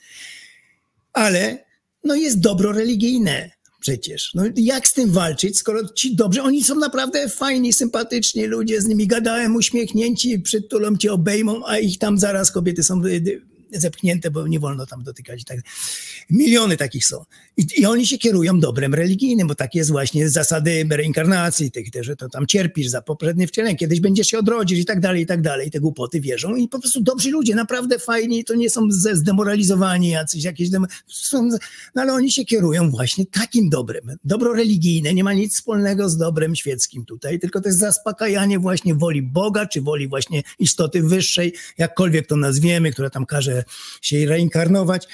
[1.13, 1.65] Ale
[2.05, 4.35] no jest dobro religijne przecież.
[4.35, 8.87] No jak z tym walczyć, skoro ci dobrzy, oni są naprawdę fajni, sympatyczni ludzie, z
[8.87, 14.31] nimi gadałem, uśmiechnięci, przytulą cię, obejmą, a ich tam zaraz kobiety są y, y, zepchnięte,
[14.31, 15.45] bo nie wolno tam dotykać.
[15.45, 15.59] Tak.
[16.31, 17.25] Miliony takich są.
[17.57, 22.17] I, I oni się kierują dobrem religijnym, bo takie jest właśnie zasady reinkarnacji, tych, że
[22.17, 25.43] to tam cierpisz za poprzednie wcielenie, kiedyś będziesz się odrodzić i tak dalej, i tak
[25.43, 25.71] dalej.
[25.71, 30.45] Te głupoty wierzą i po prostu dobrzy ludzie, naprawdę fajni, to nie są zdemoralizowani jacyś
[30.45, 31.49] jakieś, dem- są,
[31.95, 34.17] no ale oni się kierują właśnie takim dobrem.
[34.25, 38.95] Dobro religijne nie ma nic wspólnego z dobrem świeckim tutaj, tylko to jest zaspokajanie właśnie
[38.95, 43.56] woli Boga, czy woli właśnie istoty wyższej, jakkolwiek to nazwiemy, która tam każe
[44.03, 45.09] się reinkarnować.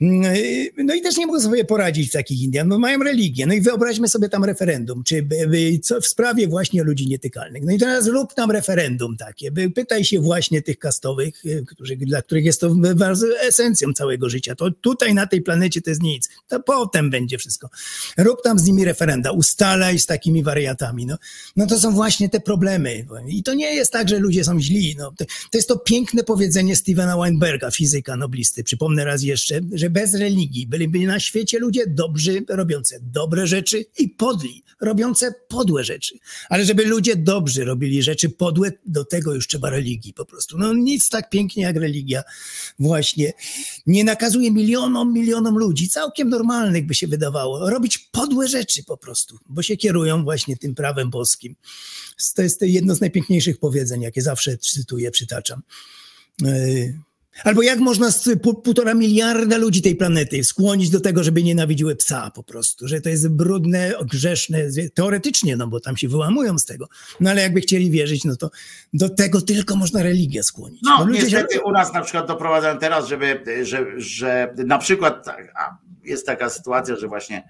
[0.00, 3.46] No i też nie mogą sobie poradzić takich Indian, no mają religię.
[3.46, 5.26] No i wyobraźmy sobie tam referendum, czy
[5.82, 7.62] co w sprawie właśnie ludzi nietykalnych.
[7.64, 12.22] No i teraz rób tam referendum takie, pytaj się właśnie tych kastowych, y, którzy, dla
[12.22, 12.76] których jest to
[13.40, 14.54] esencją całego życia.
[14.54, 16.28] To tutaj na tej planecie to jest nic.
[16.48, 17.70] To potem będzie wszystko.
[18.18, 21.06] Rób tam z nimi referenda, ustalaj z takimi wariatami.
[21.06, 21.16] No,
[21.56, 23.06] no to są właśnie te problemy.
[23.28, 24.96] I to nie jest tak, że ludzie są źli.
[24.98, 28.64] No, to, to jest to piękne powiedzenie Stevena Weinberga, fizyka noblisty.
[28.64, 34.08] Przypomnę raz jeszcze, że bez religii byliby na świecie ludzie dobrzy, robiące dobre rzeczy i
[34.08, 36.18] podli, robiące podłe rzeczy.
[36.48, 40.58] Ale żeby ludzie dobrzy robili rzeczy podłe, do tego już trzeba religii po prostu.
[40.58, 42.22] No nic tak pięknie jak religia
[42.78, 43.32] właśnie
[43.86, 49.38] nie nakazuje milionom, milionom ludzi, całkiem normalnych by się wydawało, robić podłe rzeczy po prostu,
[49.48, 51.56] bo się kierują właśnie tym prawem boskim.
[52.34, 55.62] To jest jedno z najpiękniejszych powiedzeń, jakie zawsze cytuję, przytaczam.
[56.42, 56.98] Yy,
[57.44, 61.96] Albo jak można z pół, półtora miliarda ludzi tej planety skłonić do tego, żeby nienawidziły
[61.96, 64.58] psa po prostu, że to jest brudne, grzeszne,
[64.94, 66.88] teoretycznie, no bo tam się wyłamują z tego.
[67.20, 68.50] No ale jakby chcieli wierzyć, no to
[68.92, 70.80] do tego tylko można religię skłonić.
[70.82, 75.26] No, ludzie się- niestety u nas na przykład doprowadzają teraz, żeby, że, że na przykład
[76.04, 77.48] jest taka sytuacja, że właśnie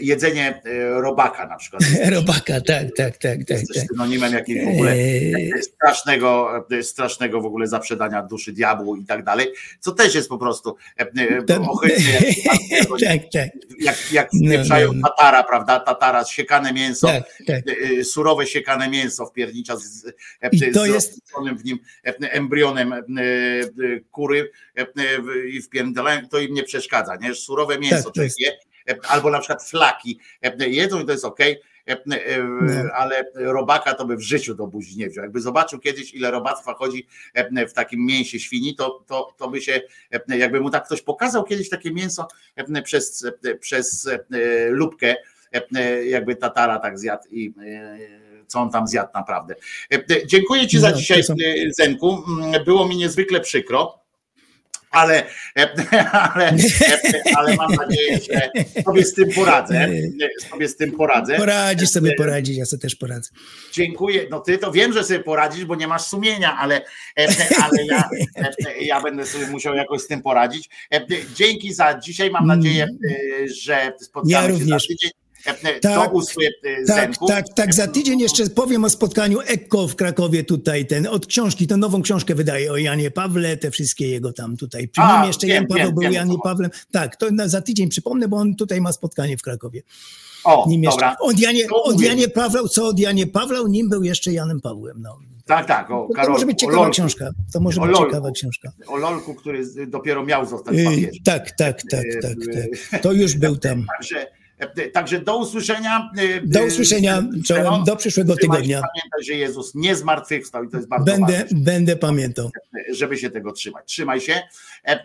[0.00, 1.82] jedzenie e, robaka na przykład.
[2.16, 3.58] Robaka, tak, tak, tak, tak.
[3.74, 3.86] tak.
[3.90, 9.24] synonimem jakiegoś w ogóle Eee, strasznego, e, strasznego w ogóle zaprzedania duszy diabłu i tak
[9.24, 9.46] dalej,
[9.80, 11.46] co też jest po prostu e, e, jak,
[13.04, 13.48] tak, tak,
[13.80, 15.08] jak, jak No, wpieprzają no, no.
[15.08, 17.62] tatara, prawda, tatara, siekane mięso, tak, tak.
[17.68, 20.06] e, e, surowe siekane mięso wpiernicza z,
[20.42, 21.20] e, I to z jest-
[21.56, 23.02] w nim e, embrionem e, e,
[24.10, 24.86] kury e, e,
[25.48, 27.34] i wpierdalają, to im nie przeszkadza, nie?
[27.34, 28.56] Surowe mięso Tak, jest- je, e,
[29.08, 30.18] albo na przykład flaki
[30.58, 34.98] jedzą i to jest okej, e, e, ale robaka to by w życiu do buzi
[34.98, 35.24] nie wziął.
[35.24, 39.60] Jakby zobaczył kiedyś, ile robactwa chodzi e, w takim mięsie świni, to, to, to by
[39.60, 39.80] się,
[40.28, 42.28] jakby mu tak ktoś pokazał kiedyś takie mięso
[42.84, 43.26] przez,
[43.60, 44.08] przez
[44.70, 45.16] lubkę,
[46.04, 47.54] jakby tatara tak zjadł i
[48.46, 49.54] co on tam zjadł naprawdę.
[50.26, 51.22] Dziękuję Ci za No, dzisiaj,
[51.70, 52.24] Zenku.
[52.28, 53.98] Mm, Było mi niezwykle przykro.
[54.90, 55.26] Ale,
[55.58, 55.68] e,
[56.12, 56.56] ale, e,
[57.36, 58.50] ale mam nadzieję, że
[58.82, 59.74] sobie z tym poradzę.
[59.80, 61.36] e, Sobie z tym poradzę.
[61.36, 63.30] Poradzisz sobie poradzić, ja sobie też poradzę.
[63.72, 64.26] Dziękuję.
[64.30, 66.76] No ty to wiem, że sobie poradzisz, bo nie masz sumienia, ale,
[67.18, 67.26] e,
[67.62, 70.68] ale ja, e, ja będę sobie musiał jakoś z tym poradzić.
[70.94, 72.30] E, Dzięki za dzisiaj.
[72.30, 74.68] Mam nadzieję, e, że spotkamy Ja się również.
[74.82, 75.10] za tydzień.
[75.82, 76.00] Tak,
[76.64, 77.74] e, Tak, tak, tak.
[77.74, 82.02] Za tydzień jeszcze powiem o spotkaniu Ekko w Krakowie tutaj, ten od książki, tę nową
[82.02, 84.88] książkę wydaje o Janie Pawle, te wszystkie jego tam tutaj.
[84.88, 86.36] Przy A, nim jeszcze Jan Paweł wiem, był wiem, Janie.
[86.44, 86.70] Pawlem.
[86.90, 89.82] Tak, to za tydzień przypomnę, bo on tutaj ma spotkanie w Krakowie.
[90.44, 91.16] O, Nim jeszcze, dobra.
[91.20, 92.00] od Janie, od.
[92.00, 94.96] Janie Pawlał, co od Janie Pawlał, nim był jeszcze Janem Pawłem.
[95.02, 95.18] No.
[95.46, 95.90] Tak, tak.
[95.90, 97.30] O, To, to Karol, może być ciekawa Lolku, książka.
[97.52, 98.04] To może być Lolku.
[98.06, 98.72] ciekawa książka.
[98.86, 101.10] o Lolku, który dopiero miał zostać Yy, papieżem.
[101.24, 102.34] tak, tak, tak, tak,
[102.90, 103.02] tak.
[103.02, 103.86] To już był tam.
[103.98, 104.26] Także,
[104.92, 106.10] także do usłyszenia.
[106.18, 108.82] e, Do e, usłyszenia, czołem, do przyszłego tygodnia.
[108.94, 111.46] Pamiętaj, że Jezus nie zmartwychwstał i to jest bardzo Będę, ważne.
[111.60, 112.50] będę pamiętał.
[112.92, 113.84] żeby się tego trzymać.
[113.86, 114.42] Trzymaj się.
[114.88, 115.04] E,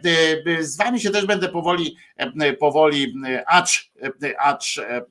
[0.60, 3.92] e, Z wami się też będę powoli, e, powoli, e, acz,
[4.24, 5.04] e, acz e, e,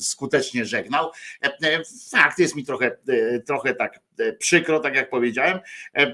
[0.00, 1.10] skutecznie żegnał.
[1.42, 5.58] E, e, Fakt jest mi trochę, e, trochę tak e, przykro, tak jak powiedziałem.
[5.58, 6.12] E, e,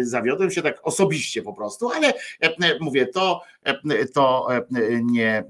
[0.00, 4.62] Zawiodłem się tak osobiście po prostu, ale e, e, mówię, to, e, to e,
[5.02, 5.44] nie, e,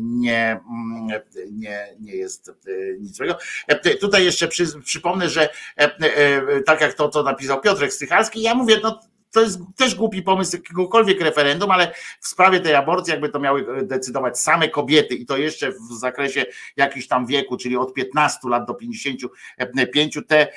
[0.00, 1.20] nie, mm,
[1.52, 2.52] nie, nie jest e,
[3.00, 3.38] nic złego.
[3.68, 8.42] E, Tutaj jeszcze przy, przypomnę, że e, e, tak jak to, co napisał Piotrek Stychalski,
[8.42, 9.00] ja mówię, no
[9.36, 13.86] to jest też głupi pomysł jakiegokolwiek referendum, ale w sprawie tej aborcji jakby to miały
[13.86, 18.66] decydować same kobiety i to jeszcze w zakresie jakiś tam wieku, czyli od 15 lat
[18.66, 20.48] do 55, te,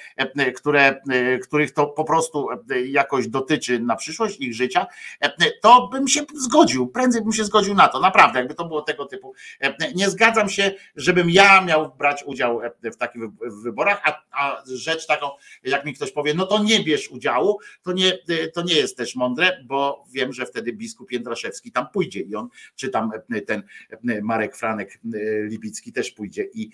[0.56, 1.02] które,
[1.44, 2.48] których to po prostu
[2.86, 4.88] jakoś dotyczy na przyszłość ich życia,
[5.62, 9.06] to bym się zgodził, prędzej bym się zgodził na to, naprawdę, jakby to było tego
[9.06, 9.34] typu.
[9.96, 13.22] Nie zgadzam się, żebym ja miał brać udział w takich
[13.64, 15.30] wyborach, a, a rzecz taką,
[15.64, 18.18] jak mi ktoś powie, no to nie bierz udziału, to nie,
[18.54, 22.50] to nie jest też mądre, bo wiem, że wtedy biskup Jędraszewski tam pójdzie i on,
[22.76, 23.64] czy tam e, ten
[24.10, 26.70] e, Marek Franek e, Libicki też pójdzie i,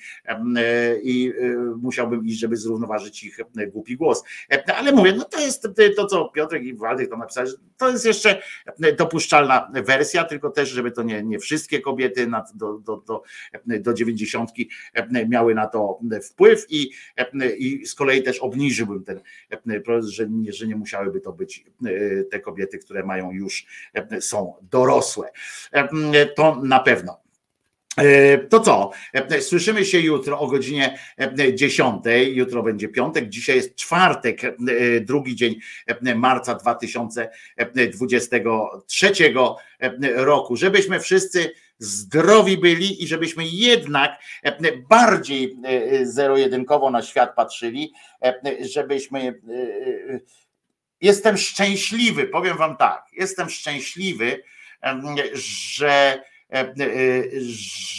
[1.03, 1.33] i
[1.81, 4.23] musiałbym iść, żeby zrównoważyć ich głupi głos.
[4.51, 8.05] E, Ale mówię, no to jest to, co Piotrek i Waldek tam napisali, to jest
[8.05, 8.41] jeszcze
[8.97, 13.23] dopuszczalna wersja, tylko też, żeby to nie, nie wszystkie kobiety nad, do, do, do,
[13.79, 14.51] do 90
[15.27, 16.91] miały na to wpływ i,
[17.57, 19.21] i z kolei też obniżyłbym ten
[20.01, 21.65] że nie, że nie musiałyby to być
[22.31, 25.29] te kobiety, które mają już, e, są dorosłe.
[25.71, 27.25] E, To na pewno.
[27.97, 28.91] E, To co?
[29.39, 32.03] Słyszymy się jutro o godzinie e, 10.
[32.25, 34.41] Jutro będzie piątek, dzisiaj jest czwartek,
[35.01, 35.55] drugi dzień
[36.15, 39.11] marca 2023
[39.79, 40.55] e, roku.
[40.55, 44.11] Żebyśmy wszyscy zdrowi byli i żebyśmy jednak
[44.89, 45.57] bardziej
[46.03, 47.93] zero-jedynkowo na świat patrzyli,
[48.61, 49.41] żebyśmy.
[51.01, 54.43] Jestem szczęśliwy, powiem Wam tak, jestem szczęśliwy,
[55.33, 56.73] że e,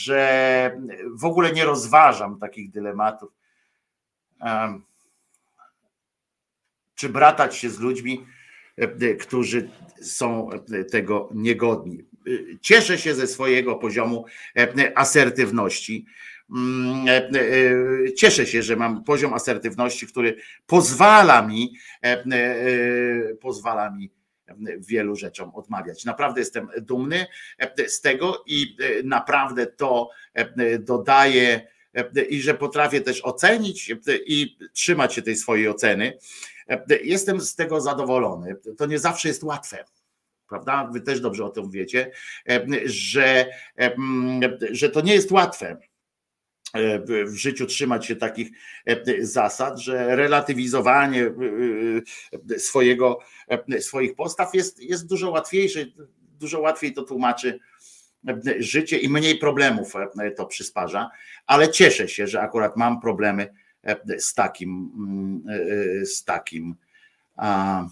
[0.05, 0.77] że
[1.15, 3.33] w ogóle nie rozważam takich dylematów.
[4.41, 4.85] Em,
[6.95, 8.27] Czy bratać się z ludźmi,
[9.21, 9.71] którzy
[10.03, 10.51] są
[10.91, 11.99] tego niegodni.
[12.27, 14.25] E, Cieszę się ze swojego poziomu
[14.95, 16.07] asertywności.
[16.51, 23.91] Mm, e, e, Cieszę się, że mam poziom asertywności, który pozwala mi, e, e, pozwala
[23.91, 24.11] mi
[24.79, 26.05] wielu rzeczom odmawiać.
[26.05, 27.27] Naprawdę jestem dumny
[27.59, 33.91] e, z tego i e, naprawdę to e, dodaje e, i że potrafię też ocenić
[33.91, 36.19] e, i trzymać się tej swojej oceny.
[36.69, 38.57] E, Jestem z tego zadowolony.
[38.79, 39.85] To nie zawsze jest łatwe.
[40.49, 40.91] Prawda?
[40.93, 42.11] Wy też dobrze o tym wiecie,
[42.49, 43.47] e, że,
[43.79, 43.97] e,
[44.71, 45.79] że to nie jest łatwe e,
[47.07, 48.49] w w życiu trzymać się takich
[48.87, 51.33] e, zasad, że relatywizowanie e,
[52.55, 55.87] e, swojego, e, swoich postaw jest, jest dużo łatwiejsze,
[56.39, 57.59] dużo łatwiej to tłumaczy
[58.59, 61.11] życie i mniej problemów e, to przysparza,
[61.47, 63.49] ale cieszę się, że akurat mam problemy
[63.83, 65.43] e, z takim, mm,
[66.01, 66.75] e, z takim.
[67.37, 67.85] A,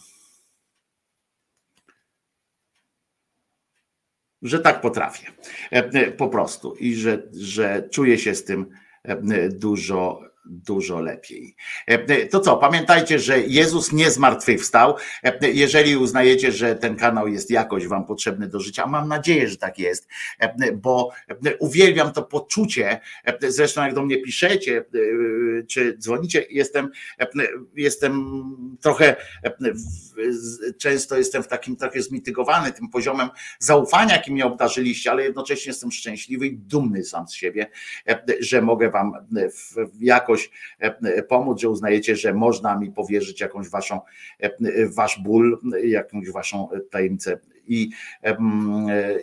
[4.44, 5.26] że tak potrafię.
[5.70, 8.66] E, Po prostu i że, że czuję się z tym
[9.02, 11.56] e, dużo, dużo lepiej.
[11.86, 14.97] E, To co, pamiętajcie, że Jezus nie zmartwychwstał.
[15.23, 19.56] E, Jeżeli uznajecie, że ten kanał jest jakoś wam potrzebny do życia, mam nadzieję, że
[19.56, 20.08] tak jest,
[20.39, 21.10] e, bo
[21.58, 24.84] uwielbiam to poczucie, e, zresztą jak do mnie piszecie, e,
[25.66, 26.90] czy dzwonicie, jestem,
[27.20, 27.26] e,
[27.74, 28.24] jestem
[28.81, 29.52] trochę, e,
[30.78, 35.92] często jestem w takim trochę zmitygowany tym poziomem zaufania, jakim mnie obdarzyliście, ale jednocześnie jestem
[35.92, 37.70] szczęśliwy i dumny sam z siebie,
[38.08, 39.74] e, że mogę wam w
[40.34, 40.50] jakoś
[41.02, 44.00] e, pomóc, że uznajecie, że można mi powierzyć jakąś waszą,
[44.40, 44.50] e,
[44.88, 47.90] wasz ból, jakąś waszą tajemnicę i,
[48.22, 48.36] e,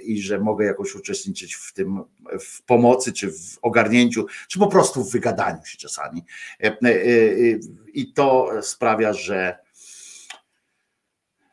[0.04, 2.04] i że mogę jakoś uczestniczyć w tym,
[2.40, 6.26] w pomocy, czy w ogarnięciu, czy po prostu w wygadaniu się czasami.
[6.64, 7.60] E, e, e,
[7.94, 9.58] I to sprawia, że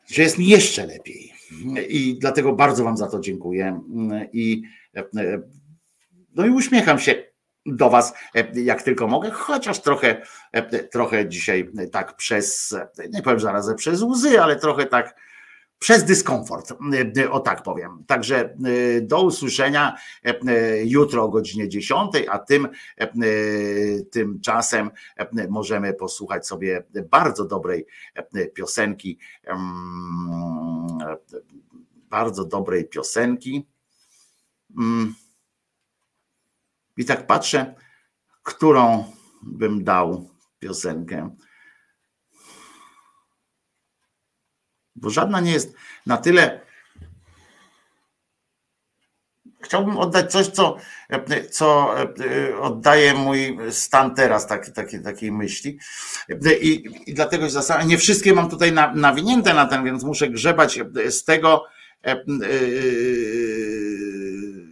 [0.07, 1.33] że jest mi jeszcze lepiej.
[1.89, 3.81] I dlatego bardzo Wam za to dziękuję.
[4.33, 4.61] I,
[6.35, 7.28] no i uśmiecham się
[7.75, 8.13] do Was,
[8.53, 10.21] jak tylko mogę, chociaż trochę,
[10.91, 12.75] trochę dzisiaj tak przez,
[13.13, 15.15] nie powiem zarazem przez łzy, ale trochę tak
[15.79, 16.73] przez dyskomfort,
[17.31, 18.03] o tak powiem.
[18.07, 18.55] Także
[19.01, 19.97] do usłyszenia
[20.83, 22.67] jutro o godzinie 10, a tym,
[24.11, 24.91] tymczasem
[25.49, 27.85] możemy posłuchać sobie bardzo dobrej
[28.53, 29.19] piosenki,
[32.09, 33.67] bardzo dobrej piosenki.
[36.99, 37.75] I tak patrzę,
[38.43, 39.11] którą
[39.43, 40.29] bym dał
[40.59, 41.35] piosenkę.
[44.95, 46.61] Bo żadna nie jest na tyle.
[49.61, 50.77] Chciałbym oddać coś, co,
[51.51, 51.95] co
[52.61, 55.79] oddaje mój stan teraz, taki, taki, takiej myśli.
[56.61, 60.79] I, i dlatego się nie wszystkie mam tutaj na, nawinięte na ten, więc muszę grzebać
[61.09, 61.65] z tego,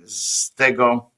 [0.05, 1.16] z tego.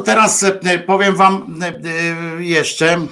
[0.00, 3.06] To teraz e, powiem wam e, e, jeszcze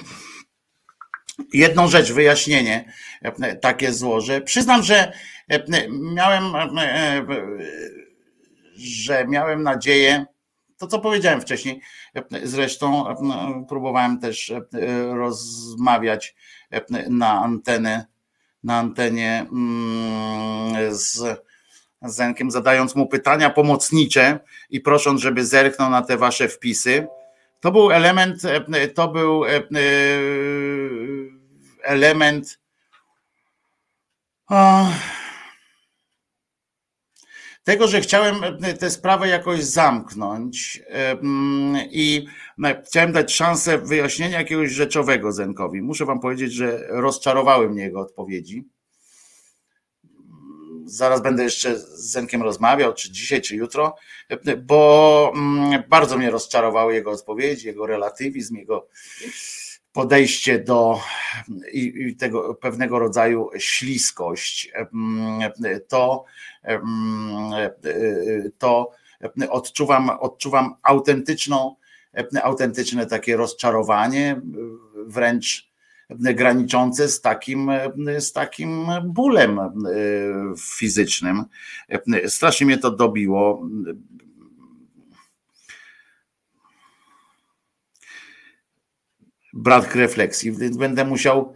[1.53, 4.41] jedną rzecz, wyjaśnienie e, takie złożę.
[4.41, 5.13] Przyznam, że
[5.49, 7.25] e, miałem, e, e,
[8.77, 10.25] że miałem nadzieję,
[10.77, 11.81] to co powiedziałem wcześniej,
[12.15, 13.15] e, zresztą e,
[13.69, 14.63] próbowałem też e,
[15.13, 16.35] rozmawiać
[16.71, 18.05] e, na antenę,
[18.63, 20.93] na antenie mm,
[22.01, 27.07] z Zenkiem, zadając mu pytania pomocnicze i prosząc, żeby zerknął na te wasze wpisy.
[27.59, 29.61] To był element, e, to był e, e,
[31.83, 32.59] element
[34.47, 34.85] a,
[37.63, 38.35] tego, że chciałem
[38.79, 42.27] tę sprawę jakoś zamknąć e, mm, i
[42.63, 45.81] e, chciałem dać szansę wyjaśnienia jakiegoś rzeczowego Zenkowi.
[45.81, 48.67] Muszę wam powiedzieć, że rozczarowały mnie jego odpowiedzi.
[50.89, 53.95] Zaraz będę jeszcze z Zenkiem rozmawiał, czy dzisiaj, czy jutro,
[54.57, 58.87] bo mm, bardzo mnie rozczarowały jego odpowiedzi, jego relatywizm, jego
[59.91, 60.99] podejście do
[61.71, 64.71] i, i tego pewnego rodzaju śliskość.
[64.93, 65.51] Mm,
[65.87, 66.25] To,
[66.63, 67.69] mm,
[68.57, 68.91] to
[69.49, 71.75] odczuwam, odczuwam autentyczną,
[72.43, 74.41] autentyczne takie rozczarowanie,
[75.05, 75.68] wręcz
[76.09, 77.71] graniczące z takim,
[78.19, 79.69] z takim bólem e,
[80.57, 81.45] fizycznym.
[82.27, 83.67] Strasznie mnie to dobiło.
[89.53, 91.55] brak refleksji, więc będę musiał,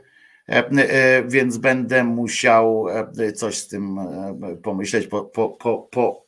[0.49, 2.85] e, e, więc będę musiał
[3.17, 6.25] e, coś z tym e, pomyśleć, po, po, po, po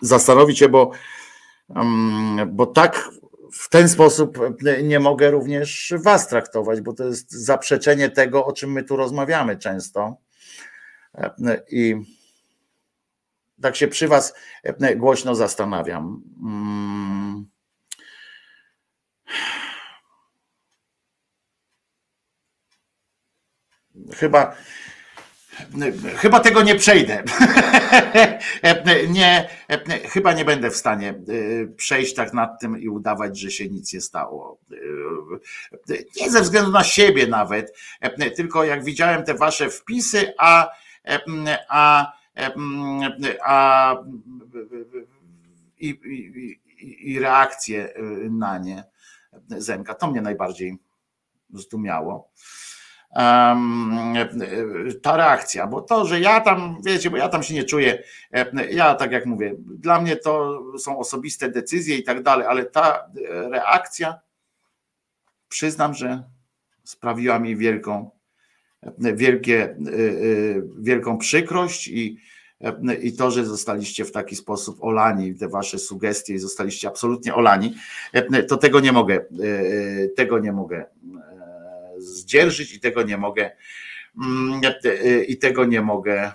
[0.00, 0.90] zastanowić się, bo,
[1.76, 3.10] mm, bo tak
[3.60, 4.38] w ten sposób
[4.82, 9.56] nie mogę również was traktować, bo to jest zaprzeczenie tego, o czym my tu rozmawiamy
[9.56, 10.16] często.
[11.70, 11.96] I
[13.62, 14.34] tak się przy was
[14.96, 16.22] głośno zastanawiam.
[16.42, 17.46] Mm.
[24.14, 24.56] Chyba,
[26.16, 27.22] chyba tego nie przejdę.
[29.08, 29.48] nie,
[30.08, 33.92] chyba nie będę w stanie y, przejść tak nad tym i udawać, że się nic
[33.92, 34.58] nie stało.
[35.90, 37.76] Y, Nie ze względu na siebie nawet,
[38.36, 40.70] tylko jak widziałem te wasze wpisy, a,
[41.68, 42.12] a,
[43.44, 43.96] a
[45.78, 46.58] i, i,
[47.12, 47.94] i- reakcje
[48.30, 48.84] na nie
[49.48, 50.76] Zenka, to mnie najbardziej
[51.54, 52.30] zdumiało
[55.02, 58.02] ta reakcja, bo to, że ja tam, wiecie, bo ja tam się nie czuję,
[58.70, 63.10] ja tak jak mówię, dla mnie to są osobiste decyzje i tak dalej, ale ta
[63.28, 64.20] reakcja,
[65.48, 66.22] przyznam, że
[66.84, 68.10] sprawiła mi wielką,
[68.98, 69.76] wielkie, e, e,
[70.78, 72.18] wielką przykrość i,
[73.02, 77.74] i to, że zostaliście w taki sposób olani, te wasze sugestie i zostaliście absolutnie olani,
[78.48, 80.84] to tego nie mogę, e, tego nie mogę
[82.10, 83.50] zdzierżyć i tego nie mogę
[84.22, 86.32] mm, e, i tego nie mogę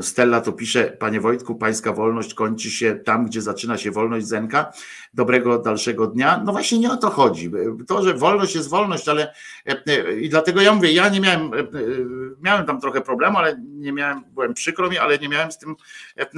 [0.00, 4.72] Stella to pisze, panie Wojtku, pańska wolność kończy się tam, gdzie zaczyna się wolność Zenka.
[5.14, 6.42] Dobrego dalszego dnia.
[6.44, 7.50] No właśnie nie o to chodzi.
[7.86, 9.32] To, że wolność jest wolność, ale
[9.68, 11.64] e, e, i dlatego ja mówię, ja nie miałem, e, e,
[12.42, 15.76] miałem tam trochę problemu, ale nie miałem, byłem przykro mi, ale nie miałem z tym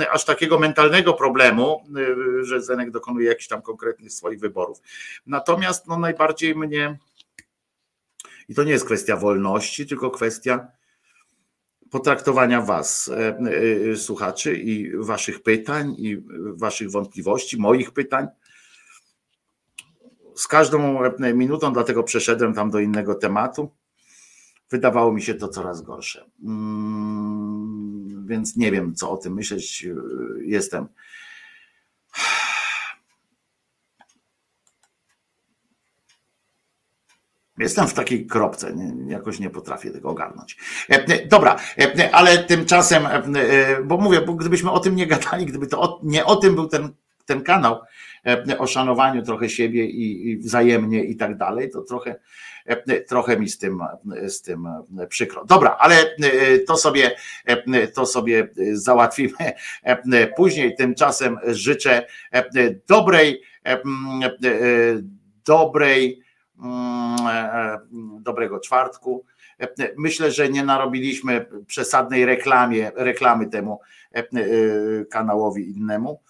[0.00, 1.82] e, aż takiego mentalnego problemu,
[2.40, 4.78] e, że Zenek dokonuje jakichś tam konkretnych swoich wyborów.
[5.26, 6.98] Natomiast no najbardziej mnie
[8.48, 10.77] i to nie jest kwestia wolności, tylko kwestia
[11.90, 13.38] potraktowania Was, e,
[13.92, 16.22] e, słuchaczy, i Waszych pytań, i
[16.54, 18.26] Waszych wątpliwości, moich pytań.
[20.34, 23.70] Z każdą e, minutą, dlatego przeszedłem tam do innego tematu.
[24.70, 26.30] Wydawało mi się to coraz gorsze.
[26.44, 29.86] Mm, Więc nie wiem, co o tym myśleć.
[30.40, 30.88] Jestem.
[37.58, 40.56] Jestem w takiej kropce, jakoś nie potrafię tego ogarnąć.
[40.88, 43.22] E, Dobra, e, ale tymczasem, e,
[43.84, 46.88] bo mówię, bo gdybyśmy o tym nie gadali, gdyby to nie o tym był ten,
[47.26, 47.80] ten kanał,
[48.58, 52.16] o szanowaniu trochę siebie i, i wzajemnie i tak dalej, to trochę,
[53.08, 53.80] trochę mi z tym,
[54.26, 54.68] z tym
[55.08, 55.44] przykro.
[55.44, 56.16] Dobra, ale
[56.66, 57.16] to sobie,
[57.94, 59.32] to sobie załatwimy
[60.36, 60.76] później.
[60.76, 62.06] Tymczasem życzę
[62.88, 63.42] dobrej,
[65.46, 66.27] dobrej, mm, e,
[68.20, 69.24] dobrego czwartku.
[69.60, 73.80] E, Myślę, że nie narobiliśmy przesadnej reklamie, reklamy temu
[74.14, 74.24] e, e,
[75.04, 76.20] kanałowi innemu.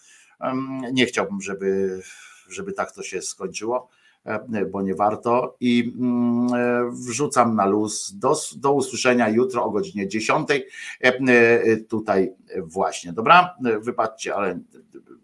[0.41, 2.01] Em, Nie chciałbym, żeby,
[2.49, 3.89] żeby tak to się skończyło.
[4.25, 5.57] e, bo nie warto.
[5.61, 8.13] I mm, e, wrzucam na luz.
[8.19, 10.49] Do, do usłyszenia jutro o godzinie 10.
[10.51, 10.63] e,
[11.01, 12.33] e, Tutaj
[12.63, 13.55] właśnie, dobra?
[13.67, 14.59] E, Wybaczcie, ale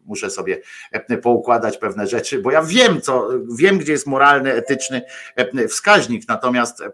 [0.05, 0.61] muszę sobie
[0.93, 5.03] e, poukładać pewne rzeczy, bo ja wiem, co wiem, gdzie jest moralny, etyczny
[5.37, 6.91] e, wskaźnik, natomiast e,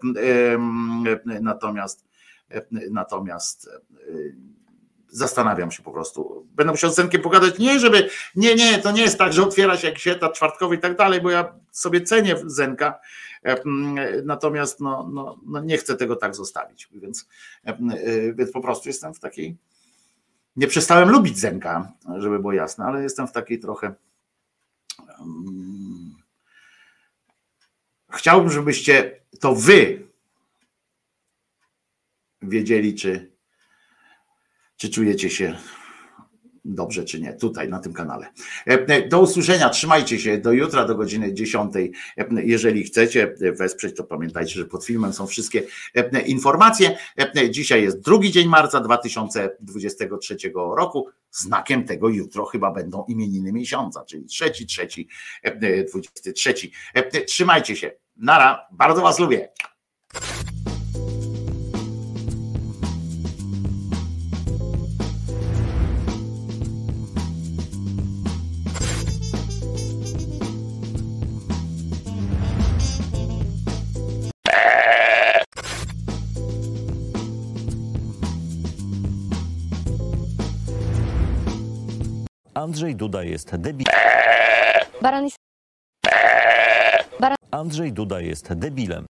[1.41, 2.11] natomiast
[2.91, 3.71] natomiast
[5.09, 6.47] zastanawiam się po prostu.
[6.55, 9.77] Będę musiał z Zenkiem pogadać, nie żeby, nie, nie, to nie jest tak, że otwiera
[9.77, 13.01] się jakiś etat czwartkowy i tak dalej, bo ja sobie cenię Zenka,
[14.25, 17.29] natomiast no, no, no nie chcę tego tak zostawić, więc,
[18.35, 19.57] więc po prostu jestem w takiej,
[20.57, 23.95] nie przestałem lubić Zenka, żeby było jasne, ale jestem w takiej trochę
[28.11, 30.09] chciałbym, żebyście to wy
[32.43, 33.31] wiedzieli, czy
[34.77, 35.59] czy czujecie się
[36.65, 38.27] dobrze, czy nie, tutaj na tym kanale.
[38.67, 41.73] E, Do usłyszenia, trzymajcie się do jutra, do godziny 10.
[41.77, 41.89] E,
[42.45, 45.63] Jeżeli chcecie wesprzeć, to pamiętajcie, że pod filmem są wszystkie
[45.95, 46.97] e, informacje.
[47.37, 51.09] E, Dzisiaj jest drugi dzień marca 2023 roku.
[51.31, 55.09] Znakiem tego jutro chyba będą imieniny miesiąca, czyli trzeci, trzeci,
[55.43, 56.55] e, 23.
[56.95, 57.93] E, Trzymajcie się.
[58.17, 59.49] Nara, bardzo Was lubię.
[82.81, 83.86] Andrzej Duda jest debil.
[85.02, 85.36] Baran jest
[87.50, 89.07] Andrzej Duda jest debilem.